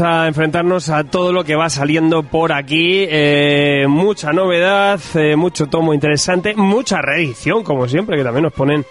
a 0.00 0.26
enfrentarnos 0.26 0.88
a 0.90 1.04
todo 1.04 1.32
lo 1.32 1.44
que 1.44 1.54
va 1.56 1.68
saliendo 1.70 2.22
por 2.22 2.52
aquí. 2.52 3.06
Eh, 3.08 3.86
mucha 3.88 4.32
novedad, 4.32 5.00
eh, 5.14 5.36
mucho 5.36 5.66
tomo 5.66 5.94
interesante, 5.94 6.54
mucha 6.56 7.00
reedición, 7.02 7.62
como 7.64 7.88
siempre, 7.88 8.16
que 8.16 8.24
también 8.24 8.44
nos 8.44 8.52
ponen 8.52 8.84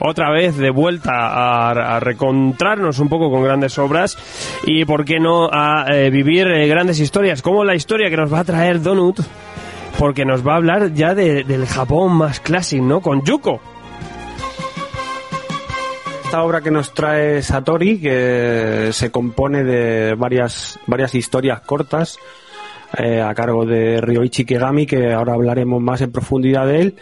otra 0.00 0.30
vez 0.30 0.56
de 0.56 0.70
vuelta 0.70 1.12
a, 1.14 1.96
a 1.96 2.00
recontrarnos 2.00 2.98
un 2.98 3.08
poco 3.08 3.30
con 3.30 3.42
grandes 3.42 3.78
obras 3.78 4.16
y, 4.66 4.84
¿por 4.84 5.04
qué 5.04 5.18
no?, 5.20 5.48
a 5.52 5.86
eh, 5.92 6.10
vivir 6.10 6.46
grandes 6.68 7.00
historias, 7.00 7.42
como 7.42 7.64
la 7.64 7.74
historia 7.74 8.10
que 8.10 8.16
nos 8.16 8.32
va 8.32 8.40
a 8.40 8.44
traer 8.44 8.80
Donut, 8.82 9.20
porque 9.98 10.24
nos 10.24 10.46
va 10.46 10.52
a 10.54 10.56
hablar 10.56 10.92
ya 10.94 11.14
de- 11.14 11.44
del 11.44 11.66
Japón 11.66 12.14
más 12.14 12.40
clásico, 12.40 12.84
¿no?, 12.84 13.00
con 13.00 13.24
Yuko. 13.24 13.60
Esta 16.30 16.44
obra 16.44 16.60
que 16.60 16.70
nos 16.70 16.94
trae 16.94 17.42
Satori, 17.42 17.98
que 17.98 18.90
se 18.92 19.10
compone 19.10 19.64
de 19.64 20.14
varias, 20.14 20.78
varias 20.86 21.16
historias 21.16 21.60
cortas 21.62 22.20
eh, 22.96 23.20
a 23.20 23.34
cargo 23.34 23.66
de 23.66 24.00
Ryoichi 24.00 24.44
Kegami, 24.44 24.86
que 24.86 25.12
ahora 25.12 25.32
hablaremos 25.32 25.82
más 25.82 26.02
en 26.02 26.12
profundidad 26.12 26.68
de 26.68 26.82
él, 26.82 26.94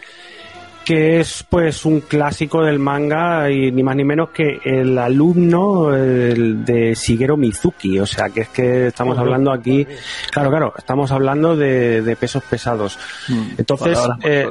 que 0.83 1.19
es 1.19 1.45
pues 1.47 1.85
un 1.85 2.01
clásico 2.01 2.63
del 2.63 2.79
manga 2.79 3.51
y 3.51 3.71
ni 3.71 3.83
más 3.83 3.95
ni 3.95 4.03
menos 4.03 4.29
que 4.31 4.61
el 4.65 4.97
alumno 4.97 5.93
el 5.93 6.65
de 6.65 6.95
Shigeru 6.95 7.37
Mizuki, 7.37 7.99
o 7.99 8.07
sea 8.07 8.29
que 8.29 8.41
es 8.41 8.49
que 8.49 8.87
estamos 8.87 9.15
hablando 9.19 9.51
aquí, 9.51 9.85
claro, 10.31 10.49
claro, 10.49 10.73
estamos 10.75 11.11
hablando 11.11 11.55
de, 11.55 12.01
de 12.01 12.15
pesos 12.15 12.41
pesados. 12.49 12.97
Entonces, 13.59 13.95
palabras 13.95 14.25
eh. 14.25 14.49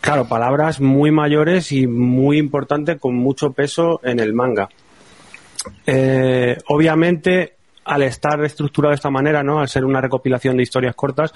Claro, 0.00 0.26
palabras 0.28 0.80
muy 0.80 1.10
mayores 1.10 1.72
y 1.72 1.86
muy 1.86 2.38
importantes 2.38 2.98
con 3.00 3.14
mucho 3.16 3.52
peso 3.52 4.00
en 4.02 4.20
el 4.20 4.32
manga. 4.32 4.68
Eh, 5.86 6.56
obviamente, 6.68 7.54
al 7.84 8.02
estar 8.02 8.42
estructurado 8.44 8.90
de 8.90 8.96
esta 8.96 9.10
manera, 9.10 9.42
¿no? 9.42 9.60
Al 9.60 9.68
ser 9.68 9.84
una 9.84 10.00
recopilación 10.00 10.56
de 10.56 10.62
historias 10.62 10.94
cortas, 10.94 11.32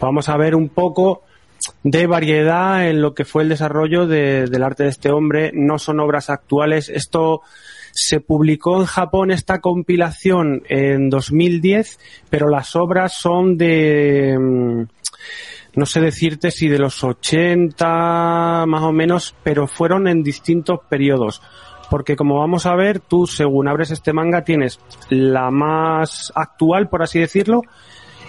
vamos 0.00 0.28
a 0.28 0.36
ver 0.36 0.54
un 0.54 0.68
poco 0.68 1.22
de 1.84 2.06
variedad 2.06 2.88
en 2.88 3.00
lo 3.00 3.14
que 3.14 3.24
fue 3.24 3.44
el 3.44 3.48
desarrollo 3.48 4.06
de- 4.06 4.46
del 4.46 4.62
arte 4.64 4.82
de 4.84 4.88
este 4.90 5.10
hombre. 5.12 5.52
No 5.54 5.78
son 5.78 6.00
obras 6.00 6.28
actuales. 6.28 6.88
Esto 6.88 7.42
se 7.92 8.20
publicó 8.20 8.80
en 8.80 8.86
Japón 8.86 9.30
esta 9.30 9.60
compilación 9.60 10.62
en 10.68 11.08
2010, 11.08 12.00
pero 12.30 12.48
las 12.48 12.74
obras 12.74 13.14
son 13.16 13.56
de 13.56 14.36
mm, 14.40 14.82
no 15.74 15.86
sé 15.86 16.00
decirte 16.00 16.50
si 16.50 16.68
de 16.68 16.78
los 16.78 17.02
80 17.02 18.64
más 18.66 18.82
o 18.82 18.92
menos, 18.92 19.34
pero 19.42 19.66
fueron 19.66 20.08
en 20.08 20.22
distintos 20.22 20.80
periodos. 20.88 21.42
Porque 21.90 22.16
como 22.16 22.38
vamos 22.38 22.66
a 22.66 22.74
ver, 22.74 23.00
tú 23.00 23.26
según 23.26 23.68
abres 23.68 23.90
este 23.90 24.12
manga 24.12 24.44
tienes 24.44 24.80
la 25.10 25.50
más 25.50 26.32
actual, 26.34 26.88
por 26.88 27.02
así 27.02 27.18
decirlo, 27.18 27.62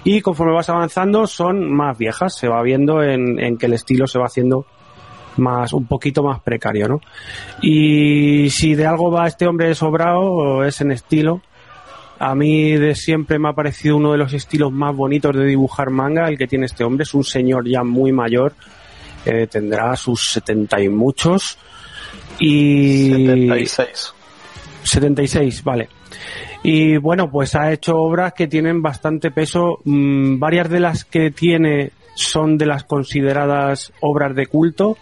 y 0.04 0.22
conforme 0.22 0.54
vas 0.54 0.70
avanzando 0.70 1.28
son 1.28 1.72
más 1.74 1.98
viejas. 1.98 2.36
Se 2.36 2.48
va 2.48 2.62
viendo 2.62 3.02
en, 3.02 3.40
en 3.40 3.58
que 3.58 3.68
el 3.68 3.74
estilo 3.74 4.08
se 4.08 4.20
va 4.20 4.26
haciendo 4.26 4.66
más, 5.38 5.74
un 5.74 5.86
poquito 5.86 6.24
más 6.24 6.42
precario, 6.42 6.88
¿no? 6.88 7.00
Y 7.62 8.50
si 8.50 8.76
de 8.76 8.86
algo 8.86 9.12
va 9.12 9.28
este 9.28 9.48
hombre 9.48 9.74
sobrado, 9.76 10.64
es 10.64 10.82
en 10.82 10.92
estilo. 10.92 11.42
A 12.26 12.36
mí 12.36 12.72
de 12.78 12.96
siempre 12.96 13.38
me 13.38 13.50
ha 13.50 13.54
parecido 13.54 13.98
uno 13.98 14.14
de 14.14 14.18
los 14.18 14.32
estilos 14.32 14.72
más 14.72 14.96
bonitos 14.96 15.36
de 15.36 15.44
dibujar 15.44 15.90
manga, 15.90 16.30
el 16.30 16.38
que 16.38 16.48
tiene 16.48 16.68
este 16.68 16.86
hombre. 16.86 17.04
Es 17.04 17.14
un 17.14 17.26
señor 17.26 17.68
ya 17.68 17.84
muy 17.84 18.14
mayor, 18.14 18.54
eh, 19.26 19.46
tendrá 19.48 19.94
sus 19.98 20.30
setenta 20.30 20.82
y 20.82 20.88
muchos. 20.88 21.58
Y 22.40 23.10
76. 23.10 24.14
76, 24.84 25.64
vale. 25.66 25.90
Y 26.64 26.96
bueno, 26.96 27.30
pues 27.30 27.56
ha 27.56 27.74
hecho 27.74 27.98
obras 27.98 28.32
que 28.32 28.48
tienen 28.48 28.82
bastante 28.82 29.30
peso. 29.30 29.80
Mm, 29.84 30.40
varias 30.40 30.70
de 30.70 30.80
las 30.80 31.04
que 31.04 31.30
tiene 31.30 31.92
son 32.16 32.58
de 32.58 32.68
las 32.68 32.86
consideradas 32.86 33.92
obras 34.00 34.34
de 34.34 34.46
culto. 34.46 34.98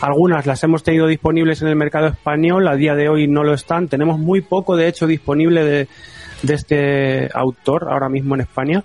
Algunas 0.00 0.46
las 0.46 0.64
hemos 0.64 0.82
tenido 0.82 1.08
disponibles 1.08 1.60
en 1.60 1.68
el 1.68 1.76
mercado 1.76 2.06
español, 2.06 2.66
a 2.68 2.74
día 2.74 2.94
de 2.94 3.10
hoy 3.10 3.28
no 3.28 3.44
lo 3.44 3.52
están. 3.52 3.88
Tenemos 3.88 4.18
muy 4.18 4.40
poco, 4.40 4.76
de 4.76 4.88
hecho, 4.88 5.06
disponible 5.06 5.62
de, 5.62 5.88
de 6.44 6.54
este 6.54 7.28
autor 7.32 7.88
ahora 7.90 8.08
mismo 8.08 8.34
en 8.34 8.42
España. 8.42 8.84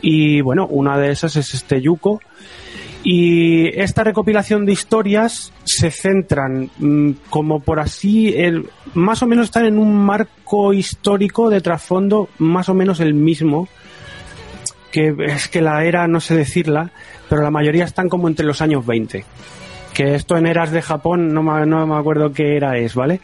Y 0.00 0.40
bueno, 0.40 0.66
una 0.66 0.98
de 0.98 1.10
esas 1.10 1.36
es 1.36 1.54
este 1.54 1.80
Yuko. 1.80 2.20
Y 3.04 3.68
esta 3.80 4.04
recopilación 4.04 4.66
de 4.66 4.72
historias 4.72 5.52
se 5.64 5.90
centran, 5.90 6.70
mm, 6.78 7.10
como 7.30 7.60
por 7.60 7.80
así, 7.80 8.34
el, 8.36 8.68
más 8.94 9.22
o 9.22 9.26
menos 9.26 9.46
están 9.46 9.66
en 9.66 9.78
un 9.78 9.96
marco 9.96 10.72
histórico 10.72 11.48
de 11.48 11.60
trasfondo 11.60 12.28
más 12.38 12.68
o 12.68 12.74
menos 12.74 13.00
el 13.00 13.14
mismo, 13.14 13.68
que 14.90 15.14
es 15.26 15.48
que 15.48 15.62
la 15.62 15.84
era, 15.84 16.08
no 16.08 16.20
sé 16.20 16.34
decirla, 16.34 16.90
pero 17.28 17.42
la 17.42 17.50
mayoría 17.50 17.84
están 17.84 18.08
como 18.08 18.26
entre 18.26 18.46
los 18.46 18.60
años 18.60 18.84
20. 18.84 19.24
Que 19.94 20.14
esto 20.14 20.36
en 20.36 20.46
eras 20.46 20.70
de 20.72 20.82
Japón 20.82 21.32
no 21.32 21.42
me, 21.42 21.66
no 21.66 21.86
me 21.86 21.96
acuerdo 21.96 22.32
qué 22.32 22.56
era 22.56 22.76
es, 22.78 22.94
¿vale? 22.94 23.20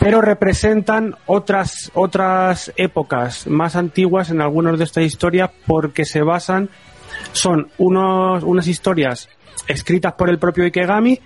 Pero 0.00 0.22
representan 0.22 1.14
otras, 1.26 1.92
otras 1.94 2.72
épocas 2.76 3.46
más 3.46 3.76
antiguas 3.76 4.30
en 4.30 4.40
algunas 4.40 4.78
de 4.78 4.84
estas 4.84 5.04
historias 5.04 5.50
porque 5.66 6.04
se 6.04 6.22
basan 6.22 6.70
son 7.32 7.68
unos, 7.78 8.42
unas 8.42 8.66
historias 8.66 9.28
escritas 9.68 10.14
por 10.14 10.30
el 10.30 10.38
propio 10.38 10.64
Ikegami 10.64 11.20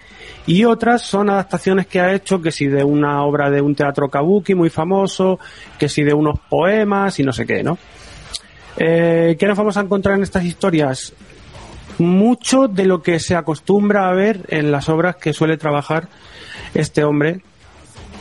y 0.46 0.64
otras 0.64 1.02
son 1.02 1.30
adaptaciones 1.30 1.86
que 1.86 2.00
ha 2.00 2.12
hecho, 2.12 2.42
que 2.42 2.50
si 2.50 2.66
de 2.66 2.84
una 2.84 3.22
obra 3.22 3.48
de 3.48 3.60
un 3.60 3.74
teatro 3.74 4.08
kabuki 4.08 4.54
muy 4.54 4.70
famoso, 4.70 5.38
que 5.78 5.88
si 5.88 6.02
de 6.02 6.12
unos 6.12 6.38
poemas 6.50 7.18
y 7.20 7.22
no 7.22 7.32
sé 7.32 7.46
qué, 7.46 7.62
¿no? 7.62 7.78
Eh, 8.76 9.36
¿Qué 9.38 9.46
nos 9.46 9.56
vamos 9.56 9.76
a 9.76 9.80
encontrar 9.80 10.16
en 10.16 10.24
estas 10.24 10.44
historias? 10.44 11.14
Mucho 11.98 12.66
de 12.66 12.86
lo 12.86 13.02
que 13.02 13.20
se 13.20 13.36
acostumbra 13.36 14.08
a 14.08 14.12
ver 14.12 14.40
en 14.48 14.72
las 14.72 14.88
obras 14.88 15.16
que 15.16 15.32
suele 15.32 15.56
trabajar 15.56 16.08
este 16.74 17.04
hombre, 17.04 17.40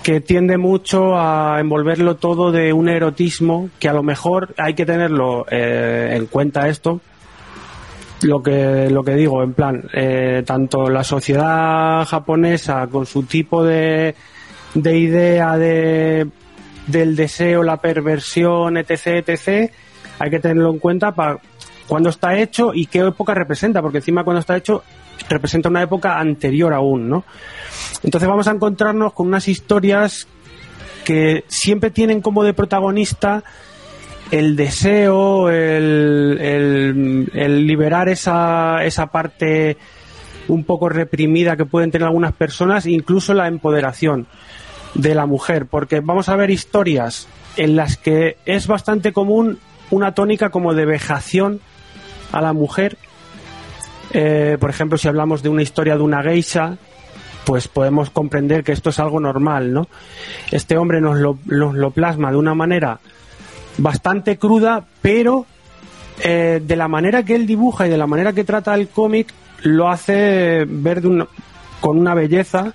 que 0.03 0.19
tiende 0.19 0.57
mucho 0.57 1.17
a 1.17 1.59
envolverlo 1.59 2.17
todo 2.17 2.51
de 2.51 2.73
un 2.73 2.89
erotismo 2.89 3.69
que 3.79 3.87
a 3.87 3.93
lo 3.93 4.03
mejor 4.03 4.53
hay 4.57 4.73
que 4.73 4.85
tenerlo 4.85 5.45
eh, 5.49 6.13
en 6.15 6.25
cuenta 6.27 6.67
esto, 6.67 6.99
lo 8.21 8.43
que 8.43 8.89
lo 8.89 9.03
que 9.03 9.15
digo 9.15 9.41
en 9.43 9.53
plan 9.53 9.83
eh, 9.93 10.43
tanto 10.45 10.89
la 10.89 11.03
sociedad 11.03 12.05
japonesa 12.05 12.87
con 12.87 13.05
su 13.05 13.23
tipo 13.23 13.63
de, 13.63 14.15
de 14.73 14.97
idea 14.97 15.57
de 15.57 16.27
del 16.87 17.15
deseo 17.15 17.63
la 17.63 17.77
perversión 17.77 18.77
etc 18.77 19.27
etc 19.27 19.71
hay 20.19 20.29
que 20.29 20.39
tenerlo 20.39 20.71
en 20.71 20.79
cuenta 20.79 21.11
para 21.13 21.37
cuándo 21.87 22.09
está 22.09 22.37
hecho 22.37 22.73
y 22.73 22.85
qué 22.85 22.99
época 22.99 23.33
representa 23.33 23.81
porque 23.81 23.97
encima 23.97 24.23
cuando 24.23 24.39
está 24.39 24.55
hecho 24.57 24.83
representa 25.29 25.69
una 25.69 25.81
época 25.81 26.19
anterior 26.19 26.73
aún 26.73 27.09
no 27.09 27.23
entonces 28.03 28.27
vamos 28.29 28.47
a 28.47 28.51
encontrarnos 28.51 29.13
con 29.13 29.27
unas 29.27 29.47
historias 29.47 30.27
que 31.03 31.43
siempre 31.47 31.91
tienen 31.91 32.21
como 32.21 32.43
de 32.43 32.53
protagonista 32.53 33.43
el 34.31 34.55
deseo, 34.55 35.49
el, 35.49 37.27
liberar 37.67 38.09
esa, 38.09 38.83
esa 38.83 39.07
parte 39.07 39.77
un 40.47 40.63
poco 40.63 40.89
reprimida 40.89 41.55
que 41.55 41.65
pueden 41.65 41.91
tener 41.91 42.07
algunas 42.07 42.33
personas, 42.33 42.87
incluso 42.87 43.35
la 43.35 43.47
empoderación 43.47 44.27
de 44.95 45.15
la 45.15 45.25
mujer, 45.25 45.67
porque 45.67 45.99
vamos 45.99 46.29
a 46.29 46.35
ver 46.35 46.49
historias 46.49 47.27
en 47.57 47.75
las 47.75 47.97
que 47.97 48.37
es 48.45 48.67
bastante 48.67 49.13
común 49.13 49.59
una 49.91 50.13
tónica 50.13 50.49
como 50.49 50.73
de 50.73 50.85
vejación 50.85 51.59
a 52.31 52.41
la 52.41 52.53
mujer. 52.53 52.97
Eh, 54.13 54.57
por 54.59 54.69
ejemplo, 54.69 54.97
si 54.97 55.07
hablamos 55.07 55.41
de 55.43 55.49
una 55.49 55.61
historia 55.63 55.95
de 55.95 56.01
una 56.03 56.21
geisha, 56.21 56.77
pues 57.45 57.67
podemos 57.67 58.09
comprender 58.09 58.63
que 58.63 58.71
esto 58.71 58.89
es 58.91 58.99
algo 58.99 59.19
normal, 59.19 59.73
¿no? 59.73 59.87
Este 60.51 60.77
hombre 60.77 61.01
nos 61.01 61.17
lo, 61.17 61.37
nos 61.45 61.73
lo 61.75 61.91
plasma 61.91 62.31
de 62.31 62.37
una 62.37 62.53
manera 62.53 62.99
bastante 63.77 64.37
cruda, 64.37 64.85
pero 65.01 65.45
eh, 66.23 66.61
de 66.63 66.75
la 66.75 66.87
manera 66.87 67.23
que 67.23 67.35
él 67.35 67.45
dibuja 67.47 67.87
y 67.87 67.89
de 67.89 67.97
la 67.97 68.07
manera 68.07 68.33
que 68.33 68.43
trata 68.43 68.75
el 68.75 68.87
cómic, 68.89 69.33
lo 69.63 69.89
hace 69.89 70.65
ver 70.67 71.01
de 71.01 71.07
una- 71.07 71.27
con 71.81 71.97
una 71.97 72.13
belleza 72.13 72.71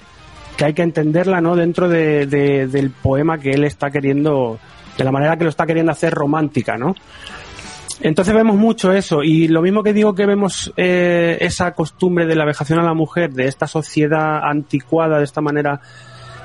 que 0.56 0.64
hay 0.64 0.74
que 0.74 0.82
entenderla, 0.82 1.40
¿no? 1.40 1.54
Dentro 1.54 1.88
de- 1.88 2.26
de- 2.26 2.66
del 2.66 2.90
poema 2.90 3.38
que 3.38 3.52
él 3.52 3.62
está 3.64 3.90
queriendo, 3.90 4.58
de 4.98 5.04
la 5.04 5.12
manera 5.12 5.36
que 5.36 5.44
lo 5.44 5.50
está 5.50 5.66
queriendo 5.66 5.92
hacer 5.92 6.12
romántica, 6.12 6.76
¿no? 6.76 6.96
Entonces 8.00 8.34
vemos 8.34 8.56
mucho 8.56 8.92
eso 8.92 9.22
y 9.22 9.48
lo 9.48 9.62
mismo 9.62 9.82
que 9.82 9.92
digo 9.92 10.14
que 10.14 10.26
vemos 10.26 10.72
eh, 10.76 11.38
esa 11.40 11.72
costumbre 11.72 12.26
de 12.26 12.36
la 12.36 12.44
vejación 12.44 12.78
a 12.78 12.82
la 12.82 12.94
mujer, 12.94 13.32
de 13.32 13.46
esta 13.46 13.66
sociedad 13.66 14.40
anticuada, 14.44 15.18
de 15.18 15.24
esta 15.24 15.40
manera 15.40 15.80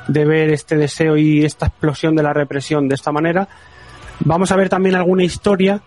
de 0.07 0.25
ver 0.25 0.49
este 0.51 0.75
deseo 0.75 1.15
y 1.17 1.45
esta 1.45 1.67
explosión 1.67 2.15
de 2.15 2.23
la 2.23 2.33
represión 2.33 2.87
de 2.87 2.95
esta 2.95 3.11
manera, 3.11 3.47
vamos 4.19 4.51
a 4.51 4.55
ver 4.55 4.69
también 4.69 4.95
alguna 4.95 5.23
historia 5.23 5.81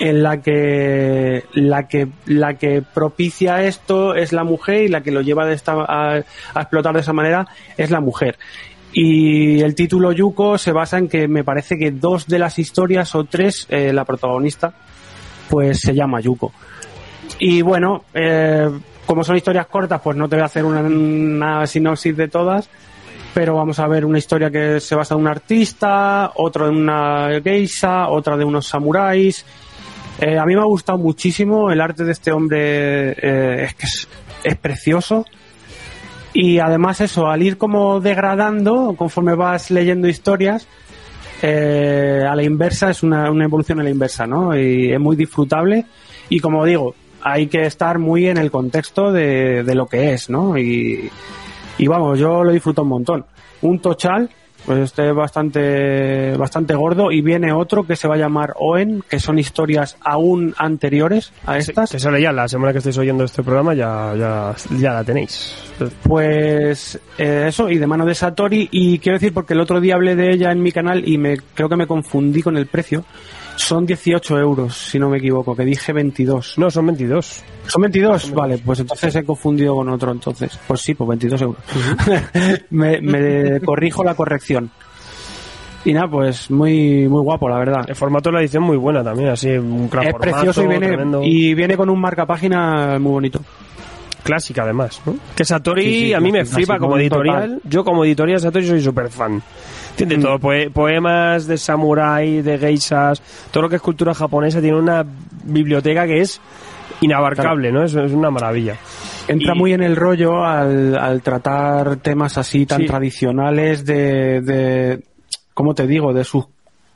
en 0.00 0.22
la 0.22 0.42
que 0.42 1.44
la 1.52 1.86
que 1.86 2.08
la 2.26 2.54
que 2.54 2.82
propicia 2.82 3.62
esto 3.62 4.14
es 4.16 4.32
la 4.32 4.42
mujer 4.42 4.82
y 4.82 4.88
la 4.88 5.02
que 5.02 5.12
lo 5.12 5.20
lleva 5.20 5.46
de 5.46 5.54
esta, 5.54 5.72
a, 5.72 6.14
a 6.14 6.60
explotar 6.60 6.94
de 6.94 7.00
esa 7.00 7.12
manera 7.12 7.46
es 7.76 7.90
la 7.90 8.00
mujer. 8.00 8.38
Y 8.94 9.60
el 9.60 9.74
título 9.74 10.12
Yuko 10.12 10.56
se 10.56 10.70
basa 10.70 10.98
en 10.98 11.08
que 11.08 11.26
me 11.26 11.42
parece 11.42 11.76
que 11.76 11.90
dos 11.90 12.28
de 12.28 12.38
las 12.38 12.60
historias 12.60 13.14
o 13.16 13.24
tres, 13.24 13.66
eh, 13.68 13.92
la 13.92 14.04
protagonista, 14.04 14.72
pues 15.50 15.80
se 15.80 15.94
llama 15.94 16.20
Yuko. 16.20 16.52
Y 17.40 17.62
bueno, 17.62 18.04
eh, 18.14 18.70
como 19.06 19.24
son 19.24 19.36
historias 19.36 19.66
cortas, 19.66 20.00
pues 20.00 20.16
no 20.16 20.28
te 20.28 20.36
voy 20.36 20.42
a 20.42 20.46
hacer 20.46 20.64
una, 20.64 21.66
sinopsis 21.66 22.16
de 22.16 22.28
todas, 22.28 22.70
pero 23.34 23.56
vamos 23.56 23.78
a 23.80 23.88
ver 23.88 24.04
una 24.04 24.18
historia 24.18 24.50
que 24.50 24.78
se 24.78 24.94
basa 24.94 25.14
en 25.14 25.20
un 25.22 25.28
artista, 25.28 26.32
otro 26.36 26.68
en 26.68 26.76
una 26.76 27.40
geisha, 27.42 28.08
otra 28.08 28.36
de 28.36 28.44
unos 28.44 28.66
samuráis. 28.66 29.44
Eh, 30.20 30.38
a 30.38 30.46
mí 30.46 30.54
me 30.54 30.60
ha 30.60 30.66
gustado 30.66 30.98
muchísimo 30.98 31.70
el 31.70 31.80
arte 31.80 32.04
de 32.04 32.12
este 32.12 32.30
hombre, 32.30 33.10
eh, 33.10 33.64
es 33.64 33.74
que 33.74 33.86
es 34.44 34.56
precioso. 34.56 35.24
Y 36.34 36.58
además 36.58 37.00
eso, 37.00 37.28
al 37.28 37.42
ir 37.42 37.56
como 37.56 38.00
degradando, 38.00 38.94
conforme 38.98 39.34
vas 39.34 39.70
leyendo 39.70 40.08
historias, 40.08 40.66
eh, 41.40 42.22
a 42.28 42.34
la 42.34 42.42
inversa 42.42 42.90
es 42.90 43.02
una, 43.02 43.30
una 43.30 43.44
evolución 43.44 43.80
a 43.80 43.84
la 43.84 43.90
inversa, 43.90 44.26
¿no? 44.26 44.56
Y 44.58 44.92
es 44.92 45.00
muy 45.00 45.14
disfrutable 45.14 45.86
y 46.28 46.40
como 46.40 46.64
digo, 46.64 46.94
hay 47.22 47.46
que 47.46 47.66
estar 47.66 47.98
muy 47.98 48.26
en 48.26 48.36
el 48.38 48.50
contexto 48.50 49.12
de, 49.12 49.62
de 49.62 49.74
lo 49.74 49.86
que 49.86 50.12
es, 50.12 50.28
¿no? 50.28 50.58
Y, 50.58 51.08
y 51.78 51.86
vamos, 51.86 52.18
yo 52.18 52.42
lo 52.42 52.52
disfruto 52.52 52.82
un 52.82 52.88
montón. 52.88 53.24
Un 53.62 53.78
tochal, 53.78 54.28
pues 54.66 54.78
este 54.78 55.08
es 55.08 55.14
bastante, 55.14 56.36
bastante 56.36 56.74
gordo 56.74 57.10
y 57.10 57.20
viene 57.20 57.52
otro 57.52 57.84
que 57.86 57.96
se 57.96 58.08
va 58.08 58.14
a 58.14 58.18
llamar 58.18 58.54
Oen, 58.56 59.02
que 59.08 59.20
son 59.20 59.38
historias 59.38 59.96
aún 60.00 60.54
anteriores 60.56 61.32
a 61.46 61.58
estas. 61.58 61.90
Que 61.90 61.98
sale 61.98 62.20
ya 62.20 62.32
la 62.32 62.48
semana 62.48 62.72
que 62.72 62.78
estéis 62.78 62.98
oyendo 62.98 63.24
este 63.24 63.42
programa, 63.42 63.74
ya, 63.74 64.14
ya, 64.16 64.54
ya 64.78 64.94
la 64.94 65.04
tenéis. 65.04 65.54
Pues 66.02 66.98
eh, 67.18 67.46
eso, 67.48 67.68
y 67.68 67.78
de 67.78 67.86
mano 67.86 68.06
de 68.06 68.14
Satori, 68.14 68.68
y 68.70 68.98
quiero 68.98 69.16
decir, 69.16 69.34
porque 69.34 69.54
el 69.54 69.60
otro 69.60 69.80
día 69.80 69.96
hablé 69.96 70.16
de 70.16 70.32
ella 70.32 70.50
en 70.50 70.62
mi 70.62 70.72
canal 70.72 71.06
y 71.06 71.18
me 71.18 71.36
creo 71.54 71.68
que 71.68 71.76
me 71.76 71.86
confundí 71.86 72.42
con 72.42 72.56
el 72.56 72.66
precio. 72.66 73.04
Son 73.56 73.86
18 73.86 74.38
euros, 74.38 74.76
si 74.76 74.98
no 74.98 75.08
me 75.08 75.18
equivoco, 75.18 75.54
que 75.54 75.64
dije 75.64 75.92
22. 75.92 76.58
No, 76.58 76.70
son 76.70 76.86
22. 76.86 77.44
¿Son 77.66 77.82
22? 77.82 78.32
Vale, 78.32 78.58
pues 78.58 78.80
entonces 78.80 79.14
he 79.14 79.24
confundido 79.24 79.76
con 79.76 79.88
otro 79.88 80.10
entonces. 80.12 80.58
Pues 80.66 80.80
sí, 80.80 80.94
pues 80.94 81.08
22 81.08 81.42
euros. 81.42 81.58
me, 82.70 83.00
me 83.00 83.60
corrijo 83.60 84.02
la 84.04 84.14
corrección. 84.14 84.70
Y 85.86 85.92
nada, 85.92 86.08
pues 86.08 86.50
muy 86.50 87.06
muy 87.08 87.20
guapo, 87.22 87.48
la 87.48 87.58
verdad. 87.58 87.84
El 87.86 87.94
formato 87.94 88.30
de 88.30 88.34
la 88.34 88.40
edición 88.40 88.62
muy 88.64 88.76
buena 88.78 89.04
también, 89.04 89.28
así 89.28 89.50
un 89.50 89.88
gran 89.90 90.06
Es 90.06 90.12
formato, 90.12 90.30
precioso 90.32 90.62
y 90.62 90.66
viene, 90.66 90.86
tremendo. 90.88 91.22
y 91.22 91.54
viene 91.54 91.76
con 91.76 91.90
un 91.90 92.00
marcapágina 92.00 92.98
muy 92.98 93.12
bonito. 93.12 93.40
clásica 94.22 94.62
además, 94.62 95.00
¿no? 95.04 95.14
Que 95.36 95.44
Satori 95.44 95.84
Sí, 95.84 96.00
sí, 96.06 96.14
a 96.14 96.20
mí 96.20 96.32
me 96.32 96.44
flipa 96.46 96.78
como 96.78 96.92
total. 96.92 97.02
editorial. 97.02 97.60
Yo 97.64 97.84
como 97.84 98.04
editorial 98.04 98.40
Satori 98.40 98.66
soy 98.66 98.80
súper 98.82 99.10
fan. 99.10 99.42
Tiene 99.96 100.16
Mm. 100.18 100.22
todo, 100.22 100.38
poe- 100.38 100.70
poemas 100.70 101.46
de 101.46 101.56
samurái, 101.56 102.42
de 102.42 102.58
geishas, 102.58 103.22
todo 103.50 103.62
lo 103.64 103.68
que 103.68 103.76
es 103.76 103.82
cultura 103.82 104.12
japonesa, 104.14 104.60
tiene 104.60 104.78
una 104.78 105.04
biblioteca 105.44 106.04
que 106.06 106.20
es 106.20 106.40
inabarcable, 107.00 107.70
¿no? 107.72 107.84
Es, 107.84 107.94
es 107.94 108.12
una 108.12 108.30
maravilla. 108.30 108.76
Entra 109.28 109.54
Y- 109.54 109.58
muy 109.58 109.72
en 109.72 109.82
el 109.82 109.96
rollo 109.96 110.44
al, 110.44 110.96
al 110.98 111.22
tratar 111.22 111.96
temas 111.96 112.36
así 112.38 112.66
tan 112.66 112.80
Sí. 112.82 112.86
tradicionales 112.86 113.84
de, 113.84 114.40
de, 114.40 115.02
¿cómo 115.54 115.74
te 115.74 115.86
digo? 115.86 116.12
De 116.12 116.24
sus 116.24 116.46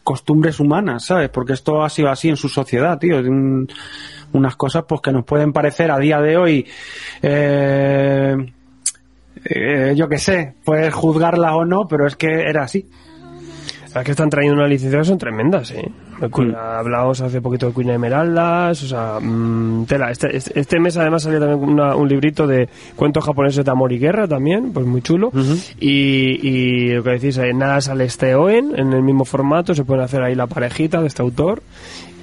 costumbres 0.05 0.59
humanas, 0.59 1.05
¿sabes? 1.06 1.29
Porque 1.29 1.53
esto 1.53 1.83
ha 1.85 1.89
sido 1.91 2.09
así 2.11 2.29
en 2.29 2.37
su 2.37 2.49
sociedad, 2.49 2.99
tío. 2.99 3.19
Un- 3.19 3.69
unas 4.33 4.56
cosas 4.56 4.85
pues 4.89 5.00
que 5.00 5.11
nos 5.12 5.25
pueden 5.25 5.53
parecer 5.53 5.91
a 5.91 5.99
día 5.99 6.21
de 6.21 6.37
hoy, 6.37 6.67
eh, 7.23 8.37
eh, 9.50 9.95
yo 9.97 10.09
qué 10.09 10.19
sé, 10.19 10.55
puedes 10.65 10.93
juzgarlas 10.95 11.53
o 11.55 11.65
no, 11.65 11.87
pero 11.89 12.06
es 12.06 12.17
que 12.17 12.29
era 12.29 12.62
así. 12.65 12.87
Las 13.95 14.05
que 14.05 14.11
están 14.11 14.29
trayendo 14.29 14.59
unas 14.59 14.69
licencias 14.69 15.06
son 15.06 15.17
tremendas, 15.17 15.71
¿eh? 15.71 15.91
Mm. 16.21 16.55
Hablábamos 16.55 17.21
hace 17.23 17.41
poquito 17.41 17.67
de 17.69 17.73
Cuña 17.73 17.95
Esmeraldas, 17.95 18.83
o 18.83 18.87
sea, 18.87 19.19
mm, 19.21 19.87
tela. 19.87 20.11
Este, 20.11 20.37
este, 20.37 20.61
este 20.61 20.79
mes 20.79 20.97
además 20.99 21.23
salió 21.23 21.41
también 21.41 21.61
una- 21.71 21.97
un 21.97 22.06
librito 22.06 22.47
de 22.47 22.69
cuentos 22.97 23.25
japoneses 23.25 23.65
de 23.65 23.71
amor 23.71 23.91
y 23.93 23.99
guerra 23.99 24.29
también, 24.29 24.73
pues 24.73 24.85
muy 24.85 25.00
chulo. 25.00 25.31
y, 25.81 26.47
y 26.47 26.93
lo 26.93 27.03
que 27.03 27.11
decís, 27.12 27.39
eh, 27.39 27.55
nada 27.55 27.81
sale 27.81 28.05
este 28.05 28.35
Oen 28.35 28.73
en 28.77 28.93
el 28.93 29.03
mismo 29.03 29.25
formato, 29.25 29.75
se 29.75 29.85
pueden 29.85 30.05
hacer 30.05 30.23
ahí 30.23 30.35
la 30.35 30.47
parejita 30.47 31.00
de 31.00 31.06
este 31.06 31.23
autor. 31.23 31.62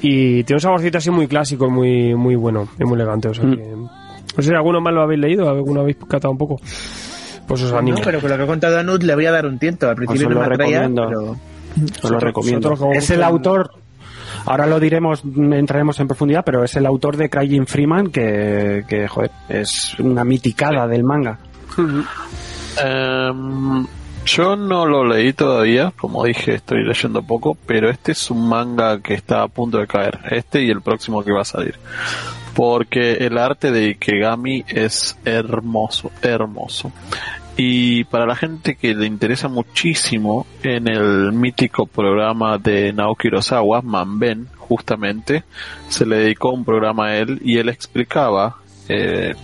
Y 0.01 0.44
tiene 0.44 0.57
un 0.57 0.62
saborcito 0.62 1.00
así 1.00 1.10
muy 1.10 1.27
clásico, 1.27 1.69
muy 1.69 2.13
muy 2.13 2.36
bueno, 2.36 2.68
y 2.80 2.83
muy 2.83 2.94
elegante. 2.94 3.30
O 3.30 3.33
sea 3.33 3.44
Mm. 3.44 3.56
que, 3.56 3.66
no 3.75 4.44
sé 4.44 4.50
si 4.50 4.54
alguno 4.54 4.81
más 4.81 4.94
lo 4.94 5.01
habéis 5.01 5.19
leído, 5.22 5.50
alguno 5.50 5.81
habéis 5.81 5.98
catado 6.07 6.31
un 6.31 6.38
poco. 6.38 6.57
Pues 7.48 7.62
os 7.62 7.72
animo. 7.74 7.98
No, 7.98 8.04
pero 8.04 8.20
con 8.22 8.30
lo 8.30 8.38
que 8.38 8.44
ha 8.44 8.48
contado 8.48 8.80
Anud 8.80 9.04
le 9.04 9.16
voy 9.16 9.25
a 9.25 9.32
dar 9.32 9.46
un 9.46 9.60
tiento. 9.60 9.90
Al 9.90 9.96
principio 9.96 10.28
Os 10.28 10.34
no 10.34 10.42
lo 10.42 10.48
me 10.48 10.54
atraía, 10.54 10.80
recomiendo. 10.88 11.08
pero 11.08 11.96
Os 12.04 12.12
lo 12.12 12.20
recomiendo. 12.20 12.92
Es 12.94 13.10
el 13.12 13.24
autor, 13.24 13.72
ahora 14.46 14.66
lo 14.66 14.80
diremos, 14.80 15.24
entraremos 15.24 16.00
en 16.00 16.08
profundidad, 16.08 16.44
pero 16.46 16.64
es 16.64 16.75
el 16.75 16.86
autor 16.86 17.18
de 17.18 17.30
Crying 17.30 17.68
Freeman 17.68 18.08
que, 18.12 18.84
que 18.88 19.08
joder, 19.08 19.32
es 19.50 19.96
una 20.00 20.24
miticada 20.24 20.88
del 20.88 21.04
manga. 21.04 21.40
Em, 22.78 23.88
yo 24.25 24.56
no 24.58 24.86
lo 24.86 25.06
leí 25.06 25.32
todavía, 25.34 25.94
como 25.96 26.25
dije, 26.25 26.56
estoy 26.56 26.84
leyendo 26.84 27.24
poco, 27.24 27.58
pero 27.66 27.90
este 27.90 28.12
es 28.12 28.30
un 28.30 28.50
manga 28.50 29.00
que 29.00 29.14
está 29.14 29.44
a 29.44 29.48
punto 29.48 29.78
de 29.78 29.88
caer, 29.88 30.20
este 30.30 30.62
y 30.62 30.70
el 30.72 30.82
próximo 30.82 31.24
que 31.24 31.32
va 31.32 31.42
a 31.42 31.46
salir. 31.46 31.75
Porque 32.55 33.13
el 33.13 33.38
arte 33.38 33.71
de 33.71 33.89
Ikegami 33.89 34.63
es 34.67 35.17
hermoso, 35.25 36.12
hermoso. 36.21 36.91
Y 37.57 38.03
para 38.05 38.25
la 38.25 38.35
gente 38.35 38.75
que 38.75 38.93
le 38.93 39.05
interesa 39.05 39.47
muchísimo, 39.47 40.45
en 40.63 40.88
el 40.88 41.31
mítico 41.31 41.85
programa 41.85 42.57
de 42.57 42.91
Naoki 42.91 43.29
Urasawa, 43.29 43.81
Manben, 43.81 44.47
justamente, 44.57 45.43
se 45.88 46.05
le 46.05 46.17
dedicó 46.17 46.50
un 46.51 46.65
programa 46.65 47.07
a 47.07 47.17
él 47.17 47.39
y 47.43 47.57
él 47.57 47.69
explicaba 47.69 48.57
eh, 48.89 49.35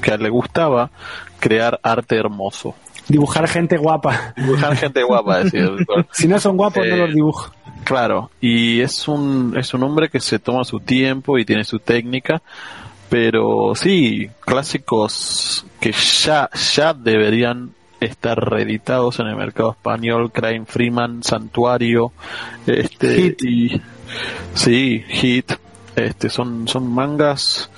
que 0.00 0.10
a 0.12 0.14
él 0.14 0.22
le 0.22 0.28
gustaba 0.28 0.90
crear 1.40 1.80
arte 1.82 2.16
hermoso. 2.16 2.74
Dibujar 3.08 3.48
gente 3.48 3.76
guapa. 3.76 4.34
Dibujar 4.36 4.76
gente 4.76 5.02
guapa, 5.02 5.44
decir. 5.44 5.70
Si 6.12 6.28
no 6.28 6.38
son 6.38 6.56
guapos, 6.56 6.86
no 6.86 6.94
Eh, 6.94 6.98
los 6.98 7.14
dibujo. 7.14 7.52
Claro, 7.86 8.32
y 8.40 8.80
es 8.80 9.06
un, 9.06 9.54
es 9.56 9.72
un 9.72 9.84
hombre 9.84 10.08
que 10.08 10.18
se 10.18 10.40
toma 10.40 10.64
su 10.64 10.80
tiempo 10.80 11.38
y 11.38 11.44
tiene 11.44 11.62
su 11.62 11.78
técnica, 11.78 12.42
pero 13.08 13.76
sí, 13.76 14.28
clásicos 14.40 15.64
que 15.78 15.92
ya, 15.92 16.50
ya 16.74 16.92
deberían 16.92 17.70
estar 18.00 18.36
reeditados 18.40 19.20
en 19.20 19.28
el 19.28 19.36
mercado 19.36 19.70
español, 19.70 20.32
Crime 20.32 20.66
Freeman, 20.66 21.22
Santuario, 21.22 22.10
este, 22.66 23.14
Hit. 23.14 23.42
y 23.44 23.80
sí, 24.54 25.04
Hit, 25.08 25.52
este, 25.96 26.28
son, 26.28 26.68
son 26.68 26.92
mangas 26.92 27.70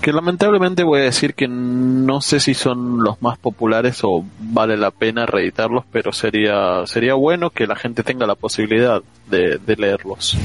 que 0.00 0.12
lamentablemente 0.12 0.84
voy 0.84 1.00
a 1.00 1.04
decir 1.04 1.34
que 1.34 1.48
no 1.48 2.20
sé 2.20 2.38
si 2.38 2.54
son 2.54 3.02
los 3.02 3.20
más 3.22 3.38
populares 3.38 4.00
o 4.02 4.24
vale 4.38 4.76
la 4.76 4.90
pena 4.90 5.26
reeditarlos, 5.26 5.84
pero 5.90 6.12
sería, 6.12 6.86
sería 6.86 7.14
bueno 7.14 7.50
que 7.50 7.66
la 7.66 7.76
gente 7.76 8.02
tenga 8.02 8.26
la 8.26 8.34
posibilidad 8.34 9.02
de, 9.28 9.58
de 9.58 9.76
leerlos, 9.76 10.36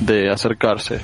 de 0.00 0.28
acercarse. 0.28 1.00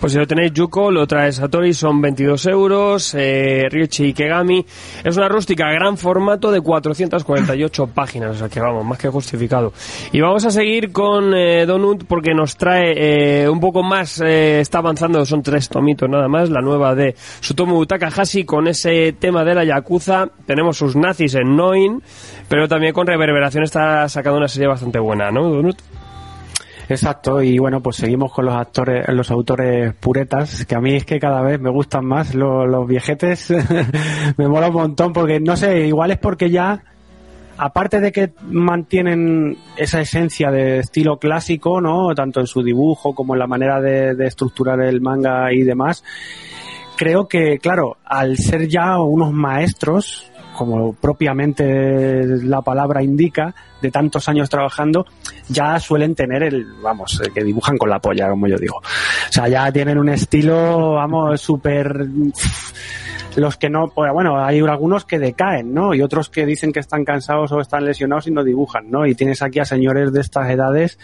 Pues 0.00 0.14
si 0.14 0.18
lo 0.18 0.26
tenéis 0.26 0.54
Yuko, 0.54 0.90
lo 0.90 1.06
trae 1.06 1.30
Satori, 1.30 1.74
son 1.74 2.00
22 2.00 2.46
euros. 2.46 3.14
Eh, 3.14 3.66
Ryuichi 3.70 4.06
Ikegami 4.06 4.64
es 5.04 5.16
una 5.18 5.28
rústica 5.28 5.70
gran 5.70 5.98
formato 5.98 6.50
de 6.50 6.62
448 6.62 7.86
páginas, 7.88 8.30
o 8.30 8.38
sea 8.38 8.48
que 8.48 8.60
vamos, 8.60 8.82
más 8.82 8.96
que 8.96 9.10
justificado. 9.10 9.74
Y 10.10 10.22
vamos 10.22 10.46
a 10.46 10.50
seguir 10.50 10.90
con 10.90 11.34
eh, 11.34 11.66
Donut 11.66 12.04
porque 12.06 12.32
nos 12.32 12.56
trae 12.56 13.42
eh, 13.42 13.48
un 13.50 13.60
poco 13.60 13.82
más, 13.82 14.22
eh, 14.22 14.60
está 14.60 14.78
avanzando, 14.78 15.22
son 15.26 15.42
tres 15.42 15.68
tomitos 15.68 16.08
nada 16.08 16.28
más, 16.28 16.48
la 16.48 16.62
nueva 16.62 16.94
de 16.94 17.14
Sutomu 17.40 17.84
Takahashi 17.84 18.44
con 18.44 18.68
ese 18.68 19.12
tema 19.12 19.44
de 19.44 19.54
la 19.54 19.64
Yakuza. 19.64 20.28
Tenemos 20.46 20.78
sus 20.78 20.96
nazis 20.96 21.34
en 21.34 21.54
Noin, 21.54 22.02
pero 22.48 22.68
también 22.68 22.94
con 22.94 23.06
Reverberación 23.06 23.64
está 23.64 24.08
sacando 24.08 24.38
una 24.38 24.48
serie 24.48 24.66
bastante 24.66 24.98
buena, 24.98 25.30
¿no, 25.30 25.42
Donut? 25.50 25.76
Exacto, 26.90 27.40
y 27.40 27.56
bueno, 27.56 27.80
pues 27.80 27.98
seguimos 27.98 28.32
con 28.32 28.46
los 28.46 28.54
actores, 28.56 29.08
los 29.10 29.30
autores 29.30 29.94
puretas, 29.94 30.66
que 30.66 30.74
a 30.74 30.80
mí 30.80 30.96
es 30.96 31.04
que 31.04 31.20
cada 31.20 31.40
vez 31.40 31.60
me 31.60 31.70
gustan 31.70 32.04
más 32.04 32.34
los, 32.34 32.68
los 32.68 32.84
viejetes, 32.84 33.54
me 34.36 34.48
mola 34.48 34.70
un 34.70 34.74
montón, 34.74 35.12
porque 35.12 35.38
no 35.38 35.56
sé, 35.56 35.86
igual 35.86 36.10
es 36.10 36.18
porque 36.18 36.50
ya, 36.50 36.82
aparte 37.56 38.00
de 38.00 38.10
que 38.10 38.32
mantienen 38.42 39.56
esa 39.76 40.00
esencia 40.00 40.50
de 40.50 40.80
estilo 40.80 41.20
clásico, 41.20 41.80
¿no? 41.80 42.12
Tanto 42.12 42.40
en 42.40 42.48
su 42.48 42.60
dibujo 42.60 43.14
como 43.14 43.36
en 43.36 43.38
la 43.38 43.46
manera 43.46 43.80
de, 43.80 44.16
de 44.16 44.26
estructurar 44.26 44.80
el 44.80 45.00
manga 45.00 45.52
y 45.52 45.62
demás, 45.62 46.02
creo 46.96 47.28
que, 47.28 47.58
claro, 47.58 47.98
al 48.04 48.36
ser 48.36 48.66
ya 48.66 48.98
unos 48.98 49.32
maestros, 49.32 50.29
como 50.56 50.92
propiamente 50.92 52.24
la 52.24 52.60
palabra 52.62 53.02
indica, 53.02 53.54
de 53.80 53.90
tantos 53.90 54.28
años 54.28 54.48
trabajando, 54.48 55.06
ya 55.48 55.78
suelen 55.80 56.14
tener 56.14 56.42
el, 56.42 56.66
vamos, 56.82 57.20
el 57.24 57.32
que 57.32 57.42
dibujan 57.42 57.76
con 57.78 57.88
la 57.90 57.98
polla, 57.98 58.28
como 58.28 58.46
yo 58.46 58.56
digo. 58.56 58.76
O 58.76 59.32
sea, 59.32 59.48
ya 59.48 59.70
tienen 59.72 59.98
un 59.98 60.08
estilo, 60.08 60.94
vamos, 60.94 61.40
súper... 61.40 62.06
Los 63.40 63.56
que 63.56 63.70
no, 63.70 63.88
pues, 63.88 64.12
bueno, 64.12 64.44
hay 64.44 64.60
algunos 64.60 65.06
que 65.06 65.18
decaen, 65.18 65.72
¿no? 65.72 65.94
Y 65.94 66.02
otros 66.02 66.28
que 66.28 66.44
dicen 66.44 66.72
que 66.72 66.80
están 66.80 67.06
cansados 67.06 67.50
o 67.52 67.60
están 67.60 67.86
lesionados 67.86 68.26
y 68.26 68.30
no 68.30 68.44
dibujan, 68.44 68.90
¿no? 68.90 69.06
Y 69.06 69.14
tienes 69.14 69.40
aquí 69.40 69.60
a 69.60 69.64
señores 69.64 70.12
de 70.12 70.20
estas 70.20 70.50
edades 70.50 70.98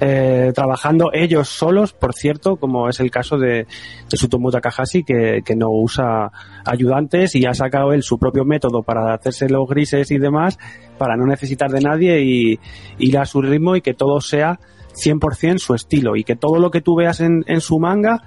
eh, 0.00 0.52
trabajando 0.54 1.10
ellos 1.12 1.50
solos, 1.50 1.92
por 1.92 2.14
cierto, 2.14 2.56
como 2.56 2.88
es 2.88 3.00
el 3.00 3.10
caso 3.10 3.36
de, 3.36 3.66
de 4.08 4.16
Sutomu 4.16 4.50
Takahashi, 4.50 5.04
que, 5.04 5.42
que 5.44 5.54
no 5.54 5.68
usa 5.68 6.32
ayudantes 6.64 7.34
y 7.34 7.44
ha 7.44 7.52
sacado 7.52 7.92
él 7.92 8.02
su 8.02 8.18
propio 8.18 8.46
método 8.46 8.82
para 8.82 9.12
hacerse 9.12 9.50
los 9.50 9.68
grises 9.68 10.10
y 10.10 10.16
demás, 10.16 10.58
para 10.96 11.18
no 11.18 11.26
necesitar 11.26 11.70
de 11.70 11.82
nadie 11.82 12.22
y 12.22 12.58
ir 12.96 13.18
a 13.18 13.26
su 13.26 13.42
ritmo 13.42 13.76
y 13.76 13.82
que 13.82 13.92
todo 13.92 14.22
sea 14.22 14.58
100% 14.94 15.58
su 15.58 15.74
estilo 15.74 16.16
y 16.16 16.24
que 16.24 16.34
todo 16.34 16.58
lo 16.58 16.70
que 16.70 16.80
tú 16.80 16.96
veas 16.96 17.20
en, 17.20 17.44
en 17.46 17.60
su 17.60 17.78
manga 17.78 18.22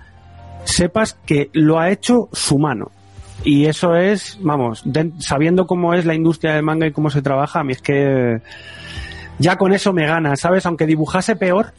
sepas 0.63 1.17
que 1.25 1.49
lo 1.53 1.79
ha 1.79 1.89
hecho 1.89 2.29
su 2.33 2.59
mano. 2.59 2.91
Y 3.43 3.65
eso 3.65 3.95
es, 3.95 4.37
vamos, 4.41 4.83
sabiendo 5.19 5.67
cómo 5.67 5.93
es 5.93 6.05
la 6.05 6.15
industria 6.15 6.53
del 6.53 6.63
manga 6.63 6.87
y 6.87 6.91
cómo 6.91 7.09
se 7.09 7.21
trabaja, 7.21 7.59
a 7.59 7.63
mí 7.63 7.73
es 7.73 7.81
que 7.81 8.41
ya 9.39 9.55
con 9.55 9.73
eso 9.73 9.93
me 9.93 10.05
gana, 10.05 10.35
¿sabes? 10.35 10.65
Aunque 10.65 10.85
dibujase 10.85 11.35
peor, 11.35 11.73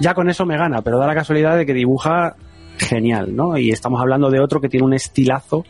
ya 0.00 0.14
con 0.14 0.28
eso 0.28 0.44
me 0.44 0.56
gana, 0.56 0.82
pero 0.82 0.98
da 0.98 1.06
la 1.06 1.14
casualidad 1.14 1.56
de 1.56 1.64
que 1.64 1.74
dibuja 1.74 2.34
genial, 2.78 3.34
¿no? 3.34 3.56
Y 3.56 3.70
estamos 3.70 4.00
hablando 4.00 4.30
de 4.30 4.40
otro 4.40 4.60
que 4.60 4.68
tiene 4.68 4.84
un 4.84 4.92
estilazo 4.92 5.64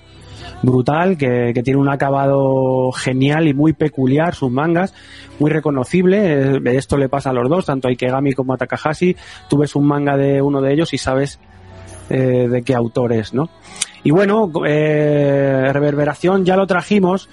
brutal, 0.63 1.17
que, 1.17 1.53
que 1.55 1.63
tiene 1.63 1.79
un 1.81 1.89
acabado 1.89 2.91
genial 2.93 3.47
y 3.49 3.55
muy 3.55 3.73
peculiar, 3.73 4.35
sus 4.35 4.51
mangas, 4.51 4.95
muy 5.39 5.51
reconocible. 5.51 6.57
Eh, 6.57 6.61
Esto 6.77 6.97
le 6.97 7.09
pasa 7.09 7.31
a 7.31 7.33
los 7.33 7.49
dos, 7.49 7.67
tanto 7.67 7.89
a 7.89 7.91
Ikegami 7.91 8.33
como 8.33 8.55
a 8.55 8.57
Takahashi. 8.57 9.17
Tú 9.49 9.59
ves 9.59 9.75
un 9.77 9.87
manga 9.87 10.17
de 10.17 10.41
uno 10.41 10.61
de 10.61 10.73
ellos 10.73 10.95
y 10.95 10.99
sabes 10.99 11.39
eh, 12.11 12.49
de 12.49 12.63
qué 12.63 12.75
autor 12.75 13.13
es, 13.13 13.35
¿no? 13.35 13.49
Y 14.05 14.11
bueno, 14.11 14.51
eh, 14.67 15.71
Reverberación 15.73 16.45
ya 16.45 16.57
lo 16.57 16.67
trajimos, 16.67 17.29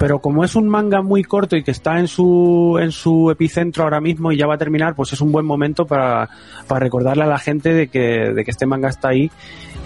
pero 0.00 0.18
como 0.20 0.44
es 0.44 0.54
un 0.54 0.66
manga 0.66 1.02
muy 1.02 1.22
corto 1.22 1.56
y 1.56 1.62
que 1.62 1.70
está 1.72 1.98
en 1.98 2.08
su, 2.08 2.78
en 2.80 2.90
su 2.90 3.30
epicentro 3.30 3.84
ahora 3.84 4.00
mismo 4.00 4.32
y 4.32 4.38
ya 4.38 4.46
va 4.46 4.54
a 4.54 4.58
terminar, 4.58 4.94
pues 4.94 5.12
es 5.12 5.20
un 5.20 5.30
buen 5.30 5.44
momento 5.44 5.84
para, 5.84 6.28
para 6.66 6.80
recordarle 6.80 7.24
a 7.24 7.26
la 7.26 7.38
gente 7.38 7.74
de 7.74 7.88
que, 7.88 8.32
de 8.34 8.42
que 8.42 8.50
este 8.50 8.64
manga 8.64 8.88
está 8.88 9.08
ahí 9.10 9.30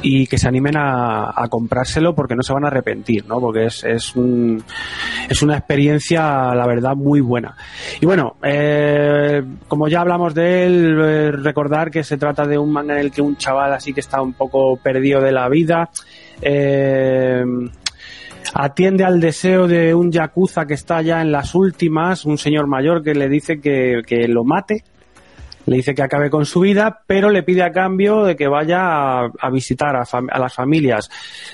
y 0.02 0.28
que 0.28 0.38
se 0.38 0.46
animen 0.46 0.76
a, 0.76 1.32
a 1.34 1.48
comprárselo 1.48 2.14
porque 2.14 2.36
no 2.36 2.44
se 2.44 2.52
van 2.52 2.64
a 2.64 2.68
arrepentir, 2.68 3.26
¿no? 3.26 3.40
Porque 3.40 3.66
es, 3.66 3.82
es, 3.82 4.14
un, 4.14 4.62
es 5.28 5.42
una 5.42 5.56
experiencia, 5.56 6.54
la 6.54 6.66
verdad, 6.66 6.94
muy 6.94 7.20
buena. 7.20 7.56
Y 8.00 8.06
bueno, 8.06 8.36
eh, 8.44 9.42
como 9.66 9.88
ya 9.88 10.02
hablamos 10.02 10.32
de 10.34 10.66
él, 10.66 10.98
eh, 11.02 11.30
recordar 11.32 11.90
que 11.90 12.04
se 12.04 12.18
trata 12.18 12.46
de 12.46 12.56
un 12.56 12.70
manga 12.70 12.94
en 12.94 13.00
el 13.00 13.10
que 13.10 13.20
un 13.20 13.36
chaval 13.36 13.72
así 13.72 13.92
que 13.92 14.00
está 14.00 14.22
un 14.22 14.34
poco 14.34 14.76
perdido 14.76 15.20
de 15.20 15.32
la 15.32 15.48
vida, 15.48 15.90
eh, 16.42 17.44
atiende 18.54 19.04
al 19.04 19.20
deseo 19.20 19.66
de 19.66 19.94
un 19.94 20.10
yakuza 20.12 20.66
que 20.66 20.74
está 20.74 21.02
ya 21.02 21.20
en 21.20 21.32
las 21.32 21.54
últimas, 21.54 22.24
un 22.24 22.38
señor 22.38 22.66
mayor 22.66 23.02
que 23.02 23.14
le 23.14 23.28
dice 23.28 23.60
que, 23.60 24.02
que 24.06 24.28
lo 24.28 24.44
mate, 24.44 24.84
le 25.66 25.76
dice 25.76 25.94
que 25.94 26.02
acabe 26.02 26.30
con 26.30 26.44
su 26.44 26.60
vida, 26.60 27.02
pero 27.06 27.30
le 27.30 27.42
pide 27.42 27.62
a 27.62 27.72
cambio 27.72 28.24
de 28.24 28.36
que 28.36 28.48
vaya 28.48 29.20
a, 29.20 29.50
visitar 29.50 29.96
a, 29.96 30.02
a 30.02 30.38
las 30.38 30.54
familias 30.54 31.10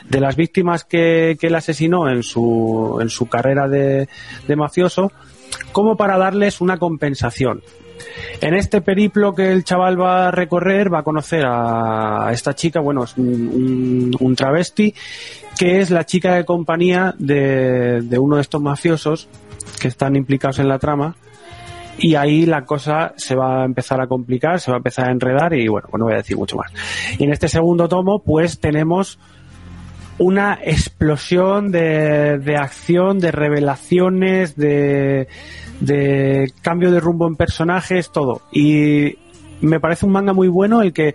de 0.08 0.20
las 0.20 0.36
víctimas 0.36 0.84
que, 0.84 1.36
que 1.40 1.46
él 1.46 1.54
asesinó 1.54 2.08
en 2.08 2.22
su, 2.22 2.98
en 3.00 3.08
su 3.08 3.28
carrera 3.28 3.68
de, 3.68 4.08
de 4.48 4.56
mafioso, 4.56 5.12
como 5.72 5.96
para 5.96 6.18
darles 6.18 6.60
una 6.60 6.76
compensación. 6.76 7.62
En 8.40 8.54
este 8.54 8.80
periplo 8.80 9.34
que 9.34 9.50
el 9.52 9.64
chaval 9.64 10.00
va 10.00 10.28
a 10.28 10.30
recorrer, 10.30 10.92
va 10.92 11.00
a 11.00 11.02
conocer 11.02 11.44
a 11.46 12.30
esta 12.32 12.54
chica, 12.54 12.80
bueno, 12.80 13.04
es 13.04 13.16
un 13.16 14.34
travesti, 14.36 14.94
que 15.58 15.80
es 15.80 15.90
la 15.90 16.04
chica 16.04 16.34
de 16.34 16.44
compañía 16.44 17.14
de, 17.18 18.00
de 18.02 18.18
uno 18.18 18.36
de 18.36 18.42
estos 18.42 18.62
mafiosos 18.62 19.28
que 19.80 19.88
están 19.88 20.16
implicados 20.16 20.58
en 20.58 20.68
la 20.68 20.78
trama. 20.78 21.16
Y 21.98 22.14
ahí 22.14 22.46
la 22.46 22.64
cosa 22.64 23.12
se 23.16 23.34
va 23.34 23.60
a 23.60 23.64
empezar 23.66 24.00
a 24.00 24.06
complicar, 24.06 24.58
se 24.58 24.70
va 24.70 24.76
a 24.76 24.78
empezar 24.78 25.08
a 25.08 25.12
enredar 25.12 25.52
y 25.52 25.68
bueno, 25.68 25.88
pues 25.90 25.98
no 25.98 26.06
voy 26.06 26.14
a 26.14 26.18
decir 26.18 26.36
mucho 26.36 26.56
más. 26.56 26.72
Y 27.18 27.24
en 27.24 27.32
este 27.32 27.48
segundo 27.48 27.88
tomo, 27.88 28.22
pues 28.22 28.58
tenemos 28.58 29.18
una 30.20 30.58
explosión 30.62 31.72
de, 31.72 32.38
de 32.38 32.56
acción, 32.56 33.18
de 33.20 33.32
revelaciones, 33.32 34.54
de, 34.54 35.28
de 35.80 36.52
cambio 36.60 36.90
de 36.90 37.00
rumbo 37.00 37.26
en 37.26 37.36
personajes, 37.36 38.12
todo. 38.12 38.42
Y 38.52 39.16
me 39.62 39.80
parece 39.80 40.04
un 40.04 40.12
manga 40.12 40.34
muy 40.34 40.48
bueno 40.48 40.82
el 40.82 40.92
que 40.92 41.14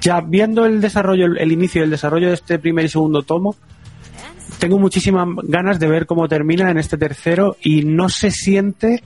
ya 0.00 0.20
viendo 0.20 0.66
el 0.66 0.80
desarrollo, 0.80 1.26
el, 1.36 1.50
inicio 1.50 1.80
y 1.80 1.84
el 1.84 1.90
desarrollo 1.90 2.28
de 2.28 2.34
este 2.34 2.60
primer 2.60 2.84
y 2.84 2.88
segundo 2.88 3.22
tomo, 3.22 3.56
tengo 4.60 4.78
muchísimas 4.78 5.26
ganas 5.42 5.80
de 5.80 5.88
ver 5.88 6.06
cómo 6.06 6.28
termina 6.28 6.70
en 6.70 6.78
este 6.78 6.96
tercero 6.96 7.56
y 7.60 7.82
no 7.82 8.08
se 8.08 8.30
siente 8.30 9.02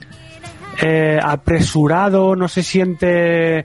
eh, 0.83 1.19
apresurado, 1.23 2.37
no 2.37 2.49
se 2.49 2.63
siente 2.63 3.65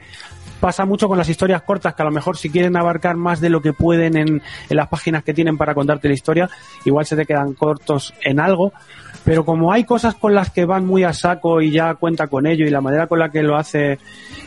pasa 0.60 0.86
mucho 0.86 1.08
con 1.08 1.18
las 1.18 1.30
historias 1.30 1.62
cortas 1.62 1.96
que 1.96 2.02
a 2.02 2.06
lo 2.06 2.12
mejor 2.12 2.38
si 2.38 2.50
quieren 2.50 2.76
abarcar 2.78 3.16
más 3.16 3.42
de 3.42 3.50
lo 3.50 3.62
que 3.62 3.74
pueden 3.74 4.18
en, 4.18 4.42
las 4.70 4.88
páginas 4.88 5.24
que 5.24 5.34
tienen 5.34 5.58
para 5.58 5.74
contarte 5.74 6.08
la 6.08 6.14
historia, 6.14 6.50
igual 6.86 7.06
se 7.06 7.16
te 7.16 7.26
quedan 7.26 7.54
cortos 7.54 8.14
en 8.22 8.40
algo, 8.40 8.74
pero 9.24 9.46
como 9.46 9.72
hay 9.72 9.84
cosas 9.84 10.16
con 10.16 10.34
las 10.34 10.52
que 10.52 10.66
van 10.66 10.86
muy 10.86 11.04
a 11.04 11.14
saco 11.14 11.62
y 11.62 11.72
ya 11.72 11.96
cuenta 11.96 12.28
con 12.28 12.48
ello 12.48 12.66
y 12.66 12.70
la 12.70 12.82
manera 12.82 13.08
con 13.08 13.20
la 13.20 13.30
que 13.30 13.44
lo 13.44 13.58
hace 13.58 14.00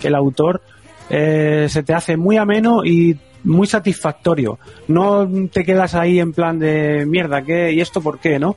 el 0.03 0.15
autor, 0.15 0.63
eh, 1.09 1.67
se 1.69 1.83
te 1.83 1.95
hace 1.95 2.17
muy 2.17 2.37
ameno 2.37 2.85
y 2.85 3.19
muy 3.45 3.67
satisfactorio. 3.67 4.59
No 4.89 5.29
te 5.51 5.65
quedas 5.65 5.95
ahí 5.95 6.21
en 6.21 6.33
plan 6.33 6.59
de 6.59 7.05
mierda, 7.07 7.43
¿qué? 7.43 7.73
¿Y 7.73 7.81
esto 7.81 8.01
por 8.01 8.19
qué, 8.19 8.39
no? 8.39 8.57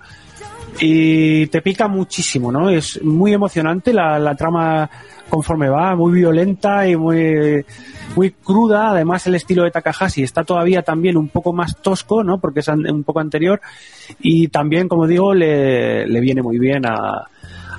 Y 0.80 1.48
te 1.48 1.62
pica 1.62 1.88
muchísimo, 1.88 2.52
¿no? 2.52 2.70
Es 2.70 3.02
muy 3.04 3.34
emocionante 3.34 3.94
la, 3.94 4.18
la 4.20 4.36
trama 4.36 4.90
conforme 5.30 5.70
va, 5.70 5.96
muy 5.96 6.14
violenta 6.14 6.88
y 6.88 6.96
muy, 6.96 7.66
muy 8.16 8.32
cruda. 8.32 8.92
Además, 8.92 9.26
el 9.28 9.36
estilo 9.36 9.64
de 9.64 9.72
Takahashi 9.72 10.24
está 10.24 10.44
todavía 10.44 10.82
también 10.82 11.18
un 11.18 11.30
poco 11.30 11.54
más 11.54 11.78
tosco, 11.82 12.24
¿no? 12.24 12.40
Porque 12.40 12.62
es 12.62 12.68
un 12.68 13.04
poco 13.04 13.20
anterior. 13.20 13.62
Y 14.20 14.48
también, 14.48 14.88
como 14.88 15.08
digo, 15.08 15.34
le, 15.34 16.08
le 16.08 16.20
viene 16.20 16.42
muy 16.42 16.60
bien 16.60 16.86
a, 16.86 17.28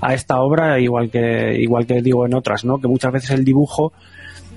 a 0.01 0.15
esta 0.15 0.41
obra, 0.41 0.79
igual 0.81 1.11
que, 1.11 1.57
igual 1.59 1.87
que 1.87 2.01
digo 2.01 2.27
en 2.27 2.35
otras, 2.35 2.65
¿no? 2.65 2.79
Que 2.79 2.89
muchas 2.89 3.13
veces 3.13 3.31
el 3.31 3.45
dibujo 3.45 3.93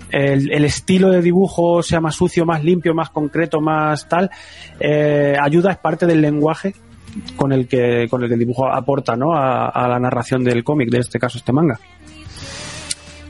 el, 0.09 0.51
el 0.53 0.63
estilo 0.63 1.09
de 1.09 1.21
dibujo 1.21 1.83
sea 1.83 1.99
más 1.99 2.15
sucio, 2.15 2.45
más 2.45 2.63
limpio, 2.63 2.93
más 2.93 3.09
concreto, 3.09 3.59
más 3.59 4.07
tal, 4.07 4.29
eh, 4.79 5.35
ayuda, 5.41 5.71
es 5.71 5.77
parte 5.77 6.05
del 6.05 6.21
lenguaje 6.21 6.73
con 7.35 7.51
el 7.51 7.67
que 7.67 8.07
con 8.09 8.23
el 8.23 8.27
que 8.27 8.33
el 8.33 8.39
dibujo 8.39 8.67
aporta 8.67 9.15
¿no? 9.15 9.33
a, 9.33 9.69
a 9.69 9.87
la 9.87 9.99
narración 9.99 10.43
del 10.43 10.63
cómic, 10.63 10.89
de 10.89 10.99
este 10.99 11.19
caso 11.19 11.37
este 11.37 11.53
manga. 11.53 11.79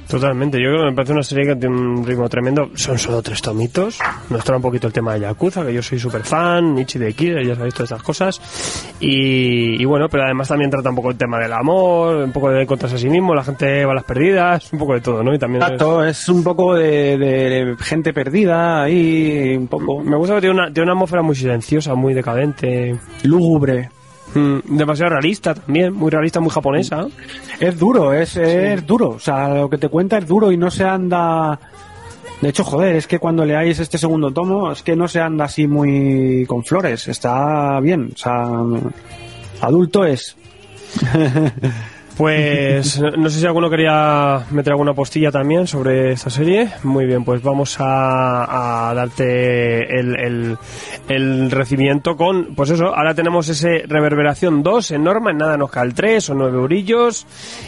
Totalmente, 0.08 0.58
yo 0.62 0.70
creo 0.70 0.84
que 0.84 0.90
me 0.90 0.96
parece 0.96 1.14
una 1.14 1.24
serie 1.24 1.48
que 1.48 1.56
tiene 1.58 1.76
un 1.76 2.06
ritmo 2.06 2.30
tremendo. 2.30 2.70
Son 2.76 2.98
solo 2.98 3.22
tres 3.22 3.42
tomitos. 3.42 4.00
Nos 4.30 4.44
trae 4.44 4.56
un 4.56 4.62
poquito 4.62 4.88
el 4.88 4.94
tema 4.94 5.14
de 5.14 5.22
Yakuza, 5.22 5.66
que 5.66 5.74
yo 5.74 5.82
soy 5.82 6.00
súper 6.00 6.24
fan, 6.24 6.76
Nichi 6.76 6.98
de 6.98 7.14
Kira, 7.14 7.44
ya 7.44 7.56
sabéis 7.56 7.74
todas 7.74 7.92
estas 7.92 8.04
cosas. 8.04 8.94
Y, 9.02 9.82
y, 9.82 9.86
bueno, 9.86 10.08
pero 10.08 10.24
además 10.24 10.48
también 10.48 10.72
trata 10.72 10.90
un 10.90 10.96
poco 10.96 11.12
el 11.12 11.18
tema 11.18 11.40
del 11.40 11.52
amor, 11.52 12.16
un 12.16 12.32
poco 12.32 12.50
de 12.50 12.64
encontrarse 12.64 12.96
a 12.96 13.00
sí 13.00 13.10
mismo, 13.10 13.36
la 13.36 13.44
gente 13.44 13.86
va 13.86 13.92
a 13.92 13.96
las 13.96 14.06
perdidas, 14.06 14.72
un 14.72 14.80
poco 14.80 14.94
de 14.94 15.02
todo, 15.02 15.24
¿no? 15.24 15.34
Y 15.34 15.40
también 15.40 15.62
Exacto, 15.62 16.04
es... 16.04 16.22
es 16.22 16.30
un 16.30 16.44
poco 16.44 16.74
de, 16.74 17.18
de, 17.18 17.76
gente 17.80 18.14
perdida 18.14 18.84
ahí, 18.84 19.56
un 19.58 19.68
poco. 19.68 20.02
Me 20.02 20.16
gusta 20.16 20.36
que 20.36 20.42
tiene 20.42 20.56
una, 20.56 20.72
tiene 20.72 20.84
una 20.84 20.94
atmósfera 20.94 21.22
muy 21.22 21.36
silenciosa, 21.36 21.96
muy 21.96 22.14
decadente. 22.14 22.98
Lúgubre. 23.24 23.90
Mm, 24.38 24.78
demasiado 24.78 25.12
realista 25.12 25.54
también, 25.56 25.94
muy 25.94 26.12
realista, 26.12 26.40
muy 26.40 26.52
japonesa. 26.52 27.08
Es 27.60 27.78
duro, 27.78 28.14
es, 28.14 28.36
es 28.38 28.86
duro. 28.86 29.10
O 29.10 29.20
sea, 29.20 29.50
lo 29.50 29.70
que 29.70 29.78
te 29.78 29.90
cuenta 29.90 30.18
es 30.18 30.28
duro 30.28 30.52
y 30.52 30.58
no 30.58 30.70
se 30.70 30.84
anda. 30.84 31.60
De 32.42 32.50
hecho, 32.50 32.64
joder, 32.64 32.96
es 32.96 33.08
que 33.08 33.18
cuando 33.18 33.46
leáis 33.46 33.80
este 33.80 33.98
segundo 33.98 34.32
tomo, 34.32 34.72
es 34.72 34.84
que 34.84 34.96
no 34.96 35.08
se 35.08 35.20
anda 35.20 35.46
así 35.46 35.68
muy 35.68 36.46
con 36.48 36.64
flores. 36.64 37.08
Está 37.08 37.80
bien. 37.80 38.12
O 38.14 38.18
sea, 38.18 38.48
adulto 39.62 40.06
es. 40.06 40.36
Pues 42.18 43.00
no 43.18 43.30
sé 43.30 43.40
si 43.40 43.46
alguno 43.46 43.70
quería 43.70 44.44
meter 44.50 44.74
alguna 44.74 44.94
postilla 44.94 45.32
también 45.32 45.68
sobre 45.68 46.14
esta 46.14 46.30
serie. 46.30 46.70
Muy 46.84 47.06
bien, 47.06 47.24
pues 47.24 47.44
vamos 47.44 47.78
a, 47.80 48.90
a 48.90 48.94
darte 48.96 49.84
el, 50.00 50.20
el, 50.20 50.58
el, 51.08 51.52
recibimiento 51.52 52.16
con, 52.16 52.56
pues 52.56 52.72
eso, 52.72 52.88
ahora 52.88 53.14
tenemos 53.14 53.48
ese 53.50 53.84
Reverberación 53.88 54.64
2 54.64 54.92
en 54.92 55.04
Norma, 55.04 55.32
en 55.32 55.38
nada 55.38 55.58
nos 55.58 55.70
cae 55.70 55.86
el 55.86 55.94
3, 55.94 56.24
son 56.24 56.40
9 56.40 56.58
eurillos. 56.58 57.28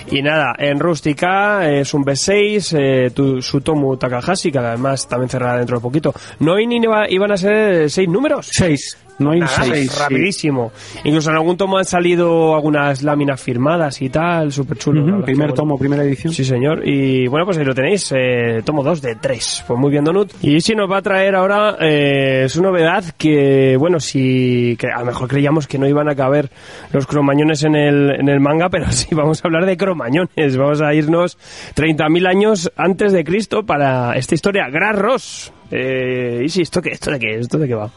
Y 0.09 0.23
nada, 0.23 0.55
en 0.57 0.79
Rústica 0.79 1.69
es 1.69 1.93
un 1.93 2.03
B6, 2.03 2.77
eh, 2.77 3.11
tu, 3.11 3.41
Sutomu 3.41 3.97
Takahashi, 3.97 4.51
que 4.51 4.57
además 4.57 5.07
también 5.07 5.29
cerrará 5.29 5.57
dentro 5.57 5.77
de 5.77 5.81
poquito. 5.81 6.13
No 6.39 6.55
ni 6.55 6.79
iban 7.09 7.31
a 7.31 7.37
ser 7.37 7.89
6 7.89 8.09
números. 8.09 8.49
6. 8.51 9.08
No 9.19 9.31
hay 9.31 9.41
Nada, 9.41 9.63
seis, 9.63 9.99
rapidísimo. 9.99 10.71
Sí. 10.75 10.99
Incluso 11.03 11.29
en 11.29 11.35
algún 11.35 11.57
tomo 11.57 11.77
han 11.77 11.85
salido 11.85 12.55
algunas 12.55 13.03
láminas 13.03 13.41
firmadas 13.41 14.01
y 14.01 14.09
tal, 14.09 14.51
súper 14.51 14.77
chulo. 14.77 15.03
Uh 15.03 15.07
-huh, 15.07 15.23
primer 15.25 15.53
tomo, 15.53 15.77
primera 15.77 16.03
edición. 16.03 16.33
Sí, 16.33 16.43
señor. 16.43 16.87
Y 16.87 17.27
bueno, 17.27 17.45
pues 17.45 17.57
ahí 17.57 17.65
lo 17.65 17.75
tenéis, 17.75 18.11
eh, 18.15 18.61
tomo 18.63 18.83
2 18.83 19.01
de 19.01 19.15
3. 19.15 19.65
Pues 19.67 19.79
muy 19.79 19.91
bien, 19.91 20.03
Donut. 20.03 20.31
Y 20.41 20.61
si 20.61 20.73
nos 20.73 20.89
va 20.89 20.97
a 20.97 21.01
traer 21.01 21.35
ahora 21.35 21.75
eh, 21.79 22.45
su 22.49 22.61
novedad 22.61 23.03
que, 23.17 23.75
bueno, 23.77 23.99
si 23.99 24.75
que 24.79 24.87
a 24.87 24.99
lo 24.99 25.05
mejor 25.05 25.27
creíamos 25.27 25.67
que 25.67 25.77
no 25.77 25.87
iban 25.87 26.09
a 26.09 26.15
caber 26.15 26.49
los 26.93 27.05
cromañones 27.05 27.63
en 27.63 27.75
el, 27.75 28.11
en 28.19 28.29
el 28.29 28.39
manga, 28.39 28.69
pero 28.69 28.85
sí, 28.91 29.07
vamos 29.13 29.43
a 29.43 29.47
hablar 29.47 29.65
de 29.65 29.77
cromañones. 29.77 30.57
Vamos 30.57 30.81
a 30.81 30.93
irnos 30.93 31.37
30.000 31.75 32.27
años 32.27 32.71
antes 32.75 33.11
de 33.11 33.23
Cristo 33.23 33.65
para 33.65 34.15
esta 34.15 34.35
historia. 34.35 34.69
Gras 34.69 35.51
Eh, 35.71 36.41
y 36.45 36.49
si, 36.49 36.61
¿esto 36.61 36.81
qué? 36.81 36.91
¿Esto 36.91 37.11
de 37.11 37.19
qué? 37.19 37.35
¿Esto 37.35 37.57
de 37.57 37.67
qué 37.67 37.75
va? 37.75 37.91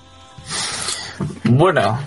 Bueno, 1.44 1.98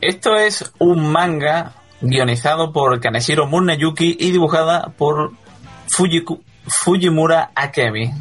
esto 0.00 0.36
es 0.36 0.72
un 0.78 1.10
manga 1.10 1.72
guionizado 2.00 2.72
por 2.72 3.00
Kaneshiro 3.00 3.46
Murneyuki 3.46 4.16
y 4.20 4.30
dibujada 4.30 4.92
por 4.96 5.32
Fujimura 6.66 7.50
Akemi. 7.54 8.12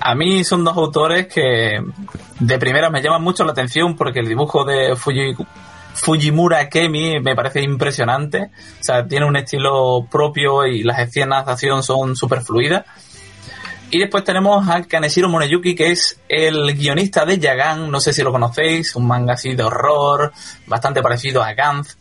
A 0.00 0.14
mí 0.14 0.44
son 0.44 0.64
dos 0.64 0.76
autores 0.76 1.26
que 1.26 1.80
de 2.40 2.58
primera 2.58 2.90
me 2.90 3.02
llaman 3.02 3.22
mucho 3.22 3.44
la 3.44 3.52
atención 3.52 3.96
porque 3.96 4.20
el 4.20 4.28
dibujo 4.28 4.64
de 4.64 4.96
Fuji, 4.96 5.36
Fujimura 5.94 6.60
Akemi 6.60 7.20
me 7.20 7.36
parece 7.36 7.62
impresionante. 7.62 8.50
O 8.80 8.82
sea, 8.82 9.06
tiene 9.06 9.26
un 9.26 9.36
estilo 9.36 10.06
propio 10.10 10.66
y 10.66 10.82
las 10.82 11.00
escenas 11.00 11.44
de 11.46 11.52
acción 11.52 11.82
son 11.82 12.16
súper 12.16 12.40
fluidas. 12.40 12.86
Y 13.92 13.98
después 13.98 14.22
tenemos 14.22 14.68
a 14.68 14.82
Kaneshiro 14.82 15.28
Moneyuki, 15.28 15.74
que 15.74 15.90
es 15.90 16.20
el 16.28 16.76
guionista 16.76 17.24
de 17.24 17.38
Yagan, 17.38 17.90
no 17.90 18.00
sé 18.00 18.12
si 18.12 18.22
lo 18.22 18.30
conocéis, 18.30 18.94
un 18.94 19.06
manga 19.06 19.34
así 19.34 19.54
de 19.54 19.64
horror, 19.64 20.32
bastante 20.66 21.02
parecido 21.02 21.42
a 21.42 21.54
Gantz. 21.54 21.96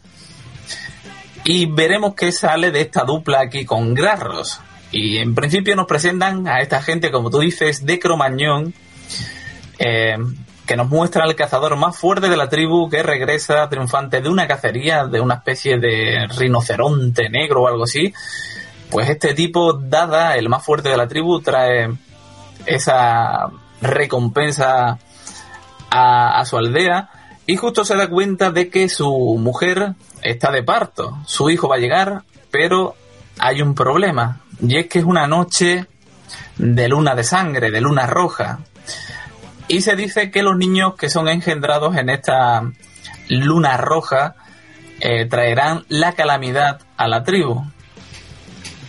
Y 1.45 1.65
veremos 1.65 2.13
qué 2.13 2.31
sale 2.31 2.69
de 2.69 2.81
esta 2.81 3.03
dupla 3.05 3.41
aquí 3.41 3.65
con 3.65 3.95
Grarros. 3.95 4.59
Y 4.91 5.17
en 5.17 5.33
principio 5.33 5.75
nos 5.75 5.87
presentan 5.87 6.47
a 6.47 6.59
esta 6.59 6.79
gente, 6.79 7.09
como 7.09 7.31
tú 7.31 7.39
dices, 7.39 7.83
de 7.83 7.97
Cromañón, 7.97 8.71
eh, 9.79 10.17
que 10.67 10.75
nos 10.75 10.89
muestra 10.89 11.23
al 11.23 11.35
cazador 11.35 11.75
más 11.75 11.97
fuerte 11.97 12.29
de 12.29 12.37
la 12.37 12.49
tribu 12.49 12.87
que 12.87 13.01
regresa 13.01 13.67
triunfante 13.67 14.21
de 14.21 14.29
una 14.29 14.47
cacería, 14.47 15.07
de 15.07 15.19
una 15.19 15.35
especie 15.35 15.79
de 15.79 16.27
rinoceronte 16.37 17.29
negro 17.29 17.63
o 17.63 17.67
algo 17.67 17.85
así, 17.85 18.13
pues 18.89 19.09
este 19.09 19.33
tipo, 19.33 19.73
Dada, 19.73 20.35
el 20.35 20.49
más 20.49 20.63
fuerte 20.63 20.89
de 20.89 20.97
la 20.97 21.07
tribu, 21.07 21.41
trae 21.41 21.89
esa 22.65 23.49
recompensa 23.81 24.99
a, 25.91 26.45
su 26.45 26.57
aldea 26.57 27.09
y 27.45 27.55
justo 27.55 27.83
se 27.83 27.95
da 27.95 28.09
cuenta 28.09 28.51
de 28.51 28.69
que 28.69 28.89
su 28.89 29.37
mujer 29.39 29.93
está 30.21 30.51
de 30.51 30.63
parto. 30.63 31.17
Su 31.25 31.49
hijo 31.49 31.67
va 31.67 31.75
a 31.75 31.79
llegar, 31.79 32.23
pero 32.51 32.95
hay 33.39 33.61
un 33.61 33.73
problema. 33.73 34.41
Y 34.61 34.77
es 34.77 34.87
que 34.87 34.99
es 34.99 35.05
una 35.05 35.27
noche 35.27 35.87
de 36.57 36.87
luna 36.87 37.15
de 37.15 37.23
sangre, 37.23 37.71
de 37.71 37.81
luna 37.81 38.05
roja. 38.05 38.59
Y 39.67 39.81
se 39.81 39.95
dice 39.95 40.31
que 40.31 40.43
los 40.43 40.57
niños 40.57 40.95
que 40.95 41.09
son 41.09 41.27
engendrados 41.27 41.95
en 41.95 42.09
esta 42.09 42.63
luna 43.29 43.77
roja 43.77 44.35
eh, 44.99 45.25
traerán 45.25 45.85
la 45.87 46.13
calamidad 46.13 46.81
a 46.97 47.07
la 47.07 47.23
tribu. 47.23 47.63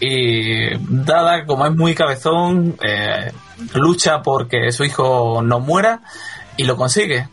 Y 0.01 0.71
Dada, 0.89 1.45
como 1.45 1.67
es 1.67 1.77
muy 1.77 1.95
cabezón, 1.95 2.77
eh, 2.83 3.33
lucha 3.75 4.23
porque 4.23 4.73
su 4.73 4.85
hijo 4.85 5.43
no 5.43 5.61
muera 5.61 6.01
y 6.57 6.65
lo 6.65 6.77
consigue. 6.77 7.29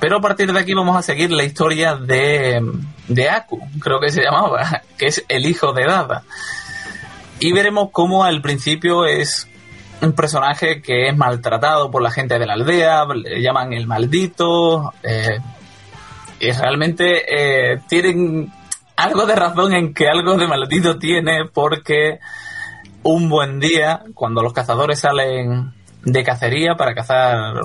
Pero 0.00 0.18
a 0.18 0.20
partir 0.20 0.52
de 0.52 0.58
aquí 0.58 0.74
vamos 0.74 0.96
a 0.96 1.02
seguir 1.02 1.30
la 1.32 1.44
historia 1.44 1.96
de, 1.96 2.60
de 3.08 3.28
Aku, 3.28 3.60
creo 3.80 4.00
que 4.00 4.10
se 4.10 4.22
llamaba, 4.22 4.82
que 4.96 5.06
es 5.06 5.24
el 5.28 5.44
hijo 5.46 5.72
de 5.72 5.84
Dada. 5.84 6.22
Y 7.40 7.52
veremos 7.52 7.90
cómo 7.92 8.24
al 8.24 8.40
principio 8.40 9.04
es 9.04 9.48
un 10.00 10.12
personaje 10.12 10.80
que 10.80 11.08
es 11.08 11.16
maltratado 11.16 11.90
por 11.90 12.02
la 12.02 12.10
gente 12.10 12.38
de 12.38 12.46
la 12.46 12.54
aldea, 12.54 13.04
le 13.06 13.42
llaman 13.42 13.72
el 13.72 13.86
maldito, 13.86 14.92
eh, 15.02 15.38
y 16.40 16.50
realmente 16.52 17.24
eh, 17.28 17.80
tienen 17.88 18.52
algo 18.98 19.26
de 19.26 19.36
razón 19.36 19.72
en 19.74 19.94
que 19.94 20.08
algo 20.08 20.36
de 20.36 20.48
maldito 20.48 20.98
tiene 20.98 21.44
porque 21.44 22.18
un 23.04 23.28
buen 23.28 23.60
día, 23.60 24.02
cuando 24.12 24.42
los 24.42 24.52
cazadores 24.52 24.98
salen 24.98 25.72
de 26.02 26.24
cacería 26.24 26.74
para 26.74 26.96
cazar 26.96 27.60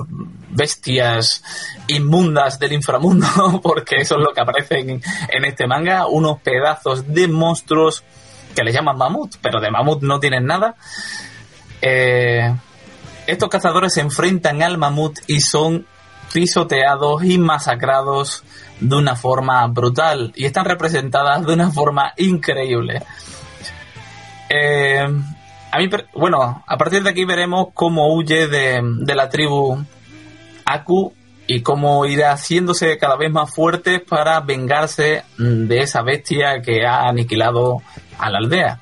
bestias 0.50 1.42
inmundas 1.88 2.60
del 2.60 2.74
inframundo, 2.74 3.26
porque 3.64 3.96
eso 3.96 4.14
es 4.14 4.22
lo 4.22 4.32
que 4.32 4.40
aparece 4.42 4.78
en, 4.78 4.90
en 4.90 5.44
este 5.44 5.66
manga, 5.66 6.06
unos 6.06 6.40
pedazos 6.40 7.12
de 7.12 7.26
monstruos 7.26 8.04
que 8.54 8.62
le 8.62 8.72
llaman 8.72 8.96
mamut, 8.96 9.34
pero 9.42 9.60
de 9.60 9.72
mamut 9.72 10.02
no 10.02 10.20
tienen 10.20 10.46
nada. 10.46 10.76
Eh, 11.82 12.54
estos 13.26 13.48
cazadores 13.48 13.92
se 13.92 14.02
enfrentan 14.02 14.62
al 14.62 14.78
mamut 14.78 15.18
y 15.26 15.40
son 15.40 15.84
pisoteados 16.34 17.22
y 17.22 17.38
masacrados 17.38 18.42
de 18.80 18.96
una 18.96 19.14
forma 19.14 19.64
brutal 19.68 20.32
y 20.34 20.46
están 20.46 20.64
representadas 20.64 21.46
de 21.46 21.52
una 21.52 21.70
forma 21.70 22.12
increíble. 22.16 23.02
Eh, 24.50 25.06
a 25.70 25.78
mí, 25.78 25.88
bueno, 26.12 26.64
a 26.66 26.76
partir 26.76 27.04
de 27.04 27.10
aquí 27.10 27.24
veremos 27.24 27.68
cómo 27.72 28.12
huye 28.12 28.48
de, 28.48 28.80
de, 28.82 29.14
la 29.14 29.28
tribu 29.28 29.84
Aku 30.64 31.12
y 31.46 31.62
cómo 31.62 32.04
irá 32.04 32.32
haciéndose 32.32 32.98
cada 32.98 33.14
vez 33.14 33.30
más 33.30 33.54
fuerte 33.54 34.00
para 34.00 34.40
vengarse 34.40 35.22
de 35.38 35.80
esa 35.80 36.02
bestia 36.02 36.60
que 36.62 36.84
ha 36.84 37.08
aniquilado 37.08 37.80
a 38.18 38.28
la 38.28 38.38
aldea. 38.38 38.80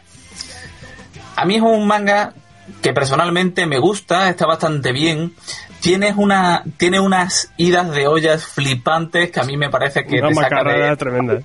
A 1.36 1.44
mí 1.44 1.56
es 1.56 1.62
un 1.62 1.86
manga 1.86 2.32
que 2.80 2.92
personalmente 2.92 3.66
me 3.66 3.78
gusta, 3.78 4.28
está 4.28 4.46
bastante 4.46 4.92
bien. 4.92 5.35
Tienes 5.80 6.14
una, 6.16 6.64
tiene 6.76 7.00
unas 7.00 7.52
idas 7.56 7.90
de 7.90 8.06
ollas 8.06 8.44
flipantes 8.44 9.30
que 9.30 9.40
a 9.40 9.44
mí 9.44 9.56
me 9.56 9.70
parece 9.70 10.04
que 10.04 10.18
una 10.18 10.28
te 10.28 10.35
sacan 10.35 10.66
de... 10.66 10.96
tremenda. 10.96 11.42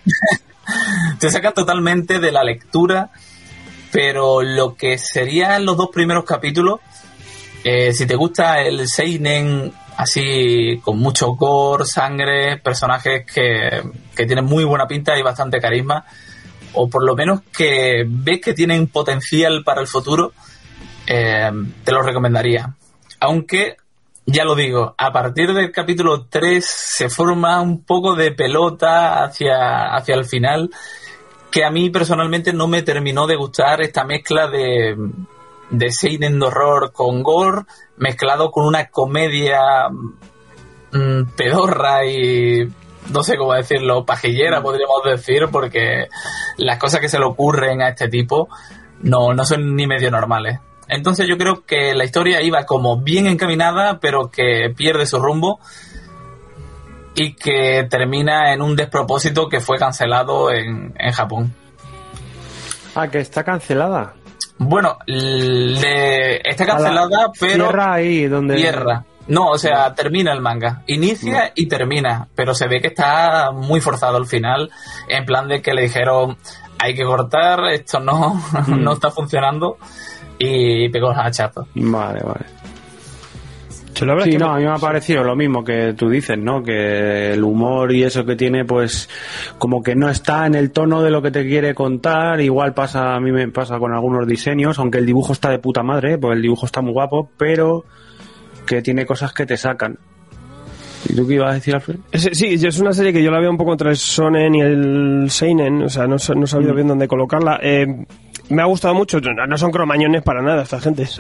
te 1.20 1.32
sacan 1.32 1.54
totalmente 1.54 2.20
de 2.20 2.32
la 2.32 2.44
lectura, 2.44 3.10
pero 3.92 4.42
lo 4.42 4.76
que 4.76 4.98
serían 4.98 5.66
los 5.66 5.78
dos 5.78 5.90
primeros 5.92 6.24
capítulos, 6.24 6.80
eh, 7.64 7.94
si 7.94 8.06
te 8.06 8.16
gusta 8.16 8.62
el 8.62 8.88
seinen 8.88 9.74
así 9.98 10.80
con 10.84 11.00
mucho 11.00 11.32
gore, 11.32 11.86
sangre, 11.86 12.58
personajes 12.58 13.26
que, 13.26 13.82
que 14.16 14.26
tienen 14.26 14.46
muy 14.46 14.64
buena 14.64 14.88
pinta 14.88 15.18
y 15.18 15.24
bastante 15.24 15.60
carisma, 15.60 16.06
o 16.74 16.88
por 16.88 17.04
lo 17.04 17.16
menos 17.16 17.42
que 17.56 18.06
ves 18.08 18.40
que 18.40 18.54
tienen 18.54 18.88
potencial 18.88 19.64
para 19.64 19.82
el 19.82 19.88
futuro, 19.88 20.34
eh, 21.08 21.52
te 21.84 21.92
lo 21.92 22.02
recomendaría. 22.02 22.76
Aunque, 23.20 23.78
ya 24.26 24.44
lo 24.44 24.56
digo, 24.56 24.94
a 24.98 25.12
partir 25.12 25.54
del 25.54 25.72
capítulo 25.72 26.26
3 26.26 26.64
se 26.66 27.10
forma 27.10 27.62
un 27.62 27.84
poco 27.84 28.16
de 28.16 28.32
pelota 28.32 29.24
hacia, 29.24 29.96
hacia 29.96 30.16
el 30.16 30.26
final, 30.26 30.70
que 31.50 31.64
a 31.64 31.72
mí 31.72 31.90
personalmente 31.90 32.54
no 32.54 32.68
me 32.68 32.84
terminó 32.84 33.26
de 33.26 33.38
gustar 33.38 33.82
esta 33.82 34.04
mezcla 34.04 34.48
de, 34.48 34.96
de 35.70 35.92
seinen 35.92 36.40
de 36.40 36.46
horror 36.46 36.92
con 36.92 37.24
gore, 37.24 37.64
mezclado 37.96 38.52
con 38.52 38.66
una 38.66 38.90
comedia 38.90 39.62
mm, 40.92 41.24
pedorra 41.36 42.06
y 42.06 42.68
no 43.12 43.24
sé 43.24 43.38
cómo 43.38 43.54
decirlo, 43.54 44.06
pajillera 44.06 44.62
podríamos 44.62 45.04
decir, 45.06 45.48
porque 45.50 46.10
las 46.58 46.78
cosas 46.78 47.00
que 47.00 47.10
se 47.10 47.18
le 47.18 47.26
ocurren 47.26 47.82
a 47.82 47.90
este 47.90 48.10
tipo 48.10 48.50
no, 49.02 49.34
no 49.34 49.46
son 49.46 49.76
ni 49.76 49.88
medio 49.88 50.12
normales. 50.12 50.60
Entonces 50.90 51.28
yo 51.28 51.38
creo 51.38 51.64
que 51.66 51.94
la 51.96 52.06
historia 52.06 52.42
iba 52.42 52.66
como 52.66 52.98
bien 52.98 53.28
encaminada, 53.28 54.00
pero 54.00 54.30
que 54.30 54.74
pierde 54.76 55.06
su 55.06 55.20
rumbo 55.20 55.60
y 57.16 57.34
que 57.34 57.86
termina 57.90 58.54
en 58.54 58.62
un 58.62 58.76
despropósito 58.76 59.50
que 59.50 59.60
fue 59.60 59.78
cancelado 59.78 60.52
en, 60.52 60.94
en 60.98 61.12
Japón. 61.12 61.54
Ah, 62.96 63.08
que 63.10 63.20
está 63.20 63.44
cancelada. 63.44 64.14
Bueno, 64.60 64.98
le- 65.06 66.38
está 66.50 66.66
cancelada, 66.66 67.32
pero 67.40 67.66
Tierra 67.66 67.94
ahí 67.94 68.26
donde. 68.28 68.56
tierra. 68.56 69.04
No, 69.28 69.50
o 69.50 69.58
sea, 69.58 69.94
termina 69.94 70.32
el 70.32 70.42
manga. 70.42 70.84
Inicia 70.88 71.52
y 71.54 71.68
termina, 71.68 72.28
pero 72.34 72.54
se 72.56 72.68
ve 72.68 72.80
que 72.80 72.88
está 72.88 73.52
muy 73.52 73.82
forzado 73.82 74.16
al 74.18 74.26
final, 74.26 74.72
en 75.10 75.26
plan 75.26 75.48
de 75.50 75.62
que 75.62 75.74
le 75.74 75.82
dijeron, 75.84 76.38
hay 76.80 76.96
que 76.96 77.04
cortar, 77.04 77.66
esto 77.74 78.00
no, 78.00 78.42
no 78.68 78.94
está 78.94 79.12
funcionando, 79.12 79.78
y 80.40 80.90
pegó 80.90 81.12
el 81.12 81.18
hachazo. 81.20 81.68
Vale, 81.76 82.22
vale. 82.24 82.46
Yo 83.96 84.06
la 84.06 84.14
verdad 84.14 84.26
Sí, 84.26 84.30
es 84.32 84.36
que 84.36 84.40
no, 84.44 84.50
me- 84.50 84.54
a 84.54 84.58
mí 84.60 84.64
me 84.66 84.72
ha 84.72 84.78
parecido 84.78 85.24
lo 85.24 85.36
mismo 85.36 85.64
que 85.64 85.94
tú 85.98 86.08
dices, 86.08 86.38
¿no? 86.38 86.62
Que 86.62 87.34
el 87.34 87.44
humor 87.44 87.92
y 87.92 88.04
eso 88.04 88.24
que 88.26 88.36
tiene, 88.36 88.64
pues, 88.64 89.10
como 89.58 89.82
que 89.82 89.96
no 89.96 90.08
está 90.08 90.46
en 90.46 90.54
el 90.54 90.70
tono 90.72 91.02
de 91.02 91.10
lo 91.10 91.20
que 91.24 91.32
te 91.32 91.44
quiere 91.48 91.74
contar. 91.74 92.40
Igual 92.40 92.76
pasa, 92.76 93.16
a 93.16 93.20
mí 93.20 93.32
me 93.32 93.48
pasa 93.48 93.80
con 93.80 93.94
algunos 93.94 94.28
diseños, 94.28 94.78
aunque 94.78 95.00
el 95.00 95.06
dibujo 95.08 95.34
está 95.34 95.50
de 95.50 95.58
puta 95.58 95.82
madre, 95.82 96.20
pues 96.20 96.36
el 96.36 96.44
dibujo 96.44 96.68
está 96.68 96.82
muy 96.82 96.94
guapo, 96.94 97.32
pero 97.38 97.86
que 98.68 98.84
tiene 98.84 99.04
cosas 99.04 99.34
que 99.34 99.48
te 99.48 99.58
sacan. 99.58 99.98
¿Y 101.10 101.16
tú 101.16 101.28
qué 101.28 101.36
ibas 101.36 101.52
a 101.52 101.54
decir, 101.56 101.74
Alfred? 101.74 101.96
Sí, 102.14 102.54
es 102.54 102.80
una 102.80 102.92
serie 102.94 103.14
que 103.14 103.24
yo 103.24 103.32
la 103.32 103.40
veo 103.40 103.50
un 103.50 103.58
poco 103.58 103.72
entre 103.72 103.90
el 103.92 103.96
Sonen 103.98 104.54
y 104.56 104.62
el 104.62 105.26
Seinen, 105.30 105.84
o 105.84 105.90
sea, 105.90 106.06
no, 106.06 106.18
no 106.36 106.44
he 106.44 106.48
sabido 106.48 106.76
bien 106.76 106.88
dónde 106.88 107.08
colocarla. 107.08 107.60
Eh, 107.64 107.88
me 108.50 108.62
ha 108.62 108.66
gustado 108.66 108.94
mucho, 108.94 109.20
no 109.20 109.58
son 109.58 109.72
cromañones 109.72 110.22
para 110.24 110.42
nada 110.42 110.64
esta 110.64 110.80
gente. 110.80 111.06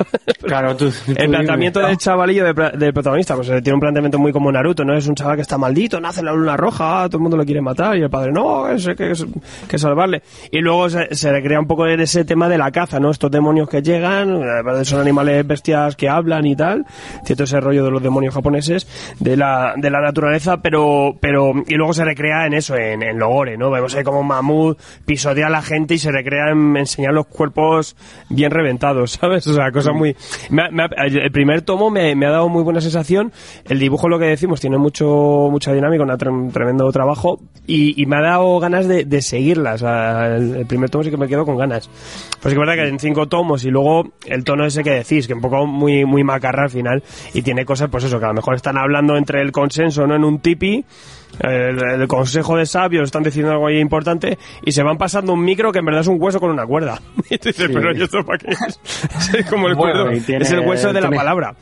Claro, 0.47 0.77
tú. 0.77 0.89
tú 0.89 0.95
El 1.07 1.15
dime. 1.15 1.29
planteamiento 1.29 1.81
del 1.81 1.97
chavalillo 1.97 2.45
del 2.45 2.93
protagonista, 2.93 3.35
pues 3.35 3.49
eh, 3.49 3.61
tiene 3.61 3.73
un 3.73 3.81
planteamiento 3.81 4.17
muy 4.17 4.31
como 4.31 4.49
Naruto, 4.49 4.85
¿no? 4.85 4.95
Es 4.95 5.05
un 5.07 5.15
chaval 5.15 5.35
que 5.35 5.41
está 5.41 5.57
maldito, 5.57 5.99
nace 5.99 6.21
en 6.21 6.27
la 6.27 6.31
luna 6.31 6.55
roja, 6.55 7.05
todo 7.07 7.17
el 7.17 7.23
mundo 7.23 7.35
lo 7.35 7.43
quiere 7.43 7.59
matar 7.59 7.97
y 7.97 8.01
el 8.01 8.09
padre, 8.09 8.31
no, 8.31 8.69
es 8.69 8.87
que 8.95 9.11
es 9.11 9.25
que 9.67 9.77
salvarle. 9.77 10.21
Y 10.51 10.59
luego 10.59 10.89
se, 10.89 11.13
se 11.15 11.31
recrea 11.33 11.59
un 11.59 11.67
poco 11.67 11.85
en 11.87 11.99
ese 11.99 12.23
tema 12.23 12.47
de 12.47 12.57
la 12.57 12.71
caza, 12.71 12.99
¿no? 12.99 13.09
Estos 13.11 13.29
demonios 13.29 13.67
que 13.67 13.81
llegan, 13.81 14.41
eh, 14.41 14.85
son 14.85 15.01
animales 15.01 15.45
bestias 15.45 15.97
que 15.97 16.07
hablan 16.07 16.45
y 16.45 16.55
tal, 16.55 16.85
cierto 17.25 17.43
ese 17.43 17.59
rollo 17.59 17.83
de 17.83 17.91
los 17.91 18.01
demonios 18.01 18.33
japoneses, 18.33 18.87
de 19.19 19.35
la, 19.35 19.73
de 19.75 19.89
la 19.89 19.99
naturaleza, 19.99 20.61
pero, 20.61 21.17
pero, 21.19 21.51
y 21.67 21.73
luego 21.75 21.93
se 21.93 22.05
recrea 22.05 22.45
en 22.45 22.53
eso, 22.53 22.77
en, 22.77 23.03
en 23.03 23.19
lo 23.19 23.27
gore, 23.27 23.57
¿no? 23.57 23.69
Vemos 23.69 23.93
ahí 23.95 24.03
como 24.03 24.21
un 24.21 24.27
mamut 24.27 24.79
pisotea 25.05 25.47
a 25.47 25.49
la 25.49 25.61
gente 25.61 25.95
y 25.95 25.97
se 25.97 26.11
recrea 26.11 26.51
en 26.51 26.77
enseñar 26.77 27.16
los 27.17 27.27
cuerpos 27.27 27.95
bien 28.29 28.51
reventados, 28.51 29.11
¿sabes? 29.21 29.45
O 29.47 29.53
sea, 29.53 29.71
cosa 29.71 29.91
muy... 29.91 30.15
me 30.49 30.63
ha- 30.63 30.69
me 30.71 30.83
ha- 30.83 30.89
el 31.05 31.31
primer 31.31 31.61
tomo 31.61 31.89
me, 31.89 32.15
me 32.15 32.25
ha 32.25 32.31
dado 32.31 32.49
muy 32.49 32.63
buena 32.63 32.81
sensación, 32.81 33.31
el 33.65 33.79
dibujo, 33.79 34.07
lo 34.09 34.17
que 34.19 34.25
decimos, 34.25 34.61
tiene 34.61 34.77
mucho 34.77 35.05
mucha 35.51 35.73
dinámica, 35.73 36.03
un 36.03 36.09
tre- 36.09 36.51
tremendo 36.53 36.91
trabajo 36.91 37.39
y, 37.65 38.01
y 38.01 38.05
me 38.05 38.15
ha 38.17 38.21
dado 38.21 38.59
ganas 38.59 38.87
de, 38.87 39.03
de 39.05 39.21
seguirla, 39.21 39.73
o 39.73 39.77
sea, 39.77 40.35
el, 40.37 40.55
el 40.55 40.65
primer 40.65 40.89
tomo 40.89 41.03
sí 41.03 41.09
que 41.11 41.17
me 41.17 41.27
quedo 41.27 41.45
con 41.45 41.57
ganas. 41.57 41.89
Pues 42.41 42.53
es 42.53 42.59
verdad 42.59 42.75
que 42.75 42.87
en 42.87 42.99
cinco 42.99 43.27
tomos 43.27 43.65
y 43.65 43.69
luego 43.69 44.03
el 44.25 44.43
tono 44.43 44.65
ese 44.65 44.83
que 44.83 44.91
decís, 44.91 45.27
que 45.27 45.33
un 45.33 45.41
poco 45.41 45.65
muy, 45.65 46.05
muy 46.05 46.23
macarra 46.23 46.63
al 46.63 46.69
final 46.69 47.03
y 47.33 47.41
tiene 47.41 47.65
cosas, 47.65 47.89
pues 47.89 48.03
eso, 48.05 48.19
que 48.19 48.25
a 48.25 48.29
lo 48.29 48.35
mejor 48.35 48.55
están 48.55 48.77
hablando 48.77 49.17
entre 49.17 49.41
el 49.41 49.51
consenso, 49.51 50.05
¿no? 50.07 50.15
En 50.15 50.23
un 50.23 50.39
tipi, 50.39 50.85
el, 51.39 52.01
el 52.01 52.07
consejo 52.07 52.57
de 52.57 52.65
sabios 52.65 53.03
están 53.05 53.23
diciendo 53.23 53.51
algo 53.51 53.67
ahí 53.67 53.77
importante 53.79 54.37
y 54.63 54.71
se 54.71 54.81
van 54.83 54.97
pasando 54.97 55.33
un 55.33 55.43
micro 55.43 55.71
que 55.71 55.79
en 55.79 55.85
verdad 55.85 56.01
es 56.01 56.07
un 56.07 56.17
hueso 56.21 56.39
con 56.39 56.49
una 56.51 56.65
cuerda. 56.65 56.99
Y 57.29 57.37
tú 57.37 57.49
dices, 57.49 57.69
pero 57.73 57.93
¿y 57.95 58.01
esto 58.01 58.23
para 58.25 58.37
qué 58.39 58.51
es? 58.51 58.79
Es 59.35 59.45
como 59.49 59.67
el, 59.67 59.75
Bueno, 59.75 60.03
cuerdo, 60.05 60.25
tiene- 60.25 60.43
es 60.43 60.51
el 60.51 60.61
hueso 60.61 60.91
de 60.93 61.01
la 61.01 61.09
palabra. 61.11 61.55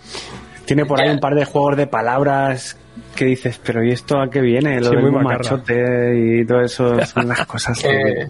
Tiene 0.65 0.85
por 0.85 0.99
ahí 1.01 1.09
un 1.09 1.19
par 1.19 1.35
de 1.35 1.45
juegos 1.45 1.77
de 1.77 1.87
palabras 1.87 2.77
que 3.15 3.25
dices, 3.25 3.59
pero 3.63 3.83
¿y 3.83 3.91
esto 3.91 4.19
a 4.19 4.29
qué 4.29 4.41
viene? 4.41 4.79
Lo 4.79 4.89
Sí, 4.89 4.95
del 4.95 5.11
muy 5.11 5.23
machote 5.23 6.15
y 6.41 6.45
todo 6.45 6.61
eso 6.61 7.05
son 7.05 7.27
las 7.27 7.45
cosas 7.47 7.79
que... 7.81 7.89
Eh, 7.89 8.27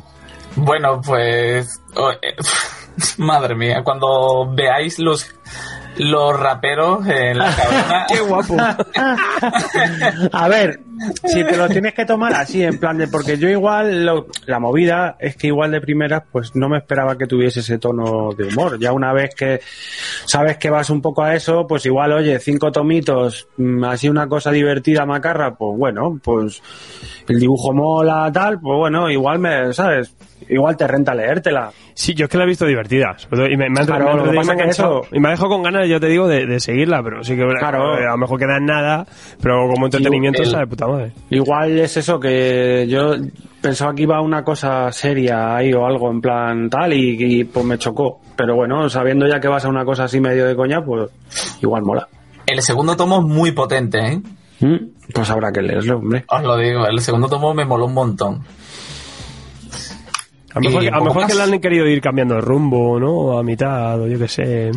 bueno, 0.57 0.99
pues. 1.05 1.81
oh, 1.95 2.11
eh, 2.11 2.35
madre 3.17 3.55
mía, 3.55 3.81
cuando 3.83 4.49
veáis 4.53 4.99
los 4.99 5.29
los 5.97 6.37
raperos 6.37 7.07
en 7.07 7.37
la 7.37 7.55
cabina. 7.55 8.05
Qué 8.09 8.19
guapo. 8.19 8.57
A 10.33 10.47
ver, 10.49 10.79
si 11.23 11.43
te 11.43 11.57
lo 11.57 11.67
tienes 11.69 11.93
que 11.93 12.05
tomar 12.05 12.33
así, 12.33 12.63
en 12.63 12.77
plan 12.79 12.97
de, 12.97 13.07
porque 13.07 13.37
yo 13.37 13.49
igual, 13.49 14.05
lo- 14.05 14.27
la 14.45 14.59
movida 14.59 15.15
es 15.19 15.35
que 15.35 15.47
igual 15.47 15.71
de 15.71 15.81
primeras, 15.81 16.23
pues 16.31 16.55
no 16.55 16.69
me 16.69 16.77
esperaba 16.77 17.17
que 17.17 17.25
tuviese 17.27 17.59
ese 17.61 17.77
tono 17.77 18.29
de 18.37 18.45
humor. 18.45 18.79
Ya 18.79 18.91
una 18.91 19.13
vez 19.13 19.33
que 19.35 19.59
sabes 20.25 20.57
que 20.57 20.69
vas 20.69 20.89
un 20.89 21.01
poco 21.01 21.23
a 21.23 21.35
eso, 21.35 21.65
pues 21.67 21.85
igual, 21.85 22.13
oye, 22.13 22.39
cinco 22.39 22.71
tomitos, 22.71 23.47
mm, 23.57 23.83
así 23.85 24.09
una 24.09 24.27
cosa 24.27 24.51
divertida, 24.51 25.05
macarra, 25.05 25.55
pues 25.55 25.77
bueno, 25.77 26.19
pues 26.23 26.61
el 27.27 27.39
dibujo 27.39 27.73
mola, 27.73 28.29
tal, 28.33 28.59
pues 28.59 28.77
bueno, 28.77 29.09
igual 29.09 29.39
me, 29.39 29.73
¿sabes? 29.73 30.15
Igual 30.47 30.77
te 30.77 30.85
renta 30.85 31.15
leértela. 31.15 31.71
Sí, 31.95 32.13
yo 32.13 32.25
es 32.25 32.29
que 32.31 32.37
la 32.37 32.43
he 32.43 32.47
visto 32.47 32.65
divertida. 32.65 33.15
Y 33.49 33.55
me, 33.57 33.69
me 33.69 33.79
ha, 33.81 33.85
Claro, 33.85 34.17
me 34.25 34.31
me 34.33 34.39
ha 34.39 34.43
que 34.43 34.51
enganchado. 34.51 35.03
eso- 35.03 35.15
Y 35.15 35.19
me 35.19 35.29
ha 35.29 35.31
dejado 35.31 35.49
con 35.49 35.63
ganas, 35.63 35.87
yo 35.87 35.99
te 35.99 36.07
digo, 36.07 36.27
de, 36.27 36.45
de 36.45 36.59
seguirla, 36.59 37.01
pero 37.01 37.23
sí 37.23 37.35
que 37.37 37.45
Claro. 37.57 37.97
eh, 37.97 38.05
a 38.05 38.11
lo 38.11 38.17
mejor 38.17 38.37
queda 38.37 38.57
en 38.57 38.65
nada, 38.65 39.07
pero 39.41 39.67
como 39.73 39.85
entretenimiento 39.87 40.41
el- 40.41 40.47
está 40.49 40.59
de 40.59 40.67
puta 40.85 40.97
madre. 40.97 41.11
Igual 41.29 41.79
es 41.79 41.97
eso 41.97 42.19
que 42.19 42.85
yo 42.87 43.13
pensaba 43.61 43.93
que 43.93 44.03
iba 44.03 44.21
una 44.21 44.43
cosa 44.43 44.91
seria 44.91 45.55
ahí 45.55 45.73
o 45.73 45.85
algo 45.85 46.11
en 46.11 46.21
plan 46.21 46.69
tal 46.69 46.93
y, 46.93 47.15
y, 47.19 47.43
pues 47.43 47.65
me 47.65 47.77
chocó. 47.77 48.19
Pero 48.35 48.55
bueno, 48.55 48.89
sabiendo 48.89 49.27
ya 49.27 49.39
que 49.39 49.47
vas 49.47 49.65
a 49.65 49.69
una 49.69 49.85
cosa 49.85 50.05
así 50.05 50.19
medio 50.19 50.45
de 50.45 50.55
coña, 50.55 50.83
pues 50.83 51.09
igual 51.61 51.83
mola. 51.83 52.07
El 52.45 52.61
segundo 52.61 52.95
tomo 52.95 53.19
es 53.19 53.23
muy 53.25 53.51
potente, 53.51 53.97
¿eh? 53.99 54.21
Mm, 54.59 54.75
Pues 55.13 55.29
habrá 55.29 55.51
que 55.51 55.61
leerlo, 55.61 55.97
hombre. 55.97 56.23
Os 56.29 56.43
lo 56.43 56.57
digo, 56.57 56.85
el 56.87 56.99
segundo 56.99 57.27
tomo 57.27 57.53
me 57.53 57.65
moló 57.65 57.85
un 57.85 57.93
montón. 57.93 58.41
A 60.55 60.59
lo 60.61 60.69
mejor, 60.69 60.93
a 60.93 60.99
mejor 61.01 61.27
que 61.27 61.33
le 61.33 61.43
han 61.43 61.59
querido 61.59 61.85
ir 61.85 61.99
cambiando 61.99 62.35
de 62.35 62.41
rumbo, 62.41 62.97
¿no? 62.97 63.37
A 63.37 63.43
mitad, 63.43 63.99
o 63.99 64.07
yo 64.07 64.17
qué 64.17 64.29
sé, 64.29 64.71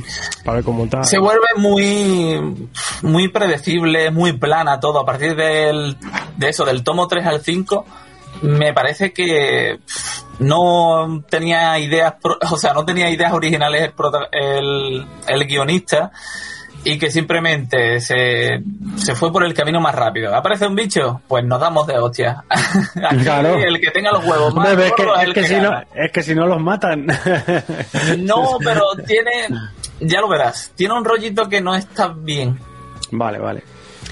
para 0.44 0.56
ver 0.56 0.64
cómo 0.64 0.88
tal. 0.88 1.04
Se 1.04 1.20
vuelve 1.20 1.46
muy, 1.56 2.66
muy 3.02 3.28
predecible, 3.28 4.10
muy 4.10 4.32
plana 4.32 4.80
todo. 4.80 4.98
A 4.98 5.06
partir 5.06 5.36
del, 5.36 5.96
de 6.36 6.48
eso, 6.48 6.64
del 6.64 6.82
tomo 6.82 7.06
3 7.06 7.24
al 7.26 7.40
5, 7.42 7.84
me 8.42 8.72
parece 8.72 9.12
que 9.12 9.78
no 10.40 11.22
tenía 11.30 11.78
ideas, 11.78 12.14
o 12.50 12.56
sea, 12.56 12.72
no 12.72 12.84
tenía 12.84 13.08
ideas 13.08 13.32
originales 13.32 13.92
el, 14.32 14.32
el, 14.32 15.06
el 15.28 15.44
guionista 15.46 16.10
y 16.84 16.98
que 16.98 17.10
simplemente 17.10 18.00
se, 18.00 18.60
se 18.96 19.14
fue 19.14 19.30
por 19.32 19.44
el 19.44 19.52
camino 19.52 19.80
más 19.80 19.94
rápido. 19.94 20.34
¿Aparece 20.34 20.66
un 20.66 20.74
bicho? 20.74 21.20
Pues 21.28 21.44
nos 21.44 21.60
damos 21.60 21.86
de 21.86 21.98
hostia. 21.98 22.44
Aquí 22.50 23.22
Claro. 23.24 23.56
el 23.56 23.80
que 23.80 23.90
tenga 23.90 24.12
los 24.12 24.24
huevos 24.24 24.54
más 24.54 24.68
Hombre, 24.70 24.86
es, 24.86 24.92
que, 24.92 25.02
gordos 25.04 25.18
es 25.22 25.28
el 25.28 25.34
que 25.34 25.40
que 25.42 25.46
si 25.48 25.56
no, 25.56 25.70
es 25.94 26.12
que 26.12 26.22
si 26.22 26.34
no 26.34 26.46
los 26.46 26.60
matan. 26.60 27.06
No, 28.18 28.58
pero 28.62 28.82
tiene, 29.06 29.48
ya 30.00 30.20
lo 30.20 30.28
verás, 30.28 30.72
tiene 30.76 30.94
un 30.94 31.04
rollito 31.04 31.48
que 31.48 31.60
no 31.60 31.74
está 31.74 32.08
bien. 32.08 32.58
vale, 33.12 33.38
vale. 33.38 33.62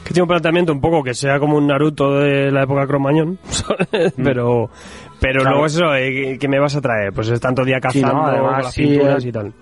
Que 0.04 0.12
tiene 0.12 0.22
un 0.22 0.28
planteamiento 0.28 0.72
un 0.72 0.80
poco 0.80 1.02
que 1.02 1.14
sea 1.14 1.40
como 1.40 1.56
un 1.56 1.66
Naruto 1.66 2.18
de 2.20 2.50
la 2.52 2.62
época 2.62 2.86
Cromañón, 2.86 3.38
¿sabes? 3.48 4.12
pero 4.22 4.70
pero 5.18 5.40
Mm. 5.40 5.42
Claro. 5.42 5.50
luego 5.50 5.66
eso, 5.66 5.94
eh, 5.94 6.10
¿qué- 6.10 6.38
¿qué 6.38 6.48
me 6.48 6.60
vas 6.60 6.76
a 6.76 6.80
traer? 6.80 7.12
Pues 7.12 7.28
es 7.28 7.40
tanto 7.40 7.64
día 7.64 7.78
Sí, 7.90 8.00
no, 8.02 8.08
cazando, 8.08 8.26
además, 8.30 8.52
con 8.54 8.62
las 8.64 8.74
sí, 8.74 8.82
pinturas 8.86 9.24
eh, 9.24 9.28
y 9.28 9.32
tal. 9.32 9.52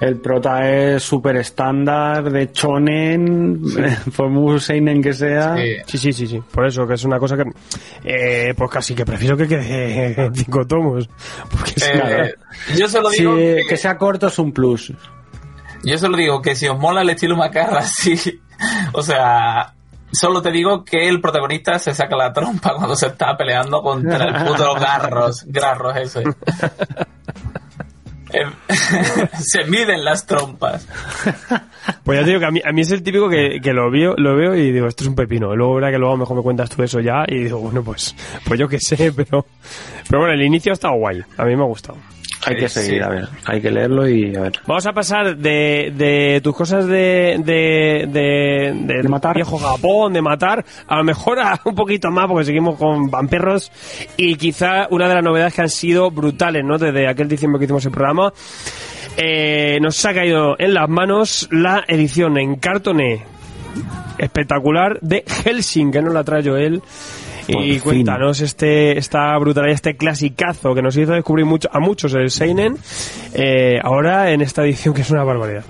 El 0.00 0.16
prota 0.20 0.68
es 0.68 1.02
súper 1.02 1.36
estándar, 1.36 2.30
de 2.30 2.50
chonen, 2.52 3.62
por 4.16 4.28
muy 4.28 4.58
seinen 4.60 5.00
que 5.02 5.12
sea. 5.12 5.56
Sí. 5.56 5.76
Sí, 5.86 5.98
sí, 5.98 6.12
sí, 6.12 6.26
sí. 6.26 6.42
Por 6.52 6.66
eso, 6.66 6.86
que 6.86 6.94
es 6.94 7.04
una 7.04 7.18
cosa 7.18 7.36
que. 7.36 7.44
Eh, 8.04 8.54
pues 8.56 8.70
casi 8.70 8.94
que 8.94 9.04
prefiero 9.06 9.36
que 9.36 9.46
quede 9.48 10.24
en 10.24 10.34
cinco 10.34 10.66
tomos. 10.66 11.08
Porque 11.50 11.72
es 11.76 11.90
Eh, 11.94 12.34
yo 12.76 12.88
solo 12.88 13.10
Sí, 13.10 13.18
digo 13.20 13.36
que, 13.36 13.62
que 13.68 13.76
sea 13.76 13.96
corto 13.96 14.26
es 14.26 14.38
un 14.38 14.52
plus. 14.52 14.92
yo 15.84 15.96
solo 15.98 16.16
digo 16.16 16.42
que 16.42 16.54
si 16.56 16.66
os 16.68 16.78
mola 16.78 17.02
el 17.02 17.10
estilo 17.10 17.36
macarra, 17.36 17.82
sí. 17.86 18.40
O 18.92 19.02
sea, 19.02 19.74
solo 20.12 20.42
te 20.42 20.50
digo 20.50 20.84
que 20.84 21.08
el 21.08 21.20
protagonista 21.20 21.78
se 21.78 21.94
saca 21.94 22.16
la 22.16 22.32
trompa 22.32 22.74
cuando 22.76 22.96
se 22.96 23.06
está 23.06 23.36
peleando 23.36 23.80
contra 23.80 24.24
el 24.24 24.44
puto 24.44 24.74
Garros, 24.74 25.44
Garros 25.46 25.96
ese. 25.96 26.24
Eh, 28.34 28.44
se 29.38 29.64
miden 29.64 30.04
las 30.04 30.26
trompas. 30.26 30.88
Pues 32.02 32.18
ya 32.18 32.24
te 32.24 32.30
digo 32.30 32.40
que 32.40 32.46
a 32.46 32.50
mí, 32.50 32.60
a 32.64 32.72
mí 32.72 32.80
es 32.80 32.90
el 32.90 33.02
típico 33.02 33.28
que, 33.28 33.60
que 33.62 33.72
lo, 33.72 33.90
veo, 33.90 34.14
lo 34.16 34.36
veo 34.36 34.54
y 34.54 34.72
digo, 34.72 34.86
esto 34.86 35.04
es 35.04 35.08
un 35.08 35.14
pepino. 35.14 35.54
Luego 35.54 35.74
verá 35.76 35.90
que 35.90 35.98
luego 35.98 36.16
mejor 36.16 36.36
me 36.36 36.42
cuentas 36.42 36.70
tú 36.70 36.82
eso 36.82 37.00
ya 37.00 37.24
y 37.28 37.44
digo, 37.44 37.58
bueno, 37.58 37.82
pues, 37.82 38.14
pues 38.44 38.58
yo 38.58 38.68
qué 38.68 38.80
sé, 38.80 39.12
pero, 39.16 39.46
pero 40.08 40.20
bueno, 40.20 40.34
el 40.34 40.42
inicio 40.42 40.72
ha 40.72 40.74
estado 40.74 40.94
guay. 40.94 41.22
A 41.36 41.44
mí 41.44 41.54
me 41.56 41.62
ha 41.62 41.66
gustado. 41.66 41.98
Hay 42.46 42.56
que 42.56 42.68
seguir, 42.68 42.98
sí. 42.98 43.00
a 43.00 43.08
ver. 43.08 43.28
Hay 43.46 43.60
que 43.60 43.70
leerlo 43.70 44.08
y 44.08 44.34
a 44.36 44.40
ver. 44.42 44.52
Vamos 44.66 44.86
a 44.86 44.92
pasar 44.92 45.36
de, 45.36 45.92
de 45.96 46.40
tus 46.42 46.54
cosas 46.54 46.86
de, 46.86 47.40
de, 47.44 48.06
de, 48.08 48.72
de 48.74 49.02
De 49.02 49.08
matar. 49.08 49.34
viejo 49.34 49.58
Japón, 49.58 50.12
de 50.12 50.22
matar, 50.22 50.64
a 50.86 50.96
lo 50.96 51.04
mejor 51.04 51.38
a 51.40 51.60
un 51.64 51.74
poquito 51.74 52.10
más, 52.10 52.26
porque 52.28 52.44
seguimos 52.44 52.76
con 52.78 53.10
vampiros. 53.10 53.70
Y 54.16 54.36
quizá 54.36 54.86
una 54.90 55.08
de 55.08 55.14
las 55.14 55.24
novedades 55.24 55.54
que 55.54 55.62
han 55.62 55.68
sido 55.68 56.10
brutales, 56.10 56.64
¿no? 56.64 56.78
Desde 56.78 57.08
aquel 57.08 57.28
diciembre 57.28 57.58
que 57.58 57.64
hicimos 57.64 57.84
el 57.86 57.92
programa, 57.92 58.32
eh, 59.16 59.78
nos 59.80 60.04
ha 60.04 60.12
caído 60.12 60.56
en 60.58 60.74
las 60.74 60.88
manos 60.88 61.48
la 61.50 61.84
edición 61.86 62.36
en 62.38 62.56
cartoné 62.56 63.24
espectacular 64.18 64.98
de 65.00 65.24
Helsing, 65.26 65.90
que 65.90 66.00
nos 66.02 66.14
la 66.14 66.24
trae 66.24 66.42
Joel. 66.44 66.82
Por 67.52 67.62
Y 67.64 67.72
fin. 67.72 67.80
cuéntanos 67.80 68.40
este, 68.40 68.96
esta 68.98 69.36
brutalidad, 69.38 69.74
este 69.74 69.96
clasicazo 69.96 70.74
que 70.74 70.82
nos 70.82 70.96
hizo 70.96 71.12
descubrir 71.12 71.44
mucho, 71.46 71.68
a 71.72 71.80
muchos 71.80 72.14
el 72.14 72.30
Seinen, 72.30 72.76
eh, 73.34 73.78
ahora 73.82 74.30
en 74.32 74.40
esta 74.40 74.62
edición 74.64 74.94
que 74.94 75.02
es 75.02 75.10
una 75.10 75.24
barbaridad. 75.24 75.64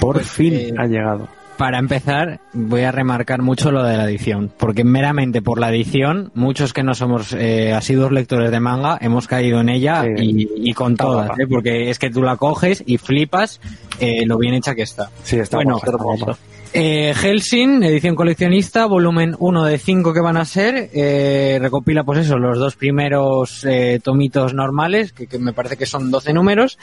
Por 0.00 0.16
Pues, 0.16 0.28
fin 0.30 0.54
eh, 0.54 0.74
ha 0.78 0.86
llegado. 0.86 1.28
Para 1.56 1.78
empezar, 1.78 2.40
voy 2.54 2.82
a 2.84 2.90
remarcar 2.92 3.42
mucho 3.42 3.70
lo 3.70 3.82
de 3.82 3.94
la 3.94 4.04
edición, 4.04 4.50
porque 4.56 4.82
meramente 4.82 5.42
por 5.42 5.60
la 5.60 5.68
edición, 5.68 6.30
muchos 6.34 6.72
que 6.72 6.82
no 6.82 6.94
somos 6.94 7.34
eh, 7.34 7.74
asiduos 7.74 8.12
lectores 8.12 8.50
de 8.50 8.60
manga 8.60 8.96
hemos 8.98 9.26
caído 9.26 9.60
en 9.60 9.68
ella 9.68 10.04
Sí. 10.04 10.08
y, 10.56 10.70
y 10.70 10.72
con 10.72 10.96
todas. 10.96 11.28
¿eh? 11.38 11.46
porque 11.46 11.90
es 11.90 11.98
que 11.98 12.08
tú 12.08 12.22
la 12.22 12.36
coges 12.36 12.82
y 12.86 12.96
flipas 12.96 13.60
eh, 14.00 14.24
lo 14.24 14.38
bien 14.38 14.54
hecha 14.54 14.74
que 14.74 14.82
está. 14.82 15.10
Sí, 15.22 15.36
está 15.38 15.58
bueno, 15.58 15.72
guapa, 15.72 15.86
está 15.90 16.02
guapa. 16.02 16.38
Eh, 16.72 17.14
Helsing, 17.16 17.82
edición 17.82 18.14
coleccionista, 18.14 18.86
volumen 18.86 19.34
1 19.40 19.64
de 19.64 19.76
5 19.76 20.12
que 20.12 20.20
van 20.20 20.36
a 20.36 20.44
ser, 20.44 20.88
eh, 20.94 21.58
recopila 21.60 22.04
pues 22.04 22.20
eso, 22.20 22.38
los 22.38 22.58
dos 22.58 22.76
primeros 22.76 23.64
eh, 23.64 23.98
tomitos 24.00 24.54
normales, 24.54 25.12
que, 25.12 25.26
me 25.40 25.52
parece 25.52 25.76
que 25.76 25.86
son 25.86 26.12
12 26.12 26.32
números, 26.32 26.78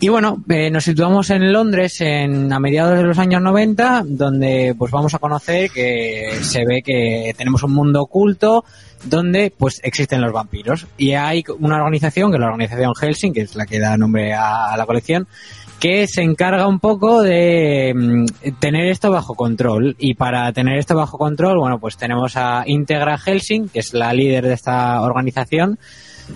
y 0.00 0.08
bueno, 0.08 0.42
eh, 0.48 0.70
nos 0.72 0.82
situamos 0.82 1.30
en 1.30 1.52
Londres 1.52 2.00
en, 2.00 2.52
a 2.52 2.58
mediados 2.58 2.98
de 2.98 3.04
los 3.04 3.18
años 3.20 3.40
90, 3.40 4.02
donde 4.06 4.74
pues 4.76 4.90
vamos 4.90 5.14
a 5.14 5.20
conocer 5.20 5.70
que 5.70 6.40
se 6.42 6.64
ve 6.66 6.82
que 6.84 7.32
tenemos 7.36 7.62
un 7.62 7.74
mundo 7.74 8.02
oculto, 8.02 8.64
donde 9.04 9.52
pues 9.56 9.80
existen 9.84 10.20
los 10.20 10.32
vampiros, 10.32 10.88
y 10.96 11.12
hay 11.12 11.44
una 11.60 11.76
organización, 11.76 12.32
que 12.32 12.38
es 12.38 12.40
la 12.40 12.48
organización 12.48 12.92
Helsing, 12.92 13.32
que 13.32 13.42
es 13.42 13.54
la 13.54 13.66
que 13.66 13.78
da 13.78 13.96
nombre 13.96 14.34
a 14.34 14.76
la 14.76 14.84
colección, 14.84 15.28
que 15.78 16.06
se 16.08 16.22
encarga 16.22 16.66
un 16.66 16.80
poco 16.80 17.22
de 17.22 17.92
mm, 17.94 18.24
tener 18.58 18.88
esto 18.88 19.10
bajo 19.10 19.34
control. 19.34 19.96
Y 19.98 20.14
para 20.14 20.52
tener 20.52 20.78
esto 20.78 20.96
bajo 20.96 21.18
control, 21.18 21.58
bueno, 21.58 21.78
pues 21.78 21.96
tenemos 21.96 22.36
a 22.36 22.64
Integra 22.66 23.18
Helsing, 23.18 23.68
que 23.68 23.80
es 23.80 23.94
la 23.94 24.12
líder 24.12 24.46
de 24.46 24.54
esta 24.54 25.00
organización, 25.02 25.78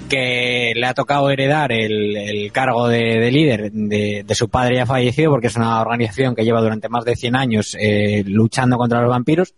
que 0.08 0.72
le 0.74 0.86
ha 0.86 0.94
tocado 0.94 1.30
heredar 1.30 1.72
el, 1.72 2.16
el 2.16 2.52
cargo 2.52 2.88
de, 2.88 3.20
de 3.20 3.30
líder 3.30 3.72
de, 3.72 4.24
de 4.26 4.34
su 4.34 4.48
padre 4.48 4.76
ya 4.76 4.86
fallecido, 4.86 5.30
porque 5.30 5.48
es 5.48 5.56
una 5.56 5.80
organización 5.80 6.34
que 6.34 6.44
lleva 6.44 6.60
durante 6.60 6.88
más 6.88 7.04
de 7.04 7.16
100 7.16 7.36
años 7.36 7.76
eh, 7.78 8.22
luchando 8.26 8.78
contra 8.78 9.02
los 9.02 9.10
vampiros, 9.10 9.54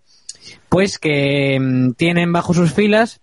pues 0.69 0.99
que 0.99 1.59
mm, 1.61 1.93
tienen 1.93 2.33
bajo 2.33 2.55
sus 2.55 2.73
filas 2.73 3.21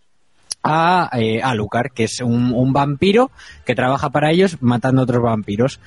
a 0.64 1.10
eh, 1.14 1.42
Alucard, 1.42 1.92
que 1.92 2.06
es 2.06 2.20
un, 2.22 2.54
un 2.54 2.74
vampiro 2.74 3.32
que 3.66 3.76
trabaja 3.76 4.10
para 4.10 4.32
ellos 4.32 4.58
matando 4.62 5.04
otros 5.04 5.22
vampiros. 5.22 5.80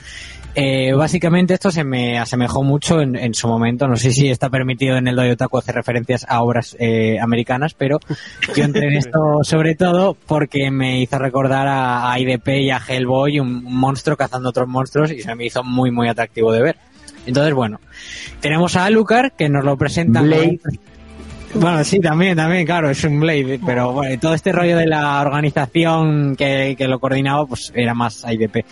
Eh, 0.56 0.92
básicamente 0.92 1.54
esto 1.54 1.72
se 1.72 1.82
me 1.82 2.16
asemejó 2.16 2.62
mucho 2.62 3.00
en, 3.00 3.16
en 3.16 3.34
su 3.34 3.48
momento. 3.48 3.88
No 3.88 3.96
sé 3.96 4.12
si 4.12 4.30
está 4.30 4.48
permitido 4.50 4.96
en 4.96 5.08
el 5.08 5.16
Doyo 5.16 5.36
Taco 5.36 5.58
hacer 5.58 5.74
referencias 5.74 6.24
a 6.28 6.42
obras 6.42 6.76
eh, 6.78 7.18
americanas, 7.20 7.74
pero 7.74 7.98
yo 8.54 8.64
entré 8.64 8.86
en 8.86 8.94
esto 8.94 9.18
sobre 9.42 9.74
todo 9.74 10.14
porque 10.14 10.70
me 10.70 11.00
hizo 11.00 11.18
recordar 11.18 11.66
a, 11.66 12.12
a 12.12 12.18
IDP 12.20 12.48
y 12.60 12.70
a 12.70 12.80
Hellboy, 12.86 13.40
un, 13.40 13.64
monstruo 13.64 14.16
cazando 14.16 14.50
otros 14.50 14.68
monstruos, 14.68 15.10
y 15.10 15.22
se 15.22 15.34
me 15.34 15.46
hizo 15.46 15.64
muy, 15.64 15.90
muy 15.90 16.08
atractivo 16.08 16.52
de 16.52 16.62
ver. 16.62 16.76
Entonces, 17.26 17.54
bueno, 17.54 17.80
tenemos 18.40 18.76
a 18.76 18.84
Alucard 18.84 19.32
que 19.32 19.48
nos 19.48 19.64
lo 19.64 19.76
presenta. 19.76 20.22
Blade. 20.22 20.60
Bueno, 21.54 21.84
sí, 21.84 22.00
también, 22.00 22.36
también, 22.36 22.66
claro, 22.66 22.90
es 22.90 23.04
un 23.04 23.20
Blade, 23.20 23.60
pero 23.64 23.92
bueno, 23.92 24.18
todo 24.20 24.34
este 24.34 24.50
rollo 24.50 24.76
de 24.76 24.86
la 24.86 25.20
organización 25.20 26.34
que, 26.34 26.74
que 26.76 26.88
lo 26.88 26.98
coordinaba, 26.98 27.46
pues 27.46 27.72
era 27.76 27.94
más 27.94 28.24
IDP. 28.28 28.66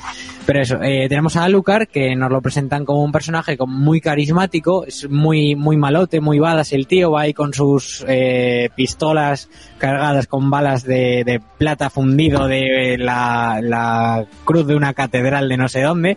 Pero 0.45 0.61
eso, 0.61 0.83
eh, 0.83 1.07
tenemos 1.09 1.37
a 1.37 1.45
Alucard, 1.45 1.87
que 1.87 2.17
nos 2.17 2.31
lo 2.31 2.43
presentan 2.43 2.85
como 2.85 3.05
un 3.05 3.13
personaje 3.13 3.57
muy 3.69 4.01
carismático, 4.01 4.85
es 4.85 5.09
muy, 5.09 5.55
muy 5.55 5.77
malote, 5.77 6.21
muy 6.21 6.41
badas 6.41 6.73
el 6.73 6.89
tío, 6.89 7.13
va 7.13 7.23
ahí 7.23 7.33
con 7.33 7.55
sus 7.55 8.05
eh, 8.09 8.69
pistolas 8.75 9.49
cargadas 9.79 10.27
con 10.27 10.51
balas 10.51 10.83
de, 10.83 11.41
plata 11.59 11.89
fundido 11.89 12.49
de 12.49 12.97
la, 12.99 13.61
la 13.63 14.27
cruz 14.45 14.67
de 14.67 14.75
una 14.75 14.93
catedral 14.93 15.49
de 15.49 15.57
no 15.57 15.69
sé 15.69 15.83
dónde 15.83 16.17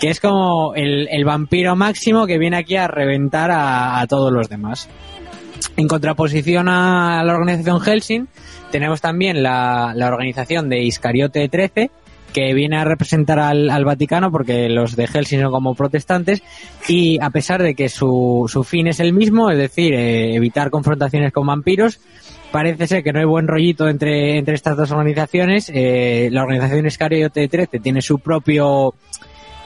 que 0.00 0.08
es 0.08 0.18
como 0.18 0.74
el, 0.74 1.08
el 1.10 1.26
vampiro 1.26 1.76
máximo 1.76 2.26
que 2.26 2.38
viene 2.38 2.56
aquí 2.56 2.76
a 2.76 2.88
reventar 2.88 3.50
a 3.52 4.06
todos 4.08 4.32
los 4.32 4.48
demás. 4.48 4.88
En 5.76 5.88
contraposición 5.88 6.68
a 6.68 7.22
la 7.24 7.34
organización 7.34 7.80
Helsing, 7.80 8.26
tenemos 8.70 9.00
también 9.00 9.42
la, 9.42 9.92
la 9.94 10.08
organización 10.08 10.68
de 10.68 10.82
Iscariote 10.82 11.48
13, 11.48 11.90
que 12.32 12.54
viene 12.54 12.76
a 12.76 12.84
representar 12.84 13.38
al, 13.38 13.70
al 13.70 13.84
Vaticano, 13.84 14.30
porque 14.30 14.68
los 14.68 14.96
de 14.96 15.06
Helsing 15.06 15.40
son 15.40 15.52
como 15.52 15.74
protestantes, 15.74 16.42
y 16.88 17.18
a 17.20 17.30
pesar 17.30 17.62
de 17.62 17.74
que 17.74 17.88
su, 17.88 18.46
su 18.48 18.64
fin 18.64 18.86
es 18.86 19.00
el 19.00 19.12
mismo, 19.12 19.50
es 19.50 19.58
decir, 19.58 19.94
eh, 19.94 20.34
evitar 20.34 20.70
confrontaciones 20.70 21.32
con 21.32 21.46
vampiros, 21.46 22.00
parece 22.50 22.86
ser 22.86 23.02
que 23.02 23.12
no 23.12 23.20
hay 23.20 23.26
buen 23.26 23.48
rollito 23.48 23.88
entre, 23.88 24.38
entre 24.38 24.54
estas 24.54 24.76
dos 24.76 24.90
organizaciones. 24.90 25.70
Eh, 25.72 26.28
la 26.32 26.42
organización 26.42 26.86
Iscariote 26.86 27.48
13 27.48 27.78
tiene 27.80 28.02
su 28.02 28.18
propio 28.18 28.94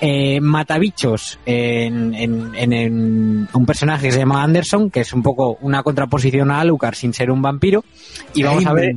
eh, 0.01 0.41
matabichos 0.41 1.39
en, 1.47 2.15
en, 2.15 2.55
en- 2.55 2.73
en 2.73 3.49
un 3.53 3.67
personaje 3.67 4.07
que 4.07 4.13
se 4.13 4.19
llama 4.19 4.43
Anderson, 4.43 4.91
que 4.91 5.01
es 5.01 5.13
un 5.13 5.23
poco 5.23 5.57
una 5.61 5.83
contraposición 5.83 6.51
a 6.51 6.61
Alucard 6.61 6.95
sin 6.95 7.13
ser 7.15 7.31
un 7.31 7.41
vampiro. 7.43 7.85
Y 8.35 8.43
vamos 8.43 8.67
a 8.67 8.73
ver 8.73 8.97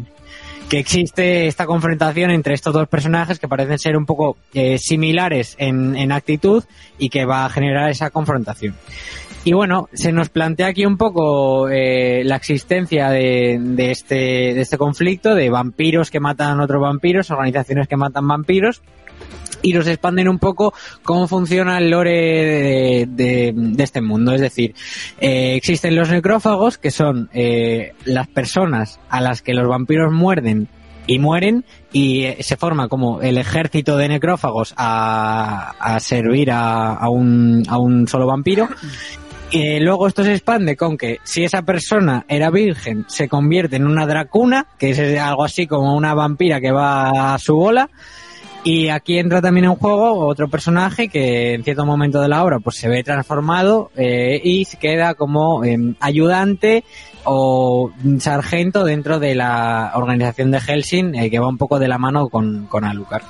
que 0.70 0.80
existe 0.80 1.48
esta 1.48 1.66
confrontación 1.66 2.30
entre 2.30 2.54
estos 2.54 2.74
dos 2.74 2.90
personajes 2.90 3.40
que 3.40 3.48
parecen 3.48 3.80
ser 3.80 3.96
un 3.96 4.06
poco 4.06 4.36
eh, 4.54 4.78
similares 4.78 5.56
en, 5.60 5.96
en 5.96 6.12
actitud 6.12 6.64
y 6.98 7.08
que 7.10 7.24
va 7.24 7.46
a 7.46 7.50
generar 7.50 7.90
esa 7.90 8.10
confrontación. 8.10 8.76
Y 9.46 9.54
bueno, 9.54 9.88
se 9.94 10.12
nos 10.12 10.28
plantea 10.28 10.68
aquí 10.68 10.86
un 10.86 10.98
poco 10.98 11.70
eh, 11.70 12.22
la 12.26 12.36
existencia 12.36 13.10
de, 13.12 13.58
de 13.62 13.92
este, 13.92 14.16
de 14.16 14.60
este 14.60 14.78
conflicto, 14.78 15.36
de 15.36 15.50
vampiros 15.50 16.12
que 16.12 16.20
matan 16.20 16.60
a 16.60 16.64
otros 16.66 16.82
vampiros, 16.82 17.32
organizaciones 17.32 17.88
que 17.88 17.96
matan 17.96 18.28
vampiros, 18.28 18.82
y 19.62 19.74
nos 19.74 19.88
expanden 19.88 20.30
un 20.30 20.40
poco 20.40 20.74
cómo 21.04 21.28
funciona 21.28 21.78
el 21.78 21.90
lore 21.90 23.06
de, 23.08 23.54
este 23.78 24.02
mundo. 24.02 24.34
Es 24.34 24.42
decir, 24.42 24.76
eh, 25.20 25.56
existen 25.56 25.96
los 25.96 26.10
necrófagos, 26.10 26.78
que 26.78 26.92
son 26.92 27.30
eh, 27.34 27.94
las 28.06 28.28
personas 28.28 29.00
a 29.10 29.22
las 29.22 29.42
que 29.42 29.54
los 29.54 29.68
vampiros 29.68 30.12
muerden 30.12 30.68
y 31.08 31.20
mueren 31.20 31.64
y 31.92 32.26
eh, 32.26 32.38
se 32.42 32.58
forma 32.58 32.90
como 32.90 33.22
el 33.22 33.38
ejército 33.38 33.98
de 33.98 34.10
necrófagos 34.10 34.74
a, 34.78 35.72
a 35.80 36.00
servir 36.00 36.52
a, 36.52 37.10
un, 37.10 37.64
a 37.68 37.78
un 37.78 38.08
solo 38.08 38.28
vampiro. 38.28 38.68
Y 39.50 39.80
luego 39.80 40.08
esto 40.08 40.26
se 40.26 40.34
expande 40.34 40.76
con 40.76 40.98
que 40.98 41.20
si 41.24 41.46
esa 41.46 41.62
persona 41.62 42.26
era 42.28 42.50
virgen, 42.50 43.06
se 43.08 43.30
convierte 43.30 43.78
en 43.78 43.88
una 43.88 44.06
dracuna, 44.06 44.68
que 44.78 44.90
es 44.90 45.20
algo 45.20 45.46
así 45.46 45.68
como 45.68 45.96
una 45.96 46.14
vampira 46.14 46.60
que 46.60 46.72
va 46.72 47.34
a 47.34 47.40
su 47.40 47.56
bola. 47.56 47.90
Y 48.64 48.90
aquí 48.90 49.18
entra 49.18 49.42
también 49.42 49.66
en 49.66 49.76
juego 49.76 50.28
otro 50.28 50.50
personaje 50.50 51.08
que 51.08 51.54
en 51.54 51.64
cierto 51.64 51.86
momento 51.86 52.20
de 52.20 52.28
la 52.28 52.44
obra 52.44 52.60
pues 52.60 52.78
se 52.78 52.90
ve 52.90 53.04
transformado 53.04 53.92
eh, 53.96 54.42
y 54.44 54.66
se 54.66 54.78
queda 54.78 55.14
como 55.14 55.64
em, 55.64 55.96
ayudante 56.00 56.84
o 57.24 57.92
sargento 58.20 58.84
dentro 58.84 59.20
de 59.20 59.36
la 59.36 59.92
organización 59.96 60.52
de 60.52 60.60
Helsing 60.60 61.16
eh, 61.16 61.30
que 61.30 61.40
va 61.40 61.48
un 61.48 61.58
poco 61.58 61.80
de 61.80 61.88
la 61.88 61.98
mano 61.98 62.28
con, 62.28 62.66
con 62.68 62.84
Alucard. 62.84 63.24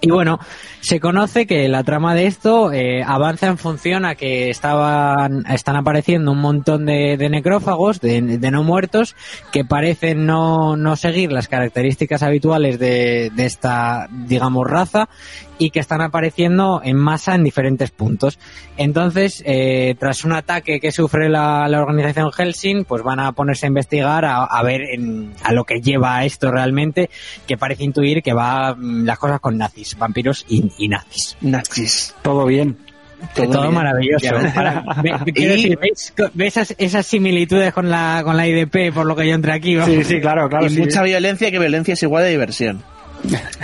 Y 0.00 0.10
bueno, 0.10 0.38
se 0.84 1.00
conoce 1.00 1.46
que 1.46 1.66
la 1.66 1.82
trama 1.82 2.14
de 2.14 2.26
esto 2.26 2.70
eh, 2.70 3.02
avanza 3.02 3.46
en 3.46 3.56
función 3.56 4.04
a 4.04 4.16
que 4.16 4.50
estaban, 4.50 5.46
están 5.48 5.76
apareciendo 5.76 6.30
un 6.30 6.40
montón 6.40 6.84
de, 6.84 7.16
de 7.16 7.30
necrófagos, 7.30 8.02
de, 8.02 8.20
no 8.20 8.62
muertos, 8.64 9.16
que 9.50 9.64
parecen 9.64 10.26
no, 10.26 10.76
no 10.76 10.94
seguir 10.96 11.32
las 11.32 11.48
características 11.48 12.22
habituales 12.22 12.78
de, 12.78 13.30
de 13.34 13.46
esta, 13.46 14.08
digamos, 14.10 14.66
raza 14.68 15.08
y 15.58 15.70
que 15.70 15.80
están 15.80 16.00
apareciendo 16.00 16.80
en 16.84 16.96
masa 16.96 17.34
en 17.34 17.44
diferentes 17.44 17.90
puntos. 17.90 18.38
Entonces, 18.76 19.42
eh, 19.46 19.94
tras 19.98 20.24
un 20.24 20.32
ataque 20.32 20.80
que 20.80 20.92
sufre 20.92 21.28
la, 21.28 21.64
organización 21.80 22.32
Helsing, 22.32 22.84
pues 22.84 23.02
van 23.02 23.20
a 23.20 23.32
ponerse 23.32 23.66
a 23.66 23.68
investigar 23.68 24.24
a, 24.24 24.62
ver 24.62 24.82
en- 24.92 25.32
a 25.42 25.52
lo 25.52 25.64
que 25.64 25.80
lleva 25.80 26.24
esto 26.24 26.50
realmente, 26.50 27.08
que 27.46 27.56
parece 27.56 27.84
intuir 27.84 28.22
que 28.22 28.32
va 28.32 28.74
mm, 28.74 29.04
las 29.04 29.18
cosas 29.18 29.40
con 29.40 29.56
nazis, 29.56 29.96
vampiros 29.96 30.44
y, 30.48 30.70
y 30.78 30.88
nazis. 30.88 31.36
Nazis. 31.40 32.14
Todo 32.22 32.46
bien. 32.46 32.76
Todo, 33.34 33.50
Todo 33.50 33.62
bien. 33.62 33.74
maravilloso. 33.74 34.26
Decir, 35.24 35.78
¿veis, 35.78 36.12
¿ves 36.34 36.56
esas, 36.56 36.74
esas 36.78 37.06
similitudes 37.06 37.72
con 37.72 37.88
la, 37.88 38.20
con 38.22 38.36
la 38.36 38.46
IDP 38.46 38.92
por 38.92 39.06
lo 39.06 39.16
que 39.16 39.26
yo 39.26 39.34
entré 39.34 39.52
aquí? 39.52 39.78
Sí, 39.84 40.04
sí, 40.04 40.20
claro, 40.20 40.48
claro. 40.48 40.66
y 40.66 40.70
sí. 40.70 40.80
mucha 40.80 41.02
violencia, 41.02 41.50
que 41.50 41.58
violencia 41.58 41.94
es 41.94 42.02
igual 42.02 42.24
a 42.24 42.26
diversión. 42.26 42.82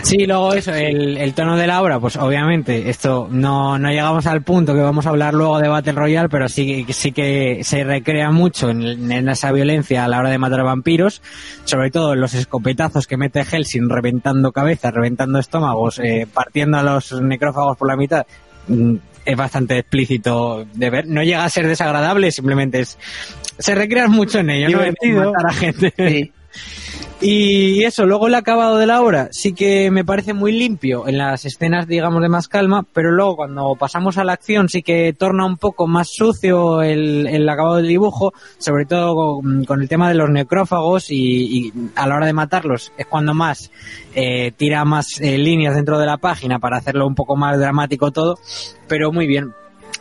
Sí, 0.03 0.27
luego 0.27 0.55
eso, 0.55 0.73
el, 0.75 1.17
el 1.19 1.35
tono 1.35 1.57
de 1.57 1.67
la 1.67 1.83
obra, 1.83 2.01
pues 2.01 2.17
obviamente, 2.17 2.89
esto 2.89 3.29
no, 3.31 3.79
no 3.79 3.91
llegamos 3.91 4.27
al 4.27 4.43
punto 4.43 4.75
que 4.75 4.81
vamos 4.81 5.07
a 5.07 5.11
hablar 5.11 5.35
luego 5.35 5.59
de 5.61 5.69
Battle 5.69 5.93
Royale, 5.93 6.29
pero 6.29 6.49
sí, 6.49 6.87
sí 6.91 7.13
que 7.13 7.61
se 7.63 7.85
recrea 7.85 8.31
mucho 8.31 8.71
en, 8.71 9.11
en 9.13 9.29
esa 9.29 9.53
violencia 9.53 10.05
a 10.05 10.09
la 10.09 10.19
hora 10.19 10.31
de 10.31 10.39
matar 10.39 10.65
vampiros, 10.65 11.21
sobre 11.65 11.91
todo 11.91 12.15
los 12.15 12.35
escopetazos 12.35 13.07
que 13.07 13.17
mete 13.17 13.45
Helsing 13.45 13.89
reventando 13.91 14.53
cabezas, 14.53 14.93
reventando 14.95 15.39
estómagos, 15.39 15.99
eh, 16.03 16.27
partiendo 16.33 16.79
a 16.79 16.83
los 16.83 17.13
necrófagos 17.21 17.77
por 17.77 17.89
la 17.89 17.97
mitad. 17.97 18.27
Mm, 18.69 18.97
Es 19.27 19.37
bastante 19.37 19.79
explícito 19.79 20.65
de 20.73 20.91
ver. 20.91 21.07
No 21.07 21.23
llega 21.23 21.45
a 21.45 21.49
ser 21.51 21.67
desagradable, 21.67 22.33
simplemente 22.33 22.81
es. 22.81 22.99
Se 23.59 23.75
recrean 23.75 24.11
mucho 24.11 24.39
en 24.39 24.49
ello, 24.49 24.71
¿no? 24.71 24.79
Divertido. 24.79 25.33
matar 25.33 25.51
a 25.51 25.53
gente. 25.53 25.93
Sí. 25.97 26.33
Y 27.23 27.85
eso, 27.85 28.07
luego 28.07 28.29
el 28.29 28.35
acabado 28.35 28.79
de 28.79 28.87
la 28.87 29.03
obra 29.03 29.29
sí 29.31 29.53
que 29.53 29.91
me 29.91 30.07
parece 30.07 30.33
muy 30.33 30.53
limpio 30.53 31.07
en 31.07 31.19
las 31.19 31.45
escenas, 31.45 31.87
digamos, 31.87 32.23
de 32.23 32.31
más 32.31 32.49
calma, 32.49 32.87
pero 32.95 33.11
luego 33.11 33.37
cuando 33.37 33.77
pasamos 33.79 34.17
a 34.17 34.25
la 34.25 34.33
acción 34.33 34.71
sí 34.71 34.83
que 34.83 35.13
torna 35.13 35.45
un 35.45 35.59
poco 35.59 35.87
más 35.87 36.09
sucio 36.11 36.81
el, 36.81 37.27
el 37.27 37.47
acabado 37.47 37.77
del 37.77 37.89
dibujo, 37.89 38.33
sobre 38.57 38.87
todo 38.87 39.43
con, 39.43 39.83
el 39.83 39.89
tema 39.89 40.09
de 40.09 40.15
los 40.15 40.31
necrófagos 40.31 41.11
y, 41.11 41.67
y 41.67 41.73
a 41.95 42.07
la 42.07 42.17
hora 42.17 42.27
de 42.27 42.33
matarlos 42.33 42.91
es 42.97 43.05
cuando 43.05 43.35
más 43.35 43.71
eh, 44.15 44.53
tira 44.57 44.87
más 44.87 45.21
eh, 45.21 45.37
líneas 45.37 45.75
dentro 45.75 45.99
de 45.99 46.07
la 46.07 46.17
página 46.17 46.59
para 46.59 46.79
hacerlo 46.79 47.07
un 47.07 47.15
poco 47.15 47.37
más 47.37 47.59
dramático 47.59 48.13
todo, 48.13 48.39
pero 48.89 49.13
muy 49.13 49.27
bien. 49.27 49.53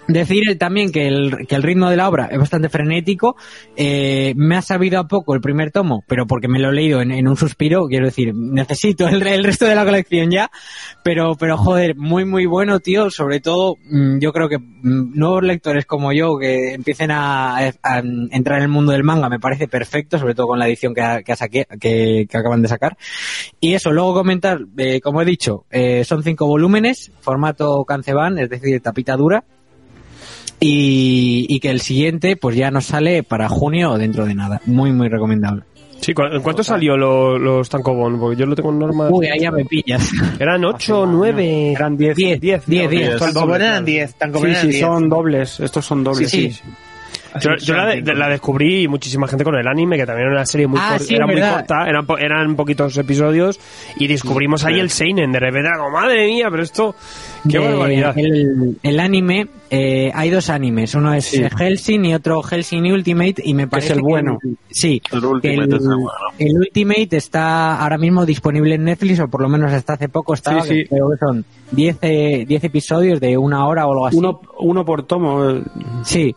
Decir 0.08 0.58
también 0.58 0.92
que 0.92 1.08
el, 1.08 1.48
que 1.48 1.56
el 1.56 1.64
ritmo 1.64 1.90
de 1.90 1.98
la 1.98 2.10
obra 2.10 2.30
es 2.32 2.40
bastante 2.40 2.70
frenético. 2.70 3.36
Eh, 3.76 4.34
me 4.36 4.56
ha 4.56 4.62
sabido 4.62 5.00
a 5.00 5.08
poco 5.08 5.36
el 5.36 5.42
primer 5.42 5.72
tomo, 5.72 6.04
pero 6.08 6.26
porque 6.26 6.48
me 6.48 6.60
lo 6.60 6.70
he 6.70 6.74
leído 6.74 7.02
en, 7.02 7.28
un 7.28 7.38
suspiro. 7.38 7.86
Quiero 7.88 8.06
decir, 8.06 8.34
necesito 8.34 9.08
el, 9.08 9.26
el 9.26 9.44
resto 9.44 9.66
de 9.66 9.76
la 9.76 9.86
colección 9.86 10.32
ya. 10.32 10.50
Pero, 11.04 11.36
pero 11.36 11.58
joder, 11.58 11.96
muy, 11.96 12.26
muy 12.26 12.46
bueno, 12.46 12.80
tío. 12.80 13.10
Sobre 13.12 13.40
todo, 13.40 13.76
mm, 13.90 14.20
yo 14.20 14.34
creo 14.34 14.50
que 14.50 14.58
mm, 14.58 15.18
nuevos 15.18 15.44
lectores 15.44 15.86
como 15.86 16.12
yo 16.12 16.38
que 16.38 16.74
empiecen 16.74 17.12
a, 17.12 17.72
entrar 18.32 18.58
en 18.58 18.64
el 18.64 18.70
mundo 18.70 18.92
del 18.92 19.04
manga 19.04 19.30
me 19.30 19.40
parece 19.40 19.68
perfecto, 19.68 20.18
sobre 20.18 20.36
todo 20.36 20.48
con 20.48 20.60
la 20.60 20.68
edición 20.68 20.94
que, 20.94 21.24
que, 21.26 21.66
que, 21.80 22.28
que 22.30 22.38
acaban 22.38 22.62
de 22.62 22.68
sacar. 22.68 22.98
Y 23.60 23.74
eso, 23.74 23.92
luego 23.92 24.14
comentar, 24.14 24.60
eh, 24.78 25.02
como 25.02 25.22
he 25.22 25.26
dicho, 25.26 25.66
eh, 25.70 26.04
son 26.04 26.24
cinco 26.24 26.48
volúmenes, 26.48 27.12
formato 27.22 27.84
canceban, 27.86 28.38
es 28.40 28.50
decir, 28.50 28.82
tapita 28.82 29.16
dura. 29.16 29.44
Y, 30.60 31.45
y 31.48 31.60
que 31.60 31.69
el 31.69 31.80
siguiente 31.82 32.36
pues 32.36 32.56
ya 32.56 32.69
nos 32.72 32.86
sale 32.86 33.24
para 33.24 33.48
junio 33.50 33.91
o 33.91 33.98
dentro 33.98 34.26
de 34.26 34.36
nada. 34.36 34.62
Muy, 34.65 34.91
muy 34.91 35.08
recomendable. 35.08 35.63
Sí, 36.02 36.13
¿cu- 36.13 36.24
¿en 36.24 36.41
cuánto 36.41 36.63
salió 36.63 36.95
lo- 36.95 37.38
los 37.38 37.67
Tankobon? 37.69 38.19
Porque 38.19 38.38
yo 38.39 38.45
lo 38.45 38.56
tengo 38.56 38.69
en 38.72 38.80
norma. 38.80 39.10
Uy, 39.10 39.28
ahí 39.28 39.39
ya 39.39 39.52
me 39.52 39.65
pillas. 39.65 40.10
Eran 40.39 40.63
8, 40.65 41.06
9. 41.06 41.74
Eran 41.74 41.98
10. 41.98 42.15
10, 42.15 42.39
10, 42.41 42.65
10, 42.65 42.89
10. 42.89 43.17
Tan 43.19 43.34
como 43.34 43.56
eran 43.56 43.84
10, 43.86 44.15
tan 44.15 44.32
como 44.32 44.45
Sí, 44.45 44.56
sí, 44.56 44.67
10. 44.69 44.80
son 44.80 45.10
dobles. 45.10 45.60
Estos 45.60 45.86
son 45.86 46.04
dobles. 46.04 46.30
Sí, 46.30 46.52
Sí, 46.52 46.52
sí. 46.54 46.62
Yo, 47.42 47.52
yo 47.58 47.76
la, 47.76 47.86
de- 47.88 48.15
la 48.15 48.28
descubrí 48.30 48.84
y 48.84 48.88
muchísima 48.88 49.28
gente 49.28 49.44
con 49.44 49.56
el 49.56 49.68
anime, 49.68 49.98
que 49.98 50.06
también 50.06 50.28
era 50.28 50.36
una 50.38 50.46
serie 50.46 50.68
muy, 50.68 50.80
Ah, 50.82 50.96
cor- 50.98 51.02
sí, 51.08 51.15
era 51.15 51.28
muy 51.28 51.39
corta, 51.39 51.86
eran, 51.88 52.06
po- 52.06 52.18
eran 52.18 52.56
poquitos 52.56 52.98
episodios 52.98 53.60
y 53.98 54.08
descubrimos 54.08 54.65
ahí 54.65 54.80
el 54.80 54.89
Seinen. 54.89 55.32
De 55.32 55.39
repente 55.39 55.70
como, 55.78 55.92
madre 55.92 56.26
mía, 56.28 56.48
pero 56.50 56.63
esto, 56.63 56.96
qué 57.50 57.60
De- 57.60 57.68
barbaridad. 57.68 58.18
El, 58.18 58.78
el 58.82 59.00
anime, 59.00 59.48
eh, 59.70 60.12
hay 60.13 60.30
dos 60.32 60.50
animes. 60.50 60.96
Uno 60.96 61.13
es 61.13 61.26
Sí. 61.26 61.44
Helsing 61.58 62.06
y 62.06 62.15
otro 62.15 62.42
Helsing 62.42 62.92
Ultimate. 62.92 63.36
Y 63.44 63.54
me 63.54 63.68
parece 63.68 63.94
el 63.94 64.02
bueno. 64.02 64.39
sí. 64.72 65.02
El 65.12 65.24
Ultimate 65.26 65.63
el, 65.70 65.74
es 65.76 65.82
el 65.84 65.88
bueno. 65.88 66.10
el 66.39 66.58
Ultimate 66.58 67.10
está 67.18 67.80
ahora 67.80 67.98
mismo 68.00 68.26
disponible 68.26 68.76
en 68.76 68.86
Netflix, 68.86 69.20
o 69.20 69.28
por 69.28 69.42
lo 69.42 69.50
menos 69.50 69.72
hasta 69.72 69.94
hace 69.94 70.10
poco 70.10 70.34
estaba. 70.34 70.62
Sí, 70.63 70.70
sí. 70.70 70.76
que 70.84 70.89
Creo 70.89 71.10
que 71.12 71.18
son 71.18 71.46
10 71.72 71.98
eh, 72.02 72.46
10 72.48 72.63
episodios 72.63 73.20
de 73.20 73.38
una 73.38 73.68
hora 73.68 73.86
o 73.86 73.92
algo 73.92 74.08
así. 74.08 74.18
Uno, 74.18 74.42
uno 74.60 74.84
por 74.84 75.04
tomo. 75.04 75.48
eh, 75.52 75.62
Sí. 76.04 76.36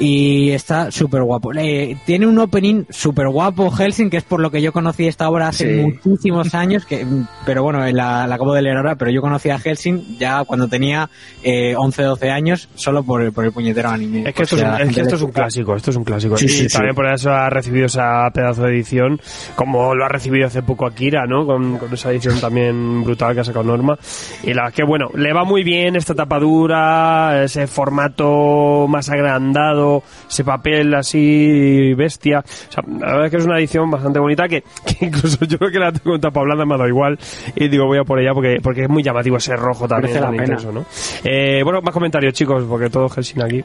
Y 0.00 0.50
está 0.50 0.92
súper 0.92 1.22
guapo. 1.24 1.50
Eh, 1.56 1.96
tiene 2.06 2.26
un 2.26 2.38
opening 2.38 2.84
súper 2.88 3.28
guapo, 3.28 3.68
Helsing, 3.70 4.10
que 4.10 4.18
es 4.18 4.22
por 4.22 4.38
lo 4.40 4.50
que 4.50 4.62
yo 4.62 4.72
conocí 4.72 5.06
esta 5.08 5.28
obra 5.28 5.48
hace 5.48 5.58
Sí. 5.58 5.82
muchísimos 6.04 6.54
años, 6.54 6.86
que, 6.86 7.04
pero 7.44 7.64
bueno, 7.64 7.80
la, 7.90 8.26
la 8.28 8.34
acabo 8.36 8.54
de 8.54 8.62
leer 8.62 8.76
ahora, 8.76 8.94
pero 8.94 9.10
yo 9.10 9.20
conocí 9.20 9.50
a 9.50 9.58
Helsing 9.58 10.16
ya 10.18 10.44
cuando 10.44 10.68
tenía 10.68 11.10
eh, 11.42 11.74
11, 11.76 12.02
12 12.04 12.30
años, 12.30 12.68
solo 12.76 13.02
por, 13.02 13.22
el- 13.22 13.32
por 13.32 13.44
el 13.44 13.50
puñetero 13.52 13.88
anime. 13.88 14.22
Es 14.28 14.34
que, 14.34 14.42
esto, 14.44 14.54
O 14.54 14.58
sea, 14.58 14.76
es, 14.76 14.82
un, 14.84 14.88
es 14.90 14.94
que 14.94 15.00
esto 15.02 15.16
es 15.16 15.22
un 15.22 15.32
clásico, 15.32 15.74
esto 15.74 15.90
es 15.90 15.96
un 15.96 16.04
clásico. 16.04 16.36
Sí, 16.36 16.44
y 16.46 16.48
sí, 16.48 16.68
también 16.68 16.92
sí. 16.94 16.96
por 16.96 17.12
eso 17.12 17.30
ha 17.32 17.50
recibido 17.50 17.86
esa 17.86 18.30
pedazo 18.32 18.62
de 18.62 18.70
edición, 18.74 19.20
como 19.56 19.96
lo 19.96 20.04
ha 20.04 20.08
recibido 20.08 20.46
hace 20.46 20.62
poco 20.62 20.86
Akira, 20.86 21.26
¿no? 21.26 21.44
Con, 21.44 21.76
con 21.78 21.92
esa 21.92 22.12
edición 22.12 22.40
también 22.40 23.02
brutal 23.02 23.34
que 23.34 23.40
ha 23.40 23.44
sacado 23.44 23.64
Norma. 23.64 23.98
Y 24.44 24.54
la 24.54 24.70
que, 24.70 24.84
bueno, 24.84 25.08
le 25.16 25.32
va 25.32 25.42
muy 25.44 25.64
bien 25.64 25.96
esta 25.96 26.14
tapadura, 26.14 27.42
ese 27.42 27.66
formato 27.66 28.86
más 28.88 29.08
agrandado, 29.08 29.87
ese 30.28 30.44
papel 30.44 30.94
así 30.94 31.94
bestia. 31.94 32.40
O 32.40 32.72
sea, 32.72 32.82
la 32.86 33.06
verdad 33.06 33.24
es 33.26 33.30
que 33.30 33.36
es 33.38 33.44
una 33.44 33.58
edición 33.58 33.90
bastante 33.90 34.18
bonita 34.18 34.48
que, 34.48 34.62
que 34.86 35.06
incluso 35.06 35.44
yo 35.44 35.58
creo 35.58 35.70
que 35.70 35.78
la 35.78 35.92
tengo 35.92 36.14
en 36.14 36.20
tapa 36.20 36.42
blanda, 36.42 36.64
me 36.64 36.74
ha 36.74 36.78
dado 36.78 36.88
igual. 36.88 37.18
Y 37.56 37.68
digo, 37.68 37.86
voy 37.86 37.98
a 37.98 38.04
por 38.04 38.20
ella 38.20 38.32
porque, 38.34 38.58
porque 38.62 38.82
es 38.82 38.88
muy 38.88 39.02
llamativo 39.02 39.36
ese 39.36 39.56
rojo 39.56 39.88
también. 39.88 40.12
Merece 40.12 40.20
la 40.20 40.26
tan 40.26 40.36
pena. 40.36 40.54
intenso, 40.58 40.72
¿no? 40.72 40.84
Eh, 41.24 41.62
bueno, 41.64 41.80
más 41.82 41.94
comentarios, 41.94 42.32
chicos, 42.34 42.64
porque 42.68 42.90
todo 42.90 43.08
Helsing 43.08 43.42
aquí. 43.42 43.64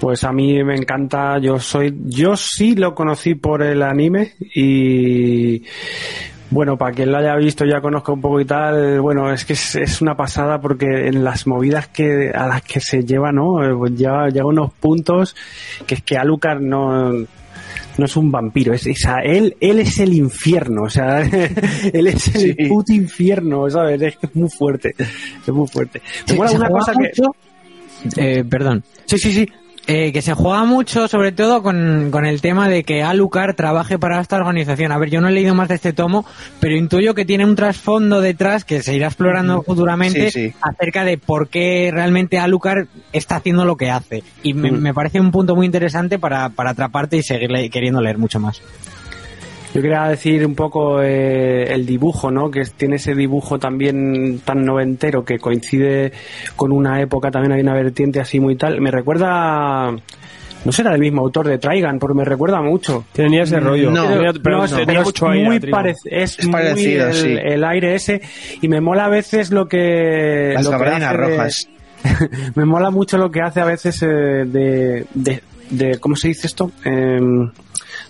Pues 0.00 0.22
a 0.22 0.32
mí 0.32 0.62
me 0.62 0.76
encanta, 0.76 1.38
yo 1.40 1.58
soy, 1.58 1.92
yo 2.04 2.36
sí 2.36 2.76
lo 2.76 2.94
conocí 2.94 3.34
por 3.34 3.62
el 3.62 3.82
anime 3.82 4.34
y 4.54 5.64
bueno, 6.50 6.76
para 6.78 6.92
quien 6.92 7.12
lo 7.12 7.18
haya 7.18 7.34
visto 7.36 7.64
ya 7.64 7.80
conozco 7.80 8.12
un 8.14 8.20
poco 8.20 8.40
y 8.40 8.44
tal, 8.44 9.00
bueno, 9.00 9.30
es 9.32 9.44
que 9.44 9.52
es, 9.52 9.74
es 9.76 10.00
una 10.00 10.16
pasada 10.16 10.60
porque 10.60 11.06
en 11.08 11.22
las 11.24 11.46
movidas 11.46 11.88
que 11.88 12.30
a 12.34 12.46
las 12.46 12.62
que 12.62 12.80
se 12.80 13.04
lleva, 13.04 13.32
¿no? 13.32 13.62
Eh, 13.64 13.74
pues 13.76 13.92
Lleva, 13.92 14.28
llega 14.28 14.46
unos 14.46 14.72
puntos 14.74 15.36
que 15.86 15.96
es 15.96 16.02
que 16.02 16.16
Alucard 16.16 16.60
no 16.60 17.12
no 17.12 18.04
es 18.04 18.16
un 18.16 18.30
vampiro, 18.30 18.72
es, 18.72 18.86
es 18.86 19.04
a- 19.06 19.18
él, 19.24 19.56
él 19.60 19.80
es 19.80 19.98
el 19.98 20.14
infierno, 20.14 20.82
o 20.84 20.88
sea, 20.88 21.20
él 21.92 22.06
es 22.06 22.32
el 22.34 22.40
Sí. 22.40 22.54
puto 22.68 22.92
infierno, 22.92 23.68
¿sabes? 23.68 24.00
Es 24.00 24.16
que 24.16 24.26
es 24.26 24.36
muy 24.36 24.48
fuerte, 24.48 24.94
es 24.98 25.48
muy 25.52 25.66
fuerte. 25.66 26.00
Se- 26.24 26.34
se 26.36 26.56
una 26.56 26.68
cosa 26.70 26.92
que... 26.92 27.10
Eh, 28.16 28.44
perdón. 28.48 28.84
Sí, 29.06 29.18
sí, 29.18 29.32
sí, 29.32 29.48
Eh, 29.90 30.12
que 30.12 30.20
se 30.20 30.34
juega 30.34 30.64
mucho, 30.64 31.08
sobre 31.08 31.32
todo 31.32 31.62
con, 31.62 32.10
con 32.10 32.26
el 32.26 32.42
tema 32.42 32.68
de 32.68 32.84
que 32.84 33.02
Alucard 33.02 33.54
trabaje 33.56 33.98
para 33.98 34.20
esta 34.20 34.36
organización. 34.36 34.92
A 34.92 34.98
ver, 34.98 35.08
yo 35.08 35.22
no 35.22 35.28
he 35.28 35.32
leído 35.32 35.54
más 35.54 35.68
de 35.68 35.76
este 35.76 35.94
tomo, 35.94 36.26
pero 36.60 36.76
intuyo 36.76 37.14
que 37.14 37.24
tiene 37.24 37.46
un 37.46 37.56
trasfondo 37.56 38.20
detrás 38.20 38.66
que 38.66 38.82
se 38.82 38.94
irá 38.94 39.06
explorando 39.06 39.62
futuramente 39.62 40.30
Sí, 40.30 40.50
sí. 40.50 40.54
acerca 40.60 41.04
de 41.04 41.16
por 41.16 41.48
qué 41.48 41.88
realmente 41.90 42.38
Alucard 42.38 42.86
está 43.14 43.36
haciendo 43.36 43.64
lo 43.64 43.76
que 43.78 43.90
hace. 43.90 44.22
Y 44.42 44.52
me, 44.52 44.70
Mm. 44.70 44.78
me 44.78 44.92
parece 44.92 45.20
un 45.20 45.30
punto 45.30 45.56
muy 45.56 45.64
interesante 45.64 46.18
para, 46.18 46.50
para 46.50 46.70
atraparte 46.72 47.16
y 47.16 47.22
seguir 47.22 47.50
le- 47.50 47.70
queriendo 47.70 48.02
leer 48.02 48.18
mucho 48.18 48.38
más. 48.40 48.60
Yo 49.74 49.82
quería 49.82 50.04
decir 50.04 50.46
un 50.46 50.54
poco 50.54 51.02
eh, 51.02 51.64
el 51.72 51.84
dibujo, 51.84 52.30
¿no? 52.30 52.50
Que 52.50 52.62
tiene 52.76 52.96
ese 52.96 53.14
dibujo 53.14 53.58
también 53.58 54.40
tan 54.44 54.64
noventero 54.64 55.24
que 55.24 55.38
coincide 55.38 56.12
con 56.56 56.72
una 56.72 57.00
época, 57.02 57.30
también 57.30 57.52
hay 57.52 57.60
una 57.60 57.74
vertiente 57.74 58.18
así 58.18 58.40
muy 58.40 58.56
tal. 58.56 58.80
Me 58.80 58.90
recuerda, 58.90 59.90
no 60.64 60.72
será 60.72 60.92
del 60.92 61.00
mismo 61.02 61.20
autor 61.20 61.48
de 61.48 61.58
Traigan, 61.58 61.98
porque 61.98 62.16
me 62.16 62.24
recuerda 62.24 62.62
mucho. 62.62 63.04
Tenía 63.12 63.42
ese 63.42 63.60
rollo. 63.60 63.90
No, 63.90 64.04
Tenía- 64.08 64.32
pero 64.42 64.58
No, 64.62 64.66
tenía 64.68 64.86
pero 64.86 65.00
es 65.00 65.06
mucho 65.06 65.28
aire. 65.28 65.44
muy 65.44 65.58
parec- 65.60 65.96
es, 66.06 66.38
Es 66.38 66.44
muy 66.46 66.52
parecido, 66.52 67.06
el, 67.08 67.14
sí. 67.14 67.36
el 67.40 67.64
aire 67.64 67.94
ese 67.94 68.22
y 68.62 68.68
me 68.68 68.80
mola 68.80 69.04
a 69.04 69.08
veces 69.10 69.50
lo 69.50 69.68
que 69.68 70.52
Las 70.54 70.64
lo 70.64 70.78
que 70.78 70.84
hace 70.86 71.06
de- 71.06 71.12
rojas. 71.12 71.68
me 72.54 72.64
mola 72.64 72.90
mucho 72.90 73.18
lo 73.18 73.30
que 73.30 73.42
hace 73.42 73.60
a 73.60 73.64
veces 73.66 74.02
eh, 74.02 74.06
de, 74.06 75.04
de, 75.12 75.42
de- 75.70 75.98
¿cómo 76.00 76.16
se 76.16 76.28
dice 76.28 76.46
esto? 76.46 76.70
Em, 76.84 77.50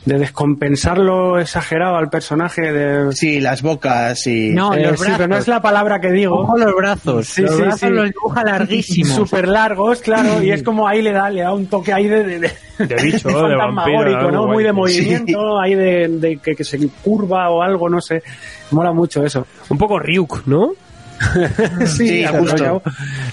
de 0.08 0.18
descompensar 0.18 0.98
lo 0.98 1.38
exagerado 1.38 1.96
al 1.96 2.08
personaje 2.08 2.72
de 2.72 3.12
Sí, 3.12 3.40
las 3.40 3.62
bocas 3.62 4.26
y... 4.26 4.50
No, 4.50 4.74
Eh, 4.74 4.82
los 4.86 4.98
sí, 5.00 5.06
pero 5.12 5.18
no 5.24 5.26
brazos. 5.28 5.42
es 5.42 5.48
la 5.48 5.62
palabra 5.62 6.00
que 6.00 6.10
digo. 6.10 6.34
Ojo 6.40 6.56
los 6.58 6.74
brazos. 6.74 7.28
Sí, 7.28 7.42
los 7.42 7.54
sí, 7.54 7.62
brazos 7.62 7.80
sí. 7.80 7.88
los 7.90 8.06
dibuja 8.06 8.42
larguísimos. 8.44 9.12
Súper 9.14 9.46
largos, 9.48 10.00
claro, 10.00 10.42
y 10.42 10.50
es 10.50 10.62
como 10.62 10.88
ahí 10.88 11.02
le 11.02 11.12
da, 11.12 11.30
le 11.30 11.42
da 11.42 11.52
un 11.52 11.66
toque 11.66 11.92
ahí 11.92 12.08
de, 12.08 12.24
de, 12.24 12.38
de, 12.40 12.50
De 12.86 12.94
bicho, 13.02 13.28
de 13.28 13.34
fantasmagórico, 13.34 14.14
vampiro, 14.22 14.30
¿no? 14.32 14.46
Muy 14.48 14.64
de 14.64 14.72
movimiento, 14.72 15.60
ahí 15.60 15.74
de, 15.74 16.08
de 16.08 16.36
que, 16.38 16.54
que 16.56 16.64
se 16.64 16.78
curva 17.04 17.50
o 17.50 17.62
algo, 17.62 17.88
no 17.88 18.00
sé. 18.00 18.22
Mola 18.70 18.92
mucho 18.92 19.24
eso. 19.24 19.46
Un 19.68 19.78
poco 19.78 19.98
Ryuk, 19.98 20.46
¿no? 20.46 20.72
Sí, 21.86 22.24
justo. 22.26 22.82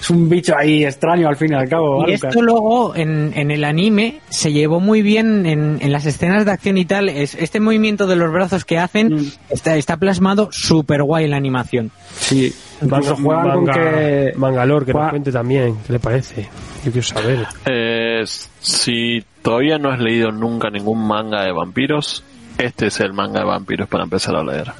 Es 0.00 0.10
un 0.10 0.28
bicho 0.28 0.54
ahí 0.56 0.84
extraño 0.84 1.28
al 1.28 1.36
fin 1.36 1.52
y 1.52 1.54
al 1.56 1.68
cabo. 1.68 2.00
Y 2.06 2.10
Alucard. 2.12 2.30
esto 2.30 2.42
luego 2.42 2.94
en, 2.96 3.32
en 3.34 3.50
el 3.50 3.64
anime 3.64 4.20
se 4.28 4.52
llevó 4.52 4.80
muy 4.80 5.02
bien 5.02 5.46
en, 5.46 5.78
en 5.80 5.92
las 5.92 6.06
escenas 6.06 6.44
de 6.44 6.50
acción 6.52 6.78
y 6.78 6.84
tal. 6.84 7.08
Es, 7.08 7.34
este 7.34 7.60
movimiento 7.60 8.06
de 8.06 8.16
los 8.16 8.32
brazos 8.32 8.64
que 8.64 8.78
hacen 8.78 9.06
Mm. 9.14 9.30
está, 9.50 9.76
está 9.76 9.96
plasmado 9.98 10.48
súper 10.50 11.02
guay 11.02 11.24
en 11.24 11.30
la 11.30 11.36
animación. 11.36 11.90
Sí, 12.18 12.52
incluso 12.82 13.16
Manga- 13.16 13.22
juegan 13.42 13.64
con 13.64 13.66
que... 13.74 14.32
Mangalor, 14.36 14.84
que 14.86 14.92
nos 14.92 15.10
cuente 15.10 15.30
también. 15.32 15.76
¿Qué 15.86 15.92
le 15.92 15.98
parece? 15.98 16.48
Yo 16.84 16.92
quiero 16.92 17.06
saber. 17.06 17.46
Eh, 17.66 18.24
si 18.60 19.22
todavía 19.42 19.78
no 19.78 19.90
has 19.90 20.00
leído 20.00 20.32
nunca 20.32 20.70
ningún 20.70 21.06
manga 21.06 21.42
de 21.44 21.52
vampiros, 21.52 22.24
este 22.58 22.86
es 22.88 23.00
el 23.00 23.12
manga 23.12 23.40
de 23.40 23.46
vampiros 23.46 23.88
para 23.88 24.04
empezar 24.04 24.34
a 24.36 24.42
leer. 24.42 24.72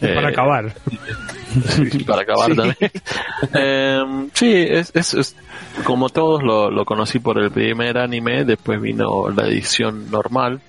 Para 0.00 0.28
Eh, 0.28 0.32
acabar. 0.32 0.74
Sí, 1.90 2.04
para 2.04 2.22
acabar 2.22 2.54
también. 2.54 2.76
Eh, 3.54 4.02
sí, 4.34 4.52
es, 4.68 4.90
es, 4.94 5.14
es- 5.14 5.36
como 5.84 6.08
todos 6.08 6.42
lo, 6.42 6.70
lo 6.70 6.84
conocí 6.84 7.18
por 7.18 7.38
el 7.38 7.50
primer 7.50 7.98
anime, 7.98 8.44
después 8.44 8.80
vino 8.80 9.28
la 9.30 9.46
edición 9.46 10.10
normal 10.10 10.60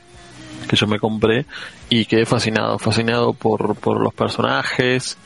que 0.68 0.76
yo 0.76 0.86
me 0.88 1.00
compré 1.00 1.46
y 1.90 2.06
quedé 2.06 2.26
fascinado, 2.26 2.78
fascinado 2.78 3.34
por, 3.34 3.76
por 3.78 4.02
los 4.02 4.14
personajes, 4.14 5.18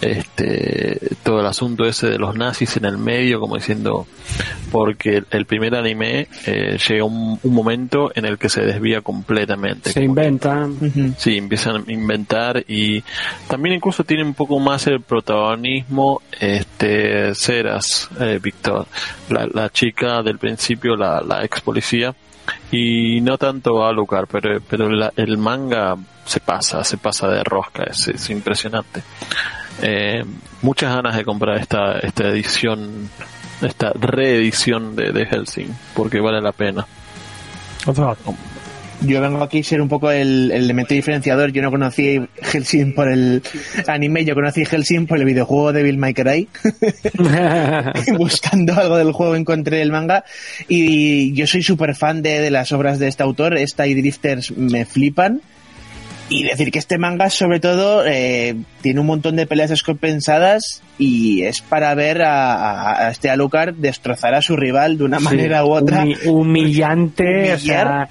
este, 0.00 0.98
todo 1.22 1.40
el 1.40 1.46
asunto 1.46 1.84
ese 1.84 2.08
de 2.08 2.18
los 2.18 2.34
nazis 2.36 2.76
en 2.76 2.84
el 2.84 2.98
medio, 2.98 3.40
como 3.40 3.56
diciendo, 3.56 4.06
porque 4.72 5.22
el 5.30 5.46
primer 5.46 5.74
anime 5.74 6.28
eh, 6.46 6.78
llega 6.88 7.04
un, 7.04 7.38
un 7.42 7.54
momento 7.54 8.10
en 8.14 8.24
el 8.24 8.38
que 8.38 8.48
se 8.48 8.62
desvía 8.62 9.00
completamente. 9.00 9.90
Se 9.90 10.02
inventan. 10.02 10.72
Ujú. 10.72 11.14
Sí, 11.18 11.36
empiezan 11.36 11.84
a 11.86 11.92
inventar 11.92 12.64
y 12.68 13.02
también 13.48 13.76
incluso 13.76 14.04
tiene 14.04 14.24
un 14.24 14.34
poco 14.34 14.58
más 14.60 14.86
el 14.86 15.00
protagonismo 15.00 16.22
este 16.40 17.34
Ceras, 17.34 18.08
eh, 18.20 18.38
Víctor, 18.42 18.86
la, 19.30 19.46
la 19.52 19.70
chica 19.70 20.22
del 20.22 20.38
principio, 20.38 20.96
la, 20.96 21.20
la 21.20 21.44
ex 21.44 21.60
policía 21.60 22.14
y 22.70 23.20
no 23.22 23.38
tanto 23.38 23.84
Alucard, 23.86 24.26
pero, 24.30 24.60
pero 24.68 24.88
la- 24.90 25.12
el 25.16 25.38
manga 25.38 25.96
se 26.26 26.40
pasa, 26.40 26.82
se 26.84 26.96
pasa 26.98 27.28
de 27.28 27.42
rosca, 27.44 27.84
es, 27.84 28.08
es 28.08 28.30
impresionante. 28.30 29.02
Eh, 29.82 30.24
muchas 30.62 30.94
ganas 30.94 31.16
de 31.16 31.24
comprar 31.24 31.58
esta, 31.58 31.98
esta 31.98 32.28
edición, 32.28 33.10
esta 33.62 33.92
reedición 33.92 34.96
de, 34.96 35.12
de 35.12 35.26
Helsing, 35.26 35.68
porque 35.94 36.20
vale 36.20 36.40
la 36.40 36.52
pena. 36.52 36.86
Yo 39.06 39.20
vengo 39.20 39.42
aquí 39.42 39.60
a 39.60 39.64
ser 39.64 39.82
un 39.82 39.88
poco 39.88 40.10
el, 40.10 40.50
el 40.50 40.64
elemento 40.64 40.94
diferenciador. 40.94 41.52
Yo 41.52 41.60
no 41.62 41.70
conocí 41.70 42.20
Helsing 42.40 42.94
por 42.94 43.08
el 43.08 43.42
anime, 43.86 44.24
yo 44.24 44.34
conocí 44.34 44.64
Helsing 44.64 45.06
por 45.06 45.18
el 45.18 45.24
videojuego 45.24 45.72
de 45.72 45.82
Bill 45.82 45.98
My 45.98 46.14
Cry. 46.14 46.48
Buscando 48.16 48.74
algo 48.74 48.96
del 48.96 49.12
juego 49.12 49.36
encontré 49.36 49.82
el 49.82 49.92
manga. 49.92 50.24
Y 50.68 51.34
yo 51.34 51.46
soy 51.46 51.62
súper 51.62 51.94
fan 51.94 52.22
de, 52.22 52.40
de 52.40 52.50
las 52.50 52.72
obras 52.72 52.98
de 52.98 53.08
este 53.08 53.22
autor. 53.22 53.56
Esta 53.58 53.86
y 53.86 53.94
Drifters 53.94 54.56
me 54.56 54.86
flipan. 54.86 55.42
Y 56.40 56.42
decir 56.44 56.70
que 56.70 56.78
este 56.78 56.98
manga, 56.98 57.30
sobre 57.30 57.60
todo, 57.60 58.04
eh, 58.06 58.56
tiene 58.80 59.00
un 59.00 59.06
montón 59.06 59.36
de 59.36 59.46
peleas 59.46 59.70
descompensadas 59.70 60.82
y 60.98 61.42
es 61.42 61.60
para 61.60 61.94
ver 61.94 62.22
a, 62.22 62.54
a- 62.54 63.06
a 63.06 63.10
este 63.10 63.30
Alucard 63.30 63.74
destrozar 63.74 64.34
a 64.34 64.42
su 64.42 64.56
rival 64.56 64.98
de 64.98 65.04
una 65.04 65.20
manera 65.20 65.64
u 65.64 65.72
otra. 65.72 66.04
Humi- 66.04 66.26
humillante, 66.26 67.54
o 67.54 67.58
sea, 67.58 68.08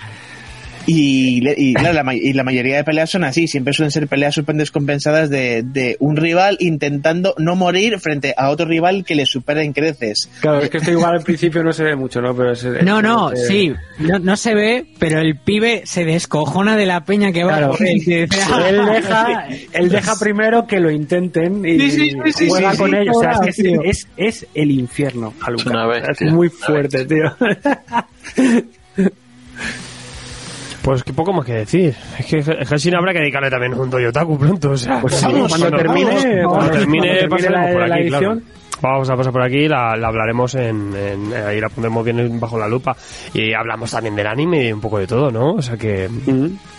Y, 0.85 1.41
y, 1.57 1.73
claro, 1.73 1.93
la, 1.93 2.03
ma- 2.03 2.13
y 2.15 2.33
la 2.33 2.43
mayoría 2.43 2.75
de 2.77 2.83
peleas 2.83 3.09
son 3.09 3.23
así, 3.23 3.47
siempre 3.47 3.73
suelen 3.73 3.91
ser 3.91 4.07
peleas 4.07 4.35
súper 4.35 4.55
descompensadas 4.55 5.29
de, 5.29 5.63
de 5.63 5.95
un 5.99 6.17
rival 6.17 6.57
intentando 6.59 7.33
no 7.37 7.55
morir 7.55 7.99
frente 7.99 8.33
a 8.37 8.49
otro 8.49 8.65
rival 8.65 9.05
que 9.05 9.15
le 9.15 9.25
supera 9.25 9.63
en 9.63 9.71
creces. 9.73 10.29
claro, 10.41 10.59
es 10.59 10.69
que 10.69 10.77
esto 10.79 10.91
igual 10.91 11.13
al 11.15 11.23
principio 11.23 11.63
no 11.63 11.71
se 11.71 11.83
ve 11.83 11.95
mucho, 11.95 12.21
¿no? 12.21 12.35
Pero 12.35 12.51
es- 12.51 12.63
No, 12.83 12.97
es- 12.97 13.03
no, 13.03 13.31
es- 13.31 13.47
sí, 13.47 13.73
no, 13.99 14.19
no 14.19 14.35
se 14.35 14.53
ve, 14.55 14.85
pero 14.99 15.19
el 15.19 15.37
pibe 15.37 15.83
se 15.85 16.03
descojona 16.05 16.75
de 16.75 16.85
la 16.85 17.05
peña 17.05 17.31
que 17.31 17.43
va 17.45 17.57
Claro, 17.57 17.77
él. 17.79 18.01
que 18.03 18.25
dice, 18.25 18.41
"Ah, 18.51 18.65
él 18.69 18.85
deja, 18.85 19.47
él 19.73 19.89
deja 19.89 20.13
primero 20.19 20.67
que 20.67 20.79
lo 20.79 20.91
intenten 20.91 21.65
y 21.65 21.79
Sí, 21.79 21.91
sí, 21.91 22.11
sí, 22.33 22.49
juega 22.49 22.71
sí, 22.73 22.77
con 22.77 22.89
sí, 22.91 22.97
ellos. 22.97 23.15
O 23.17 23.21
sea, 23.21 23.31
es, 23.47 23.47
es, 23.47 23.55
tío. 23.63 23.81
es, 23.83 24.07
es 24.17 24.47
el 24.53 24.71
infierno, 24.71 25.33
bestia, 25.87 26.27
Es 26.27 26.33
muy 26.33 26.49
fuerte, 26.49 27.05
tío. 27.05 27.35
Pues 30.83 31.03
que 31.03 31.13
poco 31.13 31.31
más 31.33 31.45
que 31.45 31.53
decir. 31.53 31.95
Es 32.19 32.25
que 32.25 32.43
Helsing 32.43 32.93
habrá 32.95 33.13
que 33.13 33.19
dedicarle 33.19 33.49
también 33.49 33.73
un 33.73 33.89
Toyotaku 33.89 34.37
pronto. 34.37 34.71
O 34.71 34.77
sea, 34.77 34.99
Pues 34.99 35.15
sí, 35.15 35.25
cuando 35.25 35.71
termine- 35.77 36.43
cuando 36.43 36.49
cuando 36.49 36.71
termine, 36.71 37.07
termine 37.15 37.27
pasaremos 37.29 37.65
la- 37.65 37.71
por 37.79 37.87
la 37.89 37.95
aquí, 37.95 38.07
claro. 38.09 38.37
Vamos 38.91 39.09
a 39.09 39.15
pasar 39.15 39.31
por 39.31 39.41
aquí, 39.41 39.67
la, 39.69 39.95
la 39.95 40.09
hablaremos 40.09 40.55
en, 40.55 40.93
en- 40.93 41.33
ahí 41.33 41.61
la 41.61 41.69
pondremos 41.69 42.03
bien 42.03 42.37
bajo 42.39 42.59
la 42.59 42.67
lupa. 42.67 42.95
Y 43.33 43.53
hablamos 43.53 43.89
también 43.91 44.13
del 44.15 44.27
anime 44.27 44.67
y 44.67 44.73
un 44.73 44.81
poco 44.81 44.99
de 44.99 45.07
todo, 45.07 45.31
¿no? 45.31 45.53
O 45.53 45.61
sea 45.61 45.77
que 45.77 46.09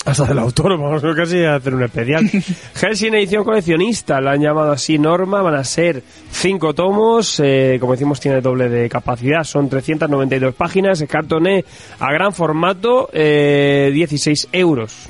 hasta 0.04 0.24
del 0.26 0.38
autor, 0.38 0.78
vamos 0.78 1.02
a 1.02 1.14
casi 1.14 1.42
a 1.44 1.54
hacer 1.56 1.74
un 1.74 1.82
especial. 1.82 2.28
Helsing 2.74 3.14
edición 3.14 3.42
coleccionista, 3.42 4.20
la 4.20 4.32
han 4.32 4.42
llamado 4.42 4.72
así 4.72 4.98
Norma, 4.98 5.40
van 5.40 5.54
a 5.54 5.64
ser 5.64 6.02
cinco 6.30 6.74
tomos, 6.74 7.40
eh, 7.42 7.78
como 7.80 7.92
decimos 7.92 8.20
tiene 8.20 8.42
doble 8.42 8.68
de 8.68 8.86
capacidad, 8.90 9.42
son 9.44 9.70
392 9.70 10.54
páginas, 10.54 11.00
es 11.00 11.08
cartoné 11.08 11.64
a 12.00 12.12
gran 12.12 12.34
formato, 12.34 13.08
eh, 13.14 13.90
16 13.94 14.48
euros. 14.52 15.08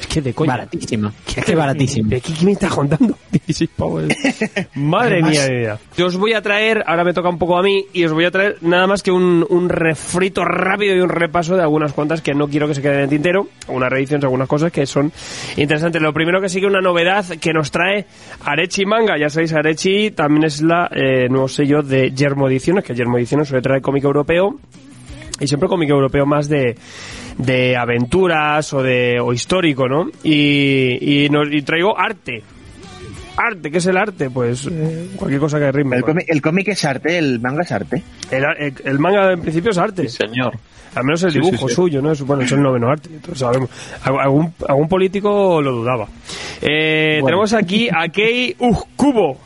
Es 0.00 0.06
que 0.06 0.20
de 0.20 0.34
coña. 0.34 0.52
Baratísimo. 0.52 1.12
Es 1.36 1.44
que 1.44 1.54
baratísimo. 1.54 2.08
¿De 2.10 2.20
qué, 2.20 2.32
qué 2.32 2.44
me 2.44 2.52
estás 2.52 2.72
contando? 2.72 3.16
16 3.30 3.70
pavos. 3.76 4.04
Madre 4.74 5.22
mía, 5.22 5.44
de 5.44 5.56
vida. 5.56 5.78
Yo 5.96 6.06
os 6.06 6.16
voy 6.16 6.32
a 6.32 6.42
traer, 6.42 6.84
ahora 6.86 7.04
me 7.04 7.12
toca 7.12 7.28
un 7.28 7.38
poco 7.38 7.56
a 7.56 7.62
mí, 7.62 7.86
y 7.92 8.04
os 8.04 8.12
voy 8.12 8.24
a 8.24 8.30
traer 8.30 8.56
nada 8.60 8.86
más 8.86 9.02
que 9.02 9.10
un, 9.10 9.46
un 9.48 9.68
refrito 9.68 10.44
rápido 10.44 10.96
y 10.96 11.00
un 11.00 11.08
repaso 11.08 11.56
de 11.56 11.62
algunas 11.62 11.92
cuantas 11.92 12.22
que 12.22 12.34
no 12.34 12.48
quiero 12.48 12.66
que 12.68 12.74
se 12.74 12.82
queden 12.82 12.96
en 12.96 13.02
el 13.04 13.08
tintero, 13.08 13.48
algunas 13.66 13.90
reediciones, 13.90 14.24
algunas 14.24 14.48
cosas 14.48 14.72
que 14.72 14.86
son 14.86 15.12
interesantes. 15.56 16.00
Lo 16.02 16.12
primero 16.12 16.40
que 16.40 16.48
sigue 16.48 16.66
una 16.66 16.80
novedad 16.80 17.24
que 17.40 17.52
nos 17.52 17.70
trae 17.70 18.06
Arechi 18.44 18.84
Manga. 18.84 19.18
Ya 19.18 19.30
sabéis, 19.30 19.52
Arechi 19.52 20.10
también 20.10 20.44
es 20.44 20.62
la 20.62 20.88
eh, 20.92 21.28
nuevo 21.28 21.48
sello 21.48 21.82
de 21.82 22.10
Yermo 22.10 22.48
Ediciones, 22.48 22.84
que 22.84 22.94
Yermo 22.94 23.18
Ediciones 23.18 23.48
suele 23.48 23.62
traer 23.62 23.82
cómic 23.82 24.04
europeo 24.04 24.56
y 25.40 25.46
siempre 25.46 25.68
cómic 25.68 25.90
europeo 25.90 26.24
más 26.26 26.48
de, 26.48 26.76
de 27.38 27.76
aventuras 27.76 28.72
o 28.72 28.82
de 28.82 29.18
o 29.20 29.32
histórico, 29.32 29.88
¿no? 29.88 30.08
Y, 30.24 31.24
y, 31.24 31.28
nos- 31.28 31.52
y 31.52 31.62
traigo 31.62 31.98
arte. 31.98 32.42
Arte, 33.38 33.70
¿qué 33.70 33.78
es 33.78 33.86
el 33.86 33.98
arte? 33.98 34.30
Pues 34.30 34.66
eh, 34.70 35.08
cualquier 35.16 35.40
cosa 35.40 35.58
que 35.58 35.70
rime. 35.70 35.96
El 35.96 36.02
cómic, 36.04 36.24
el 36.28 36.40
cómic 36.40 36.68
es 36.68 36.84
arte, 36.86 37.18
el 37.18 37.38
manga 37.40 37.62
es 37.62 37.72
arte. 37.72 38.02
El, 38.30 38.44
el- 38.58 38.74
el 38.84 38.98
manga 38.98 39.32
en 39.32 39.40
principio 39.42 39.72
es 39.72 39.78
arte. 39.78 40.08
Sí, 40.08 40.16
señor. 40.26 40.54
Al 40.94 41.04
menos 41.04 41.22
el 41.24 41.32
Sí, 41.32 41.40
dibujo 41.40 41.68
sí, 41.68 41.68
sí. 41.68 41.74
suyo, 41.74 42.00
¿no? 42.00 42.12
Es, 42.12 42.22
bueno, 42.22 42.42
es 42.44 42.52
el 42.52 42.62
noveno 42.62 42.88
arte. 42.88 43.10
entonces 43.12 43.40
sabemos. 43.40 43.68
Alg- 44.04 44.22
Algún, 44.22 44.54
algún 44.66 44.88
político 44.88 45.60
lo 45.60 45.72
dudaba. 45.72 46.08
Eh, 46.62 47.20
Tenemos 47.22 47.52
aquí 47.52 47.90
a 47.94 48.08
Kei 48.08 48.56
Kubo. 48.96 49.38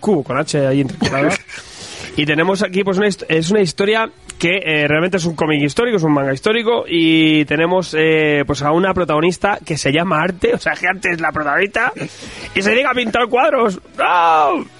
Kubo, 0.00 0.24
con 0.24 0.36
H 0.38 0.66
ahí 0.66 0.80
intercalada. 0.80 1.30
Y 2.18 2.24
tenemos 2.24 2.62
aquí, 2.62 2.82
pues, 2.82 2.96
una, 2.96 3.08
es 3.08 3.50
una 3.50 3.60
historia 3.60 4.08
que 4.38 4.58
eh, 4.64 4.86
realmente 4.88 5.16
es 5.16 5.24
un 5.24 5.34
cómic 5.34 5.62
histórico, 5.62 5.96
es 5.96 6.02
un 6.02 6.12
manga 6.12 6.32
histórico. 6.32 6.84
Y 6.88 7.44
tenemos, 7.46 7.94
eh, 7.98 8.44
pues, 8.46 8.62
a 8.62 8.72
una 8.72 8.92
protagonista 8.94 9.58
que 9.64 9.76
se 9.76 9.92
llama 9.92 10.20
Arte, 10.20 10.54
o 10.54 10.58
sea, 10.58 10.74
que 10.74 10.86
Arte 10.86 11.10
es 11.12 11.20
la 11.20 11.32
protagonista. 11.32 11.92
Y 12.54 12.62
se 12.62 12.70
dedica 12.70 12.90
a 12.90 12.94
pintar 12.94 13.28
cuadros. 13.28 13.80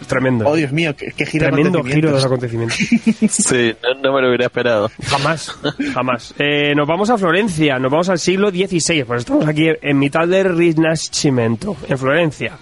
Es 0.00 0.06
tremendo. 0.06 0.46
Oh, 0.48 0.54
Dios 0.54 0.72
mío, 0.72 0.94
qué, 0.96 1.12
qué 1.16 1.26
giro 1.26 1.46
de 1.46 1.52
Tremendo 1.52 1.82
giro 1.84 2.08
de 2.08 2.14
los 2.14 2.24
acontecimientos. 2.24 2.76
acontecimientos. 2.80 3.36
Sí, 3.46 3.74
no, 3.82 4.02
no 4.02 4.14
me 4.14 4.22
lo 4.22 4.28
hubiera 4.28 4.46
esperado. 4.46 4.90
Jamás, 5.04 5.58
jamás. 5.94 6.34
Eh, 6.38 6.74
nos 6.74 6.86
vamos 6.86 7.10
a 7.10 7.18
Florencia, 7.18 7.78
nos 7.78 7.90
vamos 7.90 8.08
al 8.08 8.18
siglo 8.18 8.50
XVI, 8.50 9.04
pues 9.04 9.20
estamos 9.20 9.46
aquí 9.46 9.68
en 9.80 9.98
mitad 9.98 10.26
del 10.26 10.56
Rinascimento, 10.56 11.76
en 11.88 11.98
Florencia. 11.98 12.52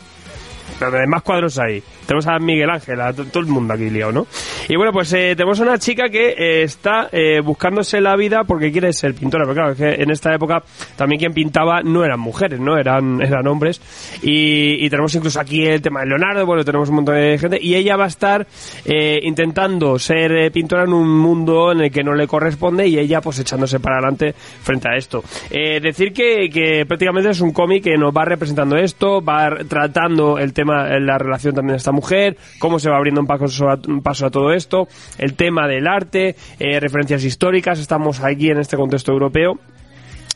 Donde 0.81 1.07
más 1.07 1.23
cuadros 1.23 1.59
hay. 1.59 1.83
Tenemos 2.07 2.27
a 2.27 2.39
Miguel 2.39 2.69
Ángel, 2.69 3.01
a 3.01 3.13
to- 3.13 3.25
todo 3.27 3.41
el 3.43 3.49
mundo 3.49 3.73
aquí 3.75 3.89
liado, 3.91 4.13
¿no? 4.13 4.27
Y 4.69 4.77
bueno, 4.77 4.93
pues 4.93 5.13
eh, 5.13 5.35
tenemos 5.37 5.61
una 5.61 5.79
chica 5.79 6.09
que 6.09 6.31
eh, 6.31 6.63
está 6.65 7.09
eh, 7.13 7.41
buscándose 7.43 8.01
la 8.01 8.17
vida 8.17 8.45
porque 8.45 8.73
quiere 8.73 8.93
ser 8.93 9.15
pintora. 9.15 9.45
Pero 9.45 9.55
claro, 9.55 9.71
es 9.73 9.79
que 9.79 10.03
en 10.03 10.11
esta 10.11 10.35
época 10.35 10.63
también 10.97 11.21
quien 11.21 11.33
pintaba 11.33 11.83
no 11.83 12.05
eran 12.05 12.19
mujeres, 12.21 12.59
¿no? 12.61 12.77
Eran, 12.77 13.23
eran 13.23 13.47
hombres. 13.47 13.81
Y, 14.23 14.85
y 14.85 14.91
tenemos 14.91 15.15
incluso 15.15 15.41
aquí 15.41 15.65
el 15.65 15.81
tema 15.81 16.01
de 16.01 16.07
Leonardo, 16.07 16.45
bueno, 16.45 16.65
tenemos 16.65 16.89
un 16.89 16.97
montón 16.97 17.15
de 17.15 17.39
gente. 17.39 17.59
Y 17.61 17.75
ella 17.77 17.97
va 17.97 18.05
a 18.05 18.09
estar 18.09 18.47
eh, 18.85 19.21
intentando 19.23 19.99
ser 19.99 20.33
eh, 20.33 20.51
pintora 20.51 20.85
en 20.85 20.93
un 20.93 21.09
mundo 21.09 21.73
en 21.73 21.81
el 21.83 21.91
que 21.91 22.03
no 22.03 22.15
le 22.15 22.27
corresponde 22.27 22.87
y 22.89 22.99
ella 22.99 23.21
pues 23.21 23.39
echándose 23.39 23.81
para 23.81 23.97
adelante 23.99 24.35
frente 24.35 24.89
a 24.89 24.97
esto. 24.97 25.23
Eh, 25.51 25.81
decir 25.81 26.13
que, 26.13 26.51
que 26.51 26.85
prácticamente 26.87 27.31
es 27.31 27.41
un 27.41 27.53
cómic 27.53 27.85
que 27.85 27.97
nos 27.97 28.13
va 28.15 28.25
representando 28.25 28.77
esto, 28.77 29.23
va 29.23 29.51
tratando 29.69 30.39
el 30.39 30.53
tema, 30.53 30.64
eh, 30.71 31.01
la 31.01 31.19
relación 31.19 31.55
también 31.55 31.75
de 31.75 31.79
esta 31.79 31.93
mujer, 31.93 32.37
cómo 32.59 32.79
se 32.79 32.91
va 32.91 32.97
abriendo 32.97 33.21
un 33.21 33.27
paso 33.27 33.69
a, 33.69 33.79
un 33.87 34.03
paso 34.03 34.27
a 34.27 34.31
todo 34.31 34.53
esto, 34.53 34.89
el 35.19 35.35
tema 35.35 35.67
del 35.69 35.87
arte, 35.87 36.37
eh, 36.59 36.81
referencias 36.81 37.25
históricas, 37.25 37.79
estamos 37.79 38.23
aquí 38.23 38.51
en 38.51 38.59
este 38.59 38.77
contexto 38.77 39.13
europeo. 39.13 39.59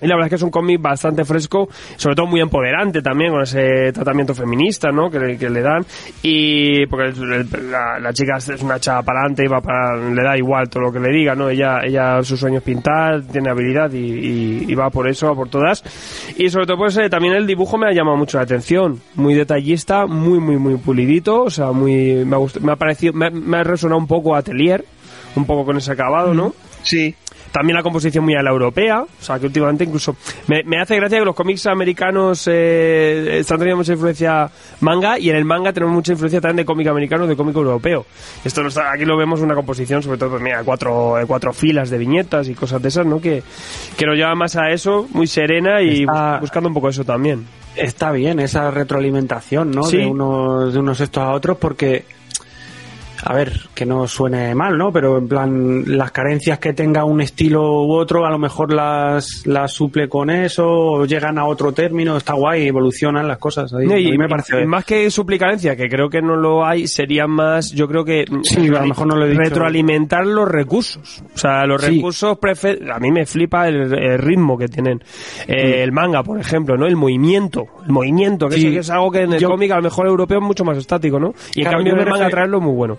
Y 0.01 0.07
la 0.07 0.15
verdad 0.15 0.27
es 0.27 0.31
que 0.31 0.37
es 0.37 0.43
un 0.43 0.51
cómic 0.51 0.81
bastante 0.81 1.25
fresco, 1.25 1.69
sobre 1.97 2.15
todo 2.15 2.27
muy 2.27 2.41
empoderante 2.41 3.03
también, 3.03 3.33
con 3.33 3.43
ese 3.43 3.93
tratamiento 3.93 4.35
feminista, 4.35 4.93
¿no? 4.93 5.11
Que, 5.11 5.37
que 5.37 5.51
le 5.51 5.61
dan. 5.61 5.85
Y 6.23 6.87
porque 6.87 7.07
el- 7.09 7.33
el- 7.33 7.71
la, 7.71 7.99
la 7.99 8.13
chica 8.13 8.37
es 8.37 8.63
una 8.63 8.79
chava 8.79 9.03
para 9.03 9.21
adelante 9.21 9.45
y 9.45 9.49
va 9.49 9.61
para, 9.61 9.97
le 9.97 10.23
da 10.23 10.37
igual 10.37 10.69
todo 10.69 10.85
lo 10.85 10.93
que 10.93 11.01
le 11.01 11.11
diga, 11.11 11.35
¿no? 11.35 11.49
Ella, 11.51 11.81
ella 11.85 12.23
su 12.23 12.37
sueño 12.37 12.59
es 12.59 12.63
pintar, 12.63 13.23
tiene 13.23 13.51
habilidad 13.51 13.91
y, 13.93 13.99
y- 13.99 14.65
y 14.69 14.75
va 14.75 14.91
por 14.91 15.09
eso, 15.09 15.27
va 15.29 15.35
por 15.35 15.49
todas. 15.49 15.83
Y 16.37 16.49
sobre 16.51 16.67
todo, 16.67 16.77
pues 16.79 16.97
eh, 16.97 17.09
también 17.11 17.35
el 17.35 17.47
dibujo 17.47 17.77
me 17.79 17.87
ha 17.89 17.93
llamado 17.93 18.17
mucho 18.17 18.39
la 18.39 18.45
atención. 18.45 19.01
Muy 19.15 19.35
detallista, 19.35 20.07
muy, 20.07 20.39
muy, 20.39 20.57
muy 20.59 20.77
pulidito, 20.77 21.43
o 21.43 21.51
sea, 21.51 21.73
muy, 21.73 22.25
me 22.25 22.37
ha, 22.37 22.39
gust- 22.39 22.61
me 22.61 22.73
ha 22.73 22.77
parecido, 22.77 23.13
me, 23.15 23.27
ha- 23.27 23.31
me 23.31 23.57
ha 23.59 23.65
resonado 23.65 23.99
un 24.01 24.07
poco 24.07 24.35
a 24.35 24.39
Atelier, 24.39 24.85
un 25.37 25.45
poco 25.45 25.65
con 25.65 25.77
ese 25.77 25.93
acabado, 25.93 26.35
¿no? 26.35 26.55
Sí, 26.83 27.15
También 27.53 27.77
la 27.77 27.83
composición 27.83 28.25
muy 28.25 28.35
a 28.35 28.43
la 28.43 28.51
europea, 28.51 29.03
o 29.03 29.09
sea 29.25 29.39
que 29.39 29.47
últimamente 29.47 29.85
incluso 29.85 30.17
me, 30.49 30.63
me 30.65 30.81
hace 30.81 30.97
gracia 30.97 31.19
que 31.19 31.25
los 31.25 31.35
cómics 31.35 31.67
americanos 31.67 32.47
eh, 32.47 33.39
están 33.39 33.59
teniendo 33.59 33.79
mucha 33.79 33.93
influencia 33.95 34.51
manga 34.81 35.19
y 35.19 35.31
en 35.31 35.37
el 35.37 35.45
manga 35.45 35.73
tenemos 35.73 35.95
mucha 35.95 36.13
influencia 36.13 36.41
también 36.41 36.57
de 36.59 36.65
cómic 36.65 36.87
americano, 36.89 37.27
de 37.27 37.37
cómic 37.37 37.57
europeo. 37.57 38.05
Esto 38.45 38.63
no 38.63 38.69
está, 38.69 38.93
aquí 38.93 39.05
lo 39.05 39.17
vemos 39.17 39.41
una 39.41 39.55
composición, 39.55 40.03
sobre 40.03 40.19
todo, 40.19 40.31
pues 40.31 40.43
mira, 40.43 40.63
cuatro, 40.65 41.19
eh, 41.19 41.25
cuatro 41.27 41.53
filas 41.53 41.91
de 41.91 41.99
viñetas 41.99 42.49
y 42.49 42.55
cosas 42.55 42.83
de 42.83 42.89
esas, 42.89 43.07
¿no? 43.07 43.21
Que, 43.21 43.43
que 43.97 44.07
nos 44.07 44.17
lleva 44.17 44.35
más 44.35 44.57
a 44.57 44.71
eso, 44.71 45.07
muy 45.13 45.27
serena 45.27 45.81
y 45.81 46.03
Está- 46.03 46.33
bus- 46.33 46.41
buscando 46.43 46.69
un 46.69 46.75
poco 46.75 46.89
eso 46.91 47.05
también. 47.05 47.47
Está 47.77 48.11
bien 48.13 48.41
esa 48.41 48.71
retroalimentación, 48.71 49.71
¿no? 49.71 49.85
Sí. 49.85 49.99
De 49.99 50.07
unos 50.07 50.73
de 50.73 50.79
unos 50.81 51.01
estos 51.01 51.23
a 51.23 51.33
otros 51.33 51.57
porque 51.59 52.05
a 53.31 53.35
ver, 53.35 53.53
que 53.75 53.85
no 53.85 54.09
suene 54.09 54.55
mal, 54.55 54.79
¿no? 54.79 54.91
Pero 54.91 55.19
en 55.19 55.29
plan, 55.29 55.85
las 55.87 56.11
carencias 56.13 56.59
que 56.59 56.73
tenga 56.73 57.05
un 57.05 57.21
estilo 57.21 57.83
u 57.85 57.93
otro, 57.93 58.25
a 58.25 58.31
lo 58.31 58.39
mejor 58.39 58.73
las, 58.73 59.47
las 59.47 59.71
suple 59.71 60.09
con 60.09 60.31
eso, 60.31 60.67
o 60.67 61.05
llegan 61.05 61.37
a 61.39 61.45
otro 61.45 61.73
término, 61.73 62.17
está 62.17 62.33
guay, 62.33 62.67
evolucionan 62.67 63.29
las 63.29 63.37
cosas. 63.37 63.73
Ahí, 63.75 63.87
a 63.93 63.99
y, 63.99 64.13
mí 64.13 64.17
me 64.19 64.29
parece 64.29 64.63
y 64.63 64.67
más 64.67 64.87
que 64.87 65.11
suplicarencia, 65.11 65.77
que 65.77 65.89
creo 65.91 66.09
que 66.09 66.23
no 66.23 66.37
lo 66.37 66.65
hay, 66.65 66.87
sería 66.87 67.27
más, 67.27 67.71
yo 67.73 67.87
creo 67.87 68.03
que 68.03 68.25
Sí, 68.45 68.69
a 68.69 68.81
lo 68.81 68.87
mejor 68.87 69.07
no 69.09 69.17
lo 69.17 69.27
he 69.27 69.31
dicho. 69.31 69.43
retroalimentar 69.43 70.27
los 70.27 70.49
recursos. 70.49 71.23
O 71.35 71.39
sea, 71.39 71.67
los 71.67 71.83
Sí. 71.83 71.97
recursos, 71.97 72.39
prefe- 72.39 72.79
a 72.91 72.99
mí 72.99 73.11
me 73.13 73.27
flipa 73.27 73.69
el, 73.69 73.93
el 73.93 74.19
ritmo 74.19 74.57
que 74.57 74.69
tienen. 74.69 75.03
Eh, 75.47 75.83
El 75.83 75.93
manga, 75.93 76.23
por 76.23 76.41
ejemplo, 76.41 76.77
¿no? 76.79 76.87
El 76.87 76.97
movimiento, 76.97 77.65
el 77.85 77.93
movimiento, 77.93 78.49
que, 78.49 78.55
Sí. 78.57 78.67
eso 78.69 78.73
que 78.73 78.79
es 78.81 78.91
algo 78.91 79.11
que 79.11 79.21
en 79.23 79.35
el 79.35 79.39
Yo- 79.41 79.51
cómic 79.51 79.71
a 79.73 79.77
lo 79.77 79.83
mejor 79.83 80.07
europeo 80.07 80.39
es 80.39 80.45
mucho 80.45 80.65
más 80.65 80.79
estático, 80.79 81.21
¿no? 81.21 81.35
Y 81.55 81.63
en 81.63 81.71
cambio 81.71 81.93
en 81.93 82.01
el 82.01 82.07
manga 82.09 82.31
traerlo 82.31 82.61
muy 82.61 82.73
bueno. 82.75 82.97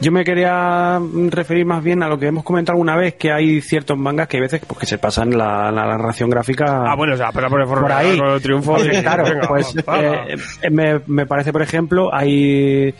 Yo 0.00 0.12
me 0.12 0.24
quería 0.24 1.00
referir 1.30 1.64
más 1.64 1.82
bien 1.82 2.02
a 2.02 2.08
lo 2.08 2.18
que 2.18 2.26
hemos 2.26 2.44
comentado 2.44 2.74
alguna 2.74 2.96
vez, 2.96 3.14
que 3.14 3.32
hay 3.32 3.60
ciertos 3.60 3.96
mangas 3.96 4.28
que 4.28 4.36
hay 4.36 4.42
veces 4.42 4.60
pues, 4.66 4.80
que 4.80 4.86
se 4.86 4.98
pasan 4.98 5.30
la, 5.30 5.70
la 5.70 5.86
narración 5.86 6.28
gráfica 6.28 6.82
Ah, 6.84 6.94
bueno, 6.96 7.14
o 7.14 7.16
sea, 7.16 7.30
pero 7.32 7.48
por, 7.48 7.66
por 7.66 7.92
ahí. 7.92 8.18
con 8.18 8.28
el 8.28 8.42
triunfo. 8.42 8.76
Claro, 8.76 9.24
venga, 9.24 9.48
pues 9.48 9.74
eh, 9.76 10.36
eh, 10.62 10.70
me, 10.70 11.00
me 11.06 11.26
parece, 11.26 11.52
por 11.52 11.62
ejemplo, 11.62 12.12
hay 12.12 12.94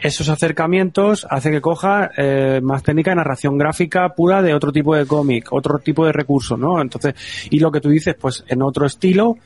esos 0.00 0.28
acercamientos 0.28 1.26
hace 1.28 1.50
que 1.50 1.60
coja 1.60 2.10
eh, 2.16 2.60
más 2.62 2.82
técnica 2.82 3.10
de 3.10 3.16
narración 3.16 3.56
gráfica 3.58 4.10
pura 4.10 4.40
de 4.42 4.54
otro 4.54 4.70
tipo 4.70 4.94
de 4.94 5.06
cómic, 5.06 5.52
otro 5.52 5.78
tipo 5.78 6.06
de 6.06 6.12
recurso, 6.12 6.56
¿no? 6.56 6.80
Entonces, 6.80 7.14
y 7.50 7.58
lo 7.58 7.70
que 7.72 7.80
tú 7.80 7.88
dices, 7.88 8.14
pues 8.18 8.44
en 8.48 8.62
otro 8.62 8.86
estilo, 8.86 9.36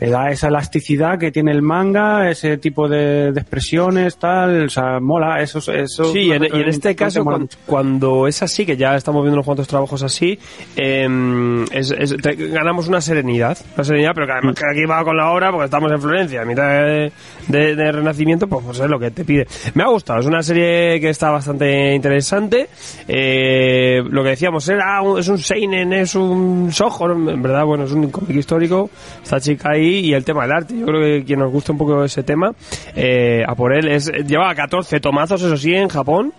le 0.00 0.10
da 0.10 0.30
esa 0.30 0.48
elasticidad 0.48 1.18
que 1.18 1.30
tiene 1.30 1.52
el 1.52 1.62
manga, 1.62 2.28
ese 2.30 2.58
tipo 2.58 2.88
de, 2.88 3.32
de 3.32 3.40
expresiones, 3.40 4.16
tal, 4.16 4.64
o 4.66 4.68
sea, 4.68 4.98
mola, 5.00 5.40
eso, 5.40 5.58
eso 5.72 6.04
Sí, 6.12 6.20
y 6.20 6.32
en, 6.32 6.44
y 6.44 6.60
en 6.60 6.68
este 6.68 6.94
caso, 6.96 7.22
mola 7.24 7.36
cuan- 7.36 7.40
mucho. 7.42 7.58
cuando, 7.66 8.26
es 8.26 8.42
así, 8.42 8.66
que 8.66 8.76
ya 8.76 8.96
estamos 8.96 9.22
viendo 9.22 9.34
unos 9.36 9.46
cuantos 9.46 9.68
trabajos 9.68 10.02
así, 10.02 10.38
em, 10.76 11.64
es- 11.72 11.90
es- 11.96 12.16
te- 12.16 12.34
ganamos 12.48 12.88
una 12.88 13.00
serenidad. 13.00 13.56
Una 13.76 13.84
serenidad, 13.84 14.12
pero 14.14 14.26
que 14.26 14.32
además 14.32 14.54
que 14.56 14.64
aquí 14.70 14.84
va 14.84 15.04
con 15.04 15.16
la 15.16 15.30
obra, 15.30 15.50
porque 15.50 15.66
estamos 15.66 15.90
en 15.92 16.00
Florencia, 16.00 16.42
a 16.42 16.44
mitad 16.44 16.68
de, 16.68 17.12
de- 17.48 17.76
de 17.76 17.92
Renacimiento, 17.92 18.46
pues, 18.48 18.64
pues 18.64 18.80
es 18.80 18.88
lo 18.90 18.98
que 18.98 19.10
te 19.10 19.24
pide. 19.24 19.46
Me 19.74 19.82
ha 19.84 19.88
gustado, 19.88 20.20
es 20.20 20.26
una 20.26 20.42
serie 20.42 21.00
que 21.00 21.10
está 21.10 21.30
bastante 21.30 21.94
interesante. 21.94 22.68
Eh, 23.08 24.02
lo 24.10 24.22
que 24.22 24.30
decíamos, 24.30 24.68
era 24.68 25.00
es 25.18 25.28
un 25.28 25.38
Seinen, 25.38 25.92
es 25.92 26.14
un 26.14 26.70
Soho, 26.72 27.10
en 27.12 27.42
verdad, 27.42 27.64
bueno, 27.64 27.84
es 27.84 27.92
un 27.92 28.10
cómic 28.10 28.36
histórico, 28.36 28.90
esta 29.22 29.40
chica 29.40 29.70
ahí, 29.72 29.83
y 29.84 30.14
el 30.14 30.24
tema 30.24 30.42
del 30.42 30.52
arte. 30.52 30.78
Yo 30.78 30.86
creo 30.86 31.00
que 31.00 31.24
quien 31.24 31.40
nos 31.40 31.52
gusta 31.52 31.72
un 31.72 31.78
poco 31.78 32.04
ese 32.04 32.22
tema, 32.22 32.52
eh, 32.94 33.42
a 33.46 33.54
por 33.54 33.72
él, 33.72 33.88
es, 33.88 34.10
lleva 34.26 34.54
14 34.54 35.00
tomazos, 35.00 35.42
eso 35.42 35.56
sí, 35.56 35.74
en 35.74 35.88
Japón. 35.88 36.32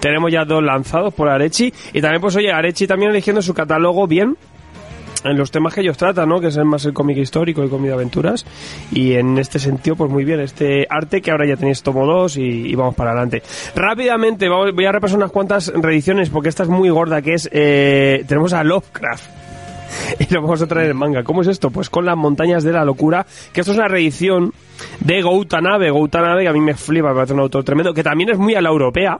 Tenemos 0.00 0.32
ya 0.32 0.44
dos 0.44 0.62
lanzados 0.62 1.12
por 1.12 1.28
Arechi. 1.28 1.72
Y 1.92 2.00
también, 2.00 2.20
pues 2.20 2.36
oye, 2.36 2.50
Arechi 2.50 2.86
también 2.86 3.10
eligiendo 3.10 3.42
su 3.42 3.52
catálogo 3.52 4.06
bien 4.06 4.36
en 5.24 5.36
los 5.36 5.50
temas 5.50 5.74
que 5.74 5.80
ellos 5.80 5.96
tratan, 5.96 6.28
¿no? 6.28 6.40
Que 6.40 6.48
es 6.48 6.58
más 6.58 6.84
el 6.84 6.92
cómic 6.92 7.18
histórico 7.18 7.64
y 7.64 7.68
cómic 7.68 7.88
de 7.88 7.94
aventuras. 7.94 8.46
Y 8.92 9.14
en 9.14 9.38
este 9.38 9.58
sentido, 9.58 9.96
pues 9.96 10.10
muy 10.10 10.24
bien, 10.24 10.40
este 10.40 10.86
arte 10.88 11.20
que 11.20 11.30
ahora 11.30 11.46
ya 11.46 11.56
tenéis 11.56 11.82
tomo 11.82 12.06
2 12.06 12.36
y, 12.38 12.74
vamos 12.74 12.94
para 12.94 13.10
adelante. 13.10 13.42
Rápidamente, 13.74 14.48
voy 14.48 14.84
a 14.84 14.92
repasar 14.92 15.18
unas 15.18 15.32
cuantas 15.32 15.72
reediciones 15.74 16.30
porque 16.30 16.48
esta 16.48 16.62
es 16.62 16.68
muy 16.68 16.90
gorda, 16.90 17.22
que 17.22 17.34
es... 17.34 17.48
eh, 17.52 18.24
tenemos 18.26 18.52
a 18.52 18.62
Lovecraft. 18.62 19.45
Y 20.28 20.32
lo 20.34 20.42
vamos 20.42 20.62
a 20.62 20.66
traer 20.66 20.90
en 20.90 20.96
manga. 20.96 21.22
¿Cómo 21.22 21.42
es 21.42 21.48
esto? 21.48 21.70
Pues 21.70 21.90
con 21.90 22.04
las 22.04 22.16
montañas 22.16 22.62
de 22.64 22.72
la 22.72 22.84
locura, 22.84 23.26
que 23.52 23.60
esto 23.60 23.72
es 23.72 23.78
una 23.78 23.88
reedición 23.88 24.52
de 25.00 25.22
Goutanabe. 25.22 25.90
Goutanabe, 25.90 26.42
que 26.42 26.48
a 26.48 26.52
mí 26.52 26.60
me 26.60 26.74
flipa, 26.74 27.08
me 27.08 27.14
parece 27.14 27.34
un 27.34 27.40
autor 27.40 27.64
tremendo, 27.64 27.92
que 27.94 28.02
también 28.02 28.30
es 28.30 28.38
muy 28.38 28.54
a 28.54 28.60
la 28.60 28.68
europea, 28.70 29.18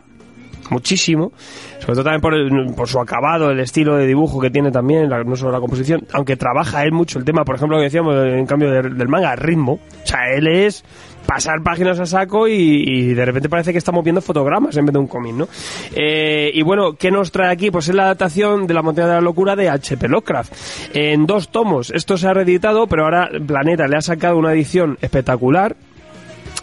muchísimo, 0.70 1.32
sobre 1.78 1.92
todo 1.94 2.04
también 2.04 2.20
por, 2.20 2.34
el- 2.34 2.74
por 2.74 2.88
su 2.88 2.98
acabado, 2.98 3.50
el 3.50 3.60
estilo 3.60 3.96
de 3.96 4.06
dibujo 4.06 4.40
que 4.40 4.50
tiene 4.50 4.70
también, 4.72 5.08
no 5.08 5.36
solo 5.36 5.52
la 5.52 5.60
composición, 5.60 6.06
aunque 6.12 6.36
trabaja 6.36 6.82
él 6.82 6.92
mucho 6.92 7.18
el 7.18 7.24
tema, 7.24 7.44
por 7.44 7.54
ejemplo, 7.56 7.76
que 7.78 7.84
decíamos 7.84 8.16
en 8.16 8.46
cambio 8.46 8.70
de- 8.70 8.82
del 8.90 9.08
manga, 9.08 9.32
el 9.32 9.38
ritmo. 9.38 9.74
O 9.74 10.06
sea, 10.06 10.28
él 10.34 10.46
es 10.48 10.84
pasar 11.26 11.62
páginas 11.62 11.98
a 12.00 12.06
saco 12.06 12.48
y, 12.48 13.14
de 13.14 13.24
repente 13.24 13.48
parece 13.48 13.72
que 13.72 13.78
estamos 13.78 14.04
viendo 14.04 14.22
fotogramas 14.22 14.76
en 14.76 14.86
vez 14.86 14.92
de 14.92 14.98
un 14.98 15.06
cómic, 15.06 15.34
¿no? 15.34 15.48
Eh, 15.94 16.50
y 16.54 16.62
bueno, 16.62 16.94
¿qué 16.94 17.10
nos 17.10 17.32
trae 17.32 17.50
aquí? 17.50 17.70
Pues 17.70 17.88
es 17.88 17.94
la 17.94 18.04
adaptación 18.04 18.66
de 18.66 18.74
La 18.74 18.82
Montaña 18.82 19.08
de 19.08 19.14
la 19.14 19.20
Locura 19.20 19.56
de 19.56 19.68
H.P. 19.68 20.08
Lovecraft. 20.08 20.52
En 20.94 21.26
dos 21.26 21.48
tomos. 21.48 21.90
Esto 21.90 22.16
se 22.16 22.28
ha 22.28 22.34
reeditado, 22.34 22.86
pero 22.86 23.04
ahora 23.04 23.28
Planeta 23.46 23.86
le 23.86 23.96
ha 23.96 24.00
sacado 24.00 24.38
una 24.38 24.52
edición 24.52 24.98
espectacular 25.00 25.76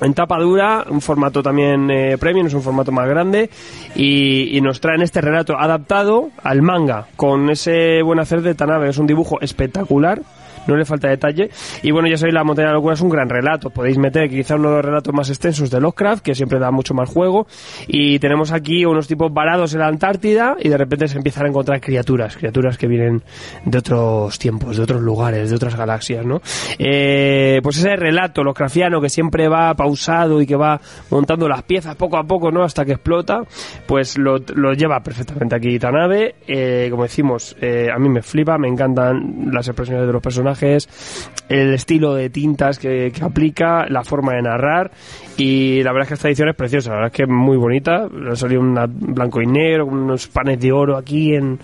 en 0.01 0.13
tapa 0.13 0.39
dura, 0.39 0.85
un 0.89 1.01
formato 1.01 1.41
también 1.41 1.89
eh, 1.89 2.17
premium, 2.17 2.47
es 2.47 2.53
un 2.53 2.61
formato 2.61 2.91
más 2.91 3.07
grande 3.07 3.49
y, 3.95 4.57
y 4.57 4.61
nos 4.61 4.81
traen 4.81 5.01
este 5.01 5.21
relato 5.21 5.57
adaptado 5.57 6.29
al 6.41 6.61
manga 6.61 7.07
con 7.15 7.49
ese 7.49 8.01
buen 8.01 8.19
hacer 8.19 8.41
de 8.41 8.55
Tanabe, 8.55 8.89
es 8.89 8.97
un 8.97 9.07
dibujo 9.07 9.39
espectacular. 9.39 10.21
No 10.67 10.75
le 10.75 10.85
falta 10.85 11.09
detalle. 11.09 11.49
Y 11.81 11.91
bueno, 11.91 12.07
ya 12.07 12.17
sabéis, 12.17 12.33
La 12.33 12.43
Montaña 12.43 12.67
de 12.67 12.73
la 12.73 12.77
Locura 12.77 12.93
es 12.93 13.01
un 13.01 13.09
gran 13.09 13.29
relato. 13.29 13.69
Podéis 13.69 13.97
meter 13.97 14.29
quizá 14.29 14.55
uno 14.55 14.69
de 14.69 14.75
los 14.77 14.85
relatos 14.85 15.13
más 15.13 15.29
extensos 15.29 15.69
de 15.69 15.79
Lovecraft, 15.79 16.23
que 16.23 16.35
siempre 16.35 16.59
da 16.59 16.71
mucho 16.71 16.93
más 16.93 17.09
juego. 17.09 17.47
Y 17.87 18.19
tenemos 18.19 18.51
aquí 18.51 18.85
unos 18.85 19.07
tipos 19.07 19.33
varados 19.33 19.73
en 19.73 19.79
la 19.79 19.87
Antártida 19.87 20.55
y 20.59 20.69
de 20.69 20.77
repente 20.77 21.07
se 21.07 21.17
empiezan 21.17 21.45
a 21.45 21.49
encontrar 21.49 21.81
criaturas, 21.81 22.37
criaturas 22.37 22.77
que 22.77 22.87
vienen 22.87 23.23
de 23.65 23.77
otros 23.77 24.39
tiempos, 24.39 24.77
de 24.77 24.83
otros 24.83 25.01
lugares, 25.01 25.49
de 25.49 25.55
otras 25.55 25.75
galaxias, 25.75 26.25
¿no? 26.25 26.41
Eh, 26.77 27.59
pues 27.61 27.77
ese 27.77 27.95
relato 27.95 28.43
Lovecraftiano 28.43 29.01
que 29.01 29.09
siempre 29.09 29.47
va 29.47 29.73
pausado 29.73 30.41
y 30.41 30.45
que 30.45 30.55
va 30.55 30.79
montando 31.09 31.47
las 31.47 31.63
piezas 31.63 31.95
poco 31.95 32.17
a 32.17 32.23
poco, 32.23 32.51
¿no? 32.51 32.63
Hasta 32.63 32.85
que 32.85 32.93
explota, 32.93 33.41
pues 33.85 34.17
lo, 34.17 34.37
lleva 34.73 35.01
perfectamente 35.01 35.55
aquí 35.55 35.79
Tanabe. 35.79 36.35
Eh, 36.47 36.87
como 36.89 37.03
decimos, 37.03 37.55
eh, 37.61 37.89
a 37.93 37.99
mí 37.99 38.09
me 38.09 38.21
flipa, 38.21 38.57
me 38.57 38.67
encantan 38.67 39.49
las 39.51 39.67
expresiones 39.67 40.05
de 40.07 40.13
los 40.13 40.21
personajes, 40.21 40.52
el 40.61 41.73
estilo 41.73 42.13
de 42.13 42.29
tintas 42.29 42.79
que, 42.79 43.11
aplica, 43.21 43.85
la 43.87 44.03
forma 44.03 44.33
de 44.33 44.41
narrar 44.43 44.91
y 45.37 45.81
la 45.83 45.91
verdad 45.91 46.03
es 46.03 46.07
que 46.09 46.13
esta 46.15 46.27
edición 46.27 46.49
es 46.49 46.55
preciosa, 46.55 46.89
la 46.91 46.95
verdad 46.97 47.11
es 47.11 47.17
que 47.17 47.23
es 47.23 47.29
muy 47.29 47.57
bonita, 47.57 48.07
ha 48.31 48.35
salido 48.35 48.61
una 48.61 48.85
blanco 48.87 49.41
y 49.41 49.47
negro, 49.47 49.85
unos 49.85 50.27
panes 50.27 50.59
de 50.59 50.71
oro 50.71 50.97
aquí 50.97 51.33
en, 51.33 51.59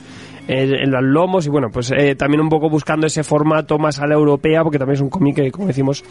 en, 0.49 0.91
los 0.91 1.03
lomos 1.03 1.45
y 1.45 1.49
bueno, 1.49 1.67
pues 1.71 1.91
eh, 1.91 2.15
también 2.15 2.41
un 2.41 2.49
poco 2.49 2.69
buscando 2.69 3.05
ese 3.05 3.23
formato 3.23 3.77
más 3.77 3.99
a 3.99 4.07
la 4.07 4.15
europea 4.15 4.63
porque 4.63 4.79
también 4.79 4.95
es 4.95 5.01
un 5.01 5.09
cómic 5.09 5.35
que, 5.35 5.51
como 5.51 5.67
decimos, 5.67 6.03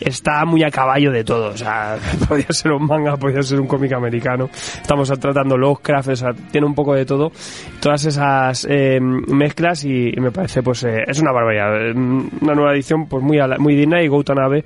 está 0.00 0.44
muy 0.44 0.62
a 0.62 0.70
caballo 0.70 1.10
de 1.10 1.24
todo, 1.24 1.48
o 1.48 1.56
sea, 1.56 1.96
podría 2.28 2.50
ser 2.50 2.72
un 2.72 2.86
manga, 2.86 3.16
podría 3.16 3.42
ser 3.42 3.60
un 3.60 3.66
cómic 3.66 3.92
americano, 3.92 4.50
estamos 4.52 5.08
tratando 5.18 5.56
Lovecraft, 5.56 6.08
o 6.08 6.16
sea, 6.16 6.32
tiene 6.50 6.66
un 6.66 6.74
poco 6.74 6.94
de 6.94 7.06
todo, 7.06 7.32
todas 7.80 8.04
esas 8.04 8.66
eh, 8.68 9.00
mezclas 9.00 9.84
y, 9.84 10.12
me 10.20 10.30
parece 10.30 10.62
pues 10.62 10.84
eh, 10.84 11.04
es 11.06 11.18
una 11.20 11.32
barbaridad, 11.32 11.88
eh, 11.88 11.92
una 11.92 12.54
nueva 12.54 12.74
edición 12.74 13.06
pues 13.08 13.22
muy, 13.22 13.38
muy 13.58 13.74
digna 13.74 14.02
y 14.02 14.08
Goutanabe 14.08 14.64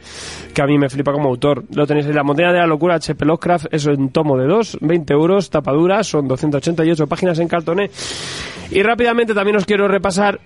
que 0.53 0.63
a 0.63 0.67
mí 0.67 0.77
me 0.77 0.89
flipa 0.89 1.13
como 1.13 1.29
autor, 1.29 1.65
lo 1.75 1.87
tenéis 1.87 2.07
en 2.07 2.17
La 2.17 2.25
Montaña 2.25 2.53
de 2.53 2.59
la 2.59 2.67
Locura, 2.67 2.97
HP 2.97 3.25
Lovecraft, 3.25 3.67
eso 3.71 3.93
en 3.93 4.11
tomo 4.11 4.37
de 4.37 4.47
2, 4.47 4.79
20 4.81 5.13
euros, 5.15 5.51
tapadura, 5.51 6.03
son 6.03 6.27
288 6.27 7.07
páginas 7.07 7.39
en 7.39 7.49
cartoné. 7.49 7.91
Y 8.71 8.83
rápidamente 9.05 9.35
también 9.35 9.57
os 9.59 9.67
quiero 9.67 9.87
repasar 9.87 10.41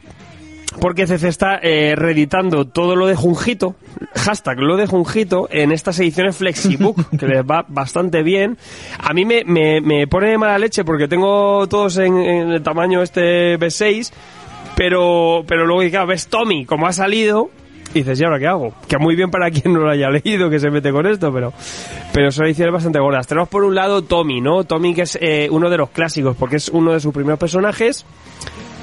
porque 0.80 1.06
CC 1.06 1.28
está 1.28 1.60
eh, 1.62 1.94
reeditando 1.96 2.66
todo 2.66 2.96
lo 2.96 3.06
de 3.06 3.14
Junjito, 3.14 3.76
hashtag 4.14 4.58
lo 4.58 4.76
de 4.76 4.86
Junjito, 4.86 5.48
en 5.50 5.70
estas 5.70 5.98
ediciones 6.00 6.36
Flexibook, 6.36 7.08
que 7.18 7.26
les 7.26 7.42
va 7.42 7.64
bastante 7.68 8.22
bien. 8.22 8.58
A 8.98 9.14
mí 9.14 9.24
me, 9.24 9.44
me, 9.44 9.80
me 9.80 10.08
pone 10.08 10.30
de 10.30 10.38
mala 10.38 10.58
leche 10.58 10.84
porque 10.84 11.06
tengo 11.06 11.68
todos 11.68 11.98
en, 11.98 12.16
en 12.18 12.50
el 12.50 12.62
tamaño 12.62 13.00
este 13.00 13.58
B6, 13.58 14.12
pero, 14.76 15.44
pero 15.46 15.64
luego 15.64 15.88
claro, 15.90 16.08
ves 16.08 16.26
Tommy, 16.26 16.64
como 16.66 16.86
ha 16.86 16.92
salido, 16.92 17.50
dices, 17.98 18.20
¿y 18.20 18.24
ahora 18.24 18.38
qué 18.38 18.46
hago? 18.46 18.72
Que 18.86 18.98
muy 18.98 19.14
bien 19.16 19.30
para 19.30 19.50
quien 19.50 19.72
no 19.74 19.80
lo 19.80 19.90
haya 19.90 20.10
leído, 20.10 20.50
que 20.50 20.58
se 20.58 20.70
mete 20.70 20.90
con 20.90 21.06
esto, 21.06 21.32
pero, 21.32 21.52
pero 22.12 22.30
son 22.30 22.46
ediciones 22.46 22.72
bastante 22.72 22.98
gordas. 22.98 23.26
Tenemos 23.26 23.48
por 23.48 23.64
un 23.64 23.74
lado 23.74 24.02
Tommy, 24.02 24.40
¿no? 24.40 24.64
Tommy 24.64 24.94
que 24.94 25.02
es 25.02 25.18
eh, 25.20 25.48
uno 25.50 25.70
de 25.70 25.78
los 25.78 25.90
clásicos, 25.90 26.36
porque 26.36 26.56
es 26.56 26.68
uno 26.68 26.92
de 26.92 27.00
sus 27.00 27.12
primeros 27.12 27.38
personajes. 27.38 28.04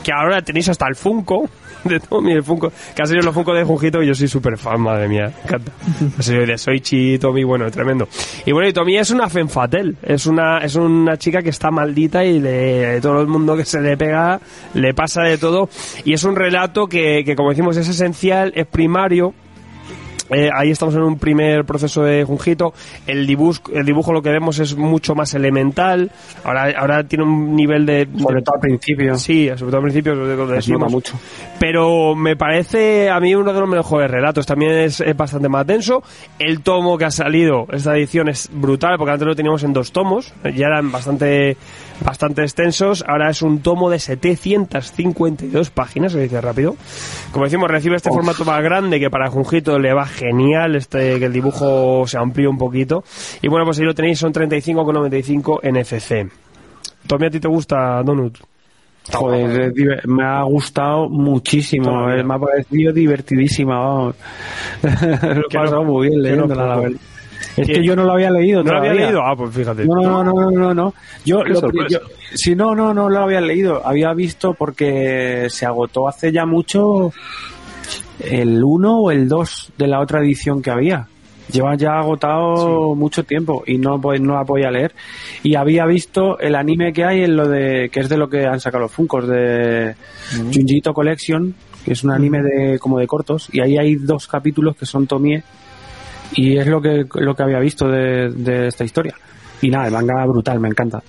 Que 0.05 0.13
ahora 0.13 0.39
tenéis 0.43 0.69
hasta 0.69 0.87
el 0.87 0.95
Funko 0.95 1.49
de 1.83 1.99
Tommy, 1.99 2.33
el 2.33 2.43
Funko, 2.43 2.71
que 2.95 3.01
ha 3.01 3.05
sido 3.07 3.21
los 3.21 3.33
Funko 3.33 3.55
de 3.55 3.63
Junjito, 3.63 4.03
y 4.03 4.07
yo 4.07 4.13
soy 4.13 4.27
súper 4.27 4.55
fan, 4.55 4.79
madre 4.79 5.07
mía, 5.07 5.31
encanta. 5.43 5.71
Ha 6.19 6.21
sido 6.21 6.45
de 6.45 6.59
Soichi, 6.59 7.17
Tommy, 7.17 7.43
bueno, 7.43 7.71
tremendo. 7.71 8.07
Y 8.45 8.51
bueno, 8.51 8.69
y 8.69 8.73
Tommy 8.73 8.97
es 8.97 9.09
una 9.09 9.27
fenfatel, 9.29 9.97
es 10.03 10.27
una, 10.27 10.59
es 10.59 10.75
una 10.75 11.17
chica 11.17 11.41
que 11.41 11.49
está 11.49 11.71
maldita 11.71 12.23
y 12.23 12.39
le, 12.39 13.01
todo 13.01 13.19
el 13.19 13.27
mundo 13.27 13.57
que 13.57 13.65
se 13.65 13.81
le 13.81 13.97
pega 13.97 14.39
le 14.75 14.93
pasa 14.93 15.23
de 15.23 15.39
todo, 15.39 15.69
y 16.03 16.13
es 16.13 16.23
un 16.23 16.35
relato 16.35 16.85
que, 16.85 17.23
que 17.25 17.35
como 17.35 17.49
decimos, 17.49 17.75
es 17.77 17.89
esencial, 17.89 18.53
es 18.55 18.67
primario, 18.67 19.33
eh, 20.29 20.49
ahí 20.53 20.71
estamos 20.71 20.95
en 20.95 21.01
un 21.01 21.17
primer 21.17 21.65
proceso 21.65 22.03
de 22.03 22.23
Junjito. 22.23 22.73
El 23.05 23.27
dibujo, 23.27 23.71
el 23.73 23.85
dibujo 23.85 24.11
lo 24.11 24.21
que 24.21 24.29
vemos 24.29 24.59
es 24.59 24.75
mucho 24.75 25.13
más 25.15 25.33
elemental. 25.33 26.11
Ahora, 26.43 26.73
ahora 26.77 27.03
tiene 27.03 27.23
un 27.23 27.55
nivel 27.55 27.85
de. 27.85 28.07
Sobre 28.17 28.41
todo 28.41 28.55
al 28.55 28.61
principio. 28.61 29.15
Sí, 29.15 29.47
sobre 29.49 29.71
todo 29.71 29.77
al 29.77 29.83
principio, 29.83 30.15
decimos. 30.47 30.81
nota 30.81 30.91
mucho. 30.91 31.19
Pero 31.59 32.15
me 32.15 32.35
parece 32.35 33.09
a 33.09 33.19
mí 33.19 33.35
uno 33.35 33.53
de 33.53 33.59
los 33.59 33.69
mejores 33.69 34.09
relatos. 34.09 34.45
También 34.45 34.71
es, 34.71 34.99
es 35.01 35.15
bastante 35.15 35.47
más 35.47 35.65
denso. 35.67 36.01
El 36.39 36.61
tomo 36.61 36.97
que 36.97 37.05
ha 37.05 37.11
salido, 37.11 37.67
esta 37.71 37.95
edición 37.95 38.29
es 38.29 38.49
brutal, 38.51 38.97
porque 38.97 39.11
antes 39.11 39.27
lo 39.27 39.35
teníamos 39.35 39.63
en 39.63 39.73
dos 39.73 39.91
tomos. 39.91 40.33
Ya 40.55 40.67
eran 40.67 40.91
bastante, 40.91 41.57
bastante 42.03 42.41
extensos. 42.41 43.03
Ahora 43.07 43.29
es 43.29 43.41
un 43.41 43.59
tomo 43.59 43.89
de 43.89 43.99
752 43.99 45.69
páginas, 45.69 46.13
se 46.13 46.21
dice 46.21 46.41
rápido. 46.41 46.75
Como 47.31 47.45
decimos, 47.45 47.69
recibe 47.69 47.95
este 47.95 48.09
formato 48.09 48.43
más 48.43 48.61
grande 48.63 48.99
que 48.99 49.09
para 49.09 49.29
Junjito 49.29 49.77
le 49.77 49.93
va 49.93 50.05
genial, 50.15 50.75
este 50.75 51.19
que 51.19 51.25
el 51.25 51.33
dibujo 51.33 52.05
se 52.07 52.17
amplía 52.17 52.49
un 52.49 52.57
poquito. 52.57 53.03
Y 53.41 53.47
bueno, 53.47 53.65
pues 53.65 53.79
ahí 53.79 53.85
lo 53.85 53.93
tenéis, 53.93 54.19
son 54.19 54.33
35,95 54.33 55.59
NFC. 55.63 56.31
Tommy, 57.07 57.27
¿a 57.27 57.29
ti 57.29 57.39
te 57.39 57.47
gusta 57.47 58.01
Donut? 58.03 58.37
Joder, 59.13 59.71
me 60.07 60.23
ha 60.25 60.41
gustado 60.43 61.07
muchísimo, 61.09 61.85
Todavía. 61.91 62.21
eh, 62.21 62.23
me 62.23 62.33
ha 62.33 62.39
parecido 62.39 62.91
divertidísima, 62.91 63.77
vamos. 63.79 64.15
lo 64.81 64.89
he 65.47 65.53
pasado 65.53 65.83
no- 65.83 65.91
muy 65.91 66.07
bien 66.09 66.17
no 66.21 66.23
leyéndola, 66.27 66.65
la 66.67 66.75
verdad. 66.77 66.99
Es 67.57 67.67
Que- 67.67 67.73
que 67.73 67.83
yo 67.85 67.95
no 67.95 68.03
lo 68.03 68.13
había 68.13 68.31
leído 68.31 68.63
¿No 68.63 68.71
lo 68.73 68.79
había 68.79 68.93
leído? 68.93 69.21
Ah, 69.21 69.35
pues 69.37 69.53
fíjate. 69.53 69.85
No, 69.85 70.01
no, 70.01 70.23
no, 70.23 70.33
no, 70.33 70.49
no, 70.51 70.73
no. 70.73 70.93
Yo, 71.23 71.43
Qué 71.43 71.49
lo, 71.51 71.59
sorpresa. 71.59 71.99
yo- 72.01 72.07
si 72.33 72.55
no, 72.55 72.73
no, 72.73 72.93
no 72.93 73.07
lo 73.09 73.19
había 73.19 73.41
leído. 73.41 73.85
Había 73.85 74.11
visto 74.13 74.53
porque 74.55 75.45
se 75.49 75.65
agotó 75.67 76.07
hace 76.07 76.31
ya 76.31 76.45
mucho 76.45 77.11
el 78.19 78.63
1 78.63 78.99
o 78.99 79.11
el 79.11 79.27
2 79.27 79.73
de 79.77 79.87
la 79.87 79.99
otra 79.99 80.21
edición 80.21 80.61
que 80.61 80.71
había. 80.71 81.07
Lleva 81.51 81.75
ya 81.75 81.99
agotado 81.99 82.95
mucho 82.95 83.23
tiempo 83.23 83.63
y 83.67 83.77
no, 83.77 84.01
pues, 84.01 84.19
no 84.19 84.33
la 84.33 84.43
podía 84.43 84.71
leer. 84.71 84.93
Y 85.43 85.55
había 85.55 85.85
visto 85.85 86.39
el 86.39 86.55
anime 86.55 86.91
que 86.91 87.05
hay 87.05 87.23
en 87.23 87.35
lo 87.35 87.47
de, 87.47 87.89
que 87.91 87.99
es 87.99 88.09
de 88.09 88.17
lo 88.17 88.29
que 88.29 88.45
han 88.45 88.59
sacado 88.59 88.83
los 88.83 88.91
Funkos 88.91 89.27
de 89.27 89.95
Junjito 90.35 90.93
Collection, 90.93 91.53
que 91.83 91.93
es 91.93 92.03
un 92.03 92.11
anime 92.11 92.41
de, 92.41 92.79
como 92.79 92.97
de 92.97 93.05
cortos, 93.05 93.49
y 93.51 93.61
ahí 93.61 93.77
hay 93.77 93.95
dos 93.95 94.27
capítulos 94.27 94.75
que 94.75 94.87
son 94.87 95.05
Tomie, 95.05 95.43
y 96.33 96.57
es 96.57 96.65
lo 96.65 96.81
que, 96.81 97.05
lo 97.13 97.35
que 97.35 97.43
había 97.43 97.59
visto 97.59 97.87
de, 97.87 98.31
de 98.31 98.67
esta 98.67 98.83
historia. 98.83 99.15
Y 99.61 99.69
nada, 99.69 99.85
el 99.85 99.93
manga 99.93 100.25
brutal, 100.25 100.59
me 100.59 100.67
encanta. 100.67 101.03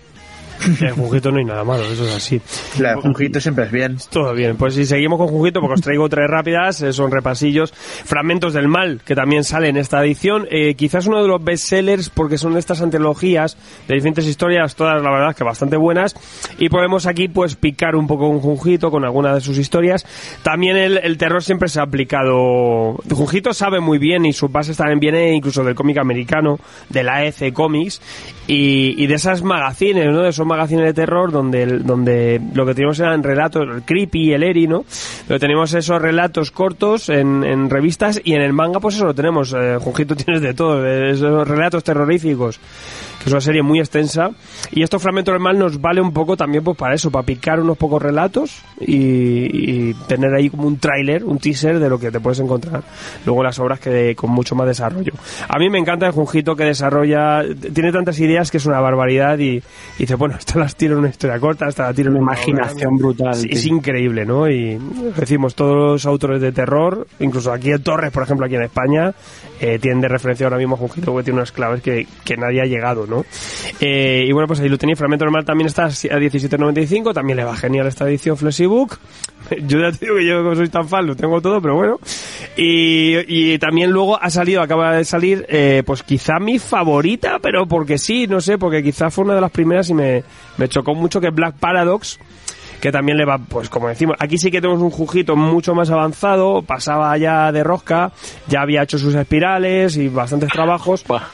En 0.80 0.94
Junjito 0.94 1.30
no 1.30 1.38
hay 1.38 1.44
nada 1.44 1.64
malo, 1.64 1.84
eso 1.84 2.04
es 2.04 2.14
así. 2.14 2.40
La 2.78 2.90
de 2.90 2.96
Junjito 2.96 3.40
siempre 3.40 3.64
es 3.64 3.72
bien. 3.72 3.96
Todo 4.10 4.34
bien, 4.34 4.56
pues 4.56 4.74
si 4.74 4.86
seguimos 4.86 5.18
con 5.18 5.28
Junjito, 5.28 5.60
porque 5.60 5.74
os 5.74 5.80
traigo 5.80 6.08
tres 6.08 6.28
rápidas, 6.28 6.82
eh, 6.82 6.92
son 6.92 7.10
repasillos, 7.10 7.72
Fragmentos 7.72 8.52
del 8.52 8.68
Mal, 8.68 9.00
que 9.04 9.14
también 9.14 9.44
sale 9.44 9.68
en 9.68 9.76
esta 9.76 10.02
edición, 10.04 10.46
eh, 10.50 10.74
quizás 10.74 11.06
uno 11.06 11.22
de 11.22 11.28
los 11.28 11.42
bestsellers, 11.42 12.10
porque 12.10 12.38
son 12.38 12.56
estas 12.56 12.82
antologías 12.82 13.56
de 13.88 13.94
diferentes 13.94 14.26
historias, 14.26 14.74
todas 14.74 15.02
la 15.02 15.10
verdad 15.10 15.36
que 15.36 15.44
bastante 15.44 15.76
buenas, 15.76 16.14
y 16.58 16.68
podemos 16.68 17.06
aquí 17.06 17.28
pues 17.28 17.56
picar 17.56 17.96
un 17.96 18.06
poco 18.06 18.28
con 18.28 18.40
Junjito, 18.40 18.90
con 18.90 19.04
alguna 19.04 19.34
de 19.34 19.40
sus 19.40 19.58
historias. 19.58 20.06
También 20.42 20.76
el, 20.76 20.98
el 20.98 21.18
terror 21.18 21.42
siempre 21.42 21.68
se 21.68 21.80
ha 21.80 21.84
aplicado, 21.84 22.96
Junjito 23.10 23.52
sabe 23.52 23.80
muy 23.80 23.98
bien, 23.98 24.26
y 24.26 24.32
su 24.32 24.48
base 24.48 24.74
también 24.74 25.00
viene 25.00 25.34
incluso 25.34 25.64
del 25.64 25.74
cómic 25.74 25.98
americano, 25.98 26.58
de 26.88 27.02
la 27.02 27.24
EC 27.24 27.52
Comics, 27.52 28.00
y, 28.46 29.02
y 29.02 29.06
de 29.06 29.14
esas 29.14 29.42
magazines, 29.42 30.06
¿no? 30.06 30.22
De 30.22 30.30
esos 30.30 30.45
magazines 30.46 30.84
de 30.84 30.94
terror 30.94 31.30
donde, 31.30 31.66
donde 31.78 32.40
lo 32.54 32.64
que 32.64 32.74
teníamos 32.74 32.98
eran 33.00 33.22
relatos, 33.22 33.66
el 33.68 33.82
creepy, 33.82 34.32
el 34.32 34.42
eri, 34.42 34.66
¿no? 34.66 34.84
Pero 35.26 35.38
tenemos 35.40 35.74
esos 35.74 36.00
relatos 36.00 36.50
cortos 36.50 37.08
en, 37.08 37.44
en 37.44 37.70
revistas 37.70 38.20
y 38.22 38.34
en 38.34 38.42
el 38.42 38.52
manga 38.52 38.80
pues 38.80 38.96
eso 38.96 39.06
lo 39.06 39.14
tenemos. 39.14 39.54
Eh, 39.56 39.78
Junjito 39.80 40.14
tienes 40.16 40.42
de 40.42 40.54
todo, 40.54 40.82
de 40.82 41.10
esos 41.10 41.46
relatos 41.46 41.84
terroríficos, 41.84 42.60
que 43.18 43.26
es 43.26 43.32
una 43.32 43.40
serie 43.40 43.62
muy 43.62 43.78
extensa. 43.78 44.30
Y 44.70 44.82
estos 44.82 45.02
fragmentos 45.02 45.32
del 45.32 45.42
mal 45.42 45.58
nos 45.58 45.80
vale 45.80 46.00
un 46.00 46.12
poco 46.12 46.36
también 46.36 46.64
pues 46.64 46.76
para 46.76 46.94
eso, 46.94 47.10
para 47.10 47.24
picar 47.24 47.60
unos 47.60 47.76
pocos 47.76 48.02
relatos 48.02 48.62
y, 48.80 49.90
y 49.90 49.94
tener 50.06 50.34
ahí 50.34 50.50
como 50.50 50.66
un 50.66 50.78
tráiler, 50.78 51.24
un 51.24 51.38
teaser 51.38 51.78
de 51.78 51.88
lo 51.88 51.98
que 51.98 52.10
te 52.10 52.20
puedes 52.20 52.40
encontrar 52.40 52.82
luego 53.24 53.42
las 53.42 53.58
obras 53.58 53.80
que 53.80 54.14
con 54.14 54.30
mucho 54.30 54.54
más 54.54 54.66
desarrollo. 54.66 55.12
A 55.48 55.58
mí 55.58 55.68
me 55.70 55.78
encanta 55.78 56.06
el 56.06 56.12
Junjito 56.12 56.56
que 56.56 56.64
desarrolla, 56.64 57.42
tiene 57.72 57.92
tantas 57.92 58.18
ideas 58.20 58.50
que 58.50 58.58
es 58.58 58.66
una 58.66 58.80
barbaridad 58.80 59.38
y, 59.38 59.56
y 59.56 59.62
dice, 59.98 60.14
bueno, 60.14 60.36
esta 60.38 60.58
las 60.58 60.76
tiro 60.76 60.94
en 60.94 61.00
una 61.00 61.08
historia 61.08 61.38
corta, 61.38 61.68
esta 61.68 61.84
la 61.84 61.94
tiro 61.94 62.10
en 62.10 62.16
Una 62.16 62.26
una 62.26 62.32
obra 62.32 62.42
imaginación 62.42 62.96
brutal. 62.96 63.34
Sí, 63.34 63.48
es 63.50 63.66
increíble, 63.66 64.24
¿no? 64.24 64.48
Y 64.48 64.78
decimos, 65.16 65.54
todos 65.54 65.74
los 65.74 66.06
autores 66.06 66.40
de 66.40 66.52
terror, 66.52 67.06
incluso 67.20 67.52
aquí 67.52 67.70
en 67.70 67.82
Torres, 67.82 68.10
por 68.10 68.22
ejemplo, 68.22 68.46
aquí 68.46 68.56
en 68.56 68.62
España, 68.62 69.14
eh, 69.60 69.78
tienen 69.78 70.00
de 70.00 70.08
referencia 70.08 70.46
ahora 70.46 70.58
mismo 70.58 70.74
a 70.74 70.78
Junjito, 70.78 71.16
que 71.16 71.22
tiene 71.22 71.38
unas 71.38 71.52
claves 71.52 71.82
que, 71.82 72.06
que 72.24 72.36
nadie 72.36 72.62
ha 72.62 72.66
llegado, 72.66 73.06
¿no? 73.06 73.15
Eh, 73.80 74.24
y 74.26 74.32
bueno, 74.32 74.46
pues 74.46 74.60
ahí 74.60 74.68
lo 74.68 74.78
tenéis, 74.78 74.98
Fragmento 74.98 75.24
Normal 75.24 75.44
también 75.44 75.66
está 75.66 75.84
a 75.84 75.88
17.95, 75.90 77.14
también 77.14 77.36
le 77.36 77.44
va 77.44 77.56
genial 77.56 77.86
esta 77.86 78.06
edición 78.08 78.36
Flexibook. 78.36 78.98
Yo 79.66 79.78
ya 79.78 79.92
te 79.92 80.06
digo 80.06 80.16
que 80.16 80.26
yo 80.26 80.42
como 80.42 80.56
soy 80.56 80.68
tan 80.68 80.88
fan, 80.88 81.06
lo 81.06 81.14
tengo 81.14 81.40
todo, 81.40 81.60
pero 81.60 81.76
bueno. 81.76 82.00
Y, 82.56 83.16
y 83.28 83.58
también 83.58 83.90
luego 83.90 84.20
ha 84.20 84.28
salido, 84.30 84.60
acaba 84.60 84.96
de 84.96 85.04
salir, 85.04 85.46
eh, 85.48 85.82
pues 85.86 86.02
quizá 86.02 86.40
mi 86.40 86.58
favorita, 86.58 87.38
pero 87.40 87.66
porque 87.66 87.96
sí, 87.98 88.26
no 88.26 88.40
sé, 88.40 88.58
porque 88.58 88.82
quizá 88.82 89.10
fue 89.10 89.24
una 89.24 89.34
de 89.34 89.40
las 89.40 89.52
primeras 89.52 89.88
y 89.90 89.94
me, 89.94 90.24
me 90.56 90.68
chocó 90.68 90.94
mucho 90.94 91.20
que 91.20 91.30
Black 91.30 91.56
Paradox, 91.60 92.18
que 92.80 92.90
también 92.90 93.18
le 93.18 93.24
va, 93.24 93.38
pues 93.38 93.68
como 93.68 93.88
decimos, 93.88 94.16
aquí 94.18 94.38
sí 94.38 94.50
que 94.50 94.60
tenemos 94.60 94.82
un 94.82 94.90
jujito 94.90 95.36
mucho 95.36 95.74
más 95.74 95.90
avanzado, 95.90 96.62
pasaba 96.62 97.16
ya 97.16 97.52
de 97.52 97.62
rosca, 97.62 98.12
ya 98.48 98.62
había 98.62 98.82
hecho 98.82 98.98
sus 98.98 99.14
espirales 99.14 99.96
y 99.96 100.08
bastantes 100.08 100.50
trabajos. 100.50 101.04
Bah. 101.06 101.30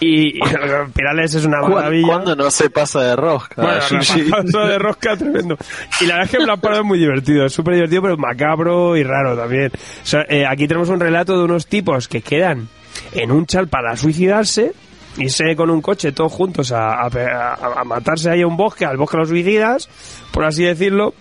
Y, 0.00 0.38
espirales 0.42 1.34
es 1.34 1.44
una 1.44 1.58
¿Cuándo, 1.60 1.76
maravilla. 1.76 2.06
cuándo 2.08 2.36
no 2.36 2.50
se 2.50 2.70
pasa 2.70 3.00
de 3.00 3.16
rosca? 3.16 3.62
Bueno, 3.62 3.80
paso 4.30 4.66
de 4.66 4.78
rosca 4.78 5.16
tremendo. 5.16 5.56
Y 6.00 6.06
la 6.06 6.16
verdad 6.16 6.30
es 6.32 6.38
que 6.38 6.44
Black 6.44 6.60
es 6.72 6.84
muy 6.84 6.98
divertido, 6.98 7.46
es 7.46 7.52
súper 7.52 7.74
divertido, 7.74 8.02
pero 8.02 8.16
macabro 8.16 8.96
y 8.96 9.02
raro 9.02 9.36
también. 9.36 9.70
O 9.74 10.06
sea, 10.06 10.24
eh, 10.28 10.46
aquí 10.46 10.66
tenemos 10.68 10.88
un 10.88 11.00
relato 11.00 11.36
de 11.38 11.44
unos 11.44 11.66
tipos 11.66 12.08
que 12.08 12.20
quedan 12.22 12.68
en 13.12 13.30
un 13.32 13.46
chal 13.46 13.68
para 13.68 13.96
suicidarse, 13.96 14.72
irse 15.18 15.56
con 15.56 15.70
un 15.70 15.80
coche 15.82 16.12
todos 16.12 16.32
juntos 16.32 16.72
a, 16.72 16.92
a, 17.02 17.06
a- 17.06 17.80
a 17.80 17.84
matarse 17.84 18.30
ahí 18.30 18.42
a 18.42 18.46
un 18.46 18.56
bosque, 18.56 18.84
al 18.84 18.96
bosque 18.96 19.16
de 19.16 19.20
los 19.20 19.28
suicidas, 19.28 19.88
por 20.32 20.44
así 20.44 20.64
decirlo. 20.64 21.14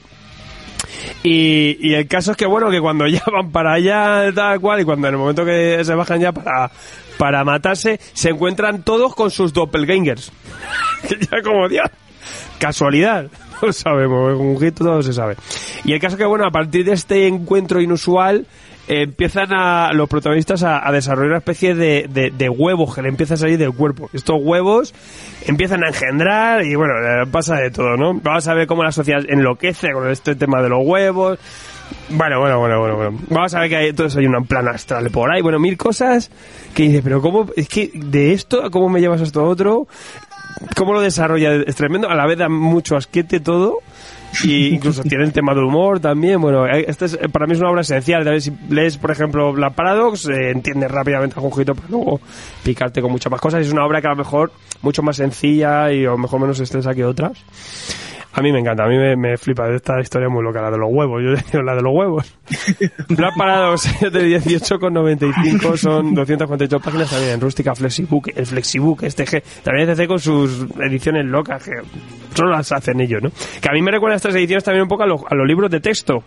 Y, 1.23 1.77
y 1.79 1.93
el 1.93 2.07
caso 2.07 2.31
es 2.31 2.37
que, 2.37 2.45
bueno, 2.45 2.69
que 2.69 2.79
cuando 2.81 3.07
ya 3.07 3.23
van 3.31 3.51
para 3.51 3.73
allá, 3.73 4.31
tal 4.33 4.59
cual, 4.59 4.81
y 4.81 4.85
cuando 4.85 5.07
en 5.07 5.13
el 5.13 5.19
momento 5.19 5.45
que 5.45 5.83
se 5.83 5.93
bajan 5.95 6.19
ya 6.19 6.31
para, 6.31 6.71
para 7.21 7.43
matarse, 7.43 7.99
se 8.13 8.29
encuentran 8.29 8.81
todos 8.81 9.13
con 9.13 9.29
sus 9.29 9.53
doppelgangers. 9.53 10.31
Ya 11.31 11.43
como, 11.43 11.69
Dios, 11.69 11.87
casualidad. 12.57 13.27
No 13.61 13.67
lo 13.67 13.73
sabemos, 13.73 14.39
un 14.39 14.59
hit 14.59 14.73
todo 14.73 15.03
se 15.03 15.13
sabe. 15.13 15.35
Y 15.83 15.93
el 15.93 15.99
caso 15.99 16.17
que, 16.17 16.25
bueno, 16.25 16.47
a 16.47 16.49
partir 16.49 16.83
de 16.83 16.93
este 16.93 17.27
encuentro 17.27 17.79
inusual, 17.79 18.47
eh, 18.87 19.03
empiezan 19.03 19.53
a 19.53 19.93
los 19.93 20.09
protagonistas 20.09 20.63
a, 20.63 20.87
a 20.87 20.91
desarrollar 20.91 21.29
una 21.29 21.37
especie 21.37 21.75
de, 21.75 22.07
de, 22.09 22.31
de 22.31 22.49
huevos 22.49 22.95
que 22.95 23.03
le 23.03 23.09
empieza 23.09 23.35
a 23.35 23.37
salir 23.37 23.59
del 23.59 23.71
cuerpo. 23.71 24.09
Estos 24.13 24.37
huevos 24.41 24.95
empiezan 25.45 25.83
a 25.83 25.89
engendrar 25.89 26.65
y 26.65 26.73
bueno, 26.73 26.93
eh, 26.95 27.27
pasa 27.31 27.57
de 27.57 27.69
todo, 27.69 27.97
¿no? 27.97 28.15
Vamos 28.15 28.47
a 28.47 28.55
ver 28.55 28.65
cómo 28.65 28.83
la 28.83 28.91
sociedad 28.91 29.21
enloquece 29.29 29.91
con 29.91 30.09
este 30.09 30.33
tema 30.33 30.59
de 30.63 30.69
los 30.69 30.79
huevos. 30.81 31.37
Bueno, 32.09 32.39
bueno, 32.39 32.59
bueno, 32.59 32.79
bueno, 32.79 32.95
bueno. 32.95 33.19
Vamos 33.29 33.53
a 33.53 33.61
ver 33.61 33.69
que 33.69 33.75
hay, 33.77 33.87
entonces 33.89 34.17
hay 34.17 34.25
un 34.25 34.45
plan 34.45 34.67
astral 34.67 35.09
por 35.11 35.31
ahí, 35.31 35.41
bueno, 35.41 35.59
mil 35.59 35.77
cosas 35.77 36.29
que 36.73 36.83
dices, 36.83 37.01
pero 37.03 37.21
¿cómo? 37.21 37.47
Es 37.55 37.67
que 37.69 37.91
de 37.93 38.33
esto, 38.33 38.69
¿cómo 38.71 38.89
me 38.89 38.99
llevas 38.99 39.21
a 39.21 39.23
esto 39.23 39.43
otro? 39.43 39.87
¿Cómo 40.75 40.93
lo 40.93 41.01
desarrolla? 41.01 41.55
Es 41.55 41.75
tremendo, 41.75 42.09
a 42.09 42.15
la 42.15 42.25
vez 42.25 42.37
da 42.37 42.49
mucho 42.49 42.95
asquete 42.95 43.39
todo. 43.39 43.77
Y 44.43 44.67
incluso 44.67 45.03
tiene 45.03 45.25
el 45.25 45.33
tema 45.33 45.53
del 45.53 45.65
humor 45.65 45.99
también. 45.99 46.39
Bueno, 46.39 46.65
eh, 46.65 46.85
esta 46.87 47.05
es, 47.05 47.17
para 47.31 47.45
mí 47.45 47.53
es 47.53 47.59
una 47.59 47.69
obra 47.69 47.81
esencial. 47.81 48.27
A 48.27 48.39
si 48.39 48.51
lees, 48.69 48.97
por 48.97 49.11
ejemplo, 49.11 49.55
La 49.55 49.71
Paradox, 49.71 50.27
eh, 50.27 50.51
entiendes 50.51 50.89
rápidamente 50.89 51.35
a 51.37 51.41
Junjito 51.41 51.75
para 51.75 51.89
luego 51.89 52.21
picarte 52.63 53.01
con 53.01 53.11
muchas 53.11 53.31
más 53.31 53.41
cosas. 53.41 53.65
Es 53.65 53.73
una 53.73 53.85
obra 53.85 54.01
que 54.01 54.07
a 54.07 54.11
lo 54.11 54.17
mejor 54.17 54.51
mucho 54.81 55.03
más 55.03 55.17
sencilla 55.17 55.91
y 55.91 56.05
a 56.05 56.11
lo 56.11 56.17
mejor 56.17 56.39
menos 56.39 56.59
extensa 56.59 56.93
que 56.93 57.03
otras. 57.03 57.37
A 58.33 58.41
mí 58.41 58.51
me 58.53 58.59
encanta, 58.59 58.85
a 58.85 58.87
mí 58.87 58.95
me, 58.97 59.15
me 59.17 59.37
flipa 59.37 59.69
esta 59.73 59.99
historia 59.99 60.29
muy 60.29 60.41
loca, 60.43 60.61
la 60.61 60.71
de 60.71 60.77
los 60.77 60.89
huevos, 60.89 61.21
yo 61.21 61.31
digo 61.51 61.63
la 61.63 61.75
de 61.75 61.81
los 61.81 61.93
huevos. 61.93 62.37
Black 63.09 63.33
Paradox 63.37 63.99
de 64.01 64.37
18,95 64.39 65.77
son 65.77 66.13
248 66.13 66.79
páginas 66.79 67.09
también 67.09 67.33
en 67.33 67.41
Rústica 67.41 67.75
Flexibook, 67.75 68.29
el 68.35 68.45
Flexibook, 68.45 69.03
este 69.03 69.25
G, 69.25 69.43
también 69.63 69.87
CC 69.87 70.07
con 70.07 70.19
sus 70.19 70.65
ediciones 70.79 71.25
locas, 71.25 71.63
que 71.63 71.71
solo 72.33 72.51
las 72.51 72.71
hacen 72.71 72.99
ellos, 73.01 73.21
¿no? 73.21 73.31
Que 73.61 73.69
a 73.69 73.73
mí 73.73 73.81
me 73.81 73.91
recuerda 73.91 74.15
estas 74.15 74.35
ediciones 74.35 74.63
también 74.63 74.83
un 74.83 74.89
poco 74.89 75.03
a, 75.03 75.07
lo- 75.07 75.25
a 75.29 75.35
los 75.35 75.45
libros 75.47 75.69
de 75.69 75.79
texto, 75.81 76.23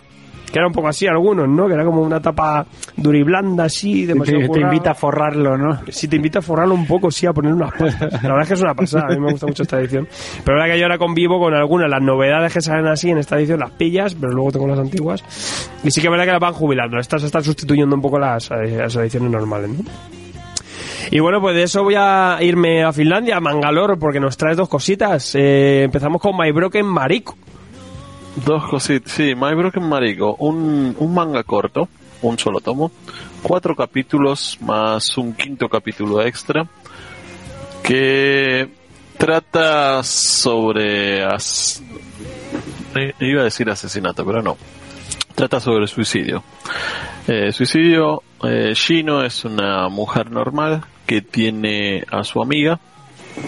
que 0.54 0.60
era 0.60 0.68
un 0.68 0.72
poco 0.72 0.86
así 0.86 1.08
algunos, 1.08 1.48
¿no? 1.48 1.66
Que 1.66 1.74
era 1.74 1.84
como 1.84 2.00
una 2.00 2.20
tapa 2.20 2.64
dura 2.96 3.18
y 3.18 3.24
blanda 3.24 3.64
así, 3.64 4.02
Te, 4.02 4.12
demasiado 4.12 4.40
te 4.42 4.46
currado. 4.46 4.72
invita 4.72 4.90
a 4.92 4.94
forrarlo, 4.94 5.58
¿no? 5.58 5.80
Si 5.88 6.06
te 6.06 6.14
invita 6.14 6.38
a 6.38 6.42
forrarlo 6.42 6.74
un 6.76 6.86
poco, 6.86 7.10
sí, 7.10 7.26
a 7.26 7.32
poner 7.32 7.52
unas 7.52 7.72
pastas. 7.72 8.12
La 8.22 8.28
verdad 8.28 8.42
es 8.42 8.48
que 8.48 8.54
es 8.54 8.62
una 8.62 8.74
pasada, 8.74 9.06
a 9.08 9.14
mí 9.16 9.18
me 9.20 9.32
gusta 9.32 9.48
mucho 9.48 9.64
esta 9.64 9.80
edición. 9.80 10.06
Pero 10.44 10.56
la 10.56 10.62
verdad 10.62 10.74
que 10.76 10.78
yo 10.78 10.84
ahora 10.86 10.98
convivo 10.98 11.40
con 11.40 11.54
algunas, 11.54 11.90
las 11.90 12.00
novedades 12.00 12.52
que 12.52 12.60
salen 12.60 12.86
así 12.86 13.10
en 13.10 13.18
esta 13.18 13.36
edición 13.36 13.58
las 13.58 13.72
pillas, 13.72 14.14
pero 14.14 14.32
luego 14.32 14.52
tengo 14.52 14.68
las 14.68 14.78
antiguas. 14.78 15.24
Y 15.82 15.90
sí 15.90 16.00
que 16.00 16.06
es 16.06 16.10
verdad 16.12 16.24
que 16.24 16.30
las 16.30 16.40
van 16.40 16.52
jubilando, 16.52 17.00
estas 17.00 17.24
están 17.24 17.42
sustituyendo 17.42 17.96
un 17.96 18.02
poco 18.02 18.20
las, 18.20 18.48
eh, 18.52 18.76
las 18.78 18.94
ediciones 18.94 19.32
normales, 19.32 19.70
¿no? 19.70 19.78
Y 21.10 21.18
bueno, 21.18 21.40
pues 21.40 21.56
de 21.56 21.64
eso 21.64 21.82
voy 21.82 21.96
a 21.98 22.38
irme 22.42 22.84
a 22.84 22.92
Finlandia, 22.92 23.38
a 23.38 23.40
Mangalore, 23.40 23.96
porque 23.96 24.20
nos 24.20 24.36
traes 24.36 24.56
dos 24.56 24.68
cositas. 24.68 25.34
Eh, 25.34 25.82
empezamos 25.82 26.22
con 26.22 26.36
My 26.36 26.52
Broken 26.52 26.86
Mariko. 26.86 27.36
Dos 28.36 28.68
cositas, 28.68 29.12
sí, 29.12 29.34
My 29.36 29.54
Broken 29.54 29.88
Marico, 29.88 30.34
un, 30.40 30.96
un 30.98 31.14
manga 31.14 31.44
corto, 31.44 31.88
un 32.22 32.36
solo 32.38 32.60
tomo, 32.60 32.90
cuatro 33.42 33.76
capítulos 33.76 34.58
más 34.60 35.16
un 35.16 35.34
quinto 35.34 35.68
capítulo 35.68 36.20
extra, 36.20 36.66
que 37.82 38.68
trata 39.16 40.02
sobre... 40.02 41.22
eh, 42.96 43.14
iba 43.20 43.40
a 43.42 43.44
decir 43.44 43.70
asesinato, 43.70 44.24
pero 44.24 44.42
no. 44.42 44.56
Trata 45.34 45.60
sobre 45.60 45.86
suicidio. 45.86 46.42
Eh, 47.28 47.52
suicidio, 47.52 48.22
eh, 48.42 48.74
es 49.24 49.44
una 49.44 49.88
mujer 49.88 50.30
normal 50.30 50.82
que 51.06 51.22
tiene 51.22 52.04
a 52.10 52.24
su 52.24 52.42
amiga 52.42 52.80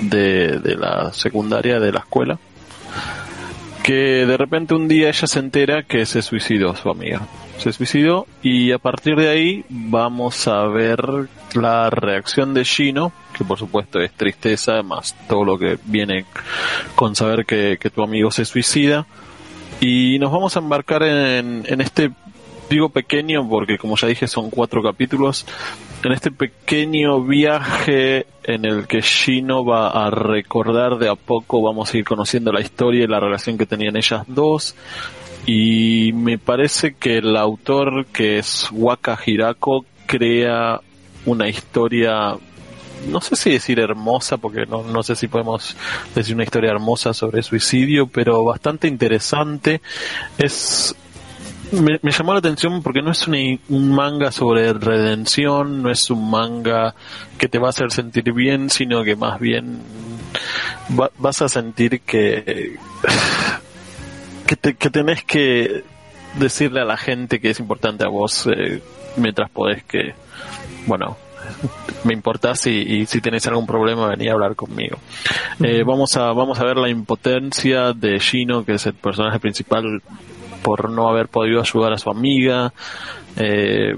de, 0.02 0.58
de 0.58 0.76
la 0.76 1.12
secundaria, 1.12 1.78
de 1.80 1.92
la 1.92 2.00
escuela, 2.00 2.38
que 3.86 4.26
de 4.26 4.36
repente 4.36 4.74
un 4.74 4.88
día 4.88 5.10
ella 5.10 5.28
se 5.28 5.38
entera 5.38 5.84
que 5.84 6.06
se 6.06 6.20
suicidó 6.20 6.74
su 6.74 6.90
amiga. 6.90 7.20
Se 7.58 7.72
suicidó 7.72 8.26
y 8.42 8.72
a 8.72 8.78
partir 8.78 9.14
de 9.14 9.28
ahí 9.28 9.64
vamos 9.68 10.48
a 10.48 10.66
ver 10.66 11.28
la 11.54 11.88
reacción 11.88 12.52
de 12.52 12.64
Shino, 12.64 13.12
que 13.38 13.44
por 13.44 13.60
supuesto 13.60 14.00
es 14.00 14.10
tristeza, 14.10 14.82
más 14.82 15.14
todo 15.28 15.44
lo 15.44 15.56
que 15.56 15.78
viene 15.84 16.24
con 16.96 17.14
saber 17.14 17.46
que, 17.46 17.78
que 17.80 17.90
tu 17.90 18.02
amigo 18.02 18.32
se 18.32 18.44
suicida. 18.44 19.06
Y 19.80 20.18
nos 20.18 20.32
vamos 20.32 20.56
a 20.56 20.58
embarcar 20.58 21.04
en, 21.04 21.62
en 21.68 21.80
este, 21.80 22.10
digo 22.68 22.88
pequeño 22.88 23.48
porque 23.48 23.78
como 23.78 23.96
ya 23.96 24.08
dije 24.08 24.26
son 24.26 24.50
cuatro 24.50 24.82
capítulos, 24.82 25.46
en 26.06 26.12
este 26.12 26.30
pequeño 26.30 27.20
viaje 27.22 28.26
en 28.44 28.64
el 28.64 28.86
que 28.86 29.00
Shino 29.00 29.64
va 29.64 29.88
a 29.88 30.08
recordar 30.10 30.98
de 30.98 31.08
a 31.08 31.16
poco, 31.16 31.60
vamos 31.62 31.92
a 31.92 31.98
ir 31.98 32.04
conociendo 32.04 32.52
la 32.52 32.60
historia 32.60 33.04
y 33.04 33.08
la 33.08 33.18
relación 33.18 33.58
que 33.58 33.66
tenían 33.66 33.96
ellas 33.96 34.22
dos. 34.28 34.76
Y 35.46 36.12
me 36.14 36.38
parece 36.38 36.94
que 36.94 37.18
el 37.18 37.36
autor, 37.36 38.06
que 38.06 38.38
es 38.38 38.68
Waka 38.72 39.18
Hirako, 39.24 39.84
crea 40.06 40.80
una 41.24 41.48
historia, 41.48 42.36
no 43.08 43.20
sé 43.20 43.34
si 43.34 43.50
decir 43.50 43.80
hermosa, 43.80 44.36
porque 44.36 44.64
no, 44.64 44.84
no 44.84 45.02
sé 45.02 45.16
si 45.16 45.26
podemos 45.26 45.76
decir 46.14 46.36
una 46.36 46.44
historia 46.44 46.70
hermosa 46.70 47.14
sobre 47.14 47.42
suicidio, 47.42 48.06
pero 48.06 48.44
bastante 48.44 48.86
interesante. 48.86 49.80
Es 50.38 50.94
me, 51.72 51.98
me 52.02 52.10
llamó 52.10 52.32
la 52.32 52.38
atención 52.38 52.82
porque 52.82 53.02
no 53.02 53.10
es 53.10 53.26
un 53.28 53.60
manga 53.94 54.30
sobre 54.32 54.72
redención, 54.72 55.82
no 55.82 55.90
es 55.90 56.10
un 56.10 56.30
manga 56.30 56.94
que 57.38 57.48
te 57.48 57.58
va 57.58 57.68
a 57.68 57.70
hacer 57.70 57.90
sentir 57.92 58.32
bien, 58.32 58.70
sino 58.70 59.02
que 59.04 59.16
más 59.16 59.38
bien 59.40 59.80
va- 60.98 61.10
vas 61.18 61.42
a 61.42 61.48
sentir 61.48 62.00
que, 62.02 62.76
que, 64.46 64.56
te- 64.56 64.74
que 64.74 64.90
tenés 64.90 65.24
que 65.24 65.84
decirle 66.38 66.80
a 66.80 66.84
la 66.84 66.96
gente 66.96 67.40
que 67.40 67.50
es 67.50 67.60
importante 67.60 68.04
a 68.04 68.08
vos 68.08 68.46
eh, 68.46 68.82
mientras 69.16 69.50
podés 69.50 69.82
que, 69.84 70.14
bueno, 70.86 71.16
me 72.04 72.12
importás 72.12 72.66
y, 72.66 72.70
y 72.80 73.06
si 73.06 73.20
tenés 73.20 73.46
algún 73.46 73.66
problema 73.66 74.08
vení 74.08 74.28
a 74.28 74.32
hablar 74.32 74.54
conmigo. 74.56 74.98
Eh, 75.62 75.82
vamos 75.84 76.16
a 76.16 76.32
vamos 76.32 76.58
a 76.60 76.64
ver 76.64 76.76
la 76.76 76.88
impotencia 76.88 77.92
de 77.92 78.18
Shino, 78.18 78.64
que 78.64 78.74
es 78.74 78.86
el 78.86 78.94
personaje 78.94 79.38
principal 79.40 80.02
por 80.66 80.90
no 80.90 81.08
haber 81.08 81.28
podido 81.28 81.60
ayudar 81.60 81.92
a 81.92 81.96
su 81.96 82.10
amiga. 82.10 82.72
Eh, 83.36 83.94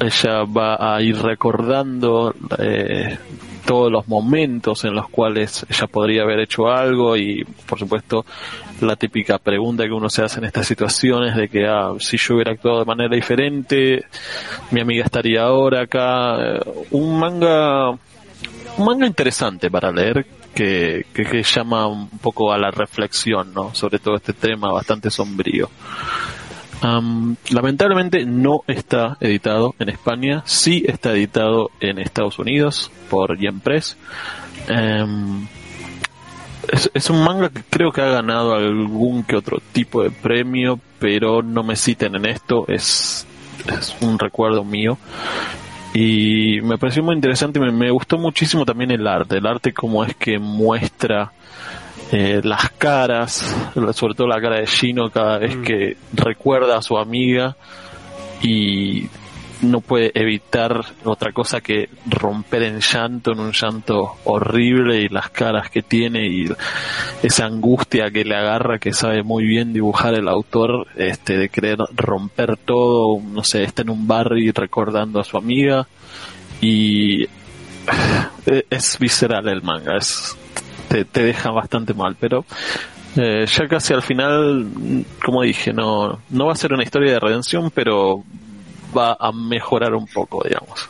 ella 0.00 0.42
va 0.42 0.96
a 0.96 1.00
ir 1.00 1.16
recordando 1.16 2.34
eh, 2.58 3.16
todos 3.64 3.92
los 3.92 4.08
momentos 4.08 4.84
en 4.84 4.94
los 4.94 5.08
cuales 5.08 5.64
ella 5.70 5.86
podría 5.86 6.22
haber 6.22 6.40
hecho 6.40 6.66
algo 6.66 7.16
y 7.16 7.44
por 7.68 7.78
supuesto 7.78 8.26
la 8.80 8.96
típica 8.96 9.38
pregunta 9.38 9.84
que 9.84 9.92
uno 9.92 10.10
se 10.10 10.24
hace 10.24 10.40
en 10.40 10.46
estas 10.46 10.66
situaciones 10.66 11.36
de 11.36 11.48
que 11.48 11.68
ah, 11.68 11.92
si 12.00 12.16
yo 12.16 12.34
hubiera 12.34 12.50
actuado 12.50 12.80
de 12.80 12.84
manera 12.84 13.14
diferente 13.14 14.04
mi 14.72 14.80
amiga 14.80 15.04
estaría 15.04 15.42
ahora 15.42 15.82
acá 15.82 16.34
Eh, 16.42 16.60
un 16.90 17.16
manga 17.16 17.90
un 17.90 18.84
manga 18.84 19.06
interesante 19.06 19.70
para 19.70 19.92
leer 19.92 20.26
que, 20.54 21.06
que, 21.12 21.42
llama 21.42 21.86
un 21.86 22.08
poco 22.08 22.52
a 22.52 22.58
la 22.58 22.70
reflexión 22.70 23.52
¿no? 23.54 23.74
sobre 23.74 23.98
todo 23.98 24.16
este 24.16 24.32
tema 24.32 24.72
bastante 24.72 25.10
sombrío 25.10 25.70
Am, 26.82 27.36
lamentablemente 27.50 28.26
no 28.26 28.62
está 28.66 29.16
editado 29.20 29.76
en 29.78 29.88
España, 29.88 30.42
sí 30.46 30.82
está 30.84 31.12
editado 31.12 31.70
en 31.78 32.00
Estados 32.00 32.40
Unidos 32.40 32.90
por 33.08 33.38
Yen 33.38 33.60
Press. 33.60 33.96
Es, 36.94 37.10
un 37.10 37.22
manga 37.22 37.50
que 37.50 37.62
creo 37.70 37.92
que 37.92 38.00
ha 38.00 38.06
ganado 38.06 38.54
algún 38.54 39.22
que 39.22 39.36
otro 39.36 39.58
tipo 39.72 40.02
de 40.02 40.10
premio, 40.10 40.80
pero 40.98 41.42
no 41.42 41.62
me 41.62 41.76
citen 41.76 42.16
en 42.16 42.26
esto, 42.26 42.64
es, 42.66 43.26
es 43.68 43.96
un 44.00 44.18
recuerdo 44.18 44.64
mío. 44.64 44.98
Y 45.94 46.60
me 46.62 46.78
pareció 46.78 47.02
muy 47.02 47.14
interesante, 47.14 47.60
me, 47.60 47.70
me 47.70 47.90
gustó 47.90 48.18
muchísimo 48.18 48.64
también 48.64 48.90
el 48.90 49.06
arte, 49.06 49.38
el 49.38 49.46
arte 49.46 49.72
como 49.72 50.04
es 50.04 50.14
que 50.16 50.38
muestra 50.38 51.32
eh, 52.12 52.40
las 52.44 52.70
caras, 52.72 53.56
sobre 53.94 54.14
todo 54.14 54.26
la 54.26 54.40
cara 54.40 54.56
de 54.56 54.66
Shino 54.66 55.10
cada 55.10 55.38
vez 55.38 55.56
que 55.58 55.96
recuerda 56.12 56.76
a 56.76 56.82
su 56.82 56.98
amiga 56.98 57.56
y 58.42 59.08
no 59.62 59.80
puede 59.80 60.10
evitar 60.14 60.84
otra 61.04 61.32
cosa 61.32 61.60
que 61.60 61.88
romper 62.06 62.64
en 62.64 62.80
llanto, 62.80 63.32
en 63.32 63.40
un 63.40 63.52
llanto 63.52 64.16
horrible 64.24 65.00
y 65.00 65.08
las 65.08 65.30
caras 65.30 65.70
que 65.70 65.82
tiene 65.82 66.26
y 66.26 66.46
esa 67.22 67.46
angustia 67.46 68.10
que 68.10 68.24
le 68.24 68.36
agarra 68.36 68.78
que 68.78 68.92
sabe 68.92 69.22
muy 69.22 69.44
bien 69.44 69.72
dibujar 69.72 70.14
el 70.14 70.28
autor, 70.28 70.86
este, 70.96 71.38
de 71.38 71.48
querer 71.48 71.78
romper 71.94 72.56
todo, 72.56 73.20
no 73.20 73.44
sé, 73.44 73.62
está 73.62 73.82
en 73.82 73.90
un 73.90 74.06
bar 74.06 74.32
y 74.36 74.50
recordando 74.50 75.20
a 75.20 75.24
su 75.24 75.36
amiga 75.36 75.86
y 76.60 77.22
eh, 78.46 78.66
es 78.68 78.98
visceral 78.98 79.48
el 79.48 79.62
manga, 79.62 79.96
es 79.96 80.36
te, 80.88 81.22
deja 81.22 81.50
bastante 81.50 81.94
mal, 81.94 82.16
pero 82.18 82.44
eh, 83.16 83.46
ya 83.46 83.68
casi 83.68 83.94
al 83.94 84.02
final, 84.02 84.66
como 85.24 85.42
dije, 85.42 85.72
no, 85.72 86.20
no 86.30 86.46
va 86.46 86.52
a 86.52 86.56
ser 86.56 86.72
una 86.72 86.82
historia 86.82 87.12
de 87.12 87.20
redención, 87.20 87.70
pero 87.74 88.24
va 88.96 89.16
a 89.18 89.32
mejorar 89.32 89.94
un 89.94 90.06
poco, 90.06 90.42
digamos. 90.44 90.88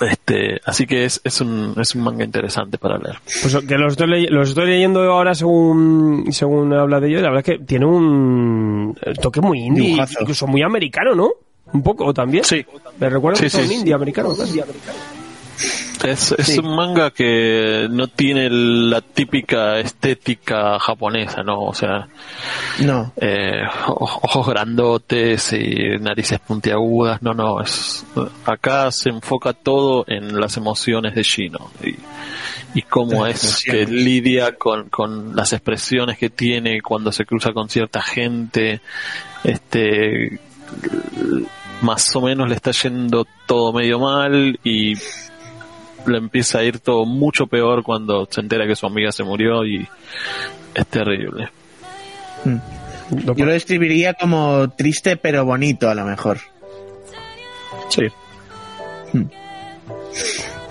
Este, 0.00 0.60
así 0.64 0.86
que 0.86 1.04
es, 1.04 1.20
es, 1.22 1.40
un, 1.40 1.74
es 1.80 1.94
un 1.94 2.02
manga 2.02 2.24
interesante 2.24 2.76
para 2.78 2.98
leer. 2.98 3.18
Pues 3.24 3.56
que 3.68 3.76
los 3.78 3.92
estoy, 3.92 4.26
los 4.26 4.48
estoy 4.48 4.66
leyendo 4.66 5.00
ahora 5.12 5.34
según 5.34 6.24
según 6.32 6.72
habla 6.72 6.98
de 6.98 7.08
ello, 7.08 7.18
y 7.18 7.22
la 7.22 7.28
verdad 7.30 7.44
es 7.48 7.58
que 7.58 7.64
tiene 7.64 7.86
un 7.86 8.96
eh, 9.00 9.12
toque 9.20 9.40
muy 9.40 9.60
indie, 9.60 9.84
Dibujazo. 9.84 10.18
incluso 10.20 10.46
muy 10.48 10.62
americano, 10.62 11.14
¿no? 11.14 11.30
Un 11.72 11.82
poco 11.82 12.12
también. 12.12 12.42
Sí. 12.44 12.64
Me 12.98 13.08
recuerda 13.08 13.38
Sí, 13.38 13.44
mucho 13.44 13.58
a 13.58 13.60
un 13.60 13.68
sí. 13.68 13.74
indie 13.74 13.94
americano. 13.94 14.34
casi. 14.36 14.60
Es, 16.04 16.32
es 16.32 16.58
un 16.58 16.74
manga 16.74 17.10
que 17.10 17.86
no 17.90 18.08
tiene 18.08 18.48
la 18.50 19.00
típica 19.00 19.78
estética 19.78 20.78
japonesa, 20.80 21.42
¿no? 21.42 21.60
O 21.62 21.74
sea, 21.74 22.08
No. 22.80 23.12
eh, 23.16 23.62
oj- 23.86 24.20
ojos 24.22 24.46
grandotes 24.48 25.52
y 25.52 25.98
narices 26.00 26.40
puntiagudas, 26.40 27.22
no, 27.22 27.34
no, 27.34 27.60
es 27.60 28.04
acá 28.46 28.90
se 28.90 29.10
enfoca 29.10 29.52
todo 29.52 30.04
en 30.08 30.40
las 30.40 30.56
emociones 30.56 31.14
de 31.14 31.22
Shino 31.22 31.70
y, 31.84 31.94
y 32.78 32.82
cómo 32.82 33.26
Las 33.26 33.44
es 33.44 33.64
que 33.64 33.86
lidia 33.86 34.56
con, 34.56 34.88
con 34.88 35.36
las 35.36 35.52
expresiones 35.52 36.18
que 36.18 36.30
tiene 36.30 36.80
cuando 36.82 37.12
se 37.12 37.24
cruza 37.24 37.52
con 37.52 37.68
cierta 37.68 38.02
gente, 38.02 38.80
este 39.44 40.40
más 41.82 42.14
o 42.14 42.20
menos 42.22 42.48
le 42.48 42.54
está 42.54 42.70
yendo 42.70 43.26
todo 43.46 43.72
medio 43.72 43.98
mal 43.98 44.58
y 44.62 44.94
le 46.06 46.18
empieza 46.18 46.58
a 46.58 46.64
ir 46.64 46.78
todo 46.80 47.04
mucho 47.04 47.46
peor 47.46 47.82
cuando 47.82 48.26
se 48.30 48.40
entera 48.40 48.66
que 48.66 48.76
su 48.76 48.86
amiga 48.86 49.12
se 49.12 49.24
murió 49.24 49.64
y 49.64 49.86
es 50.74 50.86
terrible. 50.86 51.50
Yo 52.44 53.44
lo 53.44 53.52
describiría 53.52 54.14
como 54.14 54.70
triste 54.70 55.16
pero 55.16 55.44
bonito 55.44 55.88
a 55.88 55.94
lo 55.94 56.04
mejor. 56.04 56.38
Sí. 57.88 58.08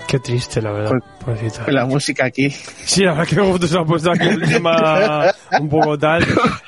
Qué 0.08 0.18
triste, 0.18 0.60
la 0.60 0.72
verdad. 0.72 0.90
pobrecita. 1.24 1.70
La 1.72 1.86
música 1.86 2.26
aquí. 2.26 2.50
Sí, 2.50 3.02
la 3.02 3.12
verdad 3.12 3.28
que 3.28 3.36
justo 3.36 3.66
se 3.66 3.78
ha 3.78 3.84
puesto 3.84 4.10
aquí 4.10 4.28
el 4.28 4.42
tema 4.42 5.32
un 5.58 5.68
poco 5.70 5.96
tal. 5.98 6.26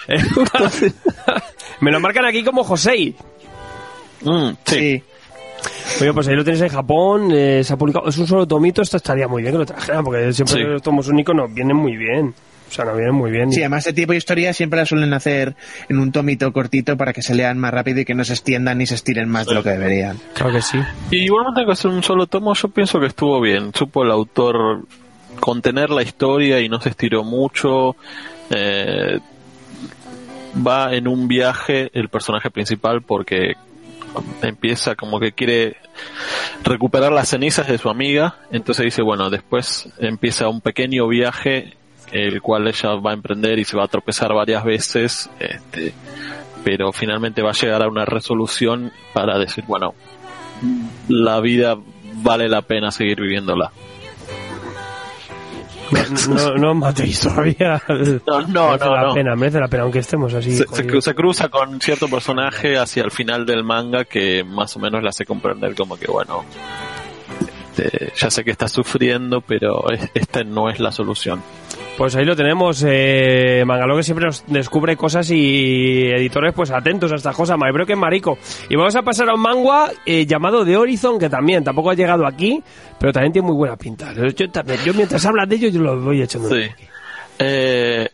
Me 1.80 1.90
lo 1.90 2.00
marcan 2.00 2.24
aquí 2.24 2.42
como 2.42 2.64
José. 2.64 3.14
Mm, 4.22 4.50
sí. 4.64 4.78
Sí. 4.78 5.02
Oye, 6.00 6.12
pues 6.12 6.28
ahí 6.28 6.34
lo 6.34 6.44
tenéis 6.44 6.62
en 6.62 6.68
Japón, 6.68 7.28
eh, 7.32 7.62
se 7.64 7.72
ha 7.72 7.76
publicado, 7.76 8.08
es 8.08 8.18
un 8.18 8.26
solo 8.26 8.46
tomito, 8.46 8.82
esto 8.82 8.96
estaría 8.96 9.28
muy 9.28 9.42
bien 9.42 9.52
que 9.54 9.58
lo 9.58 9.66
trajeran, 9.66 10.04
porque 10.04 10.32
siempre 10.32 10.56
Sí. 10.56 10.62
los 10.62 10.82
tomos 10.82 11.08
únicos 11.08 11.34
nos 11.34 11.52
vienen 11.52 11.76
muy 11.76 11.96
bien. 11.96 12.34
O 12.66 12.72
sea, 12.74 12.86
nos 12.86 12.96
vienen 12.96 13.14
muy 13.14 13.30
bien. 13.30 13.52
Sí, 13.52 13.60
además 13.60 13.86
este 13.86 13.92
tipo 14.00 14.12
de 14.12 14.18
historias 14.18 14.56
siempre 14.56 14.78
las 14.80 14.88
suelen 14.88 15.12
hacer 15.12 15.54
en 15.88 15.98
un 15.98 16.10
tomito 16.10 16.52
cortito 16.52 16.96
para 16.96 17.12
que 17.12 17.22
se 17.22 17.34
lean 17.34 17.56
más 17.58 17.72
rápido 17.72 18.00
y 18.00 18.04
que 18.04 18.14
no 18.14 18.24
se 18.24 18.32
extiendan 18.32 18.78
ni 18.78 18.86
se 18.86 18.96
estiren 18.96 19.28
más 19.28 19.46
de 19.46 19.54
lo 19.54 19.62
que 19.62 19.70
deberían. 19.70 20.18
Claro 20.34 20.52
que 20.54 20.62
sí. 20.62 20.78
Y 21.10 21.18
igualmente 21.24 21.64
que 21.64 21.70
hacer 21.72 21.90
un 21.92 22.02
solo 22.02 22.26
tomo, 22.26 22.52
yo 22.54 22.68
pienso 22.70 22.98
que 22.98 23.06
estuvo 23.06 23.40
bien. 23.40 23.70
Supo 23.74 24.02
el 24.02 24.10
autor 24.10 24.82
contener 25.38 25.90
la 25.90 26.02
historia 26.02 26.60
y 26.60 26.68
no 26.68 26.80
se 26.80 26.88
estiró 26.88 27.22
mucho. 27.22 27.94
Eh, 28.50 29.20
va 30.66 30.94
en 30.94 31.06
un 31.06 31.28
viaje 31.28 31.90
el 31.92 32.08
personaje 32.08 32.50
principal 32.50 33.02
porque 33.02 33.52
empieza 34.42 34.94
como 34.94 35.20
que 35.20 35.32
quiere 35.32 35.76
recuperar 36.62 37.12
las 37.12 37.28
cenizas 37.28 37.68
de 37.68 37.78
su 37.78 37.88
amiga. 37.88 38.36
Entonces 38.50 38.84
dice, 38.84 39.02
bueno, 39.02 39.30
después 39.30 39.88
empieza 39.98 40.48
un 40.48 40.60
pequeño 40.60 41.06
viaje 41.08 41.76
el 42.12 42.40
cual 42.42 42.68
ella 42.68 42.94
va 42.94 43.10
a 43.10 43.14
emprender 43.14 43.58
y 43.58 43.64
se 43.64 43.76
va 43.76 43.84
a 43.84 43.88
tropezar 43.88 44.32
varias 44.32 44.64
veces. 44.64 45.30
Este, 45.38 45.92
pero 46.64 46.92
finalmente 46.92 47.42
va 47.42 47.50
a 47.50 47.54
llegar 47.54 47.82
a 47.82 47.88
una 47.88 48.04
resolución 48.04 48.92
para 49.12 49.38
decir, 49.38 49.64
bueno, 49.66 49.94
la 51.08 51.40
vida 51.40 51.76
vale 52.22 52.48
la 52.48 52.62
pena 52.62 52.90
seguir 52.90 53.20
viviéndola. 53.20 53.72
No, 56.28 56.54
no 56.56 56.74
matéis 56.74 57.20
todavía. 57.20 57.82
No, 58.26 58.40
no, 58.42 58.68
merece 58.68 58.84
no, 58.84 58.94
la 58.94 59.02
no. 59.02 59.14
pena, 59.14 59.36
merece 59.36 59.60
la 59.60 59.68
pena, 59.68 59.82
aunque 59.84 59.98
estemos 60.00 60.32
así. 60.34 60.56
Se, 60.56 60.66
se 60.66 61.00
se 61.00 61.14
cruza 61.14 61.48
con 61.48 61.80
cierto 61.80 62.08
personaje 62.08 62.78
hacia 62.78 63.02
el 63.04 63.10
final 63.10 63.44
del 63.46 63.64
manga 63.64 64.04
que 64.04 64.44
más 64.44 64.76
o 64.76 64.80
menos 64.80 65.02
le 65.02 65.08
hace 65.08 65.24
comprender 65.24 65.74
como 65.74 65.96
que, 65.96 66.10
bueno, 66.10 66.44
este, 67.76 68.12
ya 68.16 68.30
sé 68.30 68.44
que 68.44 68.50
está 68.50 68.68
sufriendo, 68.68 69.40
pero 69.40 69.90
es- 69.90 70.10
esta 70.14 70.44
no 70.44 70.68
es 70.70 70.78
la 70.80 70.92
solución. 70.92 71.42
Pues 71.96 72.14
ahí 72.16 72.24
lo 72.24 72.34
tenemos, 72.34 72.84
eh, 72.86 73.62
Mangaló 73.66 73.96
que 73.96 74.02
siempre 74.02 74.26
nos 74.26 74.44
descubre 74.48 74.96
cosas 74.96 75.30
y 75.30 76.06
editores 76.06 76.52
pues 76.52 76.70
atentos 76.70 77.12
a 77.12 77.16
estas 77.16 77.36
cosas, 77.36 77.56
creo 77.72 77.86
que 77.86 77.92
es 77.92 77.98
marico. 77.98 78.36
Y 78.68 78.76
vamos 78.76 78.94
a 78.96 79.02
pasar 79.02 79.28
a 79.30 79.34
un 79.34 79.40
manga 79.40 79.90
eh, 80.04 80.26
llamado 80.26 80.64
The 80.64 80.76
Horizon, 80.76 81.18
que 81.18 81.28
también 81.28 81.62
tampoco 81.62 81.90
ha 81.90 81.94
llegado 81.94 82.26
aquí, 82.26 82.62
pero 82.98 83.12
también 83.12 83.32
tiene 83.32 83.46
muy 83.46 83.56
buena 83.56 83.76
pinta. 83.76 84.12
Yo, 84.12 84.50
también- 84.50 84.80
yo 84.84 84.92
mientras 84.94 85.24
hablas 85.24 85.48
de 85.48 85.56
ello, 85.56 85.68
yo 85.68 85.80
lo 85.80 86.00
voy 86.00 86.20
echando. 86.22 86.48
Sí. 86.50 86.62
Eh, 87.38 88.08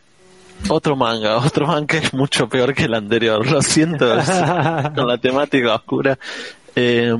otro 0.69 0.95
manga, 0.95 1.37
otro 1.45 1.65
manga 1.67 1.87
que 1.87 1.97
es 1.97 2.13
mucho 2.13 2.47
peor 2.47 2.73
que 2.75 2.83
el 2.85 2.93
anterior, 2.93 3.49
lo 3.49 3.61
siento, 3.63 4.05
con 4.95 5.07
la 5.07 5.17
temática 5.17 5.73
oscura. 5.75 6.17
Eh, 6.75 7.13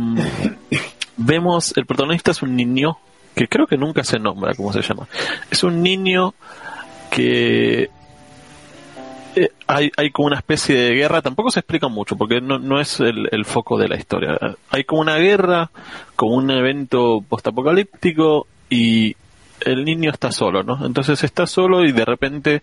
vemos, 1.18 1.74
el 1.78 1.86
protagonista 1.86 2.32
es 2.32 2.42
un 2.42 2.56
niño 2.56 2.98
que 3.36 3.48
creo 3.48 3.68
que 3.68 3.78
nunca 3.78 4.04
se 4.04 4.20
nombra 4.20 4.56
cómo 4.56 4.74
se 4.74 4.82
llama. 4.82 5.08
Es 5.50 5.64
un 5.64 5.82
niño 5.82 6.34
que 7.10 7.90
eh, 9.36 9.50
hay, 9.68 9.92
hay 9.96 10.12
como 10.12 10.28
una 10.28 10.38
especie 10.38 10.76
de 10.76 10.96
guerra, 10.96 11.22
tampoco 11.22 11.52
se 11.52 11.60
explica 11.60 11.88
mucho 11.88 12.18
porque 12.18 12.42
no, 12.42 12.60
no 12.60 12.82
es 12.82 13.00
el, 13.00 13.46
foco 13.46 13.78
de 13.78 13.88
la 13.88 13.96
historia. 13.96 14.38
Hay 14.70 14.84
como 14.84 15.02
una 15.02 15.18
guerra, 15.18 15.72
como 16.16 16.36
un 16.36 16.52
evento 16.52 17.24
postapocalíptico 17.28 18.48
y 18.70 19.16
el 19.62 19.86
niño 19.86 20.12
está 20.12 20.32
solo, 20.32 20.64
¿no? 20.64 20.86
Entonces 20.86 21.24
está 21.24 21.48
solo 21.48 21.86
y 21.86 21.92
de 21.92 22.06
repente 22.06 22.62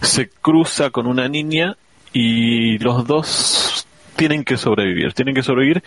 se 0.00 0.28
cruza 0.28 0.90
con 0.90 1.06
una 1.06 1.28
niña 1.28 1.76
y 2.12 2.78
los 2.78 3.06
dos 3.06 3.86
tienen 4.16 4.44
que 4.44 4.56
sobrevivir, 4.56 5.12
tienen 5.12 5.34
que 5.34 5.42
sobrevivir. 5.42 5.82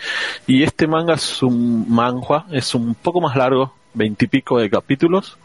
Y 0.46 0.62
este 0.62 0.86
manga 0.86 1.14
es 1.14 1.42
un 1.42 1.86
manhua, 1.88 2.46
es 2.50 2.74
un 2.74 2.94
poco 2.94 3.20
más 3.20 3.36
largo, 3.36 3.74
veintipico 3.94 4.58
de 4.58 4.70
capítulos. 4.70 5.36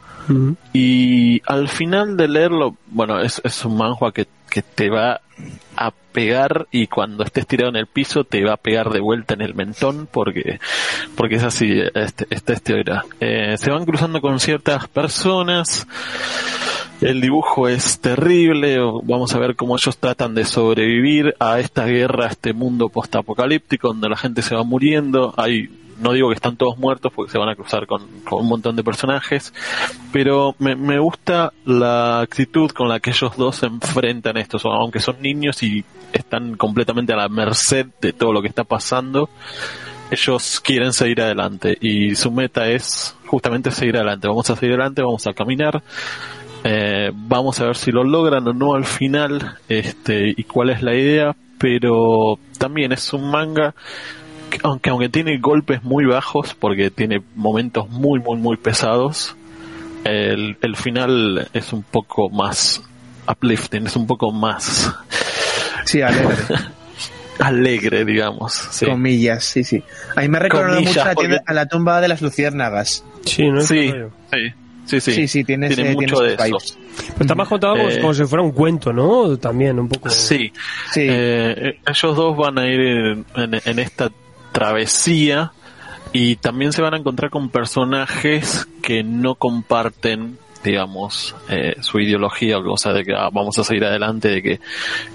Y 0.73 1.39
al 1.45 1.67
final 1.67 2.17
de 2.17 2.27
leerlo, 2.27 2.75
bueno, 2.87 3.19
es, 3.19 3.39
es 3.43 3.63
un 3.63 3.77
manhua 3.77 4.11
que, 4.11 4.25
que 4.49 4.63
te 4.63 4.89
va 4.89 5.21
a 5.75 5.91
pegar 5.91 6.67
y 6.71 6.87
cuando 6.87 7.23
estés 7.23 7.45
tirado 7.45 7.69
en 7.69 7.75
el 7.75 7.87
piso 7.87 8.23
te 8.23 8.43
va 8.43 8.53
a 8.53 8.57
pegar 8.57 8.89
de 8.89 9.01
vuelta 9.01 9.33
en 9.33 9.41
el 9.41 9.53
mentón 9.53 10.07
porque 10.09 10.59
porque 11.15 11.35
es 11.35 11.43
así 11.43 11.79
este, 11.93 12.25
esta 12.29 12.53
historia. 12.53 13.03
Eh, 13.19 13.55
se 13.57 13.69
van 13.69 13.85
cruzando 13.85 14.21
con 14.21 14.39
ciertas 14.39 14.87
personas, 14.87 15.85
el 17.01 17.21
dibujo 17.21 17.67
es 17.67 17.99
terrible, 17.99 18.77
vamos 19.03 19.33
a 19.33 19.39
ver 19.39 19.55
cómo 19.55 19.75
ellos 19.75 19.97
tratan 19.97 20.33
de 20.35 20.45
sobrevivir 20.45 21.35
a 21.39 21.59
esta 21.59 21.85
guerra, 21.85 22.25
a 22.25 22.29
este 22.29 22.53
mundo 22.53 22.89
postapocalíptico 22.89 23.89
donde 23.89 24.09
la 24.09 24.17
gente 24.17 24.41
se 24.41 24.55
va 24.55 24.63
muriendo, 24.63 25.33
hay 25.37 25.69
no 25.97 26.11
digo 26.11 26.29
que 26.29 26.35
están 26.35 26.57
todos 26.57 26.77
muertos 26.77 27.11
porque 27.15 27.31
se 27.31 27.37
van 27.37 27.49
a 27.49 27.55
cruzar 27.55 27.87
con, 27.87 28.01
un 28.31 28.47
montón 28.47 28.75
de 28.75 28.83
personajes, 28.83 29.53
pero 30.11 30.55
me, 30.59 30.75
me 30.75 30.99
gusta 30.99 31.53
la 31.65 32.19
actitud 32.19 32.71
con 32.71 32.89
la 32.89 32.99
que 32.99 33.11
ellos 33.11 33.37
dos 33.37 33.57
se 33.57 33.67
enfrentan 33.67 34.37
esto, 34.37 34.57
aunque 34.69 34.99
son 34.99 35.21
niños 35.21 35.63
y 35.63 35.85
están 36.11 36.55
completamente 36.57 37.13
a 37.13 37.17
la 37.17 37.29
merced 37.29 37.87
de 38.01 38.13
todo 38.13 38.33
lo 38.33 38.41
que 38.41 38.49
está 38.49 38.63
pasando, 38.63 39.29
ellos 40.11 40.59
quieren 40.59 40.93
seguir 40.93 41.21
adelante. 41.21 41.77
Y 41.79 42.15
su 42.15 42.31
meta 42.31 42.67
es 42.67 43.15
justamente 43.25 43.71
seguir 43.71 43.95
adelante, 43.95 44.27
vamos 44.27 44.49
a 44.49 44.55
seguir 44.55 44.73
adelante, 44.73 45.01
vamos 45.01 45.25
a 45.27 45.33
caminar, 45.33 45.81
eh, 46.67 47.11
vamos 47.13 47.59
a 47.61 47.65
ver 47.67 47.77
si 47.77 47.91
lo 47.91 48.03
logran 48.03 48.47
o 48.47 48.53
no 48.53 48.73
al 48.73 48.85
final, 48.85 49.57
este, 49.69 50.33
y 50.35 50.43
cuál 50.45 50.71
es 50.71 50.81
la 50.81 50.95
idea, 50.95 51.35
pero 51.59 52.39
también 52.57 52.91
es 52.91 53.13
un 53.13 53.29
manga 53.29 53.73
que 54.49 54.59
aunque 54.63 54.89
aunque 54.89 55.09
tiene 55.09 55.37
golpes 55.37 55.83
muy 55.83 56.05
bajos 56.05 56.53
porque 56.55 56.89
tiene 56.91 57.21
momentos 57.35 57.89
muy 57.89 58.19
muy 58.19 58.37
muy 58.37 58.57
pesados 58.57 59.35
el, 60.03 60.55
el 60.61 60.75
final 60.75 61.47
es 61.53 61.71
un 61.73 61.81
poco 61.83 62.29
más 62.29 62.81
uplifting 63.27 63.87
es 63.87 63.95
un 63.95 64.05
poco 64.05 64.31
más 64.31 64.93
Sí, 65.85 66.01
alegre. 66.01 66.35
alegre 67.39 68.05
digamos 68.05 68.53
sí 68.53 68.85
Comillas, 68.85 69.43
sí, 69.45 69.63
sí. 69.63 69.83
A 70.15 70.21
mí 70.21 70.27
me 70.29 70.37
ha 70.37 70.41
recordado 70.41 70.75
Comillas, 70.75 70.91
mucho 70.95 71.01
a 71.01 71.05
la, 71.05 71.13
porque- 71.15 71.27
tienda- 71.29 71.43
a 71.47 71.53
la 71.53 71.65
tumba 71.67 72.01
de 72.01 72.07
las 72.07 72.21
luciérnagas. 72.21 73.03
Sí, 73.25 73.49
¿no? 73.49 73.61
sí, 73.61 73.91
rollo. 73.91 74.11
Sí 74.85 74.99
sí 75.01 75.27
sí 75.27 75.43
tiene, 75.43 75.69
mucho 75.93 76.19
de 76.21 76.33
eso. 76.35 76.57
Pero 76.97 77.21
está 77.21 77.35
más 77.35 77.47
contado 77.47 77.75
como, 77.75 77.89
Eh. 77.89 77.99
como 78.01 78.13
si 78.13 78.25
fuera 78.25 78.43
un 78.43 78.51
cuento, 78.51 78.93
¿no? 78.93 79.37
También, 79.37 79.79
un 79.79 79.89
poco. 79.89 80.09
sí 80.09 80.51
Sí. 80.91 81.01
Eh, 81.09 81.79
ellos 81.87 82.15
dos 82.15 82.37
van 82.37 82.57
a 82.59 82.67
ir 82.67 82.79
en, 82.79 83.25
en- 83.35 83.61
en 83.65 83.79
esta 83.79 84.09
travesía 84.51 85.51
y 86.13 86.37
también 86.37 86.71
se 86.71 86.81
van 86.81 86.93
a 86.93 86.97
encontrar 86.97 87.29
con 87.29 87.49
personajes 87.49 88.67
que 88.81 89.03
no 89.03 89.35
comparten 89.35 90.37
digamos 90.63 91.35
eh, 91.49 91.75
su 91.81 91.99
ideología 91.99 92.57
o 92.57 92.63
cosa 92.63 92.91
de 92.91 93.03
que 93.03 93.13
ah, 93.13 93.29
vamos 93.31 93.59
a 93.59 93.63
seguir 93.63 93.83
adelante 93.85 94.29
de 94.29 94.41
que 94.41 94.59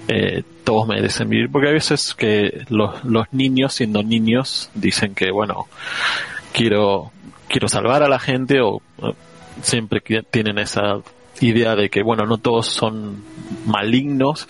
eh, 0.07 0.43
todos 0.63 0.87
merecen 0.87 1.27
vivir 1.27 1.51
porque 1.51 1.67
hay 1.67 1.73
veces 1.73 2.13
que 2.13 2.61
los, 2.69 3.03
los 3.03 3.25
niños 3.33 3.73
siendo 3.73 4.01
niños 4.03 4.69
dicen 4.75 5.13
que 5.13 5.29
bueno 5.31 5.67
quiero 6.53 7.11
quiero 7.49 7.67
salvar 7.67 8.01
a 8.03 8.07
la 8.07 8.19
gente 8.19 8.61
o 8.61 8.81
eh, 9.03 9.11
siempre 9.61 10.01
tienen 10.29 10.57
esa 10.59 10.99
idea 11.39 11.75
de 11.75 11.89
que 11.89 12.03
bueno 12.03 12.25
no 12.25 12.37
todos 12.37 12.67
son 12.67 13.23
malignos 13.65 14.47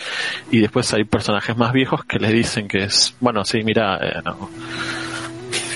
y 0.52 0.60
después 0.60 0.94
hay 0.94 1.04
personajes 1.06 1.56
más 1.56 1.72
viejos 1.74 2.04
que 2.06 2.20
les 2.20 2.32
dicen 2.34 2.68
que 2.68 2.84
es 2.84 3.16
bueno 3.20 3.46
sí 3.46 3.64
mira 3.64 3.98
eh, 4.02 4.22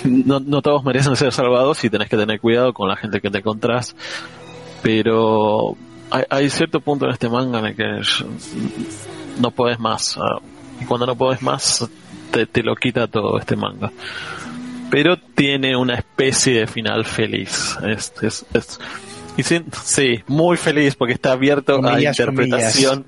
no, 0.05 0.39
no 0.39 0.61
todos 0.61 0.83
merecen 0.83 1.15
ser 1.15 1.31
salvados 1.31 1.83
y 1.83 1.89
tenés 1.89 2.09
que 2.09 2.17
tener 2.17 2.39
cuidado 2.39 2.73
con 2.73 2.87
la 2.89 2.95
gente 2.97 3.21
que 3.21 3.29
te 3.29 3.37
encontrás 3.39 3.95
pero 4.81 5.75
hay, 6.11 6.23
hay 6.29 6.49
cierto 6.49 6.79
punto 6.81 7.05
en 7.05 7.11
este 7.11 7.29
manga 7.29 7.59
en 7.59 7.65
el 7.65 7.75
que 7.75 8.01
no 9.39 9.51
podés 9.51 9.79
más 9.79 10.17
ah, 10.17 10.39
y 10.81 10.85
cuando 10.85 11.05
no 11.05 11.15
podés 11.15 11.41
más 11.41 11.87
te, 12.31 12.45
te 12.45 12.61
lo 12.63 12.75
quita 12.75 13.07
todo 13.07 13.39
este 13.39 13.55
manga. 13.55 13.91
Pero 14.91 15.17
tiene 15.17 15.75
una 15.75 15.95
especie 15.95 16.59
de 16.59 16.67
final 16.67 17.05
feliz. 17.05 17.77
Es, 17.87 18.11
es, 18.21 18.45
es- 18.53 18.79
y 19.37 19.43
sí, 19.43 19.61
sí, 19.83 20.23
muy 20.27 20.57
feliz 20.57 20.95
porque 20.95 21.13
está 21.13 21.33
abierto 21.33 21.75
Comillas, 21.75 22.19
a 22.19 22.23
interpretación 22.23 23.05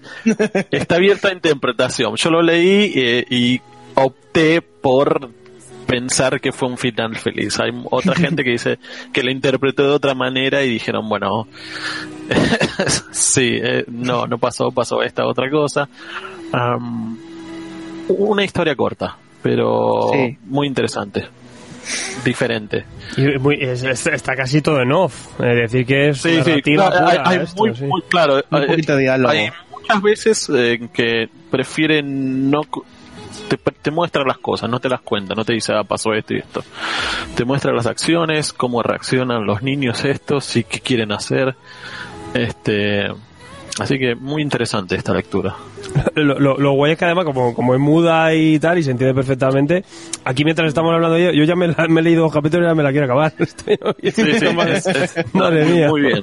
está 0.72 0.96
abierto 0.96 1.28
a 1.28 1.34
interpretación 1.34 2.16
yo 2.16 2.30
lo 2.30 2.42
leí 2.42 2.92
eh, 2.96 3.26
y 3.30 3.62
opté 3.96 4.62
por 4.62 5.30
pensar 5.88 6.40
que 6.42 6.52
fue 6.52 6.68
un 6.68 6.78
final 6.78 7.16
feliz. 7.16 7.60
Hay 7.60 7.72
otra 7.90 8.14
gente 8.14 8.44
que 8.44 8.52
dice 8.52 8.78
que 9.14 9.24
lo 9.24 9.32
interpretó 9.32 9.84
de 9.84 9.90
otra 9.96 10.14
manera 10.14 10.64
y 10.64 10.70
dijeron, 10.70 11.08
bueno, 11.08 11.48
sí, 13.12 13.58
eh, 13.64 13.86
no, 13.88 14.28
no 14.28 14.38
pasó, 14.38 14.70
pasó 14.72 15.02
esta 15.02 15.26
otra 15.26 15.50
cosa. 15.50 15.88
Una 18.10 18.44
historia 18.44 18.76
corta, 18.76 19.18
pero 19.42 20.10
Sí. 20.12 20.38
muy 20.44 20.68
interesante. 20.68 21.26
Diferente. 22.24 22.86
Y 23.16 23.38
muy- 23.40 23.58
es- 23.62 23.84
es- 23.84 24.08
está 24.08 24.36
casi 24.36 24.62
todo 24.62 24.82
en 24.82 24.92
off. 24.92 25.40
Es 25.42 25.56
decir, 25.72 25.86
que 25.86 26.10
es 26.10 26.22
Sí, 26.22 26.30
sí, 26.32 26.38
narrativa 26.50 26.90
claro, 26.90 27.08
hay, 27.08 27.18
pura 27.18 27.30
hay 27.30 27.38
esto, 27.40 27.56
muy, 27.66 27.76
sí. 27.76 27.84
muy 27.86 28.02
claro. 28.04 28.36
Un 28.50 28.58
hay- 28.62 28.68
poquito 28.68 28.96
de 28.96 29.02
diálogo. 29.02 29.32
Hay 29.32 29.50
muchas 29.72 30.02
veces 30.02 30.50
eh, 30.50 30.74
en 30.74 30.90
que 30.90 31.30
prefieren 31.52 32.50
no 32.52 32.62
te 33.82 33.92
muestra 33.92 34.24
las 34.26 34.40
cosas, 34.40 34.70
no 34.70 34.80
te 34.82 34.90
las 34.90 35.00
cuenta, 35.02 35.34
no 35.34 35.46
te 35.46 35.54
dice 35.54 35.72
ah, 35.74 35.84
pasó 35.86 36.12
esto 36.14 36.34
y 36.34 36.40
esto. 36.40 36.64
Te 37.36 37.46
muestra 37.46 37.72
las 37.72 37.86
acciones, 37.86 38.52
cómo 38.52 38.84
reaccionan 38.84 39.46
los 39.46 39.62
niños 39.64 40.04
estos 40.04 40.54
y 40.58 40.64
qué 40.66 40.82
quieren 40.82 41.14
hacer. 41.14 41.56
Este, 42.34 43.06
así 43.80 43.98
que 44.00 44.16
muy 44.16 44.42
interesante 44.42 44.96
esta 44.96 45.14
lectura. 45.14 45.56
Lo, 46.16 46.40
lo, 46.40 46.58
lo 46.58 46.72
guay 46.74 46.94
es 46.94 46.98
que 46.98 47.06
además, 47.06 47.26
como, 47.26 47.54
como 47.54 47.74
es 47.76 47.80
muda 47.80 48.34
y 48.34 48.58
tal, 48.60 48.78
y 48.80 48.84
se 48.84 48.90
entiende 48.92 49.14
perfectamente, 49.14 49.84
aquí 50.26 50.44
mientras 50.44 50.68
estamos 50.68 50.92
hablando 50.94 51.18
yo, 51.18 51.32
yo 51.32 51.44
ya 51.44 51.56
me, 51.56 51.68
la- 51.68 51.88
me 51.88 52.02
he 52.02 52.04
leído 52.04 52.24
dos 52.24 52.34
capítulos 52.34 52.66
y 52.66 52.70
ya 52.70 52.76
me 52.76 52.82
la 52.84 52.92
quiero 52.92 53.06
acabar. 53.06 53.34
Estoy- 53.40 53.78
Sí, 54.12 54.40
sí, 54.40 54.56
madre, 54.56 54.78
es- 54.78 54.88
es- 54.88 55.34
madre 55.34 55.64
muy- 55.66 55.74
mía. 55.74 55.90
muy 55.90 56.02
bien. 56.02 56.22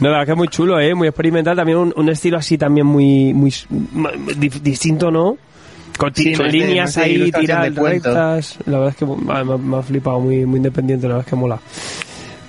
No, 0.00 0.08
la 0.08 0.10
verdad 0.10 0.24
que 0.26 0.30
es 0.32 0.36
muy 0.38 0.48
chulo, 0.48 0.78
¿eh? 0.80 0.94
Muy 0.94 1.08
experimental, 1.08 1.56
también 1.56 1.78
un, 1.78 1.92
un 1.96 2.08
estilo 2.08 2.38
así 2.38 2.56
también 2.56 2.86
muy, 2.86 3.34
muy 3.34 3.52
di- 4.36 4.48
distinto, 4.62 5.10
¿no? 5.10 5.36
Con, 5.98 6.14
Sí, 6.14 6.32
con 6.34 6.48
líneas 6.48 6.96
ahí 6.96 7.30
tiradas, 7.32 7.74
rectas. 7.74 8.58
La 8.66 8.78
verdad 8.78 8.88
es 8.90 8.96
que 8.96 9.04
me, 9.06 9.44
me- 9.44 9.58
me 9.58 9.76
ha 9.76 9.82
flipado, 9.82 10.20
muy, 10.20 10.46
muy 10.46 10.56
independiente, 10.58 11.06
la 11.08 11.14
verdad 11.16 11.26
es 11.26 11.30
que 11.30 11.36
mola. 11.36 11.58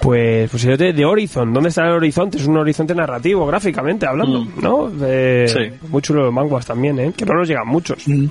Pues, 0.01 0.49
pues 0.49 0.63
yo 0.63 0.77
te- 0.77 0.93
de 0.93 1.05
Horizon, 1.05 1.53
¿dónde 1.53 1.69
está 1.69 1.83
el 1.85 1.91
horizonte? 1.93 2.37
Es 2.37 2.47
un 2.47 2.57
horizonte 2.57 2.95
narrativo, 2.95 3.45
gráficamente 3.45 4.07
hablando, 4.07 4.41
Mm. 4.45 4.51
¿no? 4.61 4.89
De- 4.89 5.47
Sí. 5.47 5.87
Muy 5.89 6.01
chulo 6.01 6.23
los 6.25 6.33
manguas 6.33 6.65
también, 6.65 6.99
¿eh? 6.99 7.13
Que 7.15 7.23
no 7.25 7.35
nos 7.35 7.47
llegan 7.47 7.67
muchos. 7.67 8.07
Mm. 8.07 8.25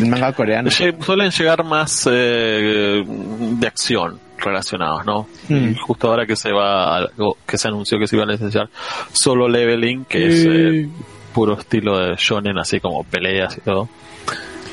El 0.00 0.06
manga 0.08 0.32
coreano. 0.32 0.70
Suelen 0.70 1.30
llegar 1.30 1.64
más 1.64 2.06
eh, 2.10 3.02
de 3.04 3.66
acción 3.66 4.18
relacionados, 4.38 5.04
¿no? 5.06 5.26
Mm. 5.48 5.74
Justo 5.80 6.08
ahora 6.08 6.26
que 6.26 6.36
se 6.36 6.52
va, 6.52 6.96
algo 6.98 7.38
que 7.46 7.56
se 7.58 7.66
anunció 7.68 7.98
que 7.98 8.06
se 8.06 8.14
iba 8.16 8.24
a 8.24 8.28
licenciar 8.28 8.68
solo 9.12 9.48
leveling, 9.48 10.04
que 10.04 10.26
es 10.28 10.46
eh, 10.46 10.88
puro 11.32 11.54
estilo 11.58 11.98
de 11.98 12.14
shonen, 12.16 12.58
así 12.58 12.78
como 12.78 13.02
peleas 13.04 13.56
y 13.56 13.60
todo. 13.62 13.88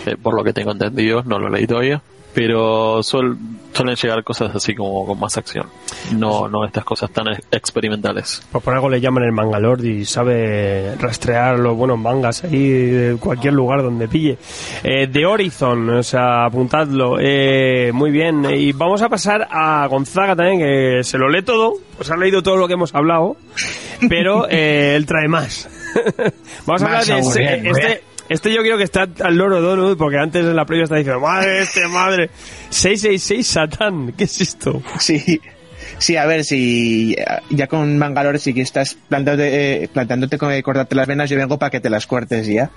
Eh, 0.05 0.17
por 0.21 0.35
lo 0.35 0.43
que 0.43 0.51
tengo 0.51 0.71
entendido, 0.73 1.23
no 1.23 1.39
lo 1.39 1.49
leí 1.49 1.65
todavía, 1.65 2.01
pero 2.33 2.99
suel- 3.03 3.37
suelen 3.73 3.95
llegar 3.95 4.23
cosas 4.23 4.55
así 4.55 4.73
como 4.75 5.05
con 5.05 5.19
más 5.19 5.37
acción, 5.37 5.67
no, 6.15 6.47
no 6.47 6.65
estas 6.65 6.83
cosas 6.83 7.09
tan 7.11 7.27
ex- 7.29 7.45
experimentales. 7.51 8.41
Pues 8.51 8.63
por 8.63 8.73
algo 8.73 8.89
le 8.89 8.99
llaman 9.01 9.23
el 9.23 9.31
Mangalord 9.31 9.83
y 9.83 10.05
sabe 10.05 10.95
rastrear 10.99 11.59
los 11.59 11.75
buenos 11.75 11.97
mangas 11.99 12.43
ahí 12.43 12.67
de 12.69 13.17
cualquier 13.17 13.53
lugar 13.53 13.81
donde 13.83 14.07
pille. 14.07 14.37
Eh, 14.83 15.07
de 15.07 15.25
Horizon, 15.25 15.89
o 15.89 16.03
sea, 16.03 16.45
apuntadlo. 16.45 17.17
Eh, 17.19 17.91
muy 17.93 18.11
bien. 18.11 18.45
Y 18.53 18.71
vamos 18.73 19.01
a 19.01 19.09
pasar 19.09 19.47
a 19.49 19.87
Gonzaga 19.87 20.35
también, 20.35 20.59
que 20.59 21.03
se 21.03 21.17
lo 21.17 21.29
lee 21.29 21.41
todo. 21.43 21.73
Pues 21.97 22.09
ha 22.11 22.17
leído 22.17 22.41
todo 22.43 22.57
lo 22.57 22.67
que 22.67 22.73
hemos 22.73 22.93
hablado, 22.95 23.37
pero 24.09 24.47
eh, 24.49 24.95
él 24.95 25.05
trae 25.05 25.27
más. 25.27 25.69
vamos 26.65 26.81
a 26.81 26.87
Más 26.89 27.09
hablar 27.09 27.23
de 27.33 27.69
este. 27.69 28.03
Este 28.33 28.51
yo 28.51 28.61
creo 28.63 28.77
que 28.77 28.83
está 28.83 29.07
al 29.19 29.35
loro 29.35 29.61
Donut, 29.61 29.95
porque 29.95 30.17
antes 30.17 30.43
en 30.43 30.55
la 30.55 30.65
previa 30.65 30.85
está 30.85 30.95
diciendo, 30.95 31.21
madre 31.21 31.61
este, 31.61 31.87
madre. 31.87 32.31
666 32.71 33.45
Satán, 33.45 34.11
¿qué 34.13 34.23
es 34.23 34.41
esto? 34.41 34.81
Sí. 34.99 35.39
Sí, 35.99 36.17
a 36.17 36.25
ver, 36.25 36.43
si 36.43 37.15
ya 37.51 37.67
con 37.67 37.97
Mangalore 37.99 38.39
sí 38.39 38.53
que 38.55 38.61
estás 38.61 38.97
plantándote, 39.07 39.83
eh, 39.83 39.87
plantándote 39.87 40.39
con 40.39 40.61
cortarte 40.63 40.95
las 40.95 41.07
venas, 41.07 41.29
yo 41.29 41.37
vengo 41.37 41.59
para 41.59 41.69
que 41.69 41.79
te 41.79 41.91
las 41.91 42.07
cortes 42.07 42.47
ya. 42.47 42.71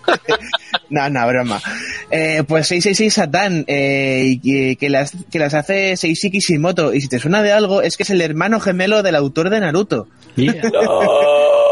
no, 0.90 1.08
no, 1.08 1.26
broma. 1.26 1.62
Eh, 2.10 2.42
pues 2.46 2.66
666 2.66 3.14
Satán, 3.14 3.64
eh, 3.66 4.38
que, 4.78 4.90
las, 4.90 5.12
que 5.30 5.38
las 5.38 5.54
hace 5.54 5.96
Seishiki 5.96 6.38
Kishimoto. 6.38 6.92
Y 6.92 7.00
si 7.00 7.08
te 7.08 7.18
suena 7.18 7.42
de 7.42 7.52
algo, 7.52 7.80
es 7.80 7.96
que 7.96 8.02
es 8.02 8.10
el 8.10 8.20
hermano 8.20 8.60
gemelo 8.60 9.02
del 9.02 9.16
autor 9.16 9.48
de 9.48 9.60
Naruto. 9.60 10.06
¿Pero 10.36 10.50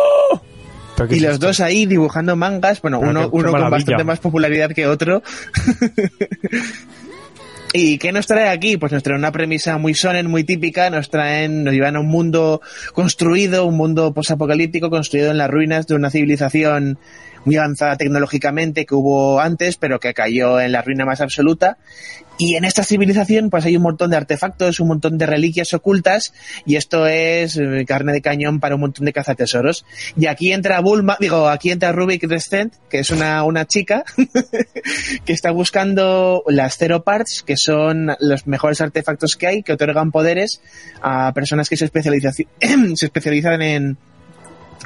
Y 1.11 1.17
es 1.17 1.23
los 1.23 1.33
esto? 1.35 1.47
dos 1.47 1.61
ahí 1.61 1.87
dibujando 1.87 2.37
mangas, 2.37 2.83
bueno, 2.83 3.01
Ah, 3.03 3.09
uno, 3.09 3.21
qué- 3.21 3.31
qué 3.31 3.37
uno 3.37 3.51
con 3.51 3.71
bastante 3.71 4.05
más 4.05 4.21
popularidad 4.21 4.71
que 4.73 4.87
otro. 4.87 5.23
¿Y 7.75 7.97
qué 7.97 8.13
nos 8.13 8.27
trae 8.27 8.51
aquí? 8.51 8.77
Pues 8.77 8.93
nos 8.93 9.03
trae 9.03 9.17
una 9.17 9.33
premisa 9.33 9.79
muy 9.79 9.95
sonen, 9.95 10.27
muy 10.27 10.45
típica, 10.45 10.91
nos 10.91 11.09
traen, 11.09 11.65
nos 11.65 11.73
llevan 11.73 11.97
a 11.97 12.01
un 12.01 12.09
mundo 12.09 12.61
construido, 12.93 13.65
un 13.65 13.79
mundo 13.79 14.13
posapocalíptico 14.13 14.91
construido 14.91 15.31
en 15.31 15.39
las 15.39 15.49
ruinas 15.51 15.87
de 15.87 15.95
una 15.95 16.11
civilización 16.11 16.99
muy 17.47 17.57
avanzada 17.57 17.97
tecnológicamente 17.97 18.85
que 18.85 18.95
hubo 18.95 19.41
antes, 19.41 19.79
pero 19.79 20.01
que 20.01 20.13
cayó 20.13 20.61
en 20.61 20.71
la 20.73 20.83
ruina 20.83 21.07
más 21.07 21.23
absoluta. 21.23 21.79
Y 22.45 22.57
en 22.57 22.65
esta 22.65 22.83
civilización 22.83 23.51
pues 23.51 23.65
hay 23.67 23.77
un 23.77 23.85
montón 23.85 24.11
de 24.11 24.17
artefactos, 24.17 24.81
un 24.81 24.89
montón 24.89 25.17
de 25.17 25.27
reliquias 25.27 25.73
ocultas 25.75 26.35
y 26.67 26.75
esto 26.75 27.07
es 27.07 27.57
eh, 27.57 27.85
carne 27.87 28.13
de 28.13 28.21
cañón 28.21 28.59
para 28.59 28.75
un 28.75 28.81
montón 28.81 29.05
de 29.05 29.13
cazatesoros. 29.13 29.85
Y 30.17 30.27
aquí 30.27 30.53
entra 30.53 30.81
Bulma, 30.81 31.17
digo, 31.21 31.49
aquí 31.49 31.71
entra 31.71 31.93
Rubik 31.93 32.27
Descent, 32.27 32.75
que 32.91 32.99
es 32.99 33.11
una, 33.11 33.45
una 33.45 33.65
chica 33.69 34.03
que 35.25 35.33
está 35.33 35.53
buscando 35.53 36.43
las 36.49 36.77
Zero 36.79 37.05
Parts, 37.05 37.45
que 37.47 37.57
son 37.57 38.11
los 38.19 38.49
mejores 38.49 38.81
artefactos 38.81 39.37
que 39.37 39.47
hay, 39.47 39.63
que 39.63 39.75
otorgan 39.75 40.11
poderes 40.11 40.61
a 41.01 41.33
personas 41.35 41.69
que 41.69 41.77
se, 41.77 41.85
especializa- 41.85 42.33
se 42.97 43.07
especializan 43.07 43.63
en, 43.63 43.99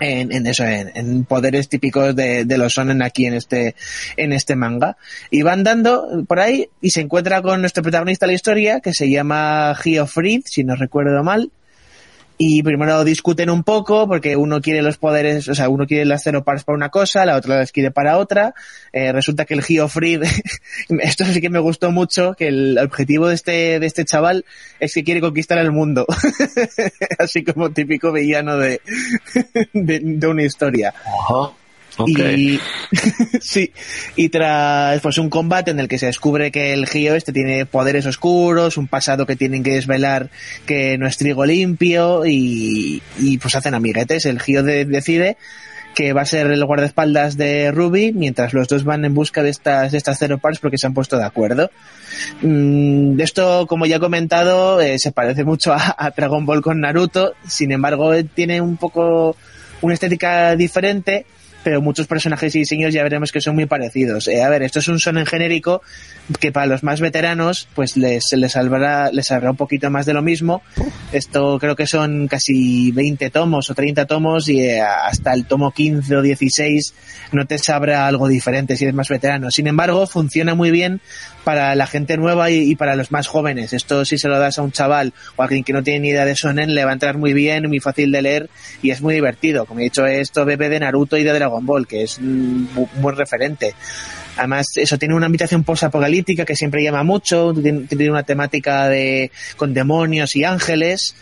en, 0.01 0.33
en 0.33 0.47
eso, 0.47 0.65
en, 0.65 0.93
en 0.95 1.25
poderes 1.25 1.69
típicos 1.69 2.15
de, 2.15 2.45
de 2.45 2.59
los 2.59 2.75
sonen 2.75 3.03
aquí 3.03 3.27
en 3.27 3.35
este, 3.35 3.75
en 4.17 4.33
este 4.33 4.57
manga. 4.57 4.97
Y 5.31 5.43
va 5.43 5.53
andando 5.53 6.25
por 6.27 6.41
ahí 6.41 6.69
y 6.81 6.91
se 6.91 7.01
encuentra 7.01 7.43
con 7.43 7.61
nuestro 7.61 7.83
protagonista 7.83 8.27
de 8.27 8.33
la 8.33 8.37
historia, 8.37 8.81
que 8.81 8.93
se 8.93 9.11
llama 9.11 9.75
Geoffrey, 9.75 10.43
si 10.45 10.65
no 10.65 10.77
recuerdo 10.77 11.23
mal. 11.23 11.51
Y 12.39 12.63
primero 12.63 13.03
discuten 13.03 13.49
un 13.49 13.63
poco 13.63 14.07
porque 14.07 14.37
uno 14.37 14.61
quiere 14.61 14.83
los 14.83 14.99
poderes, 14.99 15.49
o 15.49 15.55
sea, 15.55 15.71
uno 15.71 15.87
quiere 15.87 16.05
las 16.05 16.23
Zero 16.23 16.45
Parts 16.45 16.65
para 16.65 16.77
una 16.77 16.91
cosa, 16.91 17.25
la 17.25 17.37
otra 17.37 17.57
las 17.57 17.73
quiere 17.73 17.91
para 17.91 18.19
otra. 18.19 18.55
Eh, 18.93 19.11
resulta 19.11 19.47
que 19.47 19.55
el 19.55 19.63
Geoffrey, 19.63 20.21
esto 21.01 21.25
sí 21.25 21.41
que 21.41 21.49
me 21.49 21.61
gustó 21.61 21.91
mucho, 21.93 22.35
que 22.35 22.49
el 22.49 22.79
objetivo 22.79 23.29
de 23.29 23.35
este, 23.35 23.81
de 23.81 23.87
este 23.87 24.05
chaval 24.05 24.45
es 24.81 24.93
que 24.93 25.03
quiere 25.03 25.23
conquistar 25.23 25.59
el 25.59 25.73
mundo. 25.73 26.05
Así 27.19 27.43
como 27.43 27.71
típico 27.71 28.13
villano 28.13 28.59
de, 28.59 28.83
de, 29.73 30.27
una 30.27 30.43
historia. 30.43 30.93
Y 32.07 32.61
sí, 33.41 33.73
y 34.17 34.29
tras 34.29 35.01
pues 35.01 35.19
un 35.19 35.31
combate 35.31 35.71
en 35.71 35.81
el 35.81 35.89
que 35.89 35.99
se 35.99 36.07
descubre 36.07 36.51
que 36.51 36.73
el 36.73 36.87
Gio 36.87 37.15
este 37.15 37.33
tiene 37.33 37.67
poderes 37.67 38.07
oscuros, 38.07 38.77
un 38.77 38.87
pasado 38.87 39.27
que 39.27 39.37
tienen 39.37 39.63
que 39.63 39.75
desvelar 39.75 40.31
que 40.67 40.99
no 40.99 41.07
es 41.07 41.17
trigo 41.17 41.45
limpio 41.47 42.27
y, 42.27 43.03
y 43.19 43.39
pues 43.39 43.55
hacen 43.55 43.75
amiguetes. 43.75 44.27
El 44.27 44.41
Gio 44.41 44.63
de- 44.63 44.85
decide 44.85 45.37
que 45.97 46.13
va 46.13 46.21
a 46.21 46.27
ser 46.27 46.49
el 46.51 46.63
guardaespaldas 46.63 47.39
de 47.39 47.73
Ruby 47.73 48.13
mientras 48.13 48.53
los 48.53 48.69
dos 48.69 48.85
van 48.85 49.07
en 49.07 49.15
busca 49.15 49.43
de 49.43 49.49
estas 49.49 49.93
de 49.93 49.99
estas 49.99 50.19
Zero 50.19 50.37
Parts 50.37 50.59
porque 50.59 50.77
se 50.77 50.87
han 50.87 50.93
puesto 50.93 51.17
de 51.17 51.25
acuerdo. 51.25 51.71
Mm, 52.43 53.19
esto, 53.19 53.67
como 53.67 53.87
ya 53.87 53.97
he 53.97 54.01
comentado, 54.01 54.79
eh, 54.83 54.99
se 54.99 55.13
parece 55.13 55.45
mucho 55.45 55.73
a, 55.73 56.13
Dragon 56.15 56.45
Ball 56.45 56.61
con 56.61 56.81
Naruto, 56.81 57.33
sin 57.49 57.73
embargo 57.73 58.13
tiene 58.35 58.61
un 58.61 58.77
poco 58.77 59.37
una 59.81 59.95
estética 59.95 60.55
diferente, 60.55 61.25
pero 61.67 61.83
muchos 61.83 62.07
personajes 62.07 62.55
y 62.55 62.61
diseños 62.61 62.95
ya 62.95 63.03
veremos 63.03 63.33
que 63.33 63.41
son 63.41 63.57
muy 63.57 63.67
parecidos. 63.67 64.29
Eh, 64.29 64.41
a 64.41 64.49
ver, 64.49 64.63
esto 64.63 64.79
es 64.79 64.87
un 64.87 65.01
son 65.01 65.19
en 65.19 65.27
genérico 65.27 65.83
que 66.39 66.53
para 66.53 66.67
los 66.67 66.85
más 66.85 67.01
veteranos 67.01 67.67
pues 67.75 67.97
les, 67.97 68.23
les 68.37 68.53
salvará 68.53 69.11
les 69.11 69.27
saldrá 69.27 69.51
un 69.51 69.57
poquito 69.57 69.91
más 69.91 70.07
de 70.07 70.15
lo 70.15 70.23
mismo. 70.23 70.63
Esto 71.11 71.59
creo 71.59 71.75
que 71.75 71.89
son 71.89 72.29
casi 72.29 72.93
20 72.93 73.31
tomos 73.31 73.69
o 73.69 73.75
30 73.75 74.07
tomos 74.07 74.49
y 74.49 74.61
eh, 74.61 74.81
hasta 74.81 75.33
el 75.33 75.47
tomo 75.47 75.73
15 75.73 76.17
o 76.17 76.23
16 76.23 76.95
no 77.33 77.47
te 77.49 77.59
sabrá 77.59 78.07
algo 78.07 78.29
diferente 78.29 78.77
si 78.77 78.85
eres 78.85 78.95
más 78.95 79.09
veterano. 79.09 79.51
Sin 79.51 79.67
embargo, 79.67 80.07
funciona 80.07 80.55
muy 80.55 80.71
bien 80.71 81.01
para 81.43 81.75
la 81.75 81.89
gente 81.89 82.17
nueva 82.17 82.49
y, 82.51 82.71
y 82.71 82.77
para 82.77 82.95
los 82.95 83.11
más 83.11 83.27
jóvenes. 83.27 83.73
Esto 83.73 84.05
si 84.05 84.19
se 84.19 84.29
lo 84.29 84.39
das 84.39 84.61
a 84.61 84.63
un 84.63 84.71
chaval 84.71 85.15
o 85.35 85.43
a 85.43 85.47
alguien 85.47 85.65
que 85.65 85.73
no 85.73 85.83
tiene 85.83 85.99
ni 85.99 86.09
idea 86.11 86.25
de 86.25 86.37
Sonen, 86.37 86.77
le 86.77 86.85
va 86.85 86.91
a 86.91 86.95
entrar 86.95 87.19
muy 87.19 87.33
bien, 87.33 87.67
muy 87.67 87.81
fácil 87.81 88.13
de 88.13 88.23
leer 88.23 88.51
y 88.83 88.91
es 88.91 89.03
muy 89.03 89.15
divertido. 89.15 89.67
Como 89.67 89.81
he 89.81 89.85
dicho, 89.85 90.07
esto 90.07 90.45
bebe 90.45 90.69
de 90.69 90.79
Naruto 90.79 91.17
y 91.17 91.25
de 91.25 91.33
Dragon 91.33 91.56
Ball, 91.65 91.87
que 91.87 92.03
es 92.03 92.19
un 92.19 92.69
bu- 92.75 92.89
un 92.97 93.03
buen 93.03 93.17
referente. 93.17 93.75
Además, 94.37 94.67
eso 94.77 94.99
tiene 94.99 95.15
una 95.15 95.27
ambientación 95.27 95.65
post-apocalíptica 95.65 96.45
que 96.45 96.57
siempre 96.57 96.83
llama 96.83 97.03
mucho, 97.05 97.55
tiene 97.55 98.11
una 98.11 98.23
temática 98.25 98.89
de 98.89 99.31
con 99.57 99.73
demonios 99.73 100.37
y 100.37 100.45
ángeles. 100.45 101.15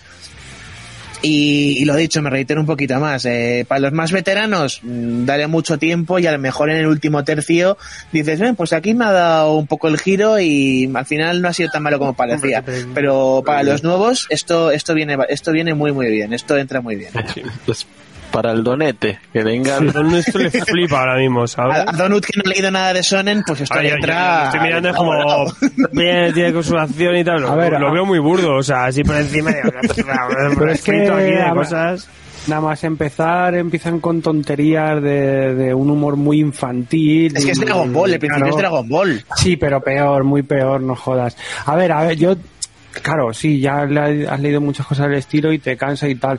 Y, 1.22 1.78
y 1.80 1.84
lo 1.86 1.96
dicho, 1.96 2.20
me 2.20 2.28
reitero 2.28 2.60
un 2.60 2.66
poquito 2.66 3.00
más. 3.00 3.24
eh, 3.24 3.64
para 3.66 3.78
los 3.80 3.92
más 3.92 4.12
veteranos, 4.12 4.80
mm, 4.82 5.24
dale 5.24 5.46
mucho 5.46 5.78
tiempo 5.78 6.18
y 6.18 6.26
a 6.26 6.32
lo 6.32 6.38
mejor 6.38 6.68
en 6.68 6.76
el 6.76 6.86
último 6.86 7.24
tercio 7.24 7.78
dices, 8.12 8.40
ven, 8.40 8.56
pues 8.56 8.74
aquí 8.74 8.92
me 8.92 9.06
ha 9.06 9.12
dado 9.12 9.54
un 9.54 9.66
poco 9.66 9.88
el 9.88 9.98
giro 9.98 10.38
y 10.38 10.90
al 10.92 11.06
final 11.06 11.40
no 11.40 11.48
ha 11.48 11.54
sido 11.54 11.70
tan 11.70 11.82
malo 11.82 11.98
como 11.98 12.12
parecía. 12.14 12.62
Pero 12.94 13.42
para 13.46 13.62
los 13.62 13.82
nuevos, 13.84 14.26
esto, 14.28 14.70
esto 14.70 14.92
viene, 14.92 15.16
esto 15.30 15.50
viene 15.52 15.72
muy, 15.72 15.92
muy 15.92 16.10
bien. 16.10 16.34
Esto 16.34 16.58
entra 16.58 16.82
muy 16.82 16.96
bien. 16.96 17.12
Sí, 17.32 17.40
pues, 17.64 17.86
para 18.34 18.50
el 18.52 18.64
donete, 18.64 19.18
que 19.32 19.42
venga. 19.44 19.78
Sí, 19.78 19.86
Don 19.86 20.12
esto 20.14 20.38
le 20.38 20.50
flipa 20.50 21.00
ahora 21.00 21.16
mismo, 21.16 21.46
¿sabes? 21.46 21.76
A, 21.78 21.82
a 21.90 21.92
Donut, 21.92 22.24
que 22.24 22.32
no 22.36 22.42
ha 22.44 22.48
leído 22.52 22.70
nada 22.70 22.92
de 22.92 23.02
Sonen, 23.02 23.42
pues 23.46 23.60
esto 23.60 23.78
Ay, 23.78 23.90
yo- 23.90 23.96
yo- 24.00 24.06
yo 24.06 24.44
estoy 24.44 24.60
mirando 24.60 24.88
es 24.90 24.96
como 24.96 25.12
bien, 25.92 26.34
tiene 26.34 26.52
consolación 26.52 27.16
y 27.16 27.24
tal. 27.24 27.40
Lo, 27.42 27.50
A 27.50 27.54
ver, 27.54 27.72
lo 27.80 27.88
a- 27.88 27.92
veo 27.92 28.04
muy 28.04 28.18
burdo, 28.18 28.56
o 28.56 28.62
sea, 28.62 28.86
así 28.86 29.04
por 29.04 29.16
encima 29.16 29.50
de 29.52 29.62
Pero 30.58 30.70
es 30.72 30.82
que, 30.82 30.90
escrito 30.96 31.14
aquí 31.14 31.30
de 31.30 31.50
cosas. 31.54 32.08
Nada 32.46 32.60
más 32.60 32.84
empezar, 32.84 33.54
empiezan 33.54 34.00
con 34.00 34.20
tonterías 34.20 35.00
de, 35.02 35.54
de 35.54 35.72
un 35.72 35.88
humor 35.90 36.16
muy 36.16 36.40
infantil. 36.40 37.32
Es 37.34 37.46
que 37.46 37.52
es 37.52 37.60
Dragon 37.60 37.90
Ball, 37.90 38.12
el 38.12 38.18
principio 38.18 38.42
claro. 38.44 38.56
es 38.56 38.60
Dragon 38.60 38.88
Ball. 38.88 39.24
Sí, 39.36 39.56
pero 39.56 39.80
peor, 39.80 40.24
muy 40.24 40.42
peor, 40.42 40.82
no 40.82 40.94
jodas. 40.94 41.36
A 41.64 41.74
ver, 41.74 41.92
a 41.92 42.02
ver, 42.04 42.18
yo, 42.18 42.36
claro, 43.00 43.32
sí, 43.32 43.60
ya 43.60 43.86
le- 43.86 44.28
has 44.28 44.40
leído 44.40 44.60
muchas 44.60 44.84
cosas 44.86 45.08
del 45.08 45.18
estilo 45.20 45.52
y 45.54 45.58
te 45.58 45.74
cansa 45.78 46.06
y 46.06 46.16
tal. 46.16 46.38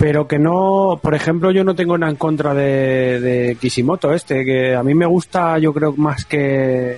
Pero 0.00 0.26
que 0.26 0.38
no, 0.38 0.98
por 1.02 1.14
ejemplo, 1.14 1.50
yo 1.50 1.62
no 1.62 1.74
tengo 1.74 1.98
nada 1.98 2.10
en 2.10 2.16
contra 2.16 2.54
de, 2.54 3.20
de 3.20 3.56
Kishimoto 3.60 4.14
este, 4.14 4.46
que 4.46 4.74
a 4.74 4.82
mí 4.82 4.94
me 4.94 5.04
gusta, 5.04 5.58
yo 5.58 5.74
creo, 5.74 5.92
más 5.92 6.24
que, 6.24 6.96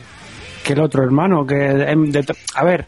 que 0.64 0.72
el 0.72 0.80
otro 0.80 1.02
hermano, 1.02 1.44
que, 1.44 1.66
em, 1.66 2.12
de- 2.12 2.24
a 2.54 2.64
ver, 2.64 2.86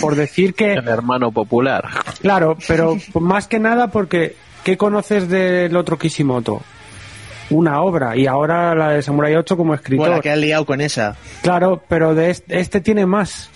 por 0.00 0.16
decir 0.16 0.54
que, 0.54 0.72
El 0.76 0.88
hermano 0.88 1.30
popular. 1.30 1.84
Claro, 2.22 2.56
pero 2.66 2.96
más 3.20 3.46
que 3.46 3.58
nada 3.58 3.88
porque 3.88 4.34
¿qué 4.64 4.78
conoces 4.78 5.28
del 5.28 5.76
otro 5.76 5.98
Kishimoto? 5.98 6.62
Una 7.50 7.82
obra 7.82 8.16
y 8.16 8.26
ahora 8.26 8.74
la 8.74 8.92
de 8.92 9.02
Samurai 9.02 9.36
8 9.36 9.58
como 9.58 9.74
escritor. 9.74 10.06
Bueno, 10.08 10.22
que 10.22 10.30
ha 10.30 10.36
liado 10.36 10.64
con 10.64 10.80
esa. 10.80 11.16
Claro, 11.42 11.82
pero 11.86 12.14
de 12.14 12.30
este, 12.30 12.58
este 12.60 12.80
tiene 12.80 13.04
más 13.04 13.50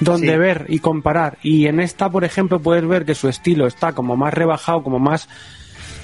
donde 0.00 0.32
Sí. 0.32 0.36
ver 0.38 0.66
y 0.68 0.78
comparar. 0.78 1.38
Y 1.42 1.66
en 1.66 1.80
esta, 1.80 2.10
por 2.10 2.24
ejemplo, 2.24 2.60
puedes 2.60 2.86
ver 2.86 3.04
que 3.04 3.14
su 3.14 3.28
estilo 3.28 3.66
está 3.66 3.92
como 3.92 4.16
más 4.16 4.32
rebajado, 4.34 4.82
como 4.82 4.98
más 4.98 5.28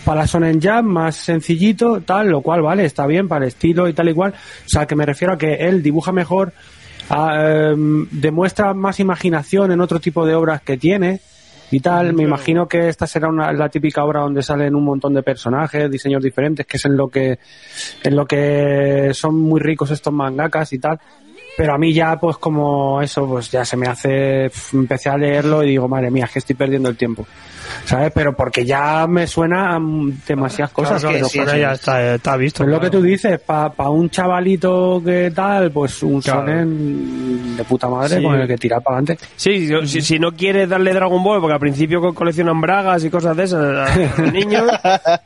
para 0.05 0.23
la 0.23 0.27
Sonen 0.27 0.61
Jam, 0.61 0.85
más 0.87 1.17
sencillito, 1.17 2.01
tal, 2.01 2.29
lo 2.29 2.41
cual 2.41 2.63
vale, 2.63 2.85
está 2.85 3.07
bien 3.07 3.29
para 3.29 3.45
el 3.45 3.49
estilo 3.49 3.89
y 3.89 3.93
tal 3.93 4.09
igual. 4.09 4.33
O 4.33 4.69
sea, 4.69 4.87
que 4.87 4.97
me 4.97 5.07
refiero 5.07 5.35
a 5.35 5.39
que 5.39 5.55
él 5.55 5.83
dibuja 5.83 6.11
mejor, 6.13 6.53
em, 7.11 8.09
demuestra 8.11 8.75
más 8.75 8.99
imaginación 9.01 9.71
en 9.73 9.81
otro 9.81 10.01
tipo 10.01 10.27
de 10.27 10.35
obras 10.35 10.63
que 10.63 10.77
tiene 10.77 11.21
y 11.71 11.81
tal. 11.81 12.13
Me 12.15 12.25
imagino 12.25 12.67
que 12.67 12.89
esta 12.89 13.07
será 13.07 13.29
una, 13.29 13.53
la 13.53 13.69
típica 13.69 14.05
obra 14.05 14.21
donde 14.21 14.43
salen 14.43 14.75
un 14.75 14.85
montón 14.85 15.15
de 15.15 15.23
personajes, 15.23 15.91
diseños 15.91 16.23
diferentes, 16.23 16.67
que 16.67 16.77
es 16.77 16.85
en 16.85 16.97
lo 16.97 17.09
que 17.09 17.39
en 18.03 18.17
lo 18.17 18.27
que 18.27 19.11
son 19.15 19.39
muy 19.39 19.61
ricos 19.61 19.91
estos 19.91 20.13
mangakas 20.13 20.73
y 20.73 20.79
tal. 20.79 20.99
Pero 21.57 21.75
a 21.75 21.79
mí 21.79 21.93
ya, 21.93 22.17
pues 22.19 22.39
como 22.39 23.03
eso, 23.03 23.27
pues 23.27 23.51
ya 23.51 23.65
se 23.65 23.77
me 23.77 23.87
hace, 23.87 24.51
empecé 24.73 25.11
a 25.11 25.19
leerlo 25.19 25.63
y 25.63 25.69
digo, 25.71 25.87
madre 25.87 26.11
mía, 26.11 26.25
es 26.25 26.31
que 26.33 26.39
estoy 26.39 26.57
perdiendo 26.57 26.89
el 26.89 26.97
tiempo. 26.97 27.27
¿Sabes? 27.85 28.11
Pero 28.15 28.35
porque 28.37 28.65
ya 28.65 29.07
me 29.07 29.27
suena 29.27 29.77
a 29.77 29.81
demasiadas 30.27 30.73
cosas. 30.73 31.01
Claro, 31.01 31.15
pero 31.17 31.29
sí, 31.29 31.39
sí, 31.39 31.59
ya 31.61 31.71
sí. 31.75 31.81
está, 31.81 32.15
está 32.15 32.37
visto. 32.37 32.65
es 32.65 32.69
lo 32.71 32.81
que 32.81 32.91
tú 32.91 33.01
dices, 33.03 33.39
para 33.41 33.73
un 33.91 34.11
chavalito 34.11 35.01
que 35.05 35.31
tal, 35.35 35.71
pues 35.71 36.03
un 36.03 36.21
Claro. 36.21 36.41
sonen 36.41 37.57
de 37.57 37.65
puta 37.65 37.89
madre 37.89 38.17
Sí. 38.17 38.23
con 38.23 38.35
el 38.41 38.47
que 38.49 38.57
tirar 38.59 38.83
para 38.83 38.99
adelante. 38.99 39.25
Sí, 39.37 39.69
si, 39.69 39.87
si- 39.89 40.03
si 40.03 40.19
no 40.19 40.33
quieres 40.33 40.69
darle 40.69 40.93
Dragon 40.93 41.23
Ball, 41.23 41.41
porque 41.41 41.55
al 41.55 41.61
principio 41.61 42.01
co- 42.01 42.15
coleccionan 42.15 42.61
bragas 42.61 43.05
y 43.05 43.11
cosas 43.11 43.37
de 43.37 43.45
esas 43.45 43.61
a 43.91 43.97
los 44.23 44.33
niños, 44.33 44.65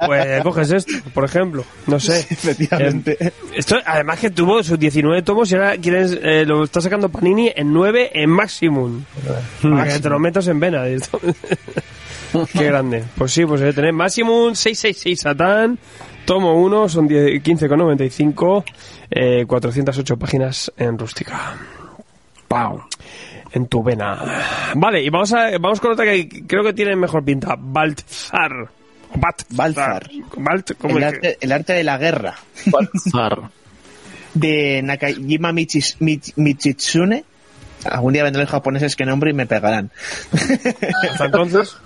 pues 0.07 0.43
coges 0.43 0.71
esto, 0.73 0.93
por 1.15 1.25
ejemplo. 1.25 1.65
No 1.87 1.99
sé. 1.99 2.21
Efectivamente. 2.31 3.17
Eh, 3.19 3.33
esto, 3.57 3.77
además 3.85 4.19
que 4.21 4.31
tuvo 4.31 4.63
sus 4.63 4.79
19 4.79 5.23
tomos 5.23 5.51
y 5.51 5.55
ahora 5.55 5.77
eh, 6.23 6.45
lo 6.47 6.65
está 6.65 6.81
sacando 6.81 7.09
Panini 7.09 7.51
en 7.55 7.73
9 7.73 8.11
en 8.15 8.31
Maximum. 8.31 9.05
Para 9.63 9.93
que 9.93 10.01
te 10.01 10.09
lo 10.09 10.19
metas 10.19 10.47
en 10.49 10.61
vena. 10.61 10.85
Qué 12.53 12.65
grande. 12.65 13.05
Pues 13.17 13.33
sí, 13.33 13.47
pues 13.47 13.61
debe 13.61 13.73
tener 13.73 13.93
Maximum 13.93 14.55
666 14.55 15.21
Satan. 15.21 15.79
Tomo 16.25 16.55
1, 16.61 16.89
son 16.89 17.07
10 17.09 17.43
15,95. 17.43 18.65
Eh, 19.11 19.45
408 19.47 20.17
páginas 20.17 20.73
en 20.77 20.99
rústica. 20.99 21.55
¡Pau! 22.49 22.83
En 23.53 23.69
tu 23.69 23.83
vena. 23.83 24.19
Vale, 24.75 25.03
y 25.03 25.09
vamos 25.09 25.33
a 25.33 25.51
vamos 25.59 25.81
con 25.81 25.93
otra 25.93 26.05
que 26.05 26.29
creo 26.47 26.63
que 26.65 26.73
tiene 26.73 26.95
mejor 26.97 27.25
pinta. 27.25 27.55
Baltzar. 27.59 28.69
Baltzar. 29.15 29.47
Baltzar. 29.57 30.11
Balt, 30.37 30.73
¿cómo 30.79 30.99
El 30.99 31.05
es 31.05 31.11
que- 31.13 31.17
arte, 31.29 31.39
el 31.41 31.53
arte 31.53 31.73
de 31.75 31.85
la 31.85 31.97
guerra. 31.97 32.35
Balzar. 32.67 33.39
De 34.39 34.83
Nakajima 34.83 35.53
Michis- 35.53 35.97
Mich- 35.99 36.33
Michitsune. 36.37 37.25
Algún 37.85 38.13
día 38.13 38.23
vendrán 38.25 38.43
los 38.45 38.51
japoneses 38.51 38.97
que 38.97 39.05
nombre 39.07 39.31
y 39.31 39.35
me 39.35 39.47
pegarán. 39.47 39.91
Hasta 41.11 41.25
entonces. 41.27 41.77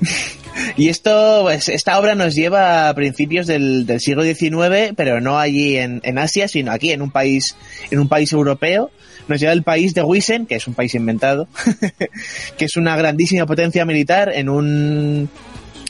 Y 0.76 0.88
esto, 0.88 1.40
pues, 1.42 1.68
esta 1.68 1.98
obra 1.98 2.14
nos 2.14 2.36
lleva 2.36 2.88
a 2.88 2.94
principios 2.94 3.48
del, 3.48 3.86
del 3.86 3.98
siglo 4.00 4.22
XIX, 4.22 4.92
pero 4.96 5.20
no 5.20 5.36
allí 5.36 5.76
en, 5.76 6.00
en 6.04 6.16
Asia, 6.16 6.46
sino 6.46 6.70
aquí 6.70 6.92
en 6.92 7.02
un 7.02 7.10
país, 7.10 7.56
en 7.90 7.98
un 7.98 8.08
país 8.08 8.32
europeo. 8.32 8.90
Nos 9.26 9.40
lleva 9.40 9.50
al 9.52 9.64
país 9.64 9.94
de 9.94 10.02
Wisen, 10.04 10.46
que 10.46 10.54
es 10.54 10.68
un 10.68 10.74
país 10.74 10.94
inventado, 10.94 11.48
que 12.56 12.64
es 12.66 12.76
una 12.76 12.96
grandísima 12.96 13.46
potencia 13.46 13.84
militar 13.84 14.30
en 14.32 14.48
un 14.48 15.28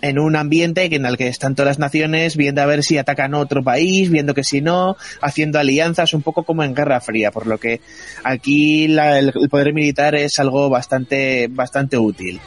en 0.05 0.19
un 0.19 0.37
ambiente 0.37 0.85
en 0.95 1.07
el 1.07 1.17
que 1.17 1.29
están 1.29 1.55
todas 1.55 1.71
las 1.71 1.79
naciones 1.79 2.37
viendo 2.37 2.61
a 2.61 2.67
ver 2.67 2.83
si 2.83 2.99
atacan 2.99 3.33
otro 3.33 3.63
país, 3.65 4.11
viendo 4.11 4.35
que 4.35 4.45
si 4.45 4.61
no, 4.61 4.97
haciendo 5.23 5.59
alianzas, 5.59 6.13
un 6.13 6.21
poco 6.21 6.43
como 6.45 6.63
en 6.63 6.75
Guerra 6.75 7.01
Fría, 7.01 7.31
por 7.31 7.47
lo 7.47 7.57
que 7.59 7.81
aquí 8.23 8.87
la- 8.87 9.19
el, 9.19 9.33
poder 9.51 9.73
militar 9.73 10.15
es 10.15 10.39
algo 10.39 10.69
bastante, 10.69 11.49
bastante 11.51 11.97
útil. 11.97 12.39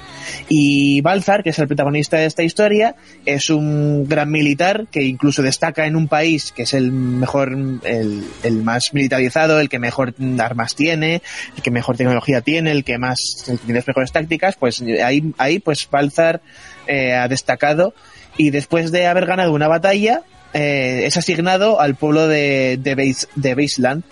Y 0.50 1.02
Balzar, 1.02 1.42
que 1.42 1.50
es 1.50 1.58
el 1.58 1.68
protagonista 1.68 2.18
de 2.18 2.26
esta 2.26 2.44
historia, 2.44 2.96
es 3.26 3.50
un 3.50 4.08
gran 4.08 4.30
militar 4.30 4.86
que 4.92 5.02
incluso 5.04 5.42
destaca 5.42 5.88
en 5.88 5.96
un 5.96 6.08
país 6.08 6.52
que 6.52 6.64
es 6.64 6.76
el 6.76 6.92
mejor, 6.92 7.58
el, 7.84 8.24
el 8.44 8.64
más 8.64 8.94
militarizado, 8.94 9.60
el 9.60 9.68
que 9.70 9.80
mejor 9.80 10.14
armas 10.40 10.76
tiene, 10.76 11.24
el 11.56 11.64
que 11.64 11.72
mejor 11.72 11.98
tecnología 11.98 12.42
tiene, 12.42 12.70
el 12.72 12.84
que 12.84 13.00
más, 13.00 13.18
tiene 13.46 13.80
las 13.80 13.88
mejores 13.88 14.12
tácticas, 14.12 14.56
pues 14.58 14.84
ahí, 15.04 15.34
ahí 15.40 15.58
pues 15.60 15.88
Balzar 15.90 16.42
eh, 16.88 17.14
ha 17.14 17.28
destacado 17.28 17.94
y 18.38 18.50
después 18.52 18.92
de 18.92 19.08
haber 19.08 19.26
ganado 19.26 19.54
una 19.54 19.68
batalla, 19.68 20.22
eh, 20.54 21.02
es 21.06 21.18
asignado 21.18 21.80
al 21.82 21.96
pueblo 21.96 22.28
de, 22.28 22.78
de, 22.82 22.96
Beis- 22.96 23.28
de 23.36 23.56
Beisland. 23.56 24.04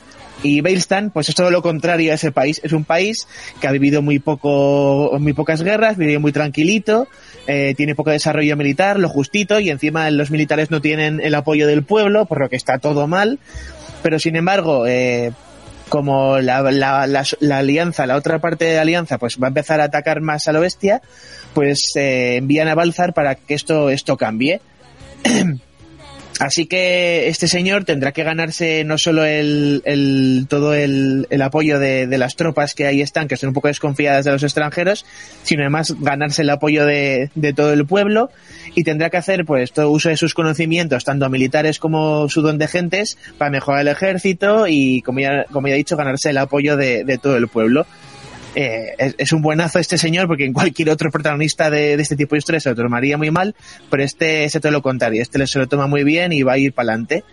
Y 0.43 0.59
Beilstan, 0.61 1.11
pues 1.11 1.29
es 1.29 1.35
todo 1.35 1.49
lo 1.49 1.61
contrario 1.61 2.11
a 2.11 2.15
ese 2.15 2.31
país. 2.31 2.59
Es 2.63 2.73
un 2.73 2.83
país 2.83 3.25
que 3.61 3.67
ha 3.67 3.71
vivido 3.71 4.01
muy 4.01 4.19
poco, 4.19 5.11
muy 5.19 5.31
pocas 5.33 5.63
guerras, 5.63 5.95
vive 5.97 6.19
muy 6.19 6.33
tranquilito, 6.33 7.07
eh, 7.47 7.73
tiene 7.77 7.95
poco 7.95 8.11
desarrollo 8.11 8.55
militar, 8.57 8.99
lo 8.99 9.07
justito, 9.07 9.59
y 9.61 9.69
encima 9.69 10.09
los 10.11 10.31
militares 10.31 10.69
no 10.71 10.81
tienen 10.81 11.21
el 11.23 11.33
apoyo 11.35 11.65
del 11.67 11.83
pueblo, 11.83 12.25
por 12.25 12.41
lo 12.41 12.49
que 12.49 12.57
está 12.57 12.79
todo 12.79 13.07
mal. 13.07 13.39
Pero 14.03 14.19
sin 14.19 14.35
embargo, 14.35 14.85
eh, 14.85 15.31
como 15.89 16.39
la, 16.39 16.61
la, 16.61 17.07
la, 17.07 17.23
la 17.39 17.57
alianza, 17.57 18.05
la 18.05 18.15
otra 18.15 18.39
parte 18.39 18.65
de 18.65 18.75
la 18.75 18.81
alianza, 18.81 19.17
pues 19.17 19.37
va 19.41 19.47
a 19.47 19.49
empezar 19.49 19.81
a 19.81 19.85
atacar 19.85 20.21
más 20.21 20.47
a 20.47 20.51
lo 20.51 20.61
bestia, 20.61 21.01
pues 21.53 21.91
eh, 21.95 22.37
envían 22.37 22.67
a 22.67 22.75
Balzar 22.75 23.13
para 23.13 23.35
que 23.35 23.53
esto, 23.53 23.89
esto 23.89 24.17
cambie. 24.17 24.61
Así 26.37 26.65
que 26.65 27.29
este 27.29 27.47
señor 27.47 27.85
tendrá 27.85 28.11
que 28.11 28.23
ganarse 28.23 28.83
no 28.83 28.97
solo 28.97 29.23
el, 29.23 29.81
el- 29.85 30.47
todo 30.49 30.73
el, 30.73 31.27
el 31.29 31.41
apoyo 31.41 31.79
de, 31.79 32.07
de 32.07 32.17
las 32.17 32.35
tropas 32.35 32.75
que 32.75 32.85
ahí 32.85 32.99
están, 33.01 33.29
que 33.29 33.37
son 33.37 33.49
un 33.49 33.53
poco 33.53 33.69
desconfiadas 33.69 34.25
de 34.25 34.31
los 34.33 34.43
extranjeros, 34.43 35.05
sino 35.43 35.61
además 35.61 35.95
ganarse 35.97 36.41
el 36.41 36.49
apoyo 36.49 36.85
de, 36.85 37.29
de 37.35 37.53
todo 37.53 37.71
el 37.71 37.85
pueblo 37.85 38.31
y 38.75 38.83
tendrá 38.83 39.09
que 39.09 39.15
hacer 39.15 39.45
pues 39.45 39.71
todo 39.71 39.89
uso 39.91 40.09
de 40.09 40.17
sus 40.17 40.33
conocimientos, 40.33 41.05
tanto 41.05 41.29
militares 41.29 41.79
como 41.79 42.27
su 42.27 42.41
don 42.41 42.57
de 42.57 42.67
gentes, 42.67 43.17
para 43.37 43.49
mejorar 43.49 43.81
el 43.81 43.87
ejército 43.87 44.67
y, 44.67 45.01
como 45.03 45.21
ya, 45.21 45.45
como 45.53 45.69
ya 45.69 45.75
he 45.75 45.77
dicho, 45.77 45.95
ganarse 45.95 46.31
el 46.31 46.37
apoyo 46.37 46.75
de, 46.75 47.05
de 47.05 47.17
todo 47.17 47.37
el 47.37 47.47
pueblo. 47.47 47.85
Eh, 48.55 48.95
es, 48.97 49.15
es 49.17 49.33
un 49.33 49.41
buenazo 49.41 49.79
este 49.79 49.97
señor 49.97 50.27
porque 50.27 50.45
en 50.45 50.53
cualquier 50.53 50.89
otro 50.89 51.11
protagonista 51.11 51.69
de, 51.69 51.97
de 51.97 52.01
este 52.01 52.15
tipo 52.15 52.35
de 52.35 52.39
historias 52.39 52.63
se 52.63 52.69
lo 52.69 52.75
tomaría 52.75 53.17
muy 53.17 53.29
mal, 53.29 53.53
pero 53.89 54.03
este 54.03 54.45
es 54.45 54.53
todo 54.53 54.71
lo 54.71 54.81
contrario, 54.81 55.21
este 55.21 55.45
se 55.45 55.59
lo 55.59 55.67
toma 55.67 55.87
muy 55.87 56.03
bien 56.03 56.31
y 56.31 56.43
va 56.43 56.53
a 56.53 56.57
ir 56.57 56.73
para 56.73 56.93
adelante. 56.93 57.23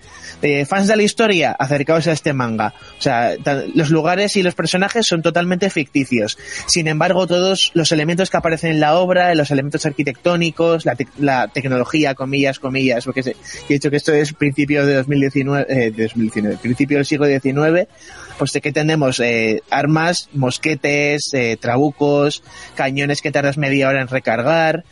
Eh, 0.42 0.66
fans 0.66 0.88
de 0.88 0.96
la 0.96 1.02
historia, 1.04 1.52
acercaos 1.52 2.06
a 2.08 2.12
este 2.12 2.32
manga. 2.32 2.74
O 2.98 3.02
sea, 3.02 3.36
los 3.74 3.90
lugares 3.90 4.36
y 4.36 4.42
los 4.42 4.54
personajes 4.54 5.06
son 5.06 5.22
totalmente 5.22 5.70
ficticios. 5.70 6.36
Sin 6.66 6.88
embargo, 6.88 7.26
todos 7.28 7.70
los 7.74 7.92
elementos 7.92 8.28
que 8.28 8.36
aparecen 8.36 8.72
en 8.72 8.80
la 8.80 8.96
obra, 8.98 9.34
los 9.36 9.50
elementos 9.52 9.86
arquitectónicos, 9.86 10.84
la, 10.84 10.94
tec- 10.96 11.08
la 11.18 11.48
tecnología, 11.48 12.14
comillas, 12.14 12.58
comillas, 12.58 13.04
porque 13.04 13.22
se- 13.22 13.36
he 13.68 13.72
dicho 13.74 13.88
que 13.90 13.96
esto 13.96 14.12
es 14.12 14.32
principio 14.32 14.84
de 14.84 14.94
2019, 14.96 15.66
eh, 15.68 15.90
de 15.90 16.02
2019 16.04 16.56
principio 16.60 16.96
del 16.98 17.06
siglo 17.06 17.26
XIX, 17.26 17.88
pues 18.38 18.52
de 18.52 18.60
que 18.60 18.72
tenemos 18.72 19.20
eh, 19.20 19.62
armas, 19.70 20.28
mosquetes, 20.32 21.30
eh, 21.34 21.56
trabucos, 21.60 22.42
cañones 22.74 23.22
que 23.22 23.30
tardas 23.30 23.58
media 23.58 23.88
hora 23.88 24.00
en 24.00 24.08
recargar, 24.08 24.84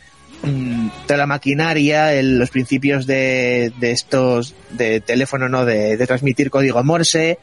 toda 1.07 1.17
la 1.17 1.27
maquinaria, 1.27 2.13
el- 2.13 2.37
los 2.39 2.49
principios 2.49 3.05
de, 3.05 3.71
de 3.79 3.91
estos, 3.91 4.53
de 4.71 4.99
teléfono, 5.01 5.49
¿no? 5.49 5.65
De, 5.65 5.97
de 5.97 6.07
transmitir 6.07 6.49
código 6.49 6.83
Morse. 6.83 7.37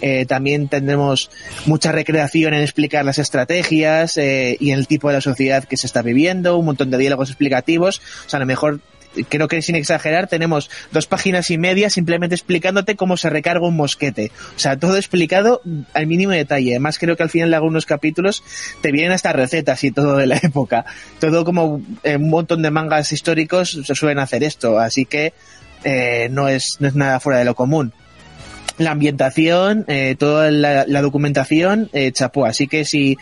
Eh, 0.00 0.26
también 0.26 0.68
tendremos 0.68 1.30
mucha 1.66 1.90
recreación 1.92 2.52
en 2.52 2.60
explicar 2.62 3.04
las 3.04 3.18
estrategias 3.18 4.18
eh, 4.18 4.56
y 4.60 4.72
el 4.72 4.86
tipo 4.86 5.08
de 5.08 5.14
la 5.14 5.20
sociedad 5.22 5.64
que 5.64 5.76
se 5.78 5.86
está 5.86 6.02
viviendo, 6.02 6.58
un 6.58 6.66
montón 6.66 6.90
de 6.90 6.98
diálogos 6.98 7.30
explicativos. 7.30 8.02
O 8.26 8.28
sea, 8.28 8.36
a 8.36 8.40
lo 8.40 8.46
mejor 8.46 8.80
creo 9.28 9.48
que 9.48 9.62
sin 9.62 9.76
exagerar, 9.76 10.26
tenemos 10.26 10.70
dos 10.92 11.06
páginas 11.06 11.50
y 11.50 11.58
media 11.58 11.90
simplemente 11.90 12.34
explicándote 12.34 12.96
cómo 12.96 13.16
se 13.16 13.30
recarga 13.30 13.66
un 13.66 13.76
mosquete. 13.76 14.30
O 14.56 14.58
sea, 14.58 14.76
todo 14.76 14.96
explicado 14.96 15.60
al 15.92 16.06
mínimo 16.06 16.32
detalle. 16.32 16.72
Además, 16.72 16.98
creo 16.98 17.16
que 17.16 17.22
al 17.22 17.30
final 17.30 17.50
de 17.50 17.56
algunos 17.56 17.86
capítulos 17.86 18.42
te 18.80 18.92
vienen 18.92 19.12
hasta 19.12 19.32
recetas 19.32 19.84
y 19.84 19.90
todo 19.90 20.16
de 20.16 20.26
la 20.26 20.36
época. 20.42 20.84
Todo 21.20 21.44
como 21.44 21.82
eh, 22.02 22.16
un 22.16 22.30
montón 22.30 22.62
de 22.62 22.70
mangas 22.70 23.12
históricos 23.12 23.80
se 23.84 23.94
suelen 23.94 24.18
hacer 24.18 24.42
esto, 24.42 24.78
así 24.78 25.04
que 25.04 25.32
eh, 25.84 26.28
no, 26.30 26.48
es, 26.48 26.76
no 26.80 26.88
es 26.88 26.94
nada 26.94 27.20
fuera 27.20 27.38
de 27.38 27.44
lo 27.44 27.54
común 27.54 27.92
la 28.78 28.90
ambientación, 28.90 29.84
eh, 29.88 30.16
toda 30.18 30.50
la, 30.50 30.84
la 30.86 31.02
documentación, 31.02 31.90
eh, 31.92 32.12
chapó. 32.12 32.46
Así 32.46 32.66
que 32.66 32.84
si 32.84 33.16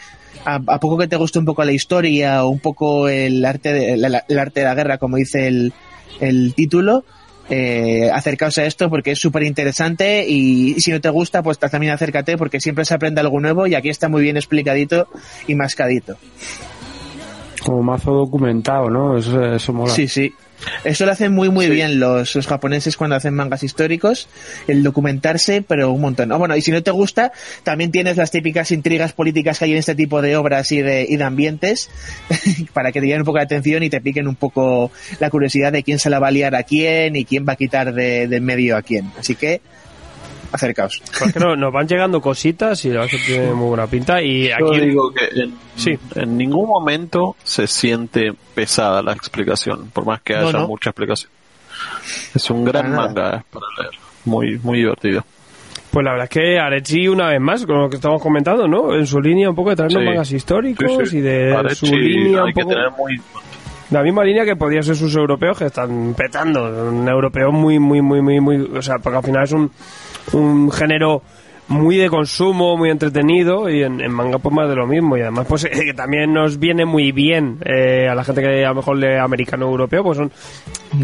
a, 0.45 0.55
a 0.55 0.81
poco 0.81 0.99
que 0.99 1.09
te 1.09 1.17
guste 1.17 1.39
un 1.39 1.45
poco 1.45 1.65
la 1.65 1.73
historia 1.73 2.45
o 2.45 2.49
un 2.49 2.61
poco 2.61 3.09
el 3.09 3.45
arte 3.45 3.73
de 3.73 3.97
la, 3.97 4.25
el 4.29 4.39
arte 4.39 4.61
de 4.61 4.67
la 4.67 4.75
guerra, 4.75 4.99
como 4.99 5.17
dice 5.17 5.47
el, 5.47 5.73
el 6.21 6.55
título, 6.55 7.05
eh, 7.51 8.09
acercaos 8.13 8.57
a 8.59 8.65
esto 8.65 8.89
porque 8.89 9.13
es 9.13 9.19
súper 9.19 9.43
interesante 9.43 10.25
y, 10.29 10.75
si 10.81 10.91
no 10.91 11.01
te 11.01 11.11
gusta, 11.11 11.43
pues 11.43 11.59
también 11.59 11.93
acércate 11.93 12.39
porque 12.39 12.61
siempre 12.61 12.85
se 12.85 12.95
aprende 12.95 13.21
algo 13.21 13.41
nuevo 13.41 13.67
y 13.67 13.75
aquí 13.75 13.89
está 13.89 14.09
muy 14.09 14.23
bien 14.23 14.37
explicadito 14.37 15.09
y 15.47 15.55
mascadito. 15.55 16.17
Como 17.65 17.83
mazo 17.83 18.13
documentado, 18.13 18.89
¿no? 18.89 19.17
Eso, 19.17 19.41
eso 19.43 19.73
mola. 19.73 19.93
Sí, 19.93 20.09
sí. 20.09 20.33
Eso 20.85 21.07
lo 21.07 21.13
hacen 21.13 21.33
muy, 21.33 21.51
muy 21.51 21.69
bien 21.69 22.01
los, 22.01 22.35
los 22.35 22.47
japoneses 22.47 22.97
cuando 22.97 23.17
hacen 23.17 23.35
mangas 23.35 23.63
históricos, 23.63 24.29
el 24.69 24.83
documentarse, 24.83 25.63
pero 25.63 25.93
un 25.93 26.01
montón. 26.01 26.33
Ah, 26.33 26.37
bueno, 26.37 26.57
y 26.57 26.63
si 26.63 26.71
no 26.71 26.83
te 26.83 26.91
gusta, 26.91 27.33
también 27.63 27.91
tienes 27.91 28.17
las 28.17 28.31
típicas 28.31 28.71
intrigas 28.73 29.13
políticas 29.13 29.59
que 29.59 29.67
hay 29.67 29.73
en 29.73 29.79
este 29.79 29.95
tipo 29.95 30.23
de 30.23 30.37
obras 30.37 30.71
y 30.73 30.83
de, 30.83 31.07
y 31.09 31.17
de 31.17 31.25
ambientes, 31.25 31.91
para 32.73 32.93
que 32.93 33.01
te 33.01 33.07
llamen 33.07 33.23
un 33.23 33.27
poco 33.27 33.39
la 33.39 33.45
atención 33.45 33.83
y 33.83 33.91
te 33.91 34.01
piquen 34.01 34.29
un 34.29 34.37
poco 34.37 34.91
la 35.19 35.31
curiosidad 35.31 35.73
de 35.73 35.83
quién 35.83 35.99
se 35.99 36.11
la 36.11 36.19
va 36.19 36.29
a 36.29 36.33
liar 36.33 36.55
a 36.55 36.63
quién 36.63 37.17
y 37.17 37.25
quién 37.25 37.47
va 37.49 37.55
a 37.55 37.57
quitar 37.57 37.93
de, 37.95 38.29
de 38.29 38.41
en 38.43 38.45
medio 38.45 38.77
a 38.77 38.83
quién. 38.83 39.11
Así 39.19 39.35
que, 39.35 39.61
acercaos. 40.53 41.03
Porque 41.19 41.39
no- 41.41 41.57
nos 41.57 41.73
van 41.73 41.87
llegando 41.89 42.21
cositas 42.21 42.85
y 42.85 42.89
la 42.91 43.01
verdad 43.01 43.15
es 43.15 43.21
que 43.27 43.33
tiene 43.33 43.53
muy 43.55 43.69
buena 43.69 43.87
pinta. 43.87 44.23
Y 44.23 44.49
Yo 44.49 44.69
aquí. 44.71 44.81
digo 44.81 45.13
que 45.13 45.41
en, 45.43 45.55
Sí. 45.77 45.99
en 46.15 46.37
ningún 46.37 46.69
momento 46.69 47.37
se 47.43 47.67
siente 47.67 48.33
pesada 48.55 49.03
la 49.03 49.13
explicación, 49.13 49.91
por 49.93 50.05
más 50.07 50.21
que 50.23 50.35
No, 50.35 50.49
haya 50.49 50.59
no. 50.61 50.69
mucha 50.69 50.91
explicación. 50.91 51.31
Es 52.35 52.51
un 52.51 52.65
gran 52.65 52.85
Para 52.93 52.97
manga 52.97 53.37
eh, 53.39 53.43
para 53.51 53.67
leer, 53.79 53.91
muy 54.25 54.59
muy 54.63 54.79
divertido. 54.79 55.25
Pues 55.91 56.05
la 56.05 56.13
verdad 56.13 56.25
es 56.25 56.31
que 56.31 56.59
Arechi, 56.59 57.07
una 57.09 57.29
vez 57.29 57.41
más, 57.41 57.67
con 57.67 57.79
lo 57.83 57.91
que 57.91 57.97
estamos 57.97 58.23
comentando, 58.23 58.67
¿no? 58.67 58.95
En 58.95 59.07
su 59.07 59.21
línea 59.21 59.51
un 59.51 59.55
poco 59.57 59.71
de 59.71 59.77
traernos 59.77 60.01
Sí. 60.03 60.07
mangas 60.07 60.33
históricos 60.33 60.91
Sí, 60.91 61.07
sí. 61.07 61.19
y 61.19 61.21
de 61.21 61.55
Arechi 61.55 61.87
su 61.87 61.95
línea 61.95 62.41
hay 62.41 62.47
un 62.49 62.53
que 62.55 62.63
poco. 62.63 62.75
tener 62.75 62.91
muy 62.97 63.21
La 63.91 64.03
misma 64.03 64.25
línea 64.25 64.47
que 64.47 64.57
podría 64.57 64.83
ser 64.83 64.97
sus 64.97 65.15
europeos 65.15 65.59
que 65.59 65.67
están 65.67 66.15
petando. 66.15 66.65
Un 66.89 67.07
europeo 67.07 67.53
muy, 67.53 67.79
muy, 67.79 68.01
muy, 68.01 68.23
muy, 68.23 68.41
muy. 68.41 68.57
O 68.75 68.81
sea, 68.81 68.97
porque 69.01 69.19
al 69.19 69.23
final 69.25 69.43
es 69.45 69.53
un, 69.53 69.71
un 70.33 70.71
género 70.71 71.23
muy 71.69 71.97
de 71.97 72.09
consumo, 72.11 72.77
muy 72.77 72.91
entretenido 72.91 73.71
y 73.71 73.83
en, 73.83 74.01
en 74.01 74.13
manga 74.13 74.39
pues 74.39 74.55
más 74.55 74.69
de 74.69 74.77
lo 74.77 74.87
mismo. 74.87 75.17
Y 75.17 75.21
además 75.23 75.47
pues 75.49 75.65
eh, 75.71 75.71
que 75.71 75.95
también 75.95 76.33
nos 76.33 76.59
viene 76.59 76.85
muy 76.85 77.13
bien 77.13 77.59
eh, 77.65 78.09
a 78.11 78.15
la 78.15 78.25
gente 78.25 78.43
que 78.43 78.65
a 78.65 78.69
lo 78.71 78.75
mejor 78.77 78.97
lee 78.99 79.17
americano 79.17 79.67
europeo, 79.67 80.03
pues 80.03 80.19
son 80.19 80.31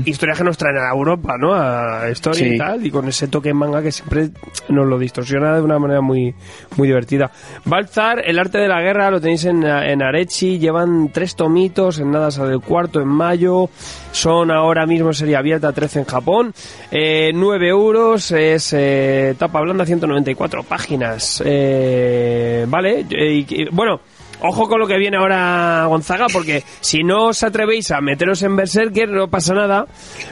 historias 0.05 0.37
que 0.37 0.45
nos 0.45 0.59
traen 0.59 0.77
a 0.77 0.91
Europa, 0.93 1.37
¿no? 1.39 1.55
A 1.55 2.11
historia 2.11 2.39
Sí. 2.41 2.55
y 2.55 2.59
tal, 2.59 2.85
y 2.87 2.91
con 2.91 3.09
ese 3.09 3.29
toque 3.29 3.49
en 3.51 3.57
manga 3.57 3.83
que 3.83 3.91
siempre 3.91 4.29
nos 4.69 4.87
lo 4.87 4.99
distorsiona 4.99 5.55
de 5.57 5.63
una 5.63 5.79
manera 5.79 6.03
muy, 6.03 6.35
muy 6.77 6.89
divertida. 6.89 7.31
Balzar, 7.65 8.23
el 8.25 8.39
arte 8.39 8.59
de 8.59 8.69
la 8.69 8.83
guerra, 8.83 9.11
lo 9.11 9.19
tenéis 9.21 9.47
en, 9.47 9.63
en 9.65 10.03
Arechi, 10.03 10.59
llevan 10.59 11.11
tres 11.11 11.35
tomitos, 11.37 11.99
en 12.01 12.11
nada 12.11 12.31
sale 12.31 12.53
el 12.53 12.61
cuarto 12.61 13.01
en 13.01 13.09
mayo, 13.09 13.71
son 14.13 14.51
ahora 14.51 14.85
mismo 14.85 15.13
serie 15.15 15.37
abierta 15.37 15.73
13 15.73 16.01
en 16.01 16.05
Japón, 16.05 16.53
eh, 16.91 17.31
9 17.35 17.69
euros, 17.69 18.31
es 18.33 18.75
eh, 18.77 19.35
tapa 19.39 19.61
blanda 19.63 19.87
194 19.87 20.48
páginas, 20.67 21.43
eh, 21.45 22.65
vale, 22.69 23.05
eh, 23.11 23.45
y- 23.49 23.63
y- 23.63 23.69
bueno, 23.71 24.01
Ojo 24.41 24.69
con 24.69 24.79
lo 24.79 24.87
que 24.87 24.97
viene 24.99 25.17
ahora 25.17 25.87
Gonzaga, 25.89 26.27
porque 26.33 26.63
si 26.81 27.03
no 27.03 27.27
os 27.27 27.43
atrevéis 27.43 27.91
a 27.91 28.01
meteros 28.01 28.41
en 28.45 28.55
Berserker 28.55 29.09
no 29.09 29.27
pasa 29.27 29.53
nada, 29.53 29.85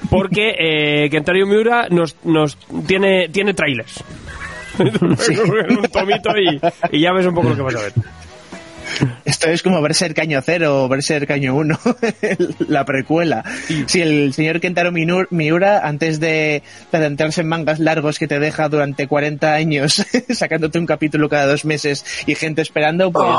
porque 0.09 0.55
eh, 0.56 1.10
Kentaro 1.10 1.44
Miura 1.44 1.88
nos, 1.90 2.14
nos 2.22 2.56
tiene, 2.86 3.28
tiene 3.30 3.52
trailers. 3.52 4.05
un 4.78 5.82
tomito 5.90 6.30
y, 6.38 6.60
y 6.97 7.01
ya 7.01 7.12
ves 7.12 7.26
un 7.26 7.34
poco 7.34 7.48
lo 7.48 7.56
que 7.56 7.62
vas 7.62 7.74
a 7.74 7.82
ver. 7.82 7.93
Esto 9.24 9.48
es 9.48 9.62
como 9.62 9.81
verse 9.82 10.06
el 10.06 10.14
caño 10.14 10.40
cero 10.44 10.85
o 10.85 10.89
verse 10.89 11.16
el 11.16 11.27
caño 11.27 11.55
uno, 11.55 11.78
la 12.68 12.85
precuela. 12.85 13.44
Si 13.86 14.01
el 14.01 14.32
señor 14.35 14.60
Kentaro 14.60 14.93
Miura, 14.93 15.86
antes 15.86 16.20
de, 16.20 16.62
de 16.93 16.98
adentrarse 16.98 17.40
en 17.40 17.48
mangas 17.48 17.78
largos 17.78 18.18
que 18.18 18.28
te 18.28 18.39
deja 18.39 18.68
durante 18.68 19.06
40 19.06 19.52
años, 19.52 20.05
sacándote 20.31 20.78
un 20.78 20.86
capítulo 20.86 21.28
cada 21.28 21.47
dos 21.47 21.64
meses 21.64 22.05
y 22.27 22.35
gente 22.35 22.62
esperando, 22.62 23.10
pues 23.10 23.39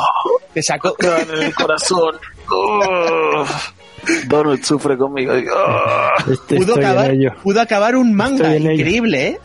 te 0.53 0.63
sacó. 0.63 0.95
en 0.99 1.43
el 1.43 1.53
corazón. 1.53 2.15
Oh. 2.49 3.45
Donald 4.27 4.63
sufre 4.63 4.97
conmigo. 4.97 5.33
digo, 5.35 5.53
oh. 5.55 6.31
Este 6.31 6.57
Pudo 6.57 6.75
acabar, 6.75 7.11
ello. 7.11 7.31
pudo 7.43 7.61
acabar 7.61 7.95
un 7.95 8.13
manga, 8.13 8.55
increíble, 8.55 9.27
¿eh? 9.27 9.39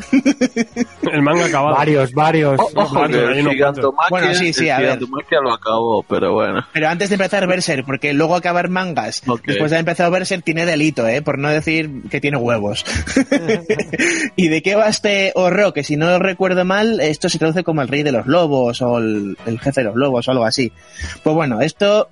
El 1.13 1.23
manga 1.23 1.47
acabado. 1.47 1.77
Varios, 1.77 2.13
varios. 2.13 2.59
Ojo 2.75 3.05
el 3.05 3.49
Gigantomaquia, 3.49 4.09
Bueno, 4.11 4.35
sí, 4.35 4.53
sí, 4.53 4.65
el 4.65 4.73
a 4.73 4.79
ver. 4.79 4.99
Lo 5.43 5.53
acabó, 5.55 6.03
pero 6.03 6.33
bueno. 6.33 6.65
Pero 6.73 6.89
antes 6.89 7.09
de 7.09 7.15
empezar 7.17 7.47
Berserk, 7.47 7.85
porque 7.87 8.13
luego 8.13 8.37
acabar 8.37 8.69
mangas, 8.69 9.23
después 9.45 9.71
de 9.71 9.77
haber 9.77 9.79
empezado 9.81 10.11
Berserk, 10.11 10.45
tiene 10.45 10.67
delito, 10.67 11.07
¿eh? 11.09 11.23
Por 11.23 11.39
no 11.39 11.49
decir 11.49 12.03
que 12.11 12.21
tiene 12.21 12.37
huevos. 12.37 12.85
¿Y 14.37 14.49
de 14.49 14.63
qué 14.63 14.75
va 14.75 14.89
este 14.89 15.33
horror? 15.35 15.73
Que 15.73 15.85
si 15.85 15.97
no 15.97 16.19
recuerdo 16.19 16.65
mal, 16.65 17.01
esto 17.01 17.29
se 17.29 17.39
traduce 17.39 17.65
como 17.65 17.83
el 17.83 17.89
rey 17.89 18.03
de 18.03 18.13
los 18.13 18.27
lobos 18.27 18.83
o 18.83 18.99
el, 18.99 19.37
el 19.47 19.61
jefe 19.61 19.81
de 19.81 19.87
los 19.89 19.97
lobos 19.97 20.29
o 20.29 20.31
algo 20.31 20.45
así. 20.45 20.73
Pues 21.23 21.35
bueno, 21.35 21.61
esto 21.61 22.09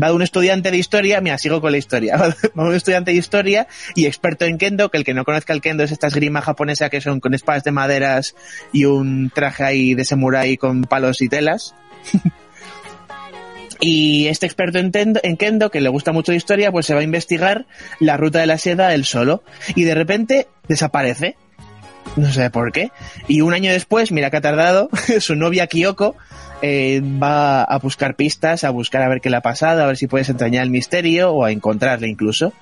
va 0.00 0.12
un 0.12 0.22
estudiante 0.22 0.70
de 0.70 0.76
historia, 0.78 1.20
mira, 1.20 1.38
sigo 1.38 1.60
con 1.60 1.72
la 1.72 1.78
historia, 1.78 2.16
va 2.58 2.64
un 2.64 2.74
estudiante 2.74 3.10
de 3.10 3.16
historia 3.16 3.66
y 3.94 4.06
experto 4.06 4.44
en 4.44 4.58
kendo, 4.58 4.90
que 4.90 4.98
el 4.98 5.04
que 5.04 5.14
no 5.14 5.24
conozca 5.24 5.52
el 5.52 5.60
kendo 5.60 5.82
es 5.84 5.92
esta 5.92 6.06
esgrima 6.06 6.40
japonesa 6.42 6.88
que 6.90 7.00
son 7.00 7.20
con 7.20 7.34
espadas 7.34 7.64
de 7.64 7.72
maderas 7.72 8.34
y 8.72 8.84
un 8.84 9.30
traje 9.34 9.64
ahí 9.64 9.94
de 9.94 10.04
samurái 10.04 10.56
con 10.56 10.82
palos 10.82 11.20
y 11.22 11.28
telas. 11.28 11.74
Y 13.84 14.28
este 14.28 14.46
experto 14.46 14.78
en, 14.78 14.92
tendo- 14.92 15.18
en 15.24 15.36
Kendo, 15.36 15.70
que 15.72 15.80
le 15.80 15.88
gusta 15.88 16.12
mucho 16.12 16.30
la 16.30 16.36
historia, 16.36 16.70
pues 16.70 16.86
se 16.86 16.94
va 16.94 17.00
a 17.00 17.02
investigar 17.02 17.66
la 17.98 18.16
ruta 18.16 18.38
de 18.38 18.46
la 18.46 18.56
seda 18.56 18.94
él 18.94 19.04
solo. 19.04 19.42
Y 19.74 19.82
de 19.82 19.96
repente 19.96 20.46
desaparece. 20.68 21.36
No 22.16 22.32
sé 22.32 22.50
por 22.50 22.72
qué. 22.72 22.90
Y 23.28 23.40
un 23.40 23.54
año 23.54 23.72
después, 23.72 24.12
mira 24.12 24.30
que 24.30 24.36
ha 24.36 24.40
tardado, 24.40 24.90
su 25.20 25.34
novia 25.34 25.66
Kyoko 25.66 26.16
eh, 26.60 27.00
va 27.00 27.62
a 27.62 27.78
buscar 27.78 28.16
pistas, 28.16 28.64
a 28.64 28.70
buscar 28.70 29.02
a 29.02 29.08
ver 29.08 29.20
qué 29.20 29.30
le 29.30 29.36
ha 29.36 29.42
pasado, 29.42 29.82
a 29.82 29.86
ver 29.86 29.96
si 29.96 30.06
puedes 30.06 30.28
entrañar 30.28 30.64
el 30.64 30.70
misterio 30.70 31.32
o 31.32 31.44
a 31.44 31.50
encontrarle 31.50 32.08
incluso. 32.08 32.52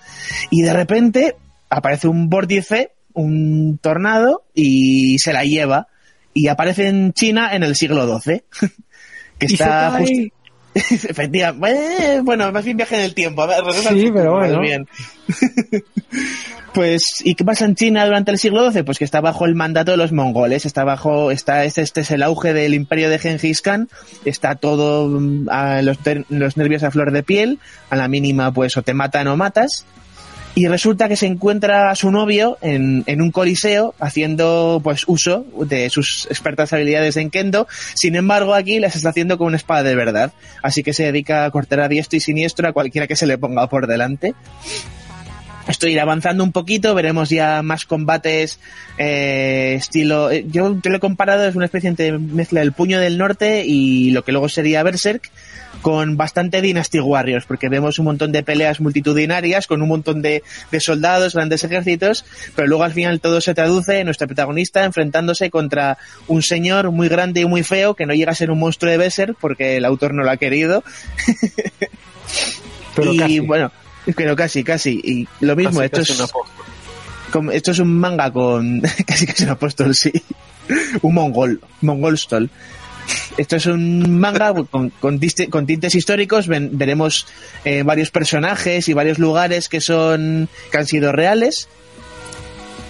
Y 0.50 0.62
de 0.62 0.72
repente 0.72 1.36
aparece 1.68 2.08
un 2.08 2.28
vórtice, 2.28 2.92
un 3.12 3.78
tornado, 3.78 4.44
y 4.54 5.18
se 5.18 5.32
la 5.32 5.44
lleva. 5.44 5.88
Y 6.32 6.46
aparece 6.46 6.88
en 6.88 7.12
China 7.12 7.54
en 7.54 7.64
el 7.64 7.74
siglo 7.74 8.20
XII. 8.20 8.44
que 9.38 9.46
está 9.46 9.90
justo 9.98 10.39
Efectivamente. 10.74 12.14
Eh, 12.14 12.20
Bueno, 12.22 12.50
más 12.52 12.64
bien 12.64 12.76
viaje 12.76 12.96
en 12.96 13.02
el 13.02 13.14
tiempo. 13.14 13.42
A 13.42 13.46
ver, 13.46 13.64
Sí, 13.72 14.10
pero 14.12 14.36
bueno. 14.36 14.60
bien. 14.60 14.88
pues, 16.74 17.02
¿y 17.24 17.34
qué 17.34 17.44
pasa 17.44 17.64
en 17.64 17.74
China 17.74 18.04
durante 18.06 18.30
el 18.30 18.38
siglo 18.38 18.70
XII? 18.70 18.84
Pues 18.84 18.98
que 18.98 19.04
está 19.04 19.20
bajo 19.20 19.44
el 19.46 19.54
mandato 19.54 19.90
de 19.90 19.96
los 19.96 20.12
mongoles. 20.12 20.66
Está 20.66 20.84
bajo, 20.84 21.30
está, 21.30 21.64
este, 21.64 21.82
este 21.82 22.02
es 22.02 22.10
el 22.10 22.22
auge 22.22 22.52
del 22.52 22.74
imperio 22.74 23.10
de 23.10 23.18
Genghis 23.18 23.62
Khan. 23.62 23.88
Está 24.24 24.54
todo 24.54 25.08
mm, 25.08 25.48
a 25.50 25.82
los, 25.82 25.98
los 26.28 26.56
nervios 26.56 26.82
a 26.82 26.90
flor 26.90 27.12
de 27.12 27.22
piel. 27.22 27.58
A 27.90 27.96
la 27.96 28.08
mínima, 28.08 28.52
pues, 28.52 28.76
o 28.76 28.82
te 28.82 28.94
matan 28.94 29.26
o 29.28 29.36
matas. 29.36 29.84
Y 30.54 30.66
resulta 30.66 31.08
que 31.08 31.16
se 31.16 31.26
encuentra 31.26 31.90
a 31.90 31.94
su 31.94 32.10
novio 32.10 32.58
en, 32.60 33.04
en 33.06 33.22
un 33.22 33.30
coliseo 33.30 33.94
haciendo 34.00 34.80
pues 34.82 35.04
uso 35.06 35.46
de 35.64 35.90
sus 35.90 36.26
expertas 36.26 36.72
habilidades 36.72 37.16
en 37.16 37.30
kendo. 37.30 37.68
Sin 37.94 38.16
embargo, 38.16 38.54
aquí 38.54 38.80
las 38.80 38.96
está 38.96 39.10
haciendo 39.10 39.38
con 39.38 39.46
una 39.48 39.56
espada 39.56 39.84
de 39.84 39.94
verdad. 39.94 40.32
Así 40.62 40.82
que 40.82 40.92
se 40.92 41.04
dedica 41.04 41.44
a 41.44 41.50
cortar 41.50 41.80
a 41.80 41.88
diestro 41.88 42.16
y 42.16 42.20
siniestro 42.20 42.68
a 42.68 42.72
cualquiera 42.72 43.06
que 43.06 43.16
se 43.16 43.26
le 43.26 43.38
ponga 43.38 43.68
por 43.68 43.86
delante. 43.86 44.34
Estoy 45.68 45.96
avanzando 45.98 46.42
un 46.42 46.52
poquito, 46.52 46.94
veremos 46.94 47.28
ya 47.30 47.62
más 47.62 47.84
combates 47.84 48.58
eh, 48.98 49.74
estilo... 49.76 50.30
eh, 50.30 50.44
Yo 50.48 50.76
te 50.82 50.88
lo 50.90 50.96
he 50.96 51.00
comparado, 51.00 51.46
es 51.46 51.54
una 51.54 51.66
especie 51.66 51.92
de 51.92 52.18
mezcla 52.18 52.60
del 52.60 52.72
puño 52.72 52.98
del 52.98 53.18
norte 53.18 53.64
y 53.66 54.10
lo 54.10 54.24
que 54.24 54.32
luego 54.32 54.48
sería 54.48 54.82
Berserk 54.82 55.30
con 55.82 56.16
bastante 56.16 56.60
Dynasty 56.60 56.98
Warriors, 56.98 57.44
porque 57.46 57.68
vemos 57.68 57.98
un 57.98 58.06
montón 58.06 58.32
de 58.32 58.42
peleas 58.42 58.80
multitudinarias 58.80 59.66
con 59.66 59.80
un 59.80 59.88
montón 59.88 60.20
de, 60.22 60.42
de 60.70 60.80
soldados, 60.80 61.34
grandes 61.34 61.62
ejércitos, 61.62 62.24
pero 62.56 62.66
luego 62.66 62.82
al 62.84 62.92
final 62.92 63.20
todo 63.20 63.40
se 63.40 63.54
traduce 63.54 64.00
en 64.00 64.06
nuestra 64.06 64.26
protagonista 64.26 64.84
enfrentándose 64.84 65.50
contra 65.50 65.98
un 66.26 66.42
señor 66.42 66.90
muy 66.90 67.08
grande 67.08 67.42
y 67.42 67.46
muy 67.46 67.62
feo 67.62 67.94
que 67.94 68.06
no 68.06 68.14
llega 68.14 68.32
a 68.32 68.34
ser 68.34 68.50
un 68.50 68.58
monstruo 68.58 68.90
de 68.90 68.98
Berserk 68.98 69.36
porque 69.40 69.76
el 69.76 69.84
autor 69.84 70.14
no 70.14 70.24
lo 70.24 70.30
ha 70.30 70.36
querido. 70.36 70.82
Pero 72.96 73.12
y 73.12 73.18
casi. 73.18 73.38
bueno, 73.40 73.70
Pero 74.16 74.36
casi, 74.36 74.64
casi. 74.64 75.00
Y 75.02 75.28
lo 75.44 75.56
mismo, 75.56 75.80
Casi, 75.80 75.84
esto, 75.86 75.96
casi 75.98 76.12
es, 76.12 77.54
esto 77.54 77.70
es 77.70 77.78
un 77.78 77.98
manga 77.98 78.30
con. 78.32 78.80
casi 79.06 79.26
casi 79.26 79.44
un 79.44 79.50
apóstol, 79.50 79.94
sí. 79.94 80.12
un 81.02 81.14
mongol. 81.14 81.60
Mongol 81.80 82.18
stol. 82.18 82.50
Esto 83.36 83.56
es 83.56 83.66
un 83.66 84.18
manga 84.18 84.54
con, 84.70 84.90
con, 84.90 85.18
tintes 85.20 85.94
históricos. 85.94 86.46
Ven- 86.46 86.70
veremos 86.78 87.26
eh, 87.64 87.82
varios 87.82 88.10
personajes 88.10 88.88
y 88.88 88.92
varios 88.92 89.18
lugares 89.18 89.68
que 89.68 89.80
son 89.80 90.48
que 90.70 90.78
han 90.78 90.86
sido 90.86 91.12
reales. 91.12 91.68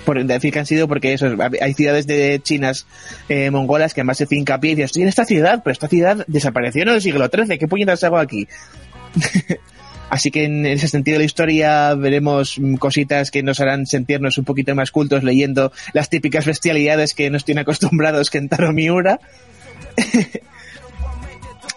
Por 0.04 0.24
decir 0.24 0.52
que 0.52 0.58
han 0.58 0.66
sido 0.66 0.88
porque 0.88 1.12
eso, 1.12 1.26
hay 1.60 1.74
ciudades 1.74 2.06
de 2.06 2.40
chinas 2.42 2.86
eh, 3.28 3.50
mongolas 3.50 3.94
que 3.94 4.00
además 4.00 4.16
se 4.18 4.26
hincapié 4.30 4.72
y 4.72 4.74
dices, 4.74 4.86
estoy 4.86 5.02
en 5.02 5.08
esta 5.08 5.24
ciudad, 5.26 5.60
pero 5.62 5.72
esta 5.72 5.88
ciudad 5.88 6.24
desapareció 6.26 6.82
en 6.82 6.88
el 6.88 7.02
siglo 7.02 7.28
XIII, 7.32 7.58
¿qué 7.58 7.68
puñetas 7.68 8.02
hago 8.02 8.18
aquí? 8.18 8.48
Así 10.10 10.32
que 10.32 10.44
en 10.44 10.66
ese 10.66 10.88
sentido 10.88 11.14
de 11.14 11.20
la 11.20 11.24
historia 11.24 11.94
veremos 11.94 12.58
mm, 12.58 12.74
cositas 12.74 13.30
que 13.30 13.44
nos 13.44 13.60
harán 13.60 13.86
sentirnos 13.86 14.36
un 14.38 14.44
poquito 14.44 14.74
más 14.74 14.90
cultos 14.90 15.22
leyendo 15.22 15.72
las 15.92 16.10
típicas 16.10 16.44
bestialidades 16.44 17.14
que 17.14 17.30
nos 17.30 17.44
tiene 17.44 17.62
acostumbrados 17.62 18.28
Kentaro 18.28 18.72
Miura. 18.72 19.20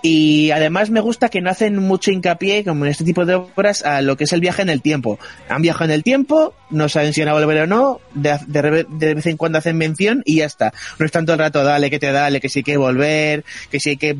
Y 0.05 0.51
además 0.51 0.89
me 0.89 0.99
gusta 0.99 1.29
que 1.29 1.39
no 1.39 1.49
hacen 1.49 1.77
mucho 1.77 2.11
hincapié, 2.11 2.65
como 2.65 2.83
en 2.83 2.91
este 2.91 3.05
tipo 3.05 3.25
de 3.25 3.35
obras, 3.35 3.83
a 3.85 4.01
lo 4.01 4.17
que 4.17 4.25
es 4.25 4.33
el 4.33 4.41
viaje 4.41 4.61
en 4.61 4.67
el 4.69 4.81
tiempo. 4.81 5.17
Han 5.47 5.61
viajado 5.61 5.85
en 5.85 5.91
el 5.91 6.03
tiempo, 6.03 6.53
no 6.69 6.89
saben 6.89 7.13
si 7.13 7.21
van 7.21 7.29
a 7.29 7.33
volver 7.33 7.61
o 7.61 7.67
no, 7.67 8.01
de, 8.13 8.37
de 8.47 8.61
re- 8.61 8.85
de 8.89 9.13
vez 9.15 9.25
en 9.27 9.37
cuando 9.37 9.59
hacen 9.59 9.77
mención 9.77 10.21
y 10.25 10.35
ya 10.39 10.45
está. 10.45 10.73
No 10.99 11.05
es 11.05 11.11
tanto 11.13 11.31
el 11.31 11.39
rato, 11.39 11.63
dale 11.63 11.89
que 11.89 11.99
te 11.99 12.11
dale, 12.11 12.41
que 12.41 12.49
si 12.49 12.59
hay 12.59 12.63
que 12.63 12.75
volver, 12.75 13.45
que 13.71 13.79
si 13.79 13.91
hay 13.91 13.97
que 13.97 14.17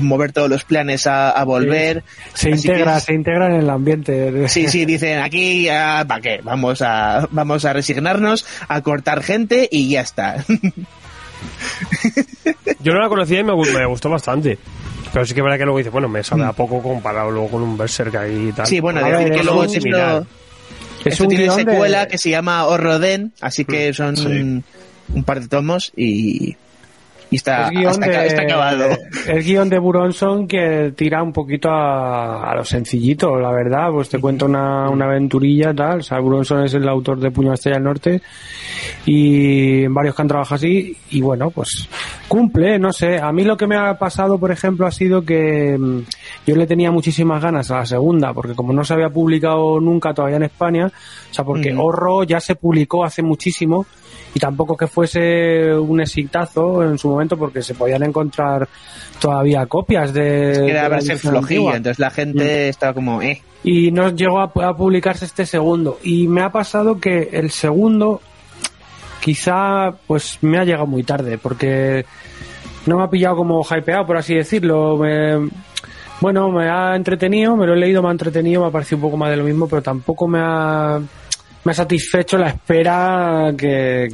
mover 0.00 0.32
todos 0.32 0.48
los 0.48 0.64
planes 0.64 1.06
a, 1.06 1.28
a 1.30 1.44
volver. 1.44 2.02
Se 2.32 2.52
Así 2.54 2.66
integra, 2.68 2.98
se 2.98 3.12
integra 3.12 3.46
en 3.48 3.56
el 3.60 3.68
ambiente. 3.68 4.48
Sí, 4.48 4.68
sí, 4.68 4.86
dicen 4.86 5.18
aquí, 5.18 5.66
¿para 5.68 6.20
qué? 6.22 6.40
Vamos 6.42 6.80
a, 6.80 7.28
vamos 7.30 7.66
a 7.66 7.74
resignarnos, 7.74 8.46
a 8.68 8.80
cortar 8.80 9.22
gente 9.22 9.68
y 9.70 9.90
ya 9.90 10.00
está. 10.00 10.42
Yo 12.80 12.92
no 12.94 13.00
la 13.00 13.08
conocía 13.08 13.40
y 13.40 13.44
me, 13.44 13.52
me 13.54 13.86
gustó 13.86 14.08
bastante. 14.08 14.58
Pero 15.14 15.24
sí 15.24 15.32
que 15.32 15.40
es 15.40 15.44
verdad 15.44 15.56
que 15.58 15.64
luego 15.64 15.78
dice, 15.78 15.90
bueno, 15.90 16.08
me 16.08 16.22
sabe 16.22 16.42
a 16.44 16.50
Mm. 16.52 16.54
poco 16.56 16.82
comparado 16.82 17.30
luego 17.30 17.48
con 17.48 17.62
un 17.62 17.78
Berserk 17.78 18.14
ahí 18.16 18.48
y 18.48 18.52
tal. 18.52 18.66
Sí, 18.66 18.80
bueno, 18.80 19.00
A 19.00 19.08
decir 19.08 19.30
que 19.32 19.38
es 19.38 19.44
luego 19.44 19.60
un 19.60 19.66
esto, 19.66 19.80
similar. 19.80 20.24
Es 21.00 21.06
esto 21.12 21.22
un 21.24 21.28
tiene 21.30 21.44
guion 21.44 21.56
de- 21.56 21.72
secuela 21.72 22.08
que 22.08 22.18
se 22.18 22.30
llama 22.30 22.64
Horroden, 22.66 23.32
así 23.40 23.64
que 23.64 23.90
Mm. 23.90 23.94
son 23.94 24.16
Sí. 24.16 24.26
un 25.14 25.24
par 25.24 25.40
de 25.40 25.48
tomos 25.48 25.92
y, 25.96 26.56
y 27.30 27.36
está, 27.36 27.64
es 27.66 27.70
guion 27.70 27.92
está, 28.02 28.06
de, 28.22 28.26
está 28.26 28.42
acabado. 28.42 28.86
Es 29.28 29.44
guion 29.46 29.68
de 29.68 29.78
Buronson 29.78 30.48
que 30.48 30.92
tira 30.96 31.22
un 31.22 31.32
poquito 31.32 31.68
a, 31.70 32.50
a 32.50 32.54
lo 32.56 32.64
sencillito, 32.64 33.36
la 33.38 33.50
verdad. 33.52 33.90
Pues 33.92 34.08
te 34.08 34.18
cuenta 34.18 34.46
una, 34.46 34.88
una 34.90 35.04
aventurilla, 35.06 35.72
tal. 35.74 35.98
O 35.98 36.02
sea, 36.02 36.18
Buronson 36.20 36.64
es 36.64 36.74
el 36.74 36.88
autor 36.88 37.20
de 37.20 37.30
Puño 37.30 37.52
Estrella 37.52 37.76
del 37.76 37.84
Norte 37.84 38.22
y 39.06 39.86
varios 39.88 40.14
que 40.14 40.22
han 40.22 40.28
trabajado 40.28 40.56
así. 40.56 40.96
Y 41.10 41.20
bueno, 41.20 41.50
pues 41.50 41.88
cumple, 42.34 42.80
no 42.80 42.92
sé. 42.92 43.20
A 43.20 43.30
mí 43.30 43.44
lo 43.44 43.56
que 43.56 43.68
me 43.68 43.76
ha 43.76 43.96
pasado, 43.96 44.38
por 44.38 44.50
ejemplo, 44.50 44.88
ha 44.88 44.90
sido 44.90 45.24
que 45.24 45.78
mm, 45.78 46.00
yo 46.48 46.56
le 46.56 46.66
tenía 46.66 46.90
muchísimas 46.90 47.40
ganas 47.40 47.70
a 47.70 47.76
la 47.76 47.86
segunda, 47.86 48.34
porque 48.34 48.54
como 48.54 48.72
no 48.72 48.84
se 48.84 48.92
había 48.92 49.08
publicado 49.08 49.78
nunca 49.78 50.12
todavía 50.12 50.38
en 50.38 50.42
España, 50.42 50.86
o 50.86 51.34
sea, 51.34 51.44
porque. 51.44 51.72
Horro 51.76 52.24
ya 52.24 52.40
se 52.40 52.56
publicó 52.56 53.04
hace 53.04 53.22
muchísimo 53.22 53.86
y 54.34 54.40
tampoco 54.40 54.76
que 54.76 54.88
fuese 54.88 55.74
un 55.74 56.00
exitazo 56.00 56.82
en 56.82 56.98
su 56.98 57.08
momento 57.08 57.36
porque 57.36 57.62
se 57.62 57.74
podían 57.74 58.02
encontrar 58.02 58.68
todavía 59.20 59.66
copias 59.66 60.12
de, 60.12 60.52
Es 60.52 60.58
que 60.58 60.70
era 60.70 61.00
flojilla, 61.16 61.76
entonces 61.76 61.98
la 61.98 62.10
gente 62.10 62.68
estaba 62.68 62.94
como, 62.94 63.22
eh. 63.22 63.42
y 63.62 63.90
no 63.92 64.10
llegó 64.10 64.40
a, 64.40 64.44
a 64.44 64.76
publicarse 64.76 65.24
este 65.24 65.46
segundo 65.46 65.98
y 66.02 66.26
me 66.26 66.42
ha 66.42 66.50
pasado 66.50 66.98
que 66.98 67.30
el 67.32 67.50
segundo 67.50 68.20
quizá 69.24 69.90
pues 70.06 70.38
me 70.42 70.58
ha 70.58 70.64
llegado 70.64 70.86
muy 70.86 71.02
tarde 71.02 71.38
porque 71.38 72.04
no 72.84 72.98
me 72.98 73.04
ha 73.04 73.08
pillado 73.08 73.36
como 73.36 73.62
hypeado 73.64 74.04
por 74.06 74.18
así 74.18 74.34
decirlo 74.34 74.98
me- 74.98 75.48
bueno 76.20 76.50
me 76.50 76.68
ha 76.68 76.94
entretenido 76.94 77.56
me 77.56 77.66
lo 77.66 77.72
he 77.72 77.76
leído 77.78 78.02
me 78.02 78.08
ha 78.08 78.12
entretenido 78.12 78.60
me 78.60 78.68
ha 78.68 78.70
parecido 78.70 78.98
un 78.98 79.02
poco 79.02 79.16
más 79.16 79.30
de 79.30 79.38
lo 79.38 79.44
mismo 79.44 79.66
pero 79.66 79.80
tampoco 79.80 80.28
me 80.28 80.40
ha 80.42 81.00
me 81.64 81.72
ha 81.72 81.74
satisfecho 81.74 82.36
la 82.36 82.48
espera 82.48 83.54
que, 83.56 84.08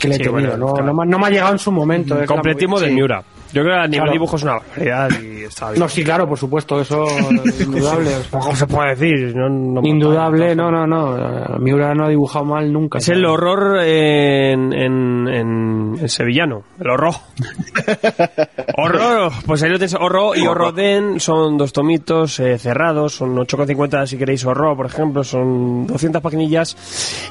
que 0.00 0.08
le 0.08 0.14
he 0.16 0.18
tenido 0.18 0.32
bueno, 0.32 0.56
no, 0.56 0.72
claro. 0.74 0.86
no, 0.92 0.94
me- 0.94 1.06
no 1.06 1.18
me 1.20 1.26
ha 1.26 1.30
llegado 1.30 1.52
en 1.52 1.58
su 1.60 1.70
momento 1.70 2.16
la- 2.18 2.26
Completismo 2.26 2.80
de 2.80 2.88
sí. 2.88 2.92
Miura. 2.92 3.22
Yo 3.52 3.62
creo 3.62 3.74
que 3.74 3.80
a 3.80 3.86
nivel 3.86 3.98
Claro. 4.00 4.12
dibujo 4.12 4.36
es 4.36 4.42
una 4.42 4.52
barbaridad 4.54 5.10
y 5.22 5.44
está 5.44 5.70
bien. 5.70 5.80
no 5.80 5.88
sí 5.88 6.02
claro 6.04 6.28
por 6.28 6.36
supuesto 6.38 6.80
eso 6.80 7.04
es 7.44 7.60
indudable 7.60 8.10
Poco 8.30 8.54
se 8.56 8.66
puede 8.66 8.94
decir. 8.96 9.34
no- 9.36 9.48
no 9.48 9.80
Indudable, 9.86 10.54
no, 10.56 10.70
no, 10.70 10.86
no. 10.86 11.58
Miura 11.58 11.94
no 11.94 12.04
ha 12.06 12.08
dibujado 12.08 12.44
mal 12.44 12.72
nunca. 12.72 12.98
Es 12.98 13.08
el 13.08 13.24
horror 13.24 13.80
en, 13.82 14.72
en, 14.72 15.28
en, 15.28 15.94
en 16.00 16.08
sevillano, 16.08 16.62
el 16.80 16.90
horror. 16.90 17.14
horror, 18.76 19.32
pues 19.46 19.62
ahí 19.62 19.70
lo 19.70 19.78
tenéis, 19.78 19.94
horror 19.98 20.36
y 20.36 20.46
horroden 20.46 21.20
son 21.20 21.56
dos 21.56 21.72
tomitos 21.72 22.38
eh, 22.40 22.58
cerrados, 22.58 23.14
son 23.14 23.36
8,50 23.36 24.06
si 24.06 24.18
queréis 24.18 24.44
horror, 24.44 24.76
por 24.76 24.86
ejemplo, 24.86 25.24
son 25.24 25.86
200 25.86 26.20
paginillas 26.22 26.76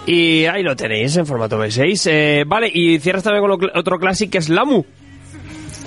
y 0.06 0.46
ahí 0.46 0.64
lo 0.64 0.76
tenéis 0.76 1.16
en 1.18 1.26
formato 1.26 1.58
B6. 1.60 2.10
Eh, 2.12 2.44
vale, 2.48 2.70
y 2.74 3.00
cierras 3.00 3.24
también 3.24 3.42
con 3.42 3.52
lo 3.52 3.58
cl- 3.58 3.72
otro 3.76 3.98
clásico 4.00 4.32
que 4.32 4.38
es 4.40 4.50
Lamu. 4.50 4.84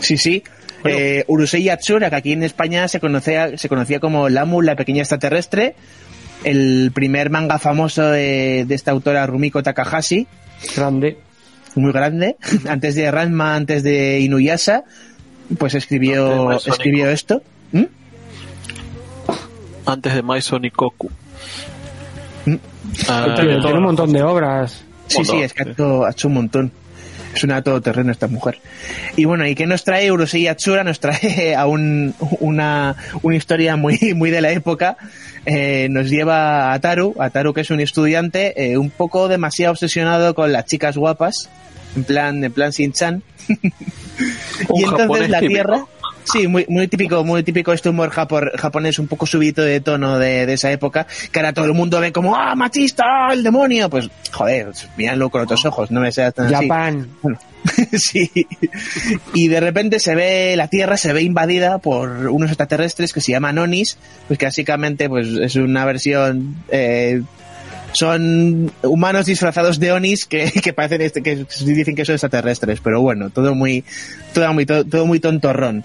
Sí, 0.00 0.16
sí. 0.16 0.42
Eh, 0.84 1.24
Urusei 1.26 1.64
Yatsura, 1.64 2.08
que 2.10 2.16
aquí 2.16 2.32
en 2.32 2.42
España 2.42 2.86
se 2.88 3.00
conocía, 3.00 3.56
se 3.58 3.68
conocía 3.68 3.98
como 4.00 4.28
Lamu, 4.28 4.62
la 4.62 4.76
pequeña 4.76 5.00
extraterrestre. 5.00 5.74
El 6.44 6.92
primer 6.94 7.30
manga 7.30 7.58
famoso 7.58 8.10
de, 8.10 8.64
de 8.66 8.74
esta 8.74 8.92
autora 8.92 9.26
Rumiko 9.26 9.62
Takahashi, 9.62 10.28
Grande. 10.76 11.18
muy 11.74 11.92
grande. 11.92 12.36
antes 12.68 12.94
de 12.94 13.10
Ranma, 13.10 13.56
antes 13.56 13.82
de 13.82 14.20
Inuyasha, 14.20 14.84
pues 15.58 15.74
escribió, 15.74 16.52
escribió 16.52 17.10
esto. 17.10 17.42
¿Mm? 17.72 17.84
Antes 19.86 20.14
de 20.14 20.22
Maison 20.22 20.64
y 20.64 20.70
Koku. 20.70 21.10
Mm. 22.46 22.54
Ah, 23.08 23.34
Tiene, 23.34 23.56
un 23.56 23.82
montón 23.82 24.12
de 24.12 24.22
obras. 24.22 24.84
Sí, 25.08 25.24
sí, 25.24 25.36
es 25.38 25.52
que 25.54 25.62
ha 25.62 25.72
hecho, 25.72 26.04
ha 26.04 26.10
hecho 26.10 26.28
un 26.28 26.34
montón. 26.34 26.72
Es 27.34 27.44
una 27.44 27.62
todoterreno 27.62 28.10
esta 28.10 28.26
mujer. 28.26 28.58
Y 29.16 29.24
bueno, 29.24 29.46
¿y 29.46 29.54
qué 29.54 29.66
nos 29.66 29.84
trae 29.84 30.10
Urusei 30.10 30.42
Yatsura? 30.42 30.84
Nos 30.84 31.00
trae 31.00 31.54
a 31.54 31.66
un, 31.66 32.14
una, 32.40 32.96
una 33.22 33.36
historia 33.36 33.76
muy, 33.76 33.98
muy 34.14 34.30
de 34.30 34.40
la 34.40 34.50
época. 34.50 34.96
Eh, 35.46 35.88
nos 35.90 36.10
lleva 36.10 36.72
a 36.72 36.80
Taru, 36.80 37.14
a 37.18 37.30
Taru 37.30 37.54
que 37.54 37.62
es 37.62 37.70
un 37.70 37.80
estudiante 37.80 38.70
eh, 38.70 38.76
un 38.76 38.90
poco 38.90 39.28
demasiado 39.28 39.72
obsesionado 39.72 40.34
con 40.34 40.52
las 40.52 40.66
chicas 40.66 40.96
guapas, 40.96 41.48
en 41.96 42.04
plan, 42.04 42.44
en 42.44 42.52
plan 42.52 42.70
Shin-chan. 42.70 43.22
y 43.48 44.82
entonces 44.82 45.30
la 45.30 45.40
típico. 45.40 45.88
Sí, 46.32 46.46
muy, 46.48 46.64
muy 46.68 46.88
típico, 46.88 47.24
muy 47.24 47.42
típico 47.42 47.72
este 47.72 47.88
humor 47.88 48.10
japor- 48.10 48.56
japonés, 48.58 48.98
un 48.98 49.06
poco 49.08 49.26
subito 49.26 49.62
de 49.62 49.80
tono 49.80 50.18
de, 50.18 50.46
de 50.46 50.52
esa 50.54 50.70
época, 50.72 51.06
que 51.32 51.38
ahora 51.38 51.52
todo 51.52 51.64
el 51.66 51.74
mundo 51.74 52.00
ve 52.00 52.12
como, 52.12 52.36
ah, 52.36 52.54
machista, 52.54 53.04
el 53.32 53.42
demonio, 53.42 53.88
pues, 53.88 54.08
joder, 54.32 54.68
míralo 54.96 55.30
con 55.30 55.42
otros 55.42 55.64
ojos, 55.64 55.90
no 55.90 56.00
me 56.00 56.12
seas 56.12 56.34
tan 56.34 56.46
así. 56.54 56.68
Japan. 56.68 57.08
Bueno, 57.22 57.38
sí. 57.92 58.30
Y 59.34 59.48
de 59.48 59.60
repente 59.60 59.98
se 60.00 60.14
ve, 60.14 60.54
la 60.56 60.68
Tierra 60.68 60.96
se 60.96 61.12
ve 61.12 61.22
invadida 61.22 61.78
por 61.78 62.08
unos 62.28 62.50
extraterrestres 62.50 63.12
que 63.12 63.20
se 63.20 63.32
llaman 63.32 63.58
Onis, 63.58 63.98
pues 64.26 64.38
que 64.38 64.46
básicamente 64.46 65.08
pues 65.08 65.28
es 65.28 65.56
una 65.56 65.84
versión, 65.84 66.56
eh, 66.70 67.22
son 67.92 68.70
humanos 68.82 69.26
disfrazados 69.26 69.78
de 69.80 69.92
Onis 69.92 70.24
que, 70.26 70.50
que 70.62 70.72
parecen, 70.72 71.02
este, 71.02 71.22
que 71.22 71.46
dicen 71.64 71.94
que 71.96 72.04
son 72.04 72.14
extraterrestres, 72.14 72.80
pero 72.80 73.00
bueno, 73.00 73.30
todo 73.30 73.54
muy, 73.54 73.84
todo 74.34 74.52
muy, 74.52 74.66
todo, 74.66 74.84
todo 74.84 75.06
muy 75.06 75.20
tontorrón. 75.20 75.84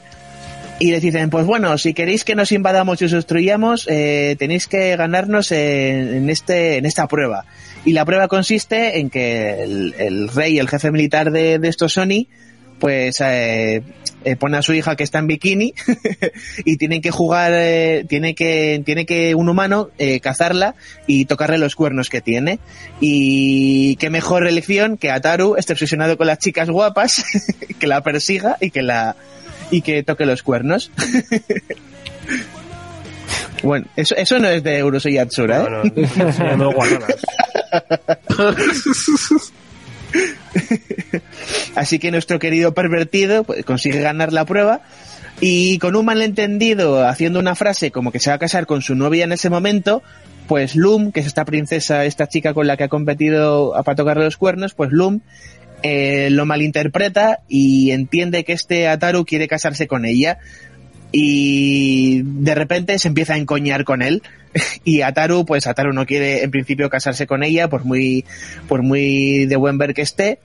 Y 0.80 0.92
les 0.92 1.02
dicen, 1.02 1.30
pues 1.30 1.46
bueno, 1.46 1.78
si 1.78 1.94
queréis 1.94 2.24
que 2.24 2.36
nos 2.36 2.52
invadamos 2.52 3.02
y 3.02 3.06
os 3.06 3.12
destruyamos, 3.12 3.88
eh, 3.90 4.36
tenéis 4.38 4.68
que 4.68 4.96
ganarnos 4.98 5.52
en, 5.52 6.14
en 6.14 6.30
este, 6.30 6.78
en 6.78 6.86
esta 6.86 7.08
prueba. 7.08 7.46
Y 7.86 7.94
la 7.94 8.06
prueba 8.06 8.28
consiste 8.28 9.00
en 9.00 9.10
que 9.10 9.64
el, 9.64 9.96
el 9.98 10.30
rey, 10.30 10.60
el 10.60 10.70
jefe 10.70 10.92
militar 10.92 11.32
de, 11.32 11.60
de 11.60 11.68
estos 11.68 11.94
Sony, 11.94 12.28
pues 12.80 13.22
eh, 13.22 13.82
eh, 14.26 14.36
pone 14.36 14.58
a 14.58 14.62
su 14.62 14.74
hija 14.74 14.96
que 14.96 15.04
está 15.04 15.20
en 15.20 15.28
bikini 15.28 15.74
y 16.66 16.78
tienen 16.78 17.02
que 17.02 17.12
jugar, 17.12 17.52
eh, 17.54 18.06
tiene 18.08 18.36
que, 18.36 18.82
tiene 18.86 19.06
que 19.06 19.36
un 19.36 19.50
humano 19.50 19.90
eh, 19.98 20.20
cazarla 20.20 20.76
y 21.08 21.26
tocarle 21.26 21.58
los 21.58 21.76
cuernos 21.76 22.10
que 22.10 22.22
tiene. 22.22 22.60
Y 23.00 23.96
qué 23.98 24.10
mejor 24.10 24.48
elección 24.48 24.98
que 24.98 25.12
Ataru, 25.12 25.56
esté 25.58 25.74
obsesionado 25.74 26.18
con 26.18 26.28
las 26.28 26.40
chicas 26.40 26.70
guapas, 26.70 27.24
que 27.80 27.88
la 27.88 28.02
persiga 28.02 28.58
y 28.62 28.72
que 28.72 28.82
la 28.82 29.16
y 29.72 29.82
que 29.82 30.04
toque 30.04 30.26
los 30.26 30.44
cuernos. 30.44 30.92
bueno, 33.64 33.86
eso, 33.96 34.16
eso 34.16 34.40
no 34.40 34.50
es 34.50 34.64
de 34.64 34.84
Urusei 34.84 35.14
Yatsura, 35.14 35.64
¿eh? 35.64 35.70
No, 36.56 36.58
no. 36.58 36.74
Así 41.76 42.00
que 42.00 42.12
nuestro 42.12 42.40
querido 42.40 42.74
pervertido 42.74 43.44
pues, 43.44 43.66
consigue 43.66 44.02
ganar 44.02 44.34
la 44.34 44.46
prueba 44.46 44.82
y 45.42 45.80
con 45.80 45.96
un 45.96 46.06
malentendido 46.06 47.08
haciendo 47.08 47.40
una 47.40 47.56
frase 47.56 47.92
como 47.92 48.12
que 48.12 48.20
se 48.20 48.30
va 48.30 48.36
a 48.36 48.40
casar 48.40 48.66
con 48.66 48.82
su 48.82 48.96
novia 48.96 49.24
en 49.24 49.32
ese 49.32 49.50
momento, 49.50 50.04
pues 50.48 50.76
Loom, 50.76 51.12
que 51.12 51.22
es 51.22 51.26
esta 51.26 51.46
princesa, 51.46 52.06
esta 52.06 52.28
chica 52.28 52.54
con 52.54 52.68
la 52.68 52.78
que 52.78 52.86
ha 52.86 52.90
competido 52.90 53.74
para 53.84 53.96
tocarle 53.96 54.26
los 54.26 54.38
cuernos, 54.38 54.74
pues 54.74 54.92
Loom 54.92 55.22
eh, 55.84 56.30
lo 56.32 56.46
malinterpreta 56.46 57.42
y 57.48 57.92
entiende 57.92 58.44
que 58.44 58.54
este 58.54 58.88
Ataru 58.88 59.26
quiere 59.26 59.48
casarse 59.48 59.86
con 59.88 60.06
ella 60.06 60.40
y 61.12 62.24
de 62.24 62.56
repente 62.56 62.98
se 62.98 63.10
empieza 63.10 63.36
a 63.36 63.38
encoñar 63.38 63.84
con 63.84 64.02
él. 64.02 64.24
Y 64.84 65.02
Ataru 65.02 65.46
pues 65.46 65.68
Ataru 65.68 65.94
no 65.94 66.06
quiere 66.06 66.44
en 66.44 66.52
principio 66.52 66.90
casarse 66.90 67.26
con 67.26 67.44
ella 67.44 67.70
por 67.70 67.86
muy 67.86 68.24
por 68.68 68.84
muy 68.84 69.46
de 69.46 69.56
buen 69.56 69.78
ver 69.78 69.94
que 69.94 70.04
esté 70.04 70.40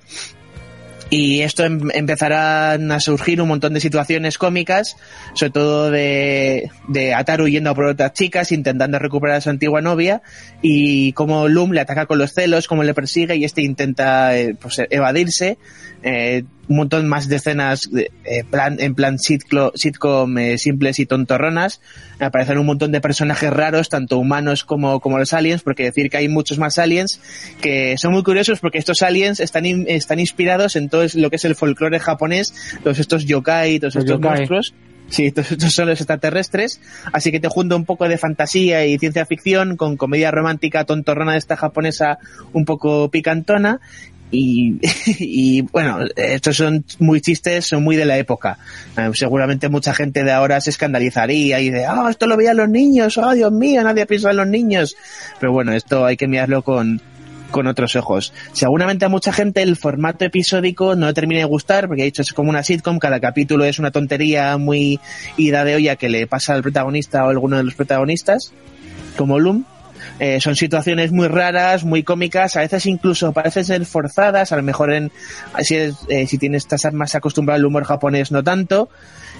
y 1.10 1.40
esto 1.40 1.64
em- 1.64 1.90
empezarán 1.94 2.90
a 2.92 3.00
surgir 3.00 3.40
un 3.40 3.48
montón 3.48 3.74
de 3.74 3.80
situaciones 3.80 4.38
cómicas, 4.38 4.96
sobre 5.34 5.50
todo 5.50 5.90
de, 5.90 6.70
de 6.88 7.14
Ataru 7.14 7.48
yendo 7.48 7.74
por 7.74 7.86
otras 7.86 8.12
chicas, 8.12 8.52
intentando 8.52 8.98
recuperar 8.98 9.36
a 9.36 9.40
su 9.40 9.50
antigua 9.50 9.80
novia, 9.80 10.22
y 10.60 11.12
como 11.12 11.48
Loom 11.48 11.72
le 11.72 11.80
ataca 11.80 12.06
con 12.06 12.18
los 12.18 12.32
celos, 12.32 12.66
como 12.66 12.82
le 12.82 12.94
persigue, 12.94 13.36
y 13.36 13.44
este 13.44 13.62
intenta 13.62 14.36
eh, 14.36 14.54
pues, 14.58 14.80
evadirse. 14.90 15.58
Eh, 16.02 16.44
un 16.68 16.76
montón 16.76 17.08
más 17.08 17.28
de 17.28 17.36
escenas 17.36 17.88
eh, 17.96 18.44
plan, 18.50 18.76
en 18.78 18.94
plan 18.94 19.16
sitclo- 19.16 19.72
sitcom 19.74 20.36
eh, 20.38 20.58
simples 20.58 20.98
y 20.98 21.06
tontorronas. 21.06 21.80
Aparecen 22.20 22.58
un 22.58 22.66
montón 22.66 22.92
de 22.92 23.00
personajes 23.00 23.50
raros, 23.50 23.88
tanto 23.88 24.18
humanos 24.18 24.64
como, 24.64 25.00
como 25.00 25.18
los 25.18 25.32
aliens, 25.32 25.62
porque 25.62 25.84
decir 25.84 26.10
que 26.10 26.18
hay 26.18 26.28
muchos 26.28 26.58
más 26.58 26.78
aliens 26.78 27.20
que 27.62 27.96
son 27.98 28.12
muy 28.12 28.22
curiosos 28.22 28.60
porque 28.60 28.78
estos 28.78 29.02
aliens 29.02 29.40
están, 29.40 29.64
in- 29.66 29.86
están 29.88 30.20
inspirados 30.20 30.76
en 30.76 30.88
todo 30.88 31.04
lo 31.14 31.30
que 31.30 31.36
es 31.36 31.44
el 31.46 31.54
folclore 31.54 31.98
japonés, 32.00 32.52
todos 32.84 32.98
estos 32.98 33.24
yokai, 33.24 33.78
todos 33.80 33.94
Los 33.94 34.04
estos 34.04 34.16
yokai. 34.18 34.36
monstruos. 34.38 34.74
Sí, 35.10 35.32
todos 35.32 35.50
estos 35.52 35.72
son 35.72 35.86
los 35.88 35.98
extraterrestres, 35.98 36.82
así 37.14 37.30
que 37.32 37.40
te 37.40 37.48
junto 37.48 37.74
un 37.76 37.86
poco 37.86 38.06
de 38.10 38.18
fantasía 38.18 38.84
y 38.84 38.98
ciencia 38.98 39.24
ficción 39.24 39.78
con 39.78 39.96
comedia 39.96 40.30
romántica 40.30 40.84
tontorrona 40.84 41.32
de 41.32 41.38
esta 41.38 41.56
japonesa 41.56 42.18
un 42.52 42.66
poco 42.66 43.10
picantona 43.10 43.80
y, 44.30 44.78
y 45.18 45.62
bueno, 45.62 45.98
estos 46.16 46.56
son 46.56 46.84
muy 46.98 47.20
chistes, 47.20 47.66
son 47.66 47.82
muy 47.82 47.96
de 47.96 48.04
la 48.04 48.18
época. 48.18 48.58
Eh, 48.96 49.10
seguramente 49.14 49.68
mucha 49.68 49.94
gente 49.94 50.24
de 50.24 50.32
ahora 50.32 50.60
se 50.60 50.70
escandalizaría 50.70 51.60
y 51.60 51.70
de, 51.70 51.86
ah, 51.86 52.06
esto 52.10 52.26
lo 52.26 52.36
veían 52.36 52.56
los 52.56 52.68
niños, 52.68 53.18
oh 53.18 53.32
Dios 53.32 53.52
mío, 53.52 53.82
nadie 53.82 54.06
piensa 54.06 54.30
en 54.30 54.36
los 54.36 54.46
niños. 54.46 54.96
Pero 55.40 55.52
bueno, 55.52 55.72
esto 55.72 56.04
hay 56.04 56.16
que 56.16 56.28
mirarlo 56.28 56.62
con, 56.62 57.00
con 57.50 57.66
otros 57.66 57.96
ojos. 57.96 58.32
Seguramente 58.52 59.04
a 59.04 59.08
mucha 59.08 59.32
gente 59.32 59.62
el 59.62 59.76
formato 59.76 60.24
episódico 60.24 60.94
no 60.94 61.10
le 61.10 61.12
de 61.12 61.44
gustar, 61.44 61.86
porque 61.86 62.02
he 62.02 62.06
dicho 62.06 62.22
es 62.22 62.32
como 62.32 62.50
una 62.50 62.62
sitcom, 62.62 62.98
cada 62.98 63.20
capítulo 63.20 63.64
es 63.64 63.78
una 63.78 63.90
tontería 63.90 64.56
muy 64.58 65.00
ida 65.36 65.64
de 65.64 65.76
olla 65.76 65.96
que 65.96 66.08
le 66.08 66.26
pasa 66.26 66.54
al 66.54 66.62
protagonista 66.62 67.24
o 67.24 67.30
alguno 67.30 67.56
de 67.56 67.64
los 67.64 67.74
protagonistas, 67.74 68.52
como 69.16 69.38
Loom. 69.38 69.64
Eh, 70.18 70.40
son 70.40 70.56
situaciones 70.56 71.12
muy 71.12 71.28
raras, 71.28 71.84
muy 71.84 72.02
cómicas, 72.02 72.56
a 72.56 72.60
veces 72.60 72.86
incluso 72.86 73.32
parecen 73.32 73.64
ser 73.64 73.84
forzadas, 73.86 74.52
a 74.52 74.56
lo 74.56 74.62
mejor 74.62 74.92
en, 74.92 75.12
si, 75.60 75.76
es, 75.76 75.94
eh, 76.08 76.26
si 76.26 76.38
tienes, 76.38 76.64
estás 76.64 76.92
más 76.92 77.14
acostumbrado 77.14 77.56
al 77.58 77.64
humor 77.64 77.84
japonés 77.84 78.32
no 78.32 78.42
tanto, 78.42 78.88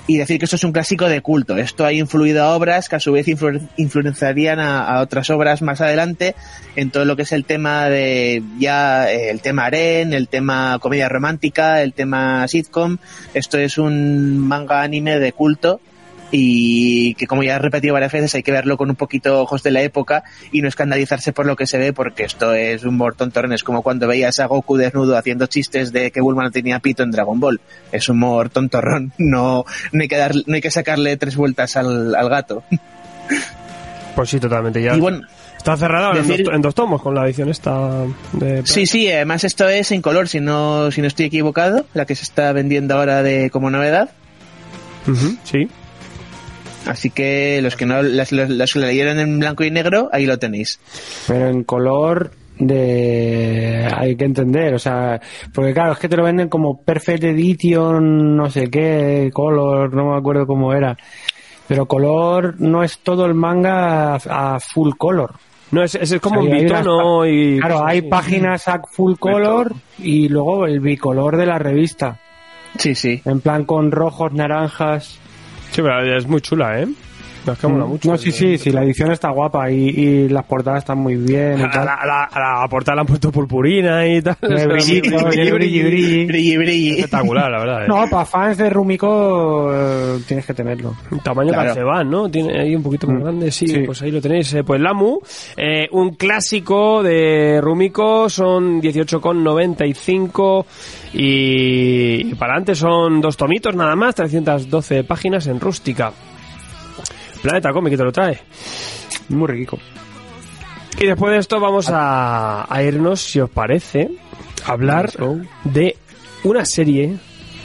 y 0.06 0.16
decir 0.16 0.38
que 0.38 0.46
esto 0.46 0.56
es 0.56 0.64
un 0.64 0.72
clásico 0.72 1.06
de 1.06 1.20
culto. 1.20 1.58
Esto 1.58 1.84
ha 1.84 1.92
influido 1.92 2.42
a 2.42 2.56
obras 2.56 2.88
que 2.88 2.96
a 2.96 3.00
su 3.00 3.12
vez 3.12 3.26
influ- 3.26 3.68
influenciarían 3.76 4.58
a, 4.58 5.00
otras 5.00 5.28
obras 5.28 5.60
más 5.60 5.82
adelante 5.82 6.34
en 6.76 6.90
todo 6.90 7.04
lo 7.04 7.14
que 7.14 7.22
es 7.22 7.32
el 7.32 7.44
tema 7.44 7.90
de 7.90 8.42
ya 8.58 9.12
eh, 9.12 9.28
el 9.28 9.42
tema 9.42 9.66
aren, 9.66 10.14
el 10.14 10.28
tema 10.28 10.78
comedia 10.80 11.10
romántica, 11.10 11.82
el 11.82 11.92
tema 11.92 12.48
sitcom. 12.48 12.96
Esto 13.34 13.58
es 13.58 13.76
un 13.76 14.38
manga 14.38 14.80
anime 14.80 15.18
de 15.18 15.32
culto 15.32 15.80
y 16.30 17.14
que 17.14 17.26
como 17.26 17.42
ya 17.42 17.56
he 17.56 17.58
repetido 17.58 17.94
varias 17.94 18.12
veces 18.12 18.34
hay 18.34 18.42
que 18.42 18.52
verlo 18.52 18.76
con 18.76 18.90
un 18.90 18.96
poquito 18.96 19.40
ojos 19.40 19.62
de 19.62 19.70
la 19.70 19.82
época 19.82 20.24
y 20.52 20.60
no 20.60 20.68
escandalizarse 20.68 21.32
por 21.32 21.46
lo 21.46 21.56
que 21.56 21.66
se 21.66 21.78
ve 21.78 21.92
porque 21.92 22.24
esto 22.24 22.52
es 22.52 22.82
un 22.82 22.94
humor 22.96 23.14
tontorrón 23.14 23.52
es 23.52 23.64
como 23.64 23.82
cuando 23.82 24.06
veías 24.06 24.38
a 24.40 24.46
Goku 24.46 24.76
desnudo 24.76 25.16
haciendo 25.16 25.46
chistes 25.46 25.92
de 25.92 26.10
que 26.10 26.20
Bulma 26.20 26.42
no 26.42 26.50
tenía 26.50 26.80
pito 26.80 27.02
en 27.02 27.10
Dragon 27.10 27.40
Ball 27.40 27.60
es 27.92 28.08
humor 28.08 28.50
tontorrón 28.50 29.12
no, 29.18 29.64
no, 29.92 30.02
hay, 30.02 30.08
que 30.08 30.16
dar, 30.16 30.32
no 30.46 30.54
hay 30.54 30.60
que 30.60 30.70
sacarle 30.70 31.16
tres 31.16 31.36
vueltas 31.36 31.76
al, 31.76 32.14
al 32.14 32.28
gato 32.28 32.62
Pues 34.14 34.30
sí, 34.30 34.40
totalmente. 34.40 34.82
Ya 34.82 34.96
y 34.96 35.00
bueno 35.00 35.20
está 35.58 35.76
cerrado 35.76 36.16
en, 36.16 36.26
dos, 36.26 36.38
en 36.54 36.62
dos 36.62 36.74
tomos 36.74 37.02
con 37.02 37.14
la 37.14 37.26
edición 37.26 37.48
esta 37.50 38.04
de... 38.32 38.64
Sí, 38.64 38.86
sí, 38.86 39.10
además 39.10 39.44
esto 39.44 39.68
es 39.68 39.92
en 39.92 40.02
color, 40.02 40.28
si 40.28 40.40
no, 40.40 40.90
si 40.90 41.02
no 41.02 41.06
estoy 41.06 41.26
equivocado, 41.26 41.84
la 41.94 42.06
que 42.06 42.14
se 42.14 42.22
está 42.22 42.52
vendiendo 42.52 42.96
ahora 42.96 43.22
de 43.22 43.50
como 43.50 43.70
novedad. 43.70 44.10
Sí. 45.44 45.68
Así 46.88 47.10
que 47.10 47.60
los 47.62 47.76
que 47.76 47.86
no 47.86 48.02
las, 48.02 48.30
que 48.30 48.78
leyeron 48.78 49.18
en 49.18 49.38
blanco 49.38 49.62
y 49.64 49.70
negro, 49.70 50.08
ahí 50.12 50.26
lo 50.26 50.38
tenéis. 50.38 50.80
Pero 51.26 51.48
en 51.48 51.64
color 51.64 52.30
de 52.58 53.88
hay 53.94 54.16
que 54.16 54.24
entender, 54.24 54.74
o 54.74 54.78
sea, 54.78 55.20
porque 55.54 55.72
claro, 55.72 55.92
es 55.92 55.98
que 55.98 56.08
te 56.08 56.16
lo 56.16 56.24
venden 56.24 56.48
como 56.48 56.82
Perfect 56.82 57.24
Edition, 57.24 58.36
no 58.36 58.50
sé 58.50 58.70
qué, 58.70 59.30
color, 59.32 59.92
no 59.94 60.12
me 60.12 60.16
acuerdo 60.16 60.46
cómo 60.46 60.72
era. 60.72 60.96
Pero 61.68 61.86
color 61.86 62.58
no 62.58 62.82
es 62.82 62.98
todo 63.00 63.26
el 63.26 63.34
manga 63.34 64.14
a, 64.14 64.54
a 64.54 64.60
full 64.60 64.92
color. 64.96 65.34
No, 65.70 65.82
es, 65.82 65.94
es 65.94 66.18
como 66.20 66.40
O 66.40 66.44
sea, 66.44 66.50
un 66.50 66.58
bitono 66.58 67.26
y... 67.26 67.58
Claro, 67.58 67.86
hay 67.86 68.00
sí. 68.00 68.06
páginas 68.08 68.68
a 68.68 68.80
full 68.90 69.16
color 69.18 69.74
y 69.98 70.28
luego 70.28 70.64
el 70.64 70.80
bicolor 70.80 71.36
de 71.36 71.44
la 71.44 71.58
revista. 71.58 72.18
Sí, 72.78 72.94
sí. 72.94 73.20
En 73.24 73.40
plan 73.40 73.64
con 73.64 73.90
rojos, 73.90 74.32
naranjas. 74.32 75.18
Sí, 75.72 75.82
pero 75.82 76.02
es 76.16 76.26
muy 76.26 76.40
chula, 76.40 76.80
¿eh? 76.80 76.88
Es 77.46 77.58
que 77.58 77.66
mola 77.68 77.86
mucho. 77.86 78.08
Mm. 78.08 78.12
No, 78.12 78.18
sí, 78.18 78.32
sí, 78.32 78.58
sí, 78.58 78.70
la 78.70 78.82
edición 78.82 79.10
está 79.12 79.30
guapa 79.30 79.70
y, 79.70 79.88
y 79.88 80.28
las 80.28 80.44
portadas 80.44 80.78
están 80.80 80.98
muy 80.98 81.16
bien. 81.16 81.58
y 81.60 81.62
A 81.62 81.70
tal. 81.70 81.84
la, 81.86 81.94
a 81.94 82.06
la, 82.06 82.24
a 82.24 82.60
la 82.62 82.68
portada 82.68 82.96
le 82.96 83.00
han 83.02 83.06
puesto 83.06 83.30
purpurina 83.32 84.06
y 84.06 84.20
tal. 84.22 84.36
Brilli, 84.42 85.00
brilli, 85.00 85.82
brilli. 85.82 86.26
Brilli. 86.26 86.90
Espectacular, 86.96 87.50
la 87.50 87.58
verdad. 87.58 87.82
¿eh? 87.84 87.88
No, 87.88 88.04
para 88.10 88.24
fans 88.24 88.58
de 88.58 88.68
Rumiko 88.70 89.70
eh, 89.72 90.18
tienes 90.26 90.44
que 90.46 90.54
tenerlo. 90.54 90.94
Tamaño 91.22 91.52
Claro. 91.52 91.68
Calceban, 91.68 92.10
¿no? 92.10 92.28
Tiene 92.30 92.60
ahí 92.60 92.74
un 92.76 92.82
poquito 92.82 93.06
más 93.06 93.18
Mm, 93.18 93.22
grande, 93.22 93.50
sí, 93.50 93.66
sí. 93.66 93.80
pues 93.86 94.02
ahí 94.02 94.10
lo 94.10 94.20
tenéis. 94.20 94.52
eh, 94.54 94.62
Pues 94.64 94.80
Lamu, 94.80 95.20
eh, 95.56 95.88
un 95.92 96.14
clásico 96.14 97.02
de 97.02 97.60
Rumiko, 97.62 98.28
son 98.28 98.80
18,95 98.82 100.64
y, 101.14 102.30
y 102.30 102.34
para 102.34 102.52
adelante 102.52 102.74
son 102.74 103.20
dos 103.20 103.36
tomitos 103.36 103.74
nada 103.74 103.96
más, 103.96 104.14
312 104.14 105.04
páginas 105.04 105.46
en 105.46 105.60
rústica. 105.60 106.12
Planeta 107.42 107.72
Comic 107.72 107.92
que 107.92 107.96
te 107.96 108.04
lo 108.04 108.12
trae. 108.12 108.38
Muy 109.28 109.46
rico. 109.46 109.78
Y 110.98 111.06
después 111.06 111.32
de 111.32 111.38
esto 111.38 111.60
vamos 111.60 111.90
a, 111.90 112.72
a 112.72 112.82
irnos, 112.82 113.20
si 113.20 113.40
os 113.40 113.50
parece, 113.50 114.10
a 114.66 114.72
hablar 114.72 115.12
de 115.64 115.96
una 116.44 116.64
serie 116.64 117.16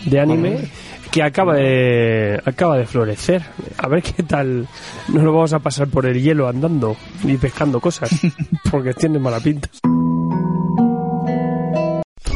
de 0.06 0.20
anime 0.20 0.70
que 1.12 1.24
acaba 1.24 1.56
de 1.56 2.42
acaba 2.46 2.78
de 2.78 2.86
florecer. 2.86 3.44
A 3.78 3.88
ver 3.88 4.02
qué 4.02 4.24
tal 4.24 4.68
nos 5.10 5.24
lo 5.24 5.34
vamos 5.34 5.54
a 5.54 5.60
pasar 5.60 5.88
por 5.88 6.06
el 6.06 6.22
hielo 6.22 6.48
andando 6.48 6.98
y 7.24 7.38
pescando 7.38 7.80
cosas, 7.80 8.10
porque 8.72 8.94
tiene 8.94 9.20
mala 9.20 9.40
pinta. 9.40 9.70